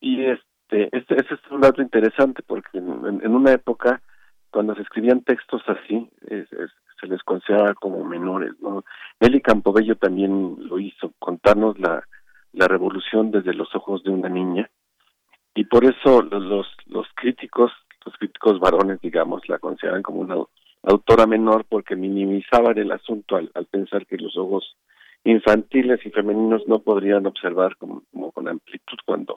Y 0.00 0.24
este, 0.24 0.88
este, 0.96 1.14
ese 1.14 1.34
es 1.34 1.50
un 1.50 1.60
dato 1.60 1.82
interesante 1.82 2.42
porque 2.46 2.78
en, 2.78 3.34
una 3.34 3.52
época, 3.52 4.02
cuando 4.50 4.74
se 4.74 4.82
escribían 4.82 5.22
textos 5.22 5.62
así, 5.66 6.10
se 6.28 7.06
les 7.06 7.22
consideraba 7.22 7.74
como 7.74 8.04
menores, 8.04 8.52
¿no? 8.60 8.84
Nelly 9.20 9.40
Campobello 9.40 9.96
también 9.96 10.56
lo 10.60 10.78
hizo, 10.78 11.12
contarnos 11.18 11.78
la, 11.78 12.02
la 12.52 12.68
revolución 12.68 13.30
desde 13.30 13.54
los 13.54 13.74
ojos 13.74 14.02
de 14.02 14.10
una 14.10 14.28
niña, 14.28 14.70
y 15.54 15.64
por 15.64 15.84
eso 15.84 16.22
los, 16.22 16.66
los 16.86 17.06
críticos, 17.14 17.70
los 18.06 18.16
críticos 18.16 18.58
varones, 18.58 19.00
digamos, 19.00 19.46
la 19.48 19.58
consideran 19.58 20.02
como 20.02 20.20
una 20.20 20.36
autora 20.84 21.26
menor 21.26 21.64
porque 21.68 21.94
minimizaban 21.94 22.78
el 22.78 22.90
asunto 22.90 23.36
al 23.36 23.66
pensar 23.66 24.06
que 24.06 24.16
los 24.16 24.36
ojos 24.36 24.76
infantiles 25.24 26.04
y 26.04 26.10
femeninos 26.10 26.66
no 26.66 26.80
podrían 26.80 27.26
observar 27.26 27.76
como, 27.76 28.02
con 28.32 28.48
amplitud 28.48 28.98
cuando 29.04 29.36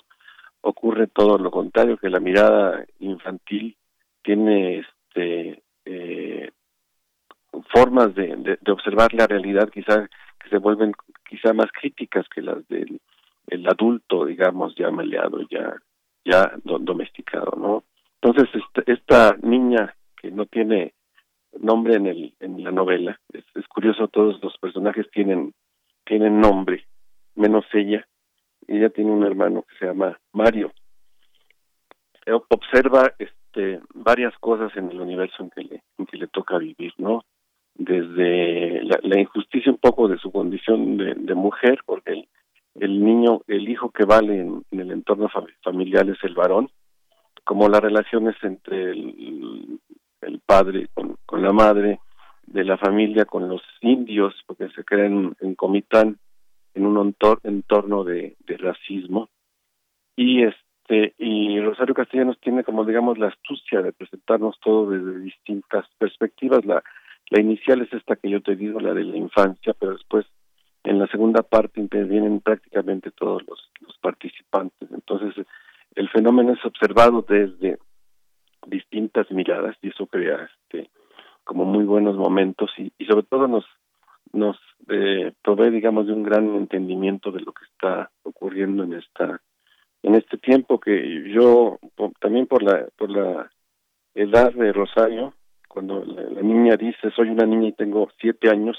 ocurre 0.61 1.07
todo 1.07 1.37
lo 1.37 1.51
contrario, 1.51 1.97
que 1.97 2.09
la 2.09 2.19
mirada 2.19 2.85
infantil 2.99 3.77
tiene 4.23 4.79
este 4.79 5.61
eh, 5.85 6.51
formas 7.71 8.15
de, 8.15 8.57
observar 8.67 9.13
la 9.13 9.27
realidad 9.27 9.69
quizá 9.69 10.09
que 10.39 10.49
se 10.49 10.57
vuelven 10.57 10.93
quizá 11.29 11.53
más 11.53 11.71
críticas 11.71 12.25
que 12.33 12.41
las 12.41 12.67
del 12.67 12.99
el 13.47 13.67
adulto, 13.67 14.25
digamos, 14.25 14.73
ya 14.75 14.89
maleado, 14.89 15.41
ya 15.49 15.75
ya 16.25 16.51
domesticado, 16.63 17.55
¿no? 17.55 17.83
Entonces 18.19 18.49
esta, 18.55 18.91
esta 18.91 19.37
niña 19.43 19.95
que 20.19 20.31
no 20.31 20.47
tiene 20.47 20.95
nombre 21.59 21.95
en 21.95 22.07
el 22.07 22.33
en 22.39 22.63
la 22.63 22.71
novela, 22.71 23.19
es, 23.31 23.45
es 23.53 23.67
curioso, 23.67 24.07
todos 24.07 24.41
los 24.41 24.57
personajes 24.57 25.05
tienen 25.11 25.53
tienen 26.05 26.39
nombre, 26.39 26.85
menos 27.35 27.65
ella. 27.73 28.07
Ella 28.67 28.89
tiene 28.89 29.11
un 29.11 29.23
hermano 29.23 29.63
que 29.63 29.77
se 29.77 29.85
llama 29.85 30.19
Mario. 30.33 30.71
Observa 32.49 33.13
este, 33.19 33.79
varias 33.93 34.33
cosas 34.39 34.75
en 34.75 34.89
el 34.89 34.99
universo 34.99 35.43
en 35.43 35.49
que 35.51 35.63
le, 35.63 35.83
en 35.97 36.05
que 36.05 36.17
le 36.17 36.27
toca 36.27 36.57
vivir, 36.57 36.93
¿no? 36.97 37.23
Desde 37.75 38.83
la, 38.83 39.19
injusticia 39.19 39.71
un 39.71 39.77
poco 39.77 40.07
de 40.07 40.17
su 40.17 40.31
condición 40.31 40.97
de, 40.97 41.35
mujer, 41.35 41.79
porque 41.85 42.13
el, 42.13 42.27
el, 42.75 43.03
niño, 43.03 43.41
el 43.47 43.67
hijo 43.67 43.91
que 43.91 44.05
vale 44.05 44.39
en, 44.39 44.63
el 44.71 44.91
entorno 44.91 45.29
familiar 45.61 46.09
es 46.09 46.23
el 46.23 46.33
varón, 46.33 46.69
como 47.43 47.67
las 47.67 47.81
relaciones 47.81 48.35
entre 48.43 48.91
el, 48.91 49.79
el 50.21 50.39
padre 50.39 50.87
con, 50.93 51.17
con 51.25 51.43
la 51.43 51.51
madre, 51.51 51.99
de 52.47 52.63
la 52.63 52.77
familia 52.77 53.25
con 53.25 53.49
los 53.49 53.61
indios, 53.81 54.33
porque 54.45 54.69
se 54.69 54.83
creen 54.83 55.35
en 55.41 55.55
Comitán 55.55 56.17
en 56.73 56.85
un 56.85 57.15
entorno 57.43 58.03
de, 58.03 58.35
racismo. 58.47 59.29
Y 60.15 60.43
este 60.43 61.13
y 61.17 61.59
Rosario 61.61 61.95
Castellanos 61.95 62.39
tiene 62.39 62.63
como 62.63 62.85
digamos 62.85 63.17
la 63.17 63.27
astucia 63.27 63.81
de 63.81 63.91
presentarnos 63.91 64.59
todo 64.63 64.91
desde 64.91 65.19
distintas 65.19 65.85
perspectivas. 65.97 66.63
La, 66.65 66.83
la 67.29 67.41
inicial 67.41 67.81
es 67.81 67.91
esta 67.91 68.15
que 68.15 68.29
yo 68.29 68.41
te 68.41 68.55
digo, 68.55 68.79
la 68.79 68.93
de 68.93 69.03
la 69.03 69.17
infancia, 69.17 69.73
pero 69.79 69.93
después 69.93 70.25
en 70.83 70.99
la 70.99 71.07
segunda 71.07 71.41
parte 71.41 71.79
intervienen 71.79 72.39
prácticamente 72.41 73.09
todos 73.11 73.43
los 73.47 73.97
participantes. 73.99 74.89
Entonces, 74.91 75.45
el 75.95 76.09
fenómeno 76.09 76.53
es 76.53 76.63
observado 76.63 77.25
desde 77.27 77.79
distintas 78.67 79.29
miradas 79.31 79.75
y 79.81 79.89
eso 79.89 80.05
crea 80.05 80.49
este 80.69 80.89
como 81.45 81.63
muy 81.63 81.85
buenos 81.85 82.17
momentos 82.17 82.71
y, 82.77 82.91
y 82.97 83.05
sobre 83.05 83.23
todo 83.23 83.47
nos 83.47 83.65
nos 84.33 84.57
eh, 84.89 85.31
provee 85.41 85.69
digamos 85.71 86.07
de 86.07 86.13
un 86.13 86.23
gran 86.23 86.55
entendimiento 86.55 87.31
de 87.31 87.41
lo 87.41 87.53
que 87.53 87.65
está 87.65 88.11
ocurriendo 88.23 88.83
en 88.83 88.93
esta 88.93 89.41
en 90.03 90.15
este 90.15 90.37
tiempo 90.37 90.79
que 90.79 91.31
yo 91.31 91.79
también 92.19 92.45
por 92.45 92.61
la 92.61 92.87
por 92.97 93.09
la 93.09 93.49
edad 94.13 94.53
de 94.53 94.73
Rosario 94.73 95.33
cuando 95.67 96.03
la, 96.03 96.41
niña 96.41 96.75
dice 96.75 97.11
soy 97.15 97.29
una 97.29 97.45
niña 97.45 97.69
y 97.69 97.73
tengo 97.73 98.09
siete 98.19 98.49
años 98.49 98.77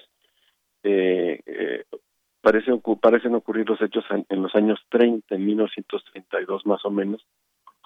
eh, 0.83 1.41
eh, 1.47 1.85
parece 2.41 2.73
parecen 3.01 3.35
ocurrir 3.35 3.69
los 3.69 3.81
hechos 3.81 4.05
en, 4.29 4.43
los 4.43 4.55
años 4.55 4.79
30 4.91 5.35
en 5.35 5.47
1932 5.47 6.67
más 6.67 6.85
o 6.85 6.91
menos 6.91 7.27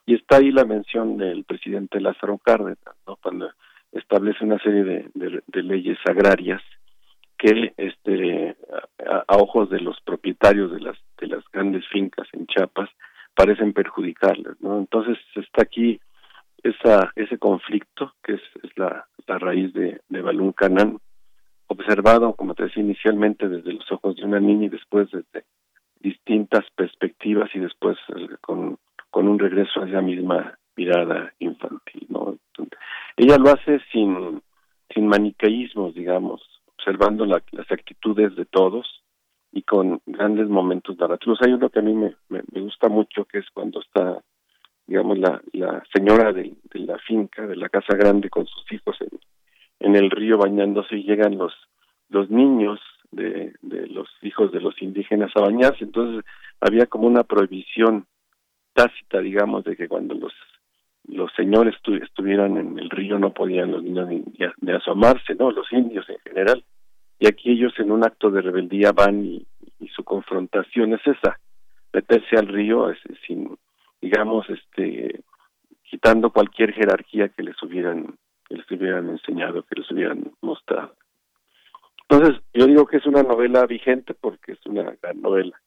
y 0.06 0.14
está 0.14 0.36
ahí 0.36 0.50
la 0.50 0.64
mención 0.64 1.16
del 1.16 1.44
presidente 1.44 2.00
Lázaro 2.00 2.38
Cárdenas 2.38 2.96
no 3.06 3.16
cuando 3.16 3.50
establece 3.92 4.44
una 4.44 4.58
serie 4.58 4.84
de, 4.84 5.42
de, 5.46 5.62
leyes 5.62 5.98
agrarias 6.06 6.62
que 7.36 7.72
este 7.76 8.56
a, 9.06 9.36
ojos 9.36 9.70
de 9.70 9.80
los 9.80 10.00
propietarios 10.02 10.70
de 10.72 10.80
las 10.80 10.96
de 11.20 11.26
las 11.26 11.44
grandes 11.52 11.86
fincas 11.88 12.28
en 12.32 12.46
Chiapas 12.46 12.88
parecen 13.34 13.72
perjudicarles 13.72 14.60
no 14.60 14.78
entonces 14.78 15.18
está 15.34 15.62
aquí 15.62 16.00
esa 16.62 17.12
ese 17.16 17.38
conflicto 17.38 18.14
que 18.22 18.34
es, 18.34 18.42
la 18.76 19.06
raíz 19.38 19.72
de, 19.74 20.00
de 20.08 20.22
Balún 20.22 20.52
Canán 20.52 20.98
observado 21.66 22.34
como 22.34 22.54
te 22.54 22.64
decía 22.64 22.82
inicialmente 22.82 23.48
desde 23.48 23.72
los 23.72 23.90
ojos 23.92 24.16
de 24.16 24.24
una 24.24 24.40
niña 24.40 24.66
y 24.66 24.70
después 24.70 25.10
desde 25.10 25.44
distintas 26.00 26.64
perspectivas 26.76 27.50
y 27.54 27.58
después 27.58 27.96
eh, 28.16 28.28
con 28.40 28.78
con 29.10 29.26
un 29.26 29.38
regreso 29.38 29.82
a 29.82 29.88
esa 29.88 30.00
misma 30.00 30.56
mirada 30.76 31.32
infantil 31.40 32.06
no 32.08 32.36
ella 33.16 33.36
lo 33.38 33.50
hace 33.50 33.80
sin, 33.92 34.42
sin 34.94 35.06
maniqueísmos, 35.06 35.94
digamos, 35.94 36.42
observando 36.66 37.26
las 37.26 37.70
actitudes 37.70 38.34
de 38.36 38.44
todos 38.46 38.86
y 39.52 39.62
con 39.62 40.00
grandes 40.06 40.48
momentos 40.48 40.96
narrativos. 40.98 41.38
Hay 41.42 41.52
uno 41.52 41.68
que 41.70 41.80
a 41.80 41.82
mí 41.82 41.92
me, 41.94 42.14
me, 42.28 42.60
gusta 42.60 42.88
mucho, 42.88 43.24
que 43.24 43.38
es 43.38 43.46
cuando 43.52 43.80
está, 43.80 44.22
digamos, 44.86 45.18
la, 45.18 45.40
la 45.52 45.82
señora 45.92 46.32
de, 46.32 46.54
de, 46.72 46.80
la 46.80 46.98
finca, 46.98 47.46
de 47.46 47.56
la 47.56 47.68
casa 47.68 47.96
grande, 47.96 48.30
con 48.30 48.46
sus 48.46 48.72
hijos 48.72 48.96
en, 49.00 49.18
en 49.80 49.96
el 49.96 50.10
río 50.10 50.38
bañándose 50.38 50.96
y 50.96 51.04
llegan 51.04 51.36
los, 51.36 51.52
los 52.08 52.30
niños 52.30 52.80
de, 53.10 53.54
de 53.62 53.86
los 53.88 54.08
hijos 54.22 54.52
de 54.52 54.60
los 54.60 54.80
indígenas 54.80 55.32
a 55.34 55.40
bañarse. 55.40 55.84
Entonces 55.84 56.24
había 56.60 56.86
como 56.86 57.06
una 57.06 57.24
prohibición 57.24 58.06
tácita, 58.72 59.18
digamos, 59.20 59.64
de 59.64 59.76
que 59.76 59.88
cuando 59.88 60.14
los 60.14 60.32
los 61.06 61.32
señores 61.34 61.74
estuvieran 62.02 62.56
en 62.56 62.78
el 62.78 62.90
río 62.90 63.18
no 63.18 63.32
podían 63.32 63.72
los 63.72 63.82
niños 63.82 64.08
ni, 64.08 64.72
asomarse, 64.72 65.34
¿no? 65.34 65.50
Los 65.50 65.72
indios 65.72 66.08
en 66.08 66.18
general. 66.20 66.64
Y 67.18 67.26
aquí 67.26 67.50
ellos 67.50 67.72
en 67.78 67.90
un 67.90 68.04
acto 68.04 68.30
de 68.30 68.42
rebeldía 68.42 68.92
van 68.92 69.24
y, 69.24 69.46
su 69.94 70.04
confrontación 70.04 70.92
es 70.94 71.00
esa, 71.06 71.40
meterse 71.92 72.36
al 72.36 72.46
río 72.46 72.92
sin, 73.26 73.56
digamos, 74.00 74.48
este, 74.48 75.20
quitando 75.82 76.30
cualquier 76.30 76.72
jerarquía 76.72 77.28
que 77.30 77.42
les 77.42 77.60
hubieran, 77.62 78.16
que 78.48 78.56
les 78.56 78.70
hubieran 78.70 79.08
enseñado, 79.08 79.64
que 79.64 79.80
les 79.80 79.90
hubieran 79.90 80.30
mostrado. 80.42 80.94
Entonces, 82.08 82.42
yo 82.52 82.66
digo 82.66 82.86
que 82.86 82.98
es 82.98 83.06
una 83.06 83.22
novela 83.22 83.66
vigente 83.66 84.14
porque 84.14 84.52
es 84.52 84.66
una 84.66 84.96
gran 85.02 85.20
novela, 85.20 85.60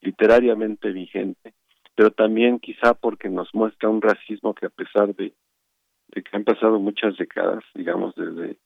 literariamente 0.00 0.92
vigente, 0.92 1.49
pero 2.00 2.12
también 2.12 2.60
quizá 2.60 2.94
porque 2.94 3.28
nos 3.28 3.54
muestra 3.54 3.90
un 3.90 4.00
racismo 4.00 4.54
que 4.54 4.64
a 4.64 4.70
pesar 4.70 5.14
de, 5.16 5.34
que 6.10 6.22
han 6.32 6.44
pasado 6.44 6.80
muchas 6.80 7.14
décadas, 7.18 7.62
digamos 7.74 8.14
desde, 8.14 8.56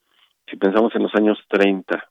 si 0.48 0.56
pensamos 0.56 0.94
en 0.94 1.02
los 1.02 1.14
años 1.16 1.36
30, 1.48 2.10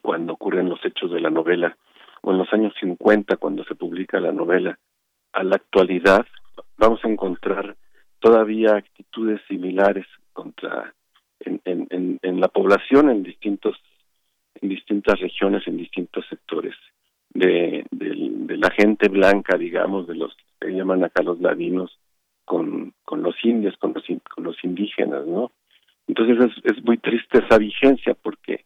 cuando 0.00 0.34
ocurren 0.34 0.68
los 0.68 0.78
hechos 0.84 1.10
de 1.10 1.20
la 1.20 1.30
novela, 1.30 1.76
o 2.22 2.30
en 2.30 2.38
los 2.38 2.52
años 2.52 2.72
50, 2.78 3.38
cuando 3.38 3.64
se 3.64 3.74
publica 3.74 4.20
la 4.20 4.30
novela, 4.30 4.78
a 5.32 5.42
la 5.42 5.56
actualidad, 5.56 6.24
vamos 6.76 7.04
a 7.04 7.08
encontrar 7.08 7.74
todavía 8.20 8.76
actitudes 8.76 9.40
similares 9.48 10.06
contra 10.32 10.94
en, 11.40 11.60
en, 11.64 12.20
en, 12.22 12.40
la 12.40 12.46
población 12.46 13.10
en 13.10 13.24
distintos 13.24 13.76
en 14.62 14.68
distintas 14.68 15.18
regiones 15.18 15.66
en 15.66 15.76
distintos 15.76 16.24
sectores 16.28 16.76
de, 17.34 17.84
la 17.90 18.70
gente 18.70 19.08
blanca 19.08 19.56
digamos 19.56 20.06
de 20.06 20.16
los 20.16 20.36
que 20.60 20.70
llaman 20.70 21.04
acá 21.04 21.22
los 21.22 21.40
ladinos 21.40 21.98
con, 22.44 22.94
con 23.04 23.22
los 23.22 23.36
indios 23.44 23.76
con 23.76 23.92
los 23.94 24.04
con 24.34 24.44
los 24.44 24.56
indígenas 24.64 25.26
no 25.26 25.52
entonces 26.06 26.50
es, 26.50 26.76
es 26.76 26.84
muy 26.84 26.98
triste 26.98 27.38
esa 27.38 27.58
vigencia 27.58 28.14
porque 28.14 28.64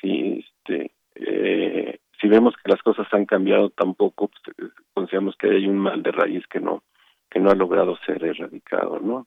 si 0.00 0.44
este 0.44 0.92
eh, 1.14 1.98
si 2.20 2.28
vemos 2.28 2.54
que 2.56 2.70
las 2.70 2.82
cosas 2.82 3.06
han 3.12 3.26
cambiado 3.26 3.70
tampoco 3.70 4.28
pues, 4.28 4.72
consideramos 4.94 5.36
que 5.36 5.48
hay 5.48 5.66
un 5.66 5.78
mal 5.78 6.02
de 6.02 6.12
raíz 6.12 6.46
que 6.46 6.60
no 6.60 6.82
que 7.30 7.40
no 7.40 7.50
ha 7.50 7.54
logrado 7.54 7.98
ser 8.06 8.24
erradicado, 8.24 9.00
¿no? 9.00 9.26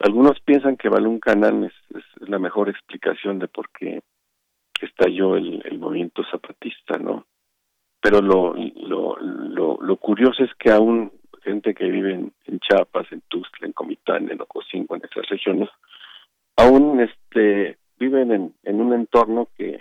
Algunos 0.00 0.38
piensan 0.40 0.76
que 0.76 0.90
Balún 0.90 1.18
Canán 1.18 1.64
es, 1.64 1.72
la 2.28 2.38
mejor 2.38 2.68
explicación 2.68 3.38
de 3.38 3.48
por 3.48 3.70
qué 3.70 4.02
estalló 4.82 5.36
el 5.36 5.78
movimiento 5.78 6.22
zapatista, 6.30 6.98
¿no? 6.98 7.24
Pero 8.02 8.20
lo, 8.20 8.54
lo, 8.54 9.16
lo, 9.16 9.78
lo, 9.80 9.96
curioso 9.96 10.42
es 10.42 10.50
que 10.58 10.72
aún 10.72 11.12
gente 11.44 11.72
que 11.72 11.84
vive 11.84 12.14
en, 12.14 12.60
Chiapas, 12.60 13.06
en 13.12 13.22
Tuxtla, 13.28 13.68
en 13.68 13.72
Comitán, 13.72 14.28
en 14.28 14.40
Ocosingo, 14.40 14.96
en 14.96 15.02
esas 15.04 15.28
regiones, 15.28 15.68
aún 16.56 17.00
este 17.00 17.78
viven 17.98 18.32
en, 18.32 18.54
en 18.64 18.80
un 18.80 18.92
entorno 18.92 19.48
que, 19.56 19.80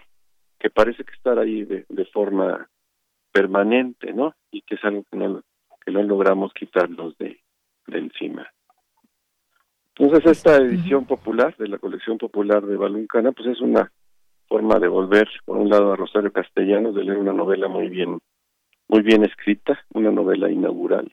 que 0.59 0.69
parece 0.69 1.03
que 1.03 1.13
estar 1.13 1.39
ahí 1.39 1.63
de, 1.63 1.85
de 1.89 2.05
forma 2.05 2.69
permanente, 3.31 4.13
¿no? 4.13 4.35
Y 4.51 4.61
que 4.61 4.75
es 4.75 4.83
algo 4.83 5.03
que 5.09 5.17
no, 5.17 5.41
que 5.83 5.91
no 5.91 6.03
logramos 6.03 6.53
quitarnos 6.53 7.17
de, 7.17 7.39
de 7.87 7.97
encima. 7.97 8.47
Entonces 9.95 10.31
esta 10.31 10.57
edición 10.57 11.05
popular 11.05 11.55
de 11.57 11.67
la 11.67 11.79
colección 11.79 12.19
popular 12.19 12.63
de 12.63 12.77
Baluncana, 12.77 13.31
pues 13.31 13.47
es 13.49 13.61
una 13.61 13.91
forma 14.51 14.79
de 14.79 14.89
volver, 14.89 15.29
por 15.45 15.55
un 15.55 15.69
lado, 15.69 15.93
a 15.93 15.95
Rosario 15.95 16.33
Castellanos, 16.33 16.93
de 16.93 17.05
leer 17.05 17.19
una 17.19 17.31
novela 17.31 17.69
muy 17.69 17.87
bien, 17.87 18.19
muy 18.89 19.01
bien 19.01 19.23
escrita, 19.23 19.79
una 19.93 20.11
novela 20.11 20.51
inaugural, 20.51 21.09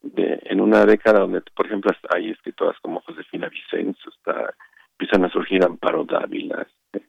de, 0.00 0.38
en 0.44 0.60
una 0.60 0.86
década 0.86 1.18
donde, 1.18 1.40
por 1.56 1.66
ejemplo, 1.66 1.90
hay 2.14 2.30
escritoras 2.30 2.76
como 2.80 3.00
Josefina 3.00 3.48
Vicenzo, 3.48 4.10
está, 4.10 4.54
empiezan 4.92 5.24
a 5.24 5.30
surgir 5.30 5.64
Amparo 5.64 6.04
Dávila, 6.04 6.64
este, 6.70 7.08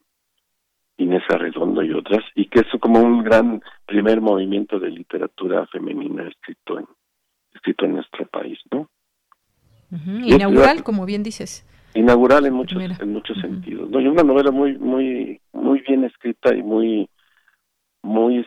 Inés 0.97 1.21
Arredondo 1.29 1.83
y 1.83 1.93
otras, 1.93 2.23
y 2.33 2.47
que 2.47 2.61
es 2.61 2.67
como 2.81 2.99
un 2.99 3.23
gran 3.23 3.61
primer 3.85 4.21
movimiento 4.21 4.79
de 4.79 4.89
literatura 4.89 5.67
femenina 5.67 6.27
escrito 6.29 6.79
en, 6.79 6.87
escrito 7.53 7.85
en 7.85 7.93
nuestro 7.93 8.25
país, 8.25 8.57
¿no? 8.71 8.89
Inaugural, 10.25 10.81
como 10.81 11.05
bien 11.05 11.21
dices. 11.21 11.63
Inaugural 11.95 12.45
en 12.45 12.53
muchos 12.53 12.81
en 12.81 13.13
muchos 13.13 13.37
sentidos, 13.39 13.89
¿no? 13.89 13.99
Y 13.99 14.07
una 14.07 14.23
novela 14.23 14.51
muy 14.51 14.77
muy 14.77 15.39
muy 15.51 15.81
bien 15.81 16.03
escrita 16.05 16.55
y 16.55 16.63
muy 16.63 17.09
muy 18.01 18.45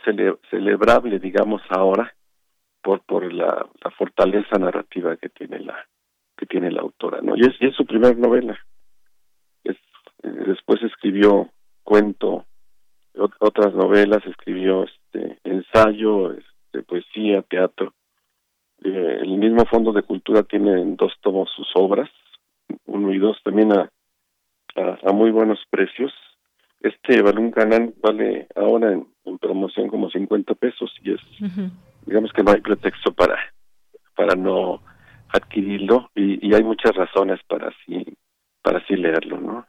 celebrable, 0.50 1.18
digamos 1.18 1.62
ahora, 1.70 2.14
por 2.82 3.02
por 3.02 3.32
la, 3.32 3.66
la, 3.82 3.90
fortaleza 3.92 4.58
narrativa 4.58 5.16
que 5.16 5.28
tiene 5.28 5.60
la 5.60 5.76
que 6.36 6.46
tiene 6.46 6.70
la 6.70 6.82
autora, 6.82 7.20
¿no? 7.22 7.36
Y 7.36 7.40
es, 7.40 7.54
y 7.60 7.66
es 7.66 7.74
su 7.74 7.86
primera 7.86 8.14
novela. 8.14 8.58
Es, 9.64 9.76
eh, 10.22 10.28
después 10.46 10.82
escribió 10.82 11.48
cuento, 11.82 12.44
otras 13.38 13.74
novelas, 13.74 14.24
escribió 14.26 14.84
este 14.84 15.38
ensayo, 15.44 16.32
este, 16.32 16.82
poesía, 16.82 17.42
teatro. 17.42 17.94
Eh, 18.84 19.18
el 19.22 19.38
mismo 19.38 19.64
Fondo 19.64 19.92
de 19.92 20.02
Cultura 20.02 20.42
tiene 20.42 20.82
en 20.82 20.96
dos 20.96 21.12
tomos 21.22 21.50
sus 21.56 21.68
obras, 21.74 22.10
uno 22.86 23.12
y 23.12 23.18
dos 23.18 23.38
también 23.42 23.72
a, 23.72 23.90
a, 24.76 25.12
muy 25.12 25.30
buenos 25.30 25.58
precios. 25.70 26.12
Este 26.80 27.22
Balún 27.22 27.50
Canán 27.50 27.94
vale 28.02 28.46
ahora 28.54 28.92
en, 28.92 29.06
promoción 29.40 29.88
como 29.88 30.08
50 30.08 30.54
pesos 30.54 30.92
y 31.02 31.12
es, 31.12 31.20
digamos 32.06 32.32
que 32.32 32.42
no 32.44 32.52
hay 32.52 32.60
pretexto 32.60 33.12
para, 33.12 33.36
para 34.14 34.36
no 34.36 34.80
adquirirlo 35.28 36.10
y, 36.14 36.46
y 36.46 36.54
hay 36.54 36.62
muchas 36.62 36.94
razones 36.94 37.40
para 37.48 37.68
así, 37.68 38.16
para 38.62 38.78
así 38.78 38.94
leerlo, 38.94 39.40
¿no? 39.40 39.66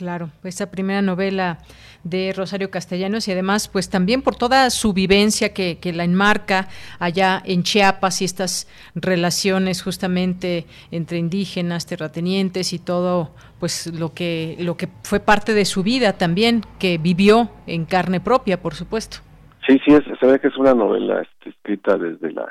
Claro, 0.00 0.30
esa 0.44 0.70
primera 0.70 1.02
novela 1.02 1.58
de 2.04 2.32
Rosario 2.34 2.70
Castellanos 2.70 3.28
y 3.28 3.32
además 3.32 3.68
pues 3.68 3.90
también 3.90 4.22
por 4.22 4.34
toda 4.34 4.70
su 4.70 4.94
vivencia 4.94 5.52
que, 5.52 5.76
que, 5.78 5.92
la 5.92 6.04
enmarca 6.04 6.68
allá 6.98 7.42
en 7.44 7.64
Chiapas 7.64 8.22
y 8.22 8.24
estas 8.24 8.66
relaciones 8.94 9.82
justamente 9.82 10.64
entre 10.90 11.18
indígenas, 11.18 11.84
terratenientes 11.84 12.72
y 12.72 12.78
todo 12.78 13.34
pues 13.58 13.92
lo 13.92 14.14
que 14.14 14.56
lo 14.60 14.78
que 14.78 14.88
fue 15.02 15.20
parte 15.20 15.52
de 15.52 15.66
su 15.66 15.82
vida 15.82 16.14
también 16.14 16.62
que 16.78 16.96
vivió 16.96 17.50
en 17.66 17.84
carne 17.84 18.20
propia, 18.20 18.62
por 18.62 18.72
supuesto. 18.72 19.18
Sí, 19.66 19.78
sí, 19.84 19.94
se 20.18 20.26
ve 20.26 20.40
que 20.40 20.48
es 20.48 20.56
una 20.56 20.72
novela 20.72 21.20
este, 21.20 21.50
escrita 21.50 21.98
desde 21.98 22.32
la 22.32 22.50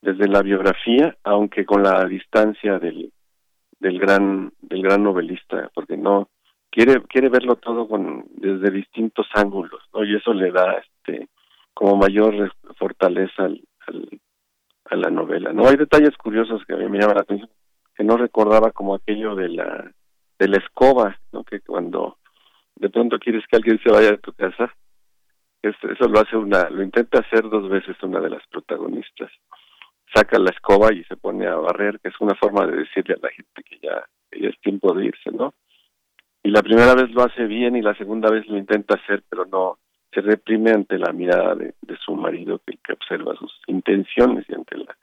desde 0.00 0.26
la 0.26 0.40
biografía, 0.40 1.18
aunque 1.22 1.66
con 1.66 1.82
la 1.82 2.02
distancia 2.06 2.78
del 2.78 3.12
del 3.78 3.98
gran 3.98 4.54
del 4.62 4.80
gran 4.80 5.02
novelista, 5.02 5.70
porque 5.74 5.98
no 5.98 6.30
quiere 6.78 7.02
quiere 7.08 7.28
verlo 7.28 7.56
todo 7.56 7.88
con 7.88 8.24
desde 8.36 8.70
distintos 8.70 9.26
ángulos 9.34 9.82
y 9.94 10.14
eso 10.14 10.32
le 10.32 10.52
da 10.52 10.74
este 10.74 11.28
como 11.74 11.96
mayor 11.96 12.52
fortaleza 12.76 13.46
al, 13.46 13.60
a 14.84 14.94
la 14.94 15.10
novela 15.10 15.52
no 15.52 15.66
hay 15.66 15.74
detalles 15.74 16.16
curiosos 16.16 16.64
que 16.64 16.74
a 16.74 16.76
mí 16.76 16.88
me 16.88 17.00
llaman 17.00 17.16
la 17.16 17.22
atención 17.22 17.50
que 17.96 18.04
no 18.04 18.16
recordaba 18.16 18.70
como 18.70 18.94
aquello 18.94 19.34
de 19.34 19.48
la 19.48 19.90
de 20.38 20.48
la 20.48 20.58
escoba 20.58 21.18
no 21.32 21.42
que 21.42 21.60
cuando 21.62 22.18
de 22.76 22.88
pronto 22.90 23.18
quieres 23.18 23.44
que 23.48 23.56
alguien 23.56 23.80
se 23.82 23.90
vaya 23.90 24.12
de 24.12 24.18
tu 24.18 24.32
casa 24.34 24.72
eso 25.62 26.08
lo 26.08 26.20
hace 26.20 26.36
una 26.36 26.70
lo 26.70 26.84
intenta 26.84 27.18
hacer 27.18 27.42
dos 27.50 27.68
veces 27.68 27.96
una 28.04 28.20
de 28.20 28.30
las 28.30 28.46
protagonistas. 28.46 29.32
Saca 30.14 30.38
la 30.38 30.50
escoba 30.50 30.92
y 30.94 31.02
se 31.04 31.16
pone 31.16 31.48
a 31.48 31.56
barrer 31.56 31.98
que 31.98 32.10
es 32.10 32.14
una 32.20 32.36
forma 32.36 32.64
de 32.66 32.76
decirle 32.76 33.16
a 33.16 33.26
la 33.26 33.30
gente 33.30 33.62
que 33.64 33.80
ya 33.82 34.06
es 34.30 34.58
tiempo 34.60 34.94
de 34.94 35.06
irse 35.06 35.32
no 35.32 35.52
y 36.48 36.50
la 36.50 36.62
primera 36.62 36.94
vez 36.94 37.10
lo 37.10 37.24
hace 37.24 37.44
bien 37.44 37.76
y 37.76 37.82
la 37.82 37.94
segunda 37.94 38.30
vez 38.30 38.46
lo 38.48 38.56
intenta 38.56 38.94
hacer, 38.94 39.22
pero 39.28 39.44
no 39.44 39.76
se 40.10 40.22
reprime 40.22 40.70
ante 40.70 40.96
la 40.98 41.12
mirada 41.12 41.54
de, 41.54 41.74
su 42.02 42.14
marido 42.14 42.58
que, 42.64 42.90
observa 42.90 43.36
sus 43.36 43.52
intenciones 43.66 44.46
y 44.48 44.54
ante 44.54 44.78
la 44.78 44.96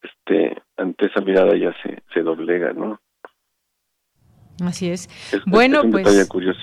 este 0.00 0.62
ante 0.76 1.06
esa 1.06 1.22
mirada 1.22 1.56
ya 1.56 1.74
se, 1.82 2.04
se 2.14 2.22
doblega, 2.22 2.72
¿no? 2.72 3.00
Así 4.64 4.90
es. 4.90 5.08
bueno, 5.44 5.82
pues 5.90 6.28
curioso. 6.28 6.60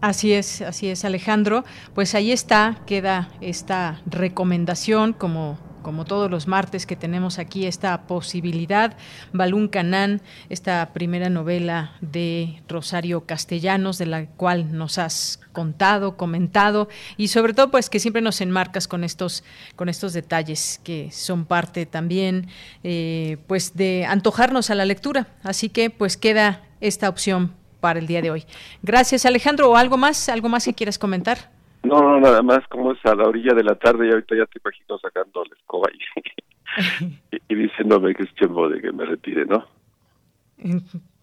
Así 0.00 0.32
es, 0.32 0.62
así 0.62 0.88
es, 0.88 1.04
Alejandro. 1.04 1.62
Pues 1.94 2.14
ahí 2.14 2.32
está, 2.32 2.78
queda 2.86 3.28
esta 3.42 4.00
recomendación 4.06 5.12
como 5.12 5.58
como 5.82 6.04
todos 6.04 6.30
los 6.30 6.46
martes 6.46 6.86
que 6.86 6.96
tenemos 6.96 7.38
aquí 7.38 7.66
esta 7.66 8.06
posibilidad. 8.06 8.96
Balún 9.32 9.68
Canán, 9.68 10.22
esta 10.48 10.92
primera 10.92 11.28
novela 11.28 11.92
de 12.00 12.62
Rosario 12.68 13.26
Castellanos, 13.26 13.98
de 13.98 14.06
la 14.06 14.26
cual 14.26 14.76
nos 14.76 14.98
has 14.98 15.40
contado, 15.52 16.16
comentado 16.16 16.88
y 17.16 17.28
sobre 17.28 17.54
todo 17.54 17.70
pues 17.70 17.90
que 17.90 18.00
siempre 18.00 18.22
nos 18.22 18.40
enmarcas 18.40 18.88
con 18.88 19.04
estos, 19.04 19.44
con 19.76 19.88
estos 19.88 20.12
detalles 20.12 20.80
que 20.82 21.10
son 21.12 21.44
parte 21.44 21.86
también 21.86 22.48
eh, 22.82 23.36
pues 23.46 23.74
de 23.74 24.06
antojarnos 24.06 24.70
a 24.70 24.74
la 24.74 24.84
lectura. 24.84 25.28
Así 25.42 25.68
que 25.68 25.90
pues 25.90 26.16
queda 26.16 26.62
esta 26.80 27.08
opción 27.08 27.54
para 27.80 27.98
el 27.98 28.06
día 28.06 28.22
de 28.22 28.30
hoy. 28.30 28.46
Gracias 28.82 29.26
Alejandro. 29.26 29.70
¿O 29.70 29.76
algo 29.76 29.98
más? 29.98 30.28
¿Algo 30.28 30.48
más 30.48 30.64
que 30.64 30.72
quieras 30.72 30.98
comentar? 30.98 31.51
No, 31.82 32.00
no, 32.00 32.20
nada 32.20 32.42
más 32.42 32.66
como 32.68 32.92
es 32.92 33.04
a 33.04 33.14
la 33.14 33.24
orilla 33.24 33.54
de 33.54 33.64
la 33.64 33.74
tarde 33.74 34.06
y 34.06 34.10
ahorita 34.10 34.36
ya 34.36 34.46
te 34.46 34.60
imagino 34.64 34.98
sacando 34.98 35.44
la 35.44 35.56
escoba 35.56 35.88
y, 35.92 37.38
y, 37.48 37.54
diciéndome 37.54 38.14
que 38.14 38.22
es 38.22 38.34
tiempo 38.34 38.68
de 38.68 38.80
que 38.80 38.92
me 38.92 39.04
retire, 39.04 39.44
¿no? 39.46 39.66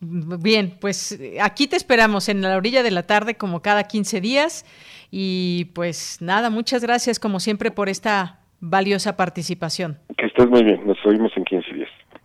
Bien, 0.01 0.77
pues 0.81 1.17
aquí 1.41 1.67
te 1.67 1.77
esperamos 1.77 2.27
en 2.27 2.41
la 2.41 2.57
orilla 2.57 2.83
de 2.83 2.91
la 2.91 3.03
tarde 3.03 3.35
como 3.35 3.61
cada 3.61 3.83
15 3.83 4.19
días 4.19 4.65
y 5.11 5.71
pues 5.73 6.21
nada, 6.21 6.49
muchas 6.49 6.83
gracias 6.83 7.19
como 7.19 7.39
siempre 7.39 7.71
por 7.71 7.87
esta 7.87 8.39
valiosa 8.59 9.15
participación. 9.15 9.97
Que 10.17 10.25
estés 10.25 10.49
muy 10.49 10.63
bien, 10.63 10.85
nos 10.85 10.97
oímos 11.05 11.31
en 11.37 11.45
15 11.45 11.73
días. 11.73 11.78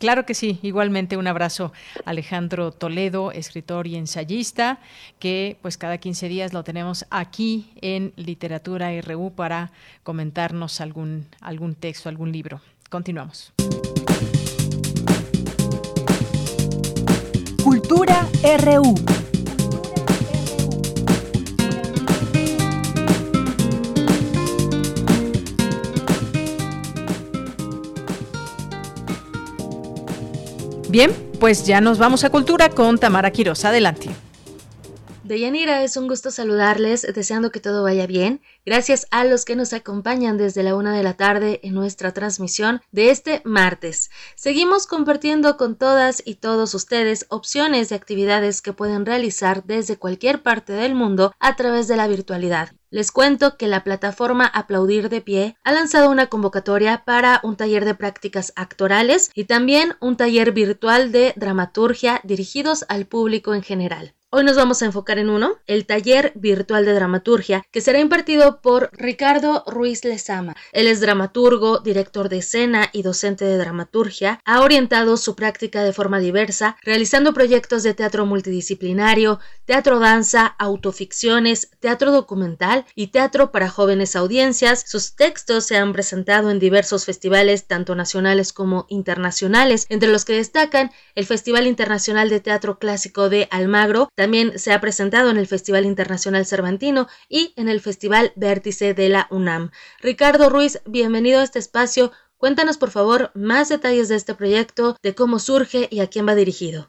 Claro 0.05 0.27
que 0.27 0.35
sí, 0.35 0.59
igualmente 0.61 1.17
un 1.17 1.27
abrazo 1.27 1.73
Alejandro 2.05 2.73
Toledo, 2.73 3.33
escritor 3.33 3.87
y 3.87 3.97
ensayista, 3.97 4.79
que 5.19 5.57
pues 5.63 5.79
cada 5.79 5.97
15 5.97 6.29
días 6.29 6.53
lo 6.53 6.63
tenemos 6.63 7.07
aquí 7.09 7.71
en 7.81 8.13
Literatura 8.17 8.91
RU 9.01 9.33
para 9.35 9.73
comentarnos 10.03 10.83
algún, 10.83 11.27
algún 11.41 11.75
texto, 11.75 12.11
algún 12.11 12.33
libro. 12.33 12.61
Continuamos. 12.91 13.55
Cultura 17.63 18.29
RU. 18.59 19.24
Bien, 30.95 31.13
pues 31.41 31.67
ya 31.67 31.81
nos 31.81 31.99
vamos 31.99 32.23
a 32.23 32.31
Cultura 32.31 32.69
con 32.69 32.99
Tamara 32.99 33.33
Quiroz. 33.33 33.65
Adelante. 33.65 34.11
Deyanira, 35.25 35.83
es 35.83 35.97
un 35.97 36.07
gusto 36.07 36.31
saludarles, 36.31 37.03
deseando 37.03 37.51
que 37.51 37.59
todo 37.59 37.83
vaya 37.83 38.07
bien. 38.07 38.41
Gracias 38.65 39.09
a 39.11 39.25
los 39.25 39.45
que 39.45 39.57
nos 39.57 39.73
acompañan 39.73 40.39
desde 40.39 40.63
la 40.63 40.77
una 40.77 40.97
de 40.97 41.03
la 41.03 41.15
tarde 41.15 41.59
en 41.65 41.75
nuestra 41.75 42.13
transmisión 42.13 42.81
de 42.93 43.11
este 43.11 43.43
martes. 43.45 44.13
Seguimos 44.37 44.87
compartiendo 44.87 45.57
con 45.57 45.75
todas 45.75 46.23
y 46.25 46.37
todos 46.37 46.75
ustedes 46.75 47.27
opciones 47.29 47.89
de 47.89 47.97
actividades 47.97 48.63
que 48.63 48.73
pueden 48.73 49.05
realizar 49.05 49.65
desde 49.65 49.97
cualquier 49.97 50.45
parte 50.45 50.75
del 50.75 50.95
mundo 50.95 51.35
a 51.41 51.57
través 51.57 51.89
de 51.89 51.97
la 51.97 52.07
virtualidad. 52.07 52.71
Les 52.95 53.11
cuento 53.11 53.57
que 53.57 53.67
la 53.67 53.83
plataforma 53.83 54.47
Aplaudir 54.47 55.09
de 55.09 55.21
Pie 55.21 55.57
ha 55.65 55.73
lanzado 55.73 56.13
una 56.13 56.29
convocatoria 56.29 57.03
para 57.05 57.41
un 57.43 57.57
taller 57.57 57.85
de 57.85 57.97
prácticas 57.97 58.53
actorales 58.55 59.33
y 59.35 59.47
también 59.47 59.97
un 59.99 60.17
taller 60.17 60.53
virtual 60.53 61.11
de 61.11 61.33
dramaturgia 61.35 62.21
dirigidos 62.23 62.85
al 62.89 63.07
público 63.07 63.53
en 63.53 63.65
general. 63.65 64.15
Hoy 64.37 64.43
nos 64.43 64.57
vamos 64.57 64.83
a 64.83 64.87
enfocar 64.87 65.21
en 65.21 65.31
uno, 65.31 65.61
el 65.69 65.87
taller 65.87 66.33
virtual 66.35 66.85
de 66.85 66.93
dramaturgia, 66.93 67.65
que 67.71 67.81
será 67.81 68.01
impartido 68.01 68.61
por 68.63 68.91
Ricardo 68.93 69.63
Ruiz 69.69 70.05
Lezama. 70.05 70.57
Él 70.73 70.89
es 70.89 71.01
dramaturgo, 71.01 71.79
director 71.79 72.29
de 72.29 72.39
escena 72.39 72.91
y 72.93 73.03
docente 73.03 73.45
de 73.45 73.57
dramaturgia. 73.57 74.41
Ha 74.45 74.61
orientado 74.63 75.19
su 75.19 75.37
práctica 75.37 75.85
de 75.85 75.93
forma 75.93 76.19
diversa, 76.19 76.77
realizando 76.83 77.33
proyectos 77.33 77.85
de 77.85 77.95
teatro 77.95 78.27
multidisciplinario, 78.27 79.39
teatro 79.67 80.01
danza, 80.01 80.47
autoficciones, 80.59 81.71
teatro 81.79 82.11
documental 82.11 82.87
y 82.97 83.13
teatro 83.13 83.53
para 83.53 83.71
jóvenes 83.71 84.17
audiencias. 84.17 84.83
Sus 84.85 85.15
textos 85.15 85.67
se 85.67 85.77
han 85.77 85.93
presentado 85.93 86.51
en 86.51 86.59
diversos 86.59 87.05
festivales, 87.05 87.69
tanto 87.69 87.95
nacionales 87.95 88.53
como 88.53 88.87
internacionales, 88.89 89.87
entre 89.91 90.09
los 90.09 90.25
que 90.25 90.33
destacan 90.33 90.91
el 91.15 91.25
Festival 91.25 91.69
Internacional 91.69 92.31
de 92.31 92.41
Teatro 92.41 92.81
Clásico 92.81 93.29
de 93.29 93.47
Almagro, 93.53 94.09
también 94.25 94.59
se 94.59 94.73
ha 94.73 94.81
presentado 94.81 95.31
en 95.31 95.37
el 95.37 95.47
Festival 95.47 95.85
Internacional 95.85 96.47
Cervantino 96.47 97.09
y 97.29 97.53
en 97.57 97.69
el 97.69 97.81
Festival 97.81 98.33
Vértice 98.37 98.95
de 98.95 99.11
la 99.11 99.27
UNAM. 99.31 99.69
Ricardo 100.01 100.49
Ruiz, 100.49 100.83
bienvenido 100.87 101.41
a 101.41 101.43
este 101.43 101.59
espacio. 101.59 102.11
Cuéntanos, 102.39 102.79
por 102.79 102.89
favor, 102.89 103.33
más 103.35 103.69
detalles 103.69 104.09
de 104.09 104.17
este 104.17 104.35
proyecto, 104.35 104.97
de 105.03 105.15
cómo 105.15 105.39
surge 105.39 105.89
y 105.91 106.01
a 106.01 106.07
quién 106.07 106.27
va 106.27 106.35
dirigido. 106.35 106.89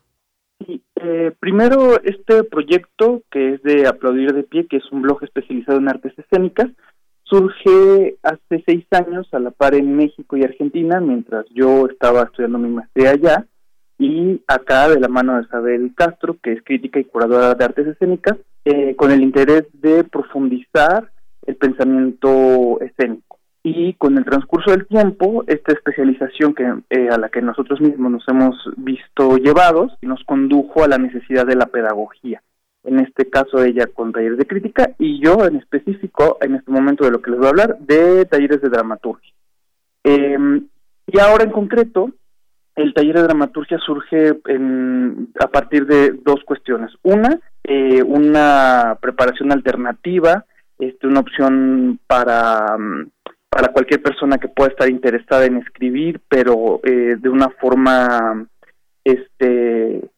Eh, 0.95 1.33
primero, 1.37 2.01
este 2.01 2.45
proyecto, 2.45 3.21
que 3.29 3.55
es 3.55 3.63
de 3.63 3.85
Aplaudir 3.85 4.31
de 4.33 4.43
Pie, 4.43 4.67
que 4.67 4.77
es 4.77 4.89
un 4.93 5.01
blog 5.01 5.21
especializado 5.21 5.79
en 5.79 5.89
artes 5.89 6.17
escénicas, 6.17 6.69
surge 7.23 8.15
hace 8.23 8.63
seis 8.65 8.85
años 8.91 9.27
a 9.33 9.39
la 9.39 9.51
par 9.51 9.75
en 9.75 9.93
México 9.93 10.37
y 10.37 10.45
Argentina, 10.45 11.01
mientras 11.01 11.45
yo 11.53 11.87
estaba 11.87 12.23
estudiando 12.23 12.59
mi 12.59 12.69
maestría 12.69 13.09
allá 13.09 13.45
y 13.97 14.41
acá 14.47 14.89
de 14.89 14.99
la 14.99 15.07
mano 15.07 15.35
de 15.35 15.43
Isabel 15.43 15.91
Castro, 15.95 16.37
que 16.41 16.53
es 16.53 16.63
crítica 16.63 16.99
y 16.99 17.05
curadora 17.05 17.55
de 17.55 17.63
artes 17.63 17.87
escénicas, 17.87 18.37
eh, 18.65 18.95
con 18.95 19.11
el 19.11 19.21
interés 19.21 19.63
de 19.73 20.03
profundizar 20.03 21.11
el 21.45 21.55
pensamiento 21.55 22.79
escénico. 22.81 23.39
Y 23.63 23.93
con 23.93 24.17
el 24.17 24.25
transcurso 24.25 24.71
del 24.71 24.85
tiempo, 24.85 25.43
esta 25.47 25.73
especialización 25.73 26.53
que, 26.53 26.71
eh, 26.89 27.09
a 27.09 27.17
la 27.17 27.29
que 27.29 27.41
nosotros 27.41 27.81
mismos 27.81 28.11
nos 28.11 28.27
hemos 28.27 28.55
visto 28.77 29.37
llevados 29.37 29.93
nos 30.01 30.23
condujo 30.23 30.83
a 30.83 30.87
la 30.87 30.97
necesidad 30.97 31.47
de 31.47 31.55
la 31.55 31.65
pedagogía. 31.65 32.43
En 32.83 32.99
este 32.99 33.27
caso 33.27 33.63
ella 33.63 33.87
con 33.87 34.11
talleres 34.11 34.37
de 34.37 34.45
crítica 34.45 34.91
y 34.99 35.19
yo 35.19 35.43
en 35.45 35.55
específico, 35.55 36.37
en 36.41 36.55
este 36.55 36.69
momento 36.69 37.05
de 37.05 37.11
lo 37.11 37.21
que 37.21 37.31
les 37.31 37.39
voy 37.39 37.47
a 37.47 37.49
hablar, 37.49 37.79
de 37.79 38.25
talleres 38.25 38.61
de 38.61 38.69
dramaturgia. 38.69 39.33
Em, 40.03 40.67
y 41.07 41.19
ahora 41.19 41.43
en 41.43 41.51
concreto, 41.51 42.11
el 42.75 42.93
taller 42.93 43.15
de 43.15 43.23
dramaturgia 43.23 43.77
surge 43.79 44.37
a 45.39 45.47
partir 45.47 45.85
de 45.85 46.11
dos 46.23 46.43
cuestiones. 46.45 46.91
Una, 47.03 47.39
eh, 47.63 48.03
una 48.03 48.97
preparación 49.01 49.51
alternativa, 49.51 50.45
este, 50.77 51.07
una 51.07 51.21
opción 51.21 51.99
para, 52.05 52.77
mm, 52.77 53.09
para 53.49 53.69
cualquier 53.69 54.01
persona 54.01 54.37
que 54.37 54.49
pueda 54.49 54.71
estar 54.71 54.89
interesada 54.89 55.45
en 55.45 55.57
escribir, 55.57 56.19
pero 56.27 56.81
eh, 56.83 57.15
de 57.17 57.29
una 57.29 57.49
forma 57.49 58.45
este 59.05 60.09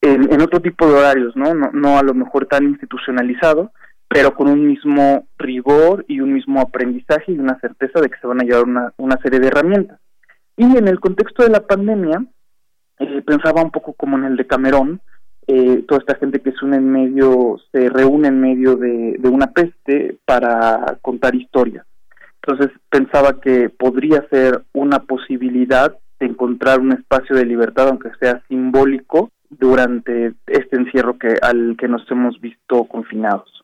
en, 0.00 0.40
otro 0.40 0.60
tipo 0.60 0.86
de 0.86 0.94
horarios, 0.94 1.34
¿no? 1.34 1.54
¿no? 1.54 1.70
No 1.72 1.98
a 1.98 2.02
lo 2.04 2.14
mejor 2.14 2.46
tan 2.46 2.64
institucionalizado, 2.64 3.72
pero 4.06 4.34
con 4.34 4.48
un 4.48 4.66
mismo 4.66 5.26
rigor 5.38 6.04
y 6.06 6.20
un 6.20 6.32
mismo 6.32 6.60
aprendizaje 6.60 7.32
y 7.32 7.38
una 7.38 7.58
certeza 7.58 8.00
de 8.00 8.08
que 8.08 8.18
se 8.20 8.26
van 8.28 8.40
a 8.40 8.44
llevar 8.44 8.64
una, 8.64 8.92
una 8.96 9.16
serie 9.18 9.40
de 9.40 9.48
herramientas. 9.48 9.98
Y 10.58 10.76
en 10.76 10.88
el 10.88 10.98
contexto 10.98 11.44
de 11.44 11.50
la 11.50 11.66
pandemia, 11.66 12.26
eh, 12.98 13.22
pensaba 13.24 13.62
un 13.62 13.70
poco 13.70 13.92
como 13.92 14.18
en 14.18 14.24
el 14.24 14.36
de 14.36 14.46
Camerón, 14.46 15.00
eh, 15.46 15.84
toda 15.86 16.00
esta 16.00 16.16
gente 16.16 16.40
que 16.40 16.50
se 16.50 16.64
une 16.64 16.78
en 16.78 16.90
medio, 16.90 17.60
se 17.70 17.88
reúne 17.88 18.26
en 18.26 18.40
medio 18.40 18.74
de, 18.74 19.16
una 19.22 19.52
peste 19.52 20.18
para 20.24 20.98
contar 21.00 21.36
historias. 21.36 21.86
Entonces 22.42 22.76
pensaba 22.90 23.40
que 23.40 23.70
podría 23.70 24.26
ser 24.30 24.64
una 24.72 24.98
posibilidad 24.98 25.96
de 26.18 26.26
encontrar 26.26 26.80
un 26.80 26.92
espacio 26.92 27.36
de 27.36 27.46
libertad, 27.46 27.88
aunque 27.88 28.10
sea 28.20 28.42
simbólico, 28.48 29.30
durante 29.50 30.34
este 30.48 30.76
encierro 30.76 31.18
que 31.18 31.36
al 31.40 31.76
que 31.78 31.86
nos 31.86 32.02
hemos 32.10 32.38
visto 32.40 32.84
confinados. 32.84 33.57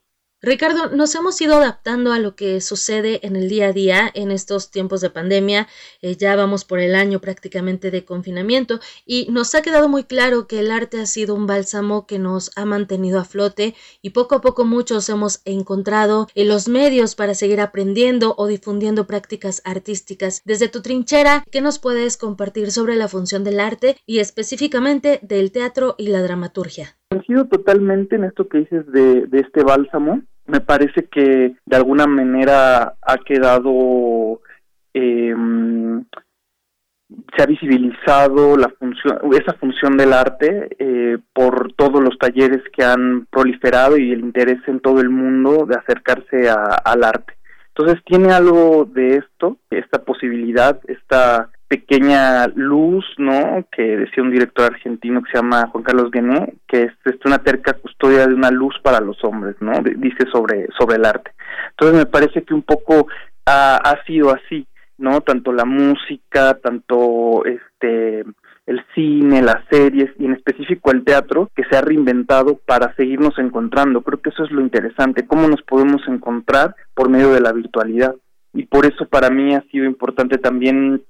Ricardo, 0.44 0.94
nos 0.94 1.14
hemos 1.14 1.40
ido 1.40 1.56
adaptando 1.56 2.12
a 2.12 2.18
lo 2.18 2.36
que 2.36 2.60
sucede 2.60 3.26
en 3.26 3.34
el 3.34 3.48
día 3.48 3.68
a 3.68 3.72
día 3.72 4.10
en 4.12 4.30
estos 4.30 4.70
tiempos 4.70 5.00
de 5.00 5.08
pandemia. 5.08 5.68
Eh, 6.02 6.16
ya 6.16 6.36
vamos 6.36 6.66
por 6.66 6.80
el 6.80 6.94
año 6.94 7.18
prácticamente 7.18 7.90
de 7.90 8.04
confinamiento 8.04 8.78
y 9.06 9.26
nos 9.30 9.54
ha 9.54 9.62
quedado 9.62 9.88
muy 9.88 10.04
claro 10.04 10.46
que 10.46 10.60
el 10.60 10.70
arte 10.70 11.00
ha 11.00 11.06
sido 11.06 11.34
un 11.34 11.46
bálsamo 11.46 12.06
que 12.06 12.18
nos 12.18 12.50
ha 12.58 12.66
mantenido 12.66 13.20
a 13.20 13.24
flote 13.24 13.74
y 14.02 14.10
poco 14.10 14.34
a 14.34 14.42
poco 14.42 14.66
muchos 14.66 15.08
hemos 15.08 15.40
encontrado 15.46 16.28
en 16.34 16.48
los 16.48 16.68
medios 16.68 17.14
para 17.14 17.34
seguir 17.34 17.62
aprendiendo 17.62 18.34
o 18.36 18.46
difundiendo 18.46 19.06
prácticas 19.06 19.62
artísticas. 19.64 20.42
Desde 20.44 20.68
tu 20.68 20.82
trinchera, 20.82 21.42
¿qué 21.50 21.62
nos 21.62 21.78
puedes 21.78 22.18
compartir 22.18 22.70
sobre 22.70 22.96
la 22.96 23.08
función 23.08 23.44
del 23.44 23.60
arte 23.60 23.96
y 24.04 24.18
específicamente 24.18 25.20
del 25.22 25.52
teatro 25.52 25.94
y 25.96 26.08
la 26.08 26.20
dramaturgia? 26.20 26.98
Coincido 27.08 27.46
totalmente 27.46 28.16
en 28.16 28.24
esto 28.24 28.46
que 28.46 28.58
dices 28.58 28.84
de 28.92 29.26
este 29.32 29.62
bálsamo 29.62 30.20
me 30.46 30.60
parece 30.60 31.06
que 31.06 31.56
de 31.64 31.76
alguna 31.76 32.06
manera 32.06 32.94
ha 33.00 33.18
quedado 33.18 34.40
eh, 34.92 35.34
se 37.36 37.42
ha 37.42 37.46
visibilizado 37.46 38.56
la 38.56 38.68
función 38.68 39.18
esa 39.32 39.54
función 39.54 39.96
del 39.96 40.12
arte 40.12 40.68
eh, 40.78 41.18
por 41.32 41.72
todos 41.74 42.02
los 42.02 42.18
talleres 42.18 42.62
que 42.72 42.84
han 42.84 43.26
proliferado 43.26 43.96
y 43.96 44.12
el 44.12 44.20
interés 44.20 44.58
en 44.66 44.80
todo 44.80 45.00
el 45.00 45.10
mundo 45.10 45.66
de 45.66 45.76
acercarse 45.76 46.48
al 46.48 47.04
arte. 47.04 47.34
Entonces 47.68 48.02
tiene 48.04 48.32
algo 48.32 48.84
de 48.84 49.16
esto 49.16 49.58
esta 49.70 50.02
posibilidad 50.02 50.80
esta 50.86 51.50
pequeña 51.74 52.46
luz, 52.54 53.04
¿no? 53.18 53.66
Que 53.72 53.82
decía 53.96 54.22
un 54.22 54.30
director 54.30 54.66
argentino 54.66 55.20
que 55.22 55.32
se 55.32 55.38
llama 55.38 55.66
Juan 55.72 55.82
Carlos 55.82 56.12
Guené, 56.12 56.54
que 56.68 56.82
es, 56.82 56.92
una 57.24 57.38
terca 57.38 57.72
custodia 57.72 58.28
de 58.28 58.34
una 58.34 58.52
luz 58.52 58.76
para 58.80 59.00
los 59.00 59.16
hombres, 59.24 59.56
¿no? 59.58 59.72
Dice 59.96 60.24
sobre, 60.32 60.68
sobre 60.78 60.96
el 60.96 61.04
arte. 61.04 61.32
Entonces 61.70 61.98
me 61.98 62.06
parece 62.06 62.44
que 62.44 62.54
un 62.54 62.62
poco 62.62 63.08
ha, 63.46 63.96
sido 64.06 64.32
así, 64.32 64.68
¿no? 64.98 65.20
Tanto 65.22 65.52
la 65.52 65.64
música, 65.64 66.54
tanto 66.62 67.44
este 67.44 68.24
el 68.66 68.82
cine, 68.94 69.42
las 69.42 69.62
series 69.68 70.10
y 70.18 70.24
en 70.24 70.34
específico 70.34 70.90
el 70.90 71.04
teatro 71.04 71.50
que 71.54 71.64
se 71.64 71.76
ha 71.76 71.82
reinventado 71.82 72.60
para 72.64 72.94
seguirnos 72.94 73.36
encontrando. 73.38 74.02
Creo 74.02 74.22
que 74.22 74.30
eso 74.30 74.44
es 74.44 74.52
lo 74.52 74.60
interesante, 74.60 75.26
cómo 75.26 75.48
nos 75.48 75.62
podemos 75.62 76.02
encontrar 76.06 76.76
por 76.94 77.10
medio 77.10 77.32
de 77.32 77.40
la 77.40 77.52
virtualidad. 77.52 78.14
Y 78.54 78.66
por 78.66 78.86
eso 78.86 79.06
para 79.06 79.30
mí 79.30 79.54
ha 79.54 79.62
sido 79.72 79.84
importante 79.84 80.38
también 80.38 81.02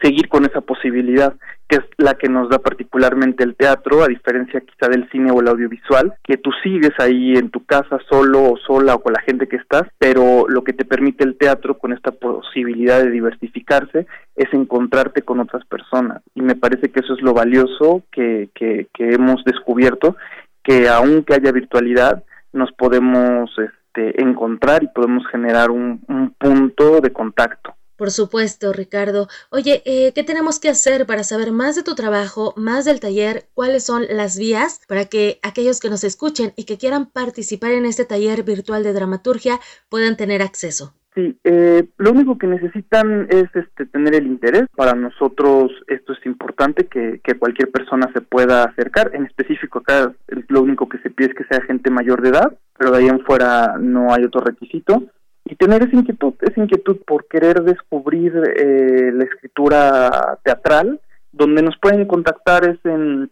seguir 0.00 0.28
con 0.28 0.44
esa 0.44 0.60
posibilidad, 0.60 1.34
que 1.68 1.76
es 1.76 1.84
la 1.98 2.14
que 2.14 2.28
nos 2.28 2.48
da 2.48 2.58
particularmente 2.58 3.44
el 3.44 3.54
teatro, 3.54 4.02
a 4.02 4.08
diferencia 4.08 4.60
quizá 4.60 4.88
del 4.88 5.08
cine 5.10 5.30
o 5.30 5.40
el 5.40 5.48
audiovisual, 5.48 6.14
que 6.24 6.36
tú 6.36 6.50
sigues 6.62 6.92
ahí 6.98 7.34
en 7.36 7.50
tu 7.50 7.64
casa 7.64 7.98
solo 8.08 8.52
o 8.52 8.56
sola 8.56 8.94
o 8.94 9.02
con 9.02 9.12
la 9.12 9.22
gente 9.22 9.46
que 9.46 9.56
estás, 9.56 9.84
pero 9.98 10.46
lo 10.48 10.64
que 10.64 10.72
te 10.72 10.84
permite 10.84 11.24
el 11.24 11.36
teatro 11.36 11.78
con 11.78 11.92
esta 11.92 12.10
posibilidad 12.10 13.02
de 13.02 13.10
diversificarse 13.10 14.06
es 14.34 14.52
encontrarte 14.52 15.22
con 15.22 15.40
otras 15.40 15.64
personas. 15.66 16.22
Y 16.34 16.42
me 16.42 16.56
parece 16.56 16.90
que 16.90 17.00
eso 17.00 17.14
es 17.14 17.22
lo 17.22 17.34
valioso 17.34 18.02
que, 18.10 18.50
hemos 18.98 19.44
descubierto, 19.44 20.16
que 20.62 20.88
aunque 20.88 21.34
haya 21.34 21.52
virtualidad, 21.52 22.24
nos 22.52 22.72
podemos 22.72 23.50
este, 23.58 24.20
encontrar 24.20 24.82
y 24.82 24.88
podemos 24.88 25.26
generar 25.28 25.70
un 25.70 26.34
punto 26.38 27.00
de 27.00 27.12
contacto. 27.12 27.74
Por 28.00 28.10
supuesto, 28.10 28.72
Ricardo. 28.72 29.28
Oye, 29.50 29.82
eh, 29.84 30.12
¿qué 30.14 30.24
tenemos 30.24 30.58
que 30.58 30.70
hacer 30.70 31.04
para 31.04 31.22
saber 31.22 31.52
más 31.52 31.76
de 31.76 31.82
tu 31.82 31.94
trabajo, 31.94 32.54
más 32.56 32.86
del 32.86 32.98
taller? 32.98 33.44
¿Cuáles 33.52 33.84
son 33.84 34.04
las 34.08 34.38
vías 34.38 34.80
para 34.88 35.04
que 35.04 35.38
aquellos 35.42 35.80
que 35.80 35.90
nos 35.90 36.02
escuchen 36.02 36.54
y 36.56 36.64
que 36.64 36.78
quieran 36.78 37.10
participar 37.10 37.72
en 37.72 37.84
este 37.84 38.06
taller 38.06 38.42
virtual 38.42 38.84
de 38.84 38.94
dramaturgia 38.94 39.60
puedan 39.90 40.16
tener 40.16 40.40
acceso? 40.40 40.94
Sí, 41.14 41.36
eh, 41.44 41.88
lo 41.98 42.12
único 42.12 42.38
que 42.38 42.46
necesitan 42.46 43.26
es 43.28 43.54
este, 43.54 43.84
tener 43.84 44.14
el 44.14 44.26
interés. 44.26 44.64
Para 44.74 44.94
nosotros 44.94 45.70
esto 45.86 46.14
es 46.14 46.24
importante, 46.24 46.86
que, 46.86 47.20
que 47.22 47.34
cualquier 47.34 47.70
persona 47.70 48.10
se 48.14 48.22
pueda 48.22 48.64
acercar. 48.64 49.10
En 49.12 49.26
específico 49.26 49.80
acá 49.80 50.10
lo 50.48 50.62
único 50.62 50.88
que 50.88 50.96
se 51.00 51.10
pide 51.10 51.28
es 51.28 51.34
que 51.34 51.44
sea 51.44 51.60
gente 51.66 51.90
mayor 51.90 52.22
de 52.22 52.30
edad, 52.30 52.56
pero 52.78 52.92
de 52.92 52.98
ahí 52.98 53.08
en 53.08 53.20
fuera 53.26 53.76
no 53.78 54.14
hay 54.14 54.24
otro 54.24 54.40
requisito. 54.40 55.02
Y 55.50 55.56
tener 55.56 55.82
esa 55.82 55.96
inquietud, 55.96 56.34
esa 56.42 56.60
inquietud 56.60 56.98
por 57.04 57.26
querer 57.26 57.64
descubrir 57.64 58.32
eh, 58.56 59.10
la 59.12 59.24
escritura 59.24 60.38
teatral, 60.44 61.00
donde 61.32 61.60
nos 61.60 61.76
pueden 61.78 62.06
contactar 62.06 62.68
es 62.68 62.78
en 62.84 63.28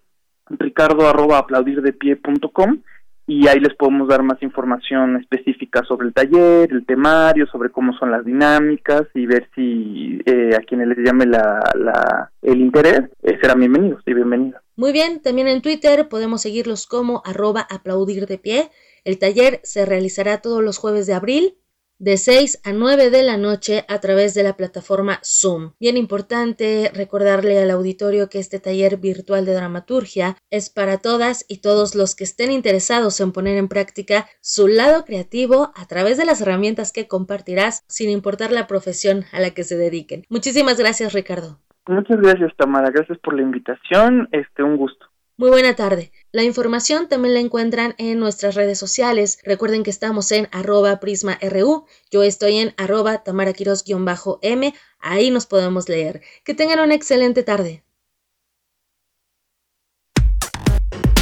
ricardo 0.51 1.09
arroba 1.09 1.39
aplaudirdepie.com 1.39 2.79
y 3.29 3.47
ahí 3.47 3.61
les 3.61 3.77
podemos 3.77 4.09
dar 4.09 4.25
más 4.25 4.43
información 4.43 5.17
específica 5.17 5.85
sobre 5.85 6.09
el 6.09 6.15
taller, 6.15 6.73
el 6.73 6.85
temario, 6.87 7.47
sobre 7.47 7.71
cómo 7.71 7.93
son 7.93 8.11
las 8.11 8.25
dinámicas 8.25 9.03
y 9.15 9.27
ver 9.27 9.49
si 9.55 10.21
eh, 10.27 10.57
a 10.57 10.61
quienes 10.63 10.89
les 10.89 10.99
llame 10.99 11.25
la, 11.25 11.61
la, 11.77 12.33
el 12.43 12.61
interés 12.61 13.03
eh, 13.23 13.39
serán 13.41 13.61
bienvenidos 13.61 14.03
y 14.07 14.15
bienvenidas. 14.15 14.61
Muy 14.75 14.91
bien, 14.93 15.23
también 15.23 15.47
en 15.47 15.63
Twitter 15.63 16.09
podemos 16.09 16.43
seguirlos 16.43 16.89
como 16.89 17.23
arroba 17.25 17.65
aplaudir 17.71 18.27
de 18.27 18.39
pie. 18.39 18.71
El 19.05 19.21
taller 19.21 19.61
se 19.63 19.87
realizará 19.87 20.39
todos 20.39 20.65
los 20.65 20.79
jueves 20.79 21.07
de 21.07 21.15
abril 21.15 21.58
de 21.99 22.17
6 22.17 22.61
a 22.65 22.73
9 22.73 23.11
de 23.11 23.23
la 23.23 23.37
noche 23.37 23.85
a 23.89 23.99
través 24.01 24.35
de 24.35 24.43
la 24.43 24.57
plataforma 24.57 25.21
Zoom. 25.25 25.73
Bien 25.81 25.97
importante 25.97 26.91
recordarle 26.95 27.59
al 27.59 27.71
auditorio 27.71 28.29
que 28.29 28.39
este 28.39 28.61
taller 28.61 28.99
virtual 28.99 29.45
de 29.45 29.55
dramaturgia 29.55 30.37
es 30.51 30.71
para 30.71 30.99
todas 30.99 31.45
y 31.49 31.61
todos 31.61 31.95
los 31.95 32.15
que 32.15 32.25
estén 32.25 32.53
interesados 32.53 33.21
en 33.21 33.33
poner 33.33 33.57
en 33.57 33.69
práctica 33.69 34.27
su 34.41 34.69
lado 34.69 35.05
creativo 35.05 35.73
a 35.75 35.87
través 35.87 36.17
de 36.17 36.25
las 36.25 36.41
herramientas 36.41 36.93
que 36.93 37.09
compartirás 37.09 37.85
sin 37.89 38.11
importar 38.11 38.53
la 38.53 38.67
profesión 38.67 39.25
a 39.33 39.41
la 39.41 39.51
que 39.51 39.65
se 39.65 39.77
dediquen. 39.77 40.23
Muchísimas 40.29 40.79
gracias 40.79 41.13
Ricardo. 41.13 41.59
Muchas 41.87 42.21
gracias 42.21 42.53
Tamara, 42.57 42.91
gracias 42.91 43.19
por 43.19 43.35
la 43.35 43.43
invitación, 43.43 44.29
este 44.33 44.63
un 44.63 44.77
gusto. 44.77 45.07
Muy 45.41 45.51
buena 45.51 45.77
tarde. 45.77 46.11
La 46.33 46.43
información 46.43 47.09
también 47.09 47.33
la 47.33 47.39
encuentran 47.39 47.95
en 47.99 48.19
nuestras 48.19 48.57
redes 48.57 48.77
sociales. 48.77 49.39
Recuerden 49.45 49.85
que 49.85 49.91
estamos 49.91 50.33
en 50.33 50.49
arroba 50.51 50.99
prisma.ru. 50.99 51.87
Yo 52.11 52.25
estoy 52.25 52.57
en 52.57 52.75
arroba 52.77 53.23
tamaraquiros-m. 53.23 54.75
Ahí 54.99 55.31
nos 55.31 55.47
podemos 55.47 55.89
leer. 55.89 56.23
Que 56.43 56.55
tengan 56.55 56.81
una 56.81 56.97
excelente 56.97 57.45
tarde. 57.45 57.85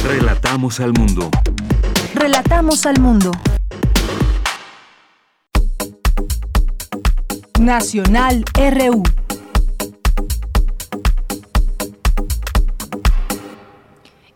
Relatamos 0.03 0.79
al 0.79 0.93
mundo. 0.93 1.29
Relatamos 2.15 2.87
al 2.87 2.99
mundo. 2.99 3.31
Nacional 7.59 8.43
RU. 8.55 9.03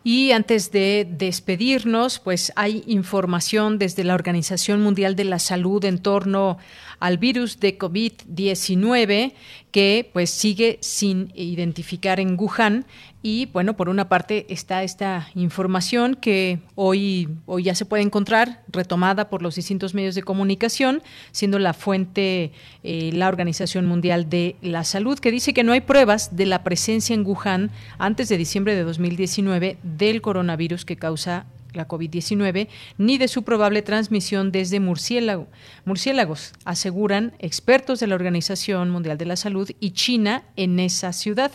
Y 0.04 0.32
antes 0.32 0.72
de 0.72 1.06
despedirnos, 1.08 2.18
pues 2.18 2.52
hay 2.56 2.82
información 2.86 3.78
desde 3.78 4.02
la 4.02 4.14
Organización 4.14 4.82
Mundial 4.82 5.14
de 5.14 5.24
la 5.24 5.38
Salud 5.38 5.84
en 5.84 5.98
torno 5.98 6.58
al 7.02 7.18
virus 7.18 7.58
de 7.58 7.76
COVID-19 7.76 9.32
que 9.72 10.08
pues 10.12 10.30
sigue 10.30 10.78
sin 10.82 11.32
identificar 11.34 12.20
en 12.20 12.38
Wuhan. 12.38 12.84
Y 13.24 13.46
bueno, 13.46 13.74
por 13.76 13.88
una 13.88 14.08
parte 14.08 14.46
está 14.48 14.84
esta 14.84 15.28
información 15.34 16.14
que 16.14 16.60
hoy, 16.76 17.28
hoy 17.46 17.64
ya 17.64 17.74
se 17.74 17.86
puede 17.86 18.04
encontrar 18.04 18.62
retomada 18.68 19.30
por 19.30 19.42
los 19.42 19.56
distintos 19.56 19.94
medios 19.94 20.14
de 20.14 20.22
comunicación, 20.22 21.02
siendo 21.32 21.58
la 21.58 21.72
fuente 21.72 22.52
eh, 22.84 23.10
la 23.12 23.26
Organización 23.26 23.86
Mundial 23.86 24.30
de 24.30 24.54
la 24.62 24.84
Salud, 24.84 25.18
que 25.18 25.32
dice 25.32 25.52
que 25.52 25.64
no 25.64 25.72
hay 25.72 25.80
pruebas 25.80 26.36
de 26.36 26.46
la 26.46 26.62
presencia 26.62 27.14
en 27.14 27.26
Wuhan 27.26 27.72
antes 27.98 28.28
de 28.28 28.38
diciembre 28.38 28.76
de 28.76 28.84
2019 28.84 29.76
del 29.82 30.22
coronavirus 30.22 30.84
que 30.84 30.96
causa 30.96 31.46
la 31.74 31.88
COVID-19, 31.88 32.68
ni 32.98 33.18
de 33.18 33.28
su 33.28 33.42
probable 33.42 33.82
transmisión 33.82 34.52
desde 34.52 34.80
murciélago. 34.80 35.48
murciélagos, 35.84 36.52
aseguran 36.64 37.32
expertos 37.38 38.00
de 38.00 38.06
la 38.06 38.14
Organización 38.14 38.90
Mundial 38.90 39.18
de 39.18 39.26
la 39.26 39.36
Salud 39.36 39.70
y 39.80 39.92
China 39.92 40.44
en 40.56 40.78
esa 40.80 41.12
ciudad. 41.12 41.52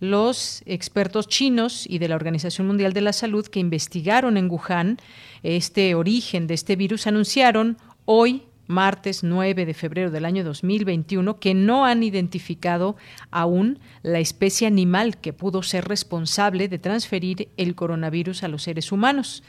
Los 0.00 0.62
expertos 0.66 1.28
chinos 1.28 1.86
y 1.88 1.98
de 1.98 2.08
la 2.08 2.16
Organización 2.16 2.66
Mundial 2.66 2.92
de 2.92 3.00
la 3.00 3.12
Salud 3.12 3.46
que 3.46 3.60
investigaron 3.60 4.36
en 4.36 4.50
Wuhan 4.50 4.98
este 5.42 5.94
origen 5.94 6.46
de 6.46 6.54
este 6.54 6.76
virus 6.76 7.06
anunciaron 7.06 7.78
hoy 8.04 8.42
martes 8.66 9.22
9 9.22 9.66
de 9.66 9.74
febrero 9.74 10.10
del 10.10 10.24
año 10.24 10.44
2021 10.44 11.38
que 11.38 11.54
no 11.54 11.84
han 11.84 12.02
identificado 12.02 12.96
aún 13.30 13.78
la 14.02 14.18
especie 14.18 14.66
animal 14.66 15.18
que 15.18 15.32
pudo 15.32 15.62
ser 15.62 15.86
responsable 15.86 16.68
de 16.68 16.78
transferir 16.78 17.48
el 17.56 17.74
coronavirus 17.74 18.42
a 18.42 18.48
los 18.48 18.62
seres 18.62 18.92
humanos. 18.92 19.42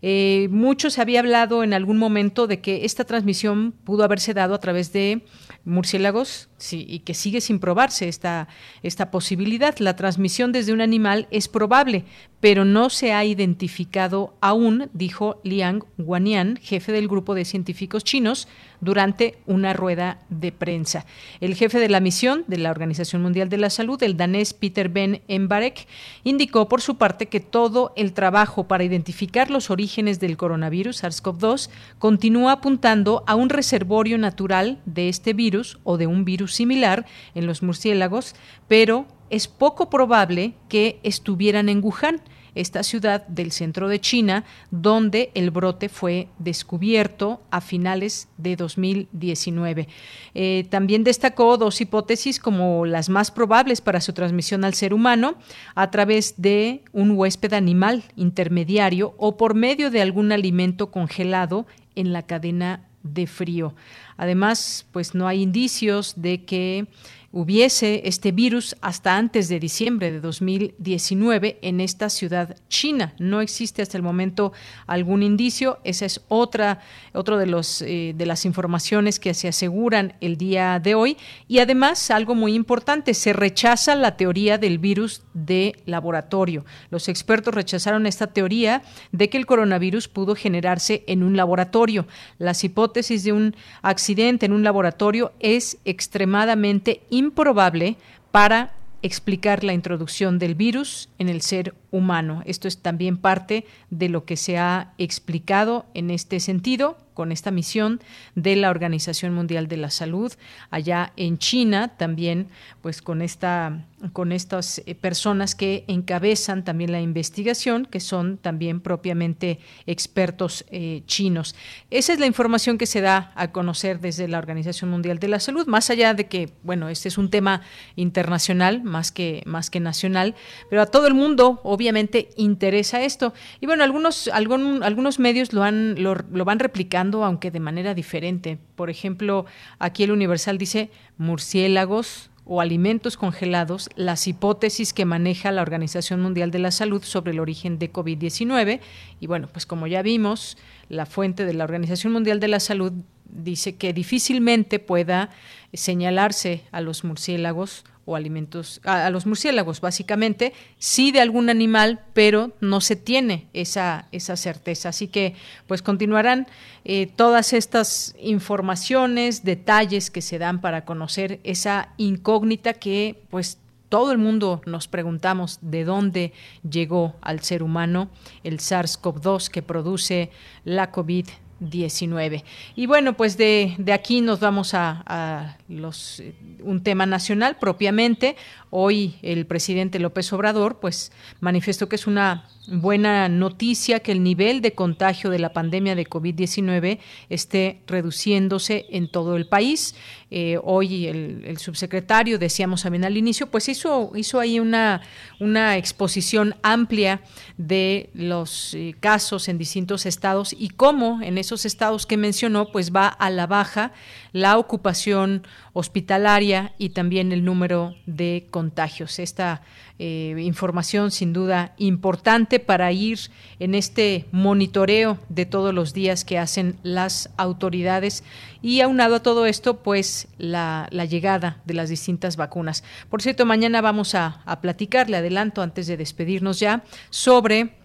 Eh, 0.00 0.48
mucho 0.50 0.90
se 0.90 1.00
había 1.00 1.20
hablado 1.20 1.62
en 1.62 1.74
algún 1.74 1.96
momento 1.96 2.46
de 2.46 2.60
que 2.60 2.84
esta 2.84 3.04
transmisión 3.04 3.72
pudo 3.84 4.02
haberse 4.02 4.34
dado 4.34 4.54
a 4.54 4.58
través 4.58 4.92
de 4.92 5.24
murciélagos 5.64 6.48
sí, 6.62 6.86
y 6.88 7.00
que 7.00 7.14
sigue 7.14 7.40
sin 7.40 7.58
probarse 7.58 8.08
esta, 8.08 8.48
esta 8.82 9.10
posibilidad. 9.10 9.76
La 9.78 9.96
transmisión 9.96 10.52
desde 10.52 10.72
un 10.72 10.80
animal 10.80 11.26
es 11.30 11.48
probable, 11.48 12.04
pero 12.40 12.64
no 12.64 12.90
se 12.90 13.12
ha 13.12 13.24
identificado 13.24 14.34
aún, 14.40 14.90
dijo 14.92 15.40
Liang 15.44 15.84
Wanian, 15.98 16.58
jefe 16.60 16.92
del 16.92 17.08
grupo 17.08 17.34
de 17.34 17.44
científicos 17.44 18.04
chinos, 18.04 18.48
durante 18.80 19.38
una 19.46 19.72
rueda 19.72 20.18
de 20.28 20.50
prensa. 20.50 21.06
El 21.40 21.54
jefe 21.54 21.78
de 21.78 21.88
la 21.88 22.00
misión 22.00 22.44
de 22.48 22.58
la 22.58 22.72
Organización 22.72 23.22
Mundial 23.22 23.48
de 23.48 23.58
la 23.58 23.70
Salud, 23.70 24.02
el 24.02 24.16
danés 24.16 24.54
Peter 24.54 24.88
Ben 24.88 25.22
Embarek, 25.28 25.86
indicó 26.24 26.68
por 26.68 26.80
su 26.80 26.96
parte 26.96 27.26
que 27.26 27.38
todo 27.38 27.92
el 27.96 28.12
trabajo 28.12 28.66
para 28.66 28.82
identificar 28.82 29.48
los 29.48 29.70
orígenes 29.70 30.18
del 30.18 30.36
coronavirus 30.36 31.04
SARS-CoV-2 31.04 31.70
continúa 32.00 32.52
apuntando 32.52 33.22
a 33.28 33.36
un 33.36 33.50
reservorio 33.50 34.18
natural 34.18 34.80
de 34.84 35.08
este 35.08 35.32
virus 35.32 35.78
o 35.84 35.96
de 35.96 36.08
un 36.08 36.24
virus 36.24 36.51
similar 36.52 37.06
en 37.34 37.46
los 37.46 37.62
murciélagos, 37.62 38.34
pero 38.68 39.06
es 39.30 39.48
poco 39.48 39.88
probable 39.88 40.54
que 40.68 41.00
estuvieran 41.02 41.68
en 41.68 41.82
Wuhan, 41.82 42.20
esta 42.54 42.82
ciudad 42.82 43.26
del 43.28 43.50
centro 43.50 43.88
de 43.88 44.00
China, 44.00 44.44
donde 44.70 45.30
el 45.34 45.50
brote 45.50 45.88
fue 45.88 46.28
descubierto 46.38 47.40
a 47.50 47.60
finales 47.60 48.28
de 48.36 48.56
2019. 48.56 49.88
Eh, 50.34 50.66
también 50.68 51.02
destacó 51.02 51.56
dos 51.56 51.80
hipótesis 51.80 52.38
como 52.38 52.84
las 52.84 53.08
más 53.08 53.30
probables 53.30 53.80
para 53.80 54.00
su 54.00 54.12
transmisión 54.12 54.64
al 54.64 54.74
ser 54.74 54.92
humano 54.92 55.36
a 55.74 55.90
través 55.90 56.34
de 56.36 56.82
un 56.92 57.12
huésped 57.12 57.54
animal 57.54 58.04
intermediario 58.16 59.14
o 59.16 59.36
por 59.36 59.54
medio 59.54 59.90
de 59.90 60.02
algún 60.02 60.32
alimento 60.32 60.90
congelado 60.90 61.66
en 61.94 62.12
la 62.12 62.26
cadena 62.26 62.88
de 63.02 63.26
frío. 63.26 63.74
Además, 64.16 64.86
pues 64.92 65.14
no 65.14 65.28
hay 65.28 65.42
indicios 65.42 66.14
de 66.16 66.44
que 66.44 66.86
hubiese 67.32 68.02
este 68.04 68.30
virus 68.30 68.76
hasta 68.82 69.16
antes 69.16 69.48
de 69.48 69.58
diciembre 69.58 70.12
de 70.12 70.20
2019 70.20 71.58
en 71.62 71.80
esta 71.80 72.10
ciudad 72.10 72.56
china. 72.68 73.14
No 73.18 73.40
existe 73.40 73.80
hasta 73.80 73.96
el 73.96 74.02
momento 74.02 74.52
algún 74.86 75.22
indicio. 75.22 75.78
Esa 75.82 76.04
es 76.04 76.20
otra, 76.28 76.80
otro 77.14 77.38
de 77.38 77.46
los 77.46 77.82
eh, 77.82 78.12
de 78.14 78.26
las 78.26 78.44
informaciones 78.44 79.18
que 79.18 79.34
se 79.34 79.48
aseguran 79.48 80.14
el 80.20 80.36
día 80.36 80.78
de 80.78 80.94
hoy. 80.94 81.16
Y 81.48 81.58
además, 81.60 82.10
algo 82.10 82.34
muy 82.34 82.54
importante, 82.54 83.14
se 83.14 83.32
rechaza 83.32 83.94
la 83.94 84.16
teoría 84.16 84.58
del 84.58 84.78
virus 84.78 85.22
de 85.32 85.76
laboratorio. 85.86 86.64
Los 86.90 87.08
expertos 87.08 87.54
rechazaron 87.54 88.06
esta 88.06 88.26
teoría 88.26 88.82
de 89.10 89.30
que 89.30 89.38
el 89.38 89.46
coronavirus 89.46 90.08
pudo 90.08 90.34
generarse 90.34 91.04
en 91.06 91.22
un 91.22 91.36
laboratorio. 91.36 92.06
Las 92.38 92.62
hipótesis 92.64 93.24
de 93.24 93.32
un 93.32 93.56
accidente 93.80 94.46
en 94.46 94.52
un 94.52 94.62
laboratorio 94.62 95.32
es 95.40 95.78
extremadamente 95.84 97.00
improbable 97.22 97.96
para 98.30 98.72
explicar 99.02 99.64
la 99.64 99.72
introducción 99.72 100.38
del 100.38 100.54
virus 100.54 101.08
en 101.18 101.28
el 101.28 101.42
ser 101.42 101.74
humano. 101.90 102.42
Esto 102.46 102.68
es 102.68 102.78
también 102.78 103.16
parte 103.16 103.66
de 103.90 104.08
lo 104.08 104.24
que 104.24 104.36
se 104.36 104.58
ha 104.58 104.94
explicado 104.98 105.86
en 105.94 106.10
este 106.10 106.38
sentido 106.40 106.96
con 107.22 107.30
esta 107.30 107.52
misión 107.52 108.00
de 108.34 108.56
la 108.56 108.68
Organización 108.68 109.32
Mundial 109.32 109.68
de 109.68 109.76
la 109.76 109.90
Salud 109.90 110.32
allá 110.70 111.12
en 111.16 111.38
China, 111.38 111.96
también 111.96 112.48
pues 112.80 113.00
con 113.00 113.22
esta 113.22 113.84
con 114.12 114.32
estas 114.32 114.82
eh, 114.84 114.94
personas 114.96 115.54
que 115.54 115.84
encabezan 115.86 116.64
también 116.64 116.90
la 116.90 117.00
investigación, 117.00 117.86
que 117.86 118.00
son 118.00 118.36
también 118.36 118.80
propiamente 118.80 119.60
expertos 119.86 120.64
eh, 120.70 121.02
chinos. 121.06 121.54
Esa 121.90 122.12
es 122.12 122.18
la 122.18 122.26
información 122.26 122.78
que 122.78 122.86
se 122.86 123.00
da 123.00 123.32
a 123.36 123.52
conocer 123.52 124.00
desde 124.00 124.26
la 124.26 124.38
Organización 124.38 124.90
Mundial 124.90 125.20
de 125.20 125.28
la 125.28 125.38
Salud, 125.38 125.66
más 125.68 125.88
allá 125.90 126.14
de 126.14 126.26
que, 126.26 126.50
bueno, 126.64 126.88
este 126.88 127.08
es 127.08 127.18
un 127.18 127.30
tema 127.30 127.62
internacional 127.94 128.82
más 128.82 129.12
que, 129.12 129.42
más 129.46 129.70
que 129.70 129.78
nacional, 129.78 130.34
pero 130.68 130.82
a 130.82 130.86
todo 130.86 131.06
el 131.06 131.14
mundo 131.14 131.60
obviamente 131.62 132.30
interesa 132.36 133.02
esto. 133.02 133.32
Y 133.60 133.66
bueno, 133.66 133.84
algunos, 133.84 134.26
algún, 134.28 134.82
algunos 134.82 135.20
medios 135.20 135.52
lo, 135.52 135.62
han, 135.62 136.02
lo 136.02 136.44
van 136.44 136.58
replicando 136.58 137.11
aunque 137.24 137.50
de 137.50 137.60
manera 137.60 137.94
diferente. 137.94 138.58
Por 138.76 138.90
ejemplo, 138.90 139.46
aquí 139.78 140.02
el 140.04 140.12
Universal 140.12 140.58
dice 140.58 140.90
murciélagos, 141.18 142.30
o 142.44 142.60
alimentos 142.60 143.16
congelados 143.16 143.88
las 143.94 144.26
hipótesis 144.26 144.92
que 144.92 145.04
maneja 145.04 145.52
la 145.52 145.62
Organización 145.62 146.20
Mundial 146.20 146.50
de 146.50 146.58
la 146.58 146.70
Salud 146.70 147.02
sobre 147.02 147.32
el 147.32 147.40
origen 147.40 147.78
de 147.78 147.92
COVID-19. 147.92 148.80
Y 149.20 149.26
bueno, 149.26 149.48
pues 149.52 149.66
como 149.66 149.86
ya 149.86 150.02
vimos, 150.02 150.56
la 150.88 151.06
fuente 151.06 151.44
de 151.44 151.54
la 151.54 151.64
Organización 151.64 152.12
Mundial 152.12 152.40
de 152.40 152.48
la 152.48 152.60
Salud 152.60 152.92
dice 153.24 153.76
que 153.76 153.92
difícilmente 153.92 154.78
pueda 154.78 155.30
señalarse 155.72 156.62
a 156.72 156.80
los 156.80 157.04
murciélagos 157.04 157.84
o 158.04 158.16
alimentos 158.16 158.80
a, 158.84 159.08
los 159.10 159.26
murciélagos 159.26 159.80
básicamente 159.80 160.52
sí 160.78 161.12
de 161.12 161.20
algún 161.20 161.50
animal 161.50 162.00
pero 162.12 162.52
no 162.60 162.80
se 162.80 162.96
tiene 162.96 163.46
esa 163.52 164.08
esa 164.12 164.36
certeza. 164.36 164.88
Así 164.88 165.08
que 165.08 165.34
pues 165.66 165.82
continuarán 165.82 166.46
eh, 166.84 167.06
todas 167.14 167.52
estas 167.52 168.14
informaciones 168.18 169.44
detalles 169.44 170.10
que 170.10 170.22
se 170.22 170.38
dan 170.38 170.60
para 170.60 170.84
conocer 170.84 171.40
esa 171.44 171.90
incógnita 171.96 172.74
que 172.74 173.22
pues 173.30 173.58
todo 173.88 174.10
el 174.10 174.16
mundo 174.16 174.62
nos 174.64 174.88
preguntamos 174.88 175.58
de 175.60 175.84
dónde 175.84 176.32
llegó 176.68 177.14
al 177.20 177.40
ser 177.40 177.62
humano 177.62 178.08
el 178.42 178.58
SARS-CoV-2 178.58 179.48
que 179.48 179.60
produce 179.60 180.30
la 180.64 180.90
COVID 180.90 181.26
19. 181.70 182.44
Y 182.74 182.86
bueno, 182.86 183.14
pues 183.14 183.36
de, 183.36 183.74
de 183.78 183.92
aquí 183.92 184.20
nos 184.20 184.40
vamos 184.40 184.74
a, 184.74 185.02
a 185.06 185.56
los, 185.68 186.20
eh, 186.20 186.34
un 186.60 186.82
tema 186.82 187.06
nacional 187.06 187.56
propiamente. 187.58 188.36
Hoy 188.74 189.16
el 189.20 189.44
presidente 189.44 189.98
López 189.98 190.32
Obrador 190.32 190.80
pues 190.80 191.12
manifestó 191.40 191.90
que 191.90 191.96
es 191.96 192.06
una 192.06 192.48
buena 192.68 193.28
noticia 193.28 194.00
que 194.00 194.12
el 194.12 194.22
nivel 194.22 194.62
de 194.62 194.72
contagio 194.72 195.28
de 195.28 195.38
la 195.38 195.52
pandemia 195.52 195.94
de 195.94 196.08
COVID-19 196.08 196.98
esté 197.28 197.82
reduciéndose 197.86 198.86
en 198.88 199.10
todo 199.10 199.36
el 199.36 199.46
país. 199.46 199.94
Eh, 200.30 200.58
hoy 200.64 201.06
el, 201.06 201.58
subsecretario, 201.58 202.38
decíamos 202.38 202.84
también 202.84 203.04
al 203.04 203.18
inicio, 203.18 203.50
pues 203.50 203.68
hizo, 203.68 204.12
hizo 204.14 204.40
ahí 204.40 204.58
una, 204.58 205.02
una 205.38 205.76
exposición 205.76 206.54
amplia 206.62 207.20
de 207.58 208.08
los 208.14 208.72
eh, 208.72 208.94
casos 208.98 209.48
en 209.48 209.58
distintos 209.58 210.06
estados 210.06 210.56
y 210.58 210.70
cómo 210.70 211.20
en 211.20 211.36
esos 211.36 211.66
estados 211.66 212.06
que 212.06 212.16
mencionó, 212.16 212.72
pues 212.72 212.90
va 212.90 213.08
a 213.08 213.28
la 213.28 213.46
baja 213.46 213.92
la 214.32 214.56
ocupación 214.56 215.46
hospitalaria 215.72 216.74
y 216.78 216.90
también 216.90 217.32
el 217.32 217.44
número 217.44 217.94
de 218.06 218.46
contagios. 218.50 219.18
Esta 219.18 219.62
eh, 219.98 220.34
información 220.40 221.10
sin 221.10 221.32
duda 221.32 221.74
importante 221.78 222.58
para 222.58 222.92
ir 222.92 223.18
en 223.58 223.74
este 223.74 224.26
monitoreo 224.32 225.18
de 225.28 225.46
todos 225.46 225.72
los 225.72 225.94
días 225.94 226.24
que 226.24 226.38
hacen 226.38 226.76
las 226.82 227.30
autoridades 227.36 228.24
y 228.60 228.80
aunado 228.80 229.16
a 229.16 229.22
todo 229.22 229.46
esto, 229.46 229.82
pues 229.82 230.28
la, 230.38 230.88
llegada 231.08 231.60
de 231.64 231.74
las 231.74 231.88
distintas 231.88 232.36
vacunas. 232.36 232.84
Por 233.08 233.22
cierto, 233.22 233.46
mañana 233.46 233.80
vamos 233.80 234.14
a, 234.14 234.42
a 234.44 234.60
platicar, 234.60 235.08
le 235.08 235.16
adelanto 235.16 235.62
antes 235.62 235.86
de 235.86 235.96
despedirnos 235.96 236.60
ya, 236.60 236.84
sobre 237.10 237.81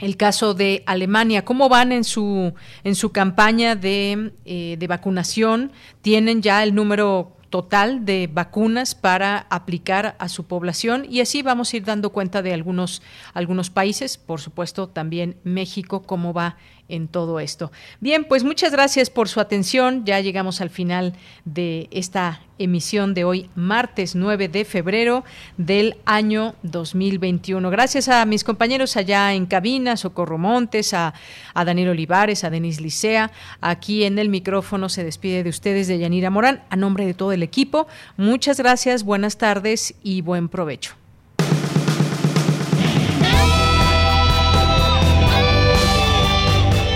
el 0.00 0.16
caso 0.16 0.54
de 0.54 0.82
Alemania. 0.86 1.44
¿Cómo 1.44 1.68
van 1.68 1.92
en 1.92 2.04
su, 2.04 2.54
en 2.84 2.94
su 2.94 3.12
campaña 3.12 3.76
de, 3.76 4.32
eh, 4.44 4.76
de 4.78 4.86
vacunación? 4.86 5.72
¿Tienen 6.02 6.42
ya 6.42 6.62
el 6.62 6.74
número 6.74 7.36
total 7.50 8.04
de 8.04 8.30
vacunas 8.32 8.94
para 8.94 9.46
aplicar 9.50 10.16
a 10.18 10.28
su 10.28 10.44
población 10.44 11.04
y 11.08 11.20
así 11.20 11.42
vamos 11.42 11.72
a 11.72 11.78
ir 11.78 11.84
dando 11.84 12.10
cuenta 12.10 12.42
de 12.42 12.54
algunos, 12.54 13.02
algunos 13.34 13.70
países, 13.70 14.16
por 14.18 14.40
supuesto 14.40 14.88
también 14.88 15.36
México, 15.42 16.02
cómo 16.02 16.32
va 16.32 16.56
en 16.90 17.08
todo 17.08 17.40
esto. 17.40 17.72
Bien, 18.00 18.24
pues 18.24 18.44
muchas 18.44 18.72
gracias 18.72 19.10
por 19.10 19.28
su 19.28 19.40
atención. 19.40 20.04
Ya 20.04 20.20
llegamos 20.20 20.60
al 20.60 20.70
final 20.70 21.14
de 21.44 21.88
esta 21.90 22.42
emisión 22.58 23.14
de 23.14 23.24
hoy, 23.24 23.48
martes 23.54 24.14
9 24.14 24.48
de 24.48 24.64
febrero 24.64 25.24
del 25.56 25.96
año 26.04 26.54
2021. 26.62 27.70
Gracias 27.70 28.08
a 28.08 28.24
mis 28.26 28.44
compañeros 28.44 28.96
allá 28.96 29.32
en 29.32 29.46
cabina, 29.46 29.96
Socorro 29.96 30.36
Montes, 30.36 30.92
a, 30.92 31.14
a 31.54 31.64
Daniel 31.64 31.90
Olivares, 31.90 32.44
a 32.44 32.50
Denis 32.50 32.80
Licea. 32.80 33.32
Aquí 33.60 34.04
en 34.04 34.18
el 34.18 34.28
micrófono 34.28 34.88
se 34.88 35.04
despide 35.04 35.42
de 35.42 35.50
ustedes 35.50 35.88
de 35.88 35.98
Yanira 35.98 36.30
Morán, 36.30 36.62
a 36.68 36.76
nombre 36.76 37.06
de 37.06 37.14
todo 37.14 37.32
el 37.32 37.42
equipo. 37.42 37.86
Muchas 38.16 38.58
gracias, 38.58 39.04
buenas 39.04 39.38
tardes 39.38 39.94
y 40.02 40.20
buen 40.20 40.48
provecho. 40.48 41.00